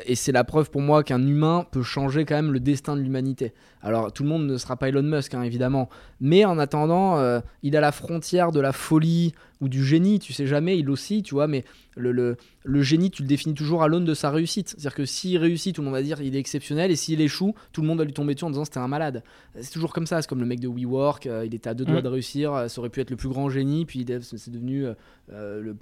Et 0.06 0.14
c'est 0.14 0.32
la 0.32 0.44
preuve 0.44 0.70
pour 0.70 0.80
moi 0.80 1.02
qu'un 1.02 1.20
humain 1.26 1.66
peut 1.70 1.82
changer 1.82 2.24
quand 2.24 2.34
même 2.36 2.52
le 2.52 2.60
destin 2.60 2.96
de 2.96 3.00
l'humanité. 3.02 3.52
Alors 3.82 4.12
tout 4.12 4.22
le 4.22 4.28
monde 4.28 4.46
ne 4.46 4.56
sera 4.56 4.76
pas 4.76 4.88
Elon 4.88 5.02
Musk, 5.02 5.34
hein, 5.34 5.42
évidemment. 5.42 5.88
Mais 6.20 6.44
en 6.44 6.58
attendant, 6.58 7.18
euh, 7.18 7.40
il 7.62 7.76
a 7.76 7.80
la 7.80 7.90
frontière 7.92 8.52
de 8.52 8.60
la 8.60 8.72
folie 8.72 9.34
ou 9.60 9.68
du 9.68 9.84
génie, 9.84 10.18
tu 10.18 10.32
sais 10.32 10.46
jamais, 10.46 10.78
il 10.78 10.88
aussi, 10.90 11.22
tu 11.22 11.34
vois. 11.34 11.46
Mais 11.48 11.64
le, 11.96 12.10
le, 12.12 12.36
le 12.64 12.82
génie, 12.82 13.10
tu 13.10 13.22
le 13.22 13.28
définis 13.28 13.54
toujours 13.54 13.82
à 13.82 13.88
l'aune 13.88 14.04
de 14.04 14.14
sa 14.14 14.30
réussite. 14.30 14.68
C'est-à-dire 14.70 14.94
que 14.94 15.04
s'il 15.04 15.36
réussit, 15.38 15.74
tout 15.74 15.82
le 15.82 15.86
monde 15.86 15.94
va 15.94 16.02
dire 16.02 16.20
il 16.20 16.34
est 16.34 16.38
exceptionnel, 16.38 16.90
et 16.90 16.96
s'il 16.96 17.20
échoue, 17.20 17.54
tout 17.72 17.80
le 17.80 17.86
monde 17.88 17.98
va 17.98 18.04
lui 18.04 18.12
tomber 18.12 18.34
dessus 18.34 18.44
en 18.44 18.50
disant 18.50 18.64
c'était 18.64 18.78
un 18.78 18.88
malade. 18.88 19.22
C'est 19.60 19.72
toujours 19.72 19.92
comme 19.92 20.06
ça. 20.06 20.22
C'est 20.22 20.28
comme 20.28 20.40
le 20.40 20.46
mec 20.46 20.60
de 20.60 20.68
WeWork, 20.68 21.26
euh, 21.26 21.44
il 21.46 21.54
était 21.54 21.68
à 21.68 21.74
deux 21.74 21.84
doigts 21.84 22.00
Mm. 22.00 22.04
de 22.04 22.08
réussir, 22.08 22.52
euh, 22.54 22.68
ça 22.68 22.80
aurait 22.80 22.88
pu 22.90 23.00
être 23.00 23.10
le 23.10 23.16
plus 23.16 23.28
grand 23.28 23.50
génie, 23.50 23.84
puis 23.84 24.06
c'est 24.22 24.50
devenu 24.50 24.86
le 25.28 25.76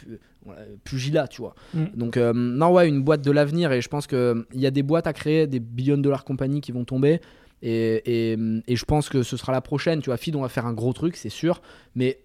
pugilat, 0.84 1.28
tu 1.28 1.42
vois. 1.42 1.54
Mm. 1.74 1.84
Donc, 1.96 2.16
non, 2.16 2.72
ouais, 2.72 2.88
une 2.88 3.02
boîte 3.02 3.22
de 3.22 3.30
l'avenir, 3.30 3.72
et 3.72 3.80
je 3.80 3.88
pense 3.88 4.06
qu'il 4.06 4.44
y 4.54 4.66
a 4.66 4.70
des 4.70 4.82
boîtes 4.82 5.06
à 5.06 5.12
créer, 5.12 5.46
des 5.46 5.60
billion 5.60 5.96
de 5.96 6.02
dollars 6.02 6.24
compagnies 6.24 6.60
qui 6.60 6.72
vont 6.72 6.84
tomber. 6.84 7.20
Et, 7.62 8.32
et, 8.32 8.38
et 8.66 8.76
je 8.76 8.84
pense 8.84 9.08
que 9.08 9.22
ce 9.22 9.36
sera 9.36 9.52
la 9.52 9.60
prochaine. 9.60 10.00
Tu 10.00 10.06
vois, 10.10 10.16
Feed, 10.16 10.34
on 10.36 10.40
va 10.42 10.48
faire 10.48 10.66
un 10.66 10.72
gros 10.72 10.92
truc, 10.92 11.16
c'est 11.16 11.28
sûr. 11.28 11.60
Mais 11.94 12.18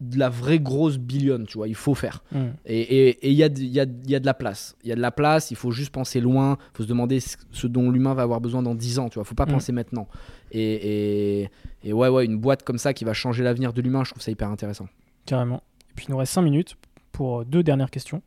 de 0.00 0.16
la 0.16 0.28
vraie 0.28 0.60
grosse 0.60 0.96
billion, 0.96 1.44
tu 1.44 1.58
vois, 1.58 1.66
il 1.66 1.74
faut 1.74 1.96
faire. 1.96 2.22
Mm. 2.30 2.38
Et 2.66 2.80
il 2.82 2.96
et, 2.96 3.08
et 3.26 3.30
il 3.30 3.36
y, 3.36 3.42
a, 3.42 3.48
de- 3.48 3.58
il 3.60 3.66
y, 3.66 3.80
a, 3.80 3.82
il 4.04 4.10
y 4.10 4.14
a 4.14 4.20
de 4.20 4.26
la 4.26 4.34
place. 4.34 4.76
Il 4.84 4.88
y 4.88 4.92
a 4.92 4.94
de 4.94 5.00
la 5.00 5.10
place, 5.10 5.50
il 5.50 5.56
faut 5.56 5.72
juste 5.72 5.90
penser 5.90 6.20
loin. 6.20 6.56
Il 6.72 6.76
faut 6.76 6.82
se 6.84 6.88
demander 6.88 7.18
ce 7.18 7.36
ce 7.50 7.66
dont 7.66 7.90
l'humain 7.90 8.14
va 8.14 8.22
avoir 8.22 8.40
besoin 8.40 8.62
dans 8.62 8.76
10 8.76 9.00
ans. 9.00 9.08
Tu 9.08 9.14
vois, 9.16 9.24
faut 9.24 9.34
pas 9.34 9.46
Mm. 9.46 9.50
penser 9.52 9.72
maintenant. 9.72 10.06
Et, 10.52 11.40
et, 11.42 11.50
et 11.82 11.92
ouais, 11.92 12.08
ouais, 12.08 12.24
une 12.24 12.38
boîte 12.38 12.62
comme 12.62 12.78
ça 12.78 12.94
qui 12.94 13.04
va 13.04 13.12
changer 13.12 13.42
l'avenir 13.42 13.72
de 13.72 13.82
l'humain, 13.82 14.04
je 14.04 14.10
trouve 14.12 14.22
ça 14.22 14.30
hyper 14.30 14.48
intéressant. 14.50 14.86
Carrément. 15.26 15.62
Et 15.90 15.94
puis 15.96 16.06
il 16.08 16.12
nous 16.12 16.18
reste 16.18 16.32
5 16.32 16.42
minutes 16.42 16.76
pour 17.10 17.44
deux 17.44 17.64
dernières 17.64 17.90
questions. 17.90 18.22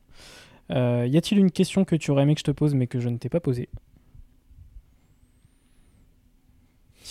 Euh, 0.71 1.07
y 1.09 1.17
a-t-il 1.17 1.39
une 1.39 1.51
question 1.51 1.85
que 1.85 1.95
tu 1.95 2.11
aurais 2.11 2.23
aimé 2.23 2.33
que 2.35 2.39
je 2.39 2.43
te 2.45 2.51
pose 2.51 2.75
mais 2.75 2.87
que 2.87 2.99
je 2.99 3.07
ne 3.09 3.17
t'ai 3.17 3.29
pas 3.29 3.39
posée? 3.39 3.69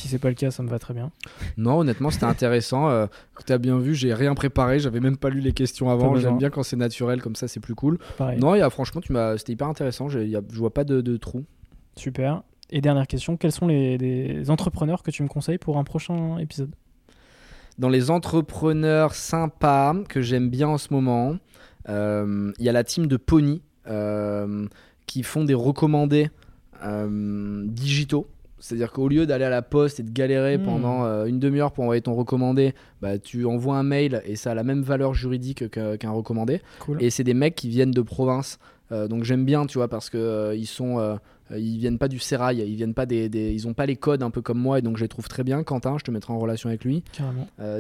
Si 0.00 0.08
c'est 0.08 0.18
pas 0.18 0.30
le 0.30 0.34
cas, 0.34 0.50
ça 0.50 0.62
me 0.62 0.68
va 0.70 0.78
très 0.78 0.94
bien. 0.94 1.10
Non, 1.58 1.80
honnêtement, 1.80 2.10
c'était 2.10 2.24
intéressant. 2.24 2.88
Euh, 2.88 3.06
tu 3.46 3.52
as 3.52 3.58
bien 3.58 3.78
vu, 3.78 3.94
j'ai 3.94 4.14
rien 4.14 4.32
préparé. 4.34 4.78
J'avais 4.80 5.00
même 5.00 5.18
pas 5.18 5.28
lu 5.28 5.40
les 5.40 5.52
questions 5.52 5.90
avant. 5.90 6.14
J'aime 6.22 6.38
bien 6.38 6.48
quand 6.48 6.62
c'est 6.62 6.76
naturel, 6.76 7.20
comme 7.20 7.34
ça, 7.36 7.48
c'est 7.48 7.60
plus 7.60 7.74
cool. 7.74 7.98
Pareil. 8.16 8.38
Non, 8.40 8.54
y 8.54 8.62
a- 8.62 8.70
franchement, 8.70 9.02
tu 9.02 9.12
m'as, 9.12 9.36
c'était 9.36 9.52
hyper 9.52 9.68
intéressant. 9.68 10.08
Y 10.08 10.36
a- 10.36 10.40
je 10.50 10.58
vois 10.58 10.72
pas 10.72 10.84
de, 10.84 11.02
de 11.02 11.16
trou. 11.18 11.44
Super. 11.96 12.42
Et 12.70 12.80
dernière 12.80 13.06
question, 13.06 13.36
quels 13.36 13.52
sont 13.52 13.66
les, 13.66 13.98
les 13.98 14.48
entrepreneurs 14.50 15.02
que 15.02 15.10
tu 15.10 15.22
me 15.22 15.28
conseilles 15.28 15.58
pour 15.58 15.76
un 15.76 15.84
prochain 15.84 16.38
épisode? 16.38 16.70
Dans 17.78 17.88
les 17.90 18.10
entrepreneurs 18.10 19.14
sympas 19.14 19.94
que 20.08 20.22
j'aime 20.22 20.48
bien 20.48 20.68
en 20.68 20.78
ce 20.78 20.88
moment, 20.94 21.36
euh, 21.90 22.52
il 22.58 22.64
y 22.64 22.68
a 22.70 22.72
la 22.72 22.84
team 22.84 23.06
de 23.06 23.16
Pony 23.18 23.60
euh, 23.86 24.66
qui 25.06 25.22
font 25.22 25.44
des 25.44 25.52
recommandés 25.54 26.30
digitaux. 27.66 28.26
C'est-à-dire 28.60 28.92
qu'au 28.92 29.08
lieu 29.08 29.26
d'aller 29.26 29.44
à 29.44 29.50
la 29.50 29.62
poste 29.62 29.98
et 30.00 30.02
de 30.02 30.10
galérer 30.12 30.58
Hmm. 30.58 30.64
pendant 30.64 31.04
euh, 31.04 31.24
une 31.24 31.40
demi-heure 31.40 31.72
pour 31.72 31.84
envoyer 31.84 32.02
ton 32.02 32.14
recommandé, 32.14 32.74
bah, 33.00 33.18
tu 33.18 33.44
envoies 33.46 33.76
un 33.76 33.82
mail 33.82 34.22
et 34.26 34.36
ça 34.36 34.52
a 34.52 34.54
la 34.54 34.62
même 34.62 34.82
valeur 34.82 35.14
juridique 35.14 35.68
que- 35.70 35.96
qu'un 35.96 36.10
recommandé. 36.10 36.60
Cool. 36.80 37.02
Et 37.02 37.10
c'est 37.10 37.24
des 37.24 37.34
mecs 37.34 37.54
qui 37.56 37.68
viennent 37.68 37.90
de 37.90 38.02
province. 38.02 38.58
Euh, 38.92 39.08
donc 39.08 39.24
j'aime 39.24 39.44
bien, 39.44 39.66
tu 39.66 39.78
vois, 39.78 39.88
parce 39.88 40.10
que 40.10 40.18
euh, 40.18 40.54
ils 40.56 40.66
sont, 40.66 40.98
euh, 40.98 41.16
ils 41.56 41.78
viennent 41.78 41.98
pas 41.98 42.08
du 42.08 42.18
sérail, 42.18 42.58
ils 42.66 42.74
viennent 42.74 42.92
pas 42.94 43.06
des, 43.06 43.28
des- 43.28 43.52
ils 43.52 43.66
ont 43.68 43.72
pas 43.74 43.86
les 43.86 43.96
codes 43.96 44.22
un 44.22 44.30
peu 44.30 44.42
comme 44.42 44.58
moi, 44.58 44.78
et 44.78 44.82
donc 44.82 44.96
je 44.96 45.04
les 45.04 45.08
trouve 45.08 45.28
très 45.28 45.44
bien. 45.44 45.62
Quentin, 45.62 45.96
je 45.98 46.04
te 46.04 46.10
mettrai 46.10 46.32
en 46.32 46.38
relation 46.38 46.68
avec 46.68 46.84
lui. 46.84 47.02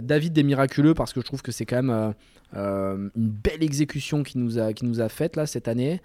David 0.02 0.32
des 0.32 0.42
Miraculeux, 0.44 0.94
parce 0.94 1.12
que 1.12 1.20
je 1.20 1.26
trouve 1.26 1.42
que 1.42 1.52
c'est 1.52 1.66
quand 1.66 1.82
même 1.82 2.14
une 2.54 3.10
belle 3.16 3.62
exécution 3.62 4.22
qui 4.22 4.38
nous 4.38 4.58
a, 4.58 4.72
qui 4.72 4.84
nous 4.86 5.00
a 5.00 5.08
faite 5.08 5.36
là 5.36 5.46
cette 5.46 5.68
année. 5.68 6.00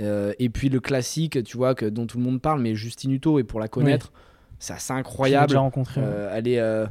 Euh, 0.00 0.32
et 0.38 0.48
puis 0.48 0.68
le 0.68 0.80
classique, 0.80 1.42
tu 1.44 1.56
vois, 1.56 1.74
que, 1.74 1.84
dont 1.86 2.06
tout 2.06 2.18
le 2.18 2.24
monde 2.24 2.40
parle, 2.40 2.60
mais 2.60 2.74
Justine 2.74 3.12
Hutto, 3.12 3.38
et 3.38 3.44
pour 3.44 3.60
la 3.60 3.68
connaître, 3.68 4.12
c'est 4.58 4.72
assez 4.72 4.92
incroyable. 4.92 5.48
déjà 5.48 5.60
rencontré. 5.60 6.00
Euh, 6.02 6.32
elle 6.34 6.48
est, 6.48 6.58
euh, 6.58 6.86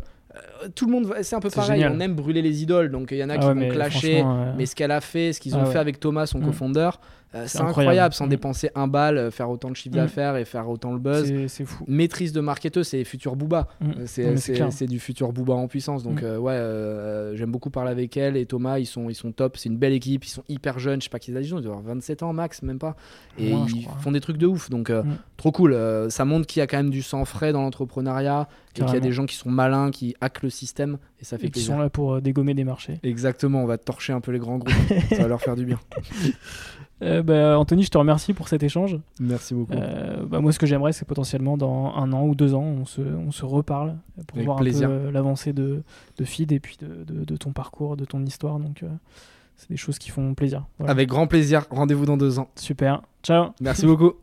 tout 0.76 0.86
le 0.86 0.92
monde, 0.92 1.14
c'est 1.22 1.36
un 1.36 1.40
peu 1.40 1.50
pareil. 1.50 1.80
génial. 1.80 1.94
On 1.96 2.00
aime 2.00 2.14
brûler 2.16 2.42
les 2.42 2.62
idoles, 2.62 2.92
donc 2.92 3.10
il 3.12 3.18
y 3.18 3.24
en 3.24 3.30
a 3.30 3.34
Ah 3.34 3.38
qui 3.38 3.48
ouais, 3.48 3.54
vont 3.54 3.60
mais 3.60 3.70
clasher. 3.70 4.24
Mais 4.58 4.66
ce 4.66 4.76
qu'elle 4.76 4.92
a 4.92 5.02
fait, 5.02 5.34
ce 5.34 5.40
qu'ils 5.40 5.56
Ah 5.56 5.60
ont 5.60 5.66
ouais. 5.66 5.72
fait 5.72 5.80
avec 5.80 6.00
Thomas, 6.00 6.28
son 6.28 6.40
Mm. 6.40 6.46
cofondeur, 6.46 7.02
euh, 7.36 7.44
c'est 7.48 7.58
incroyable. 7.60 7.70
incroyable. 7.70 8.14
Sans 8.16 8.26
Mm. 8.26 8.30
dépenser 8.30 8.70
un 8.76 8.88
bal, 8.88 9.18
euh, 9.18 9.32
faire 9.32 9.50
autant 9.50 9.70
de 9.70 9.76
chiffre 9.76 9.96
Mm. 9.96 10.00
d'affaires 10.00 10.36
et 10.38 10.46
faire 10.46 10.68
autant 10.70 10.94
le 10.94 11.00
buzz. 11.00 11.32
c'est- 11.48 11.66
fou. 11.66 11.84
Maîtrise 11.88 12.32
de 12.34 12.42
marketeuse, 12.42 12.88
c'est 12.88 13.04
futur 13.04 13.36
Booba. 13.36 13.68
Mm. 13.82 13.92
Euh, 14.20 14.36
C'est 14.72 14.88
du 14.88 15.00
futur 15.00 15.32
Booba 15.34 15.54
en 15.54 15.68
puissance. 15.68 16.04
Donc, 16.04 16.24
euh, 16.24 16.38
ouais, 16.38 16.54
euh, 16.54 17.36
j'aime 17.36 17.52
beaucoup 17.52 17.70
parler 17.70 17.92
avec 17.92 18.16
elle 18.18 18.36
et 18.38 18.46
Thomas. 18.46 18.80
Ils 18.80 18.86
sont, 18.86 19.10
ils 19.10 19.16
sont 19.16 19.32
top. 19.32 19.58
C'est 19.58 19.70
une 19.70 19.78
belle 19.78 19.94
équipe. 19.94 20.26
Ils 20.26 20.30
sont 20.30 20.44
hyper 20.50 20.80
jeunes. 20.80 21.02
Je 21.02 21.06
sais 21.06 21.10
pas 21.10 21.20
qu'ils 21.20 21.36
ils 21.40 21.50
doivent 21.50 21.66
avoir 21.66 21.82
27 21.82 22.24
ans 22.24 22.34
max, 22.34 22.62
même 22.64 22.80
pas. 22.80 22.96
Et 23.38 23.52
ils 23.52 23.86
crois. 23.86 23.98
font 24.02 24.12
des 24.12 24.22
trucs 24.22 24.38
de 24.38 24.48
ouf. 24.48 24.70
Donc, 24.70 24.92
trop 25.38 25.52
cool. 25.52 25.78
Ça 26.10 26.26
montre 26.26 26.48
qu'il 26.48 26.60
y 26.60 26.64
a 26.64 26.68
quand 26.68 26.78
même 26.78 26.90
du 26.90 27.02
sang 27.02 27.26
frais 27.26 27.54
dans 27.54 27.62
l'entrepreneuriat 27.62 28.48
et 28.76 28.82
qu'il 28.86 28.94
y 28.94 28.98
a 28.98 29.00
des 29.00 29.12
gens 29.12 29.26
qui 29.26 29.36
sont 29.36 29.50
malins, 29.50 29.92
qui 29.92 30.16
hackent 30.22 30.44
le 30.44 30.50
système. 30.50 30.98
Et 31.22 31.26
ça 31.26 31.38
fait 31.38 31.48
Et 31.48 31.52
qui 31.52 31.60
sont 31.62 31.78
là 31.78 31.90
pour 31.90 32.22
dégommer 32.22 32.54
des 32.54 32.64
marchés. 32.64 33.00
Exactement. 33.04 33.62
On 33.64 33.66
va 33.66 33.78
torcher 33.78 34.14
un 34.14 34.22
peu 34.22 34.32
les 34.32 34.40
grands 34.40 34.58
groupes. 34.58 34.74
ça 35.10 35.18
va 35.24 35.28
leur 35.28 35.42
faire 35.42 35.56
du 35.56 35.66
bien. 35.66 35.80
Euh, 37.02 37.24
bah, 37.24 37.58
Anthony, 37.58 37.84
je 37.84 37.90
te 37.90 37.98
remercie 37.98 38.34
pour 38.34 38.48
cet 38.50 38.62
échange. 38.64 39.00
Merci 39.20 39.54
beaucoup. 39.54 39.74
Euh, 39.74 40.26
bah, 40.26 40.40
moi, 40.42 40.52
ce 40.52 40.60
que 40.60 40.66
j'aimerais, 40.66 40.92
c'est 40.92 41.06
potentiellement 41.06 41.56
dans 41.58 41.94
un 41.96 42.12
an 42.14 42.26
ou 42.26 42.36
deux 42.36 42.54
ans, 42.54 42.62
on 42.64 42.86
se, 42.86 43.02
on 43.02 43.32
se 43.32 43.46
reparle 43.46 43.96
pour 44.28 44.36
Avec 44.38 44.46
voir 44.46 44.58
plaisir. 44.60 44.90
un 44.90 44.98
peu 45.06 45.10
l'avancée 45.12 45.54
de, 45.54 45.82
de 46.18 46.24
Feed 46.26 46.52
et 46.52 46.60
puis 46.60 46.78
de, 46.80 47.04
de- 47.12 47.24
de 47.24 47.38
ton 47.38 47.52
parcours, 47.52 47.96
de 47.98 48.06
ton 48.06 48.24
histoire. 48.26 48.60
Donc, 48.60 48.84
euh, 48.84 48.88
c'est 49.56 49.70
des 49.70 49.78
choses 49.78 49.98
qui 49.98 50.10
font 50.10 50.34
plaisir. 50.34 50.66
Voilà. 50.78 50.92
Avec 50.92 51.08
grand 51.10 51.28
plaisir. 51.28 51.66
Rendez-vous 51.70 52.06
dans 52.06 52.18
deux 52.18 52.40
ans. 52.40 52.50
Super. 52.56 53.02
Ciao. 53.24 53.52
Merci 53.62 53.86
beaucoup. 53.86 54.14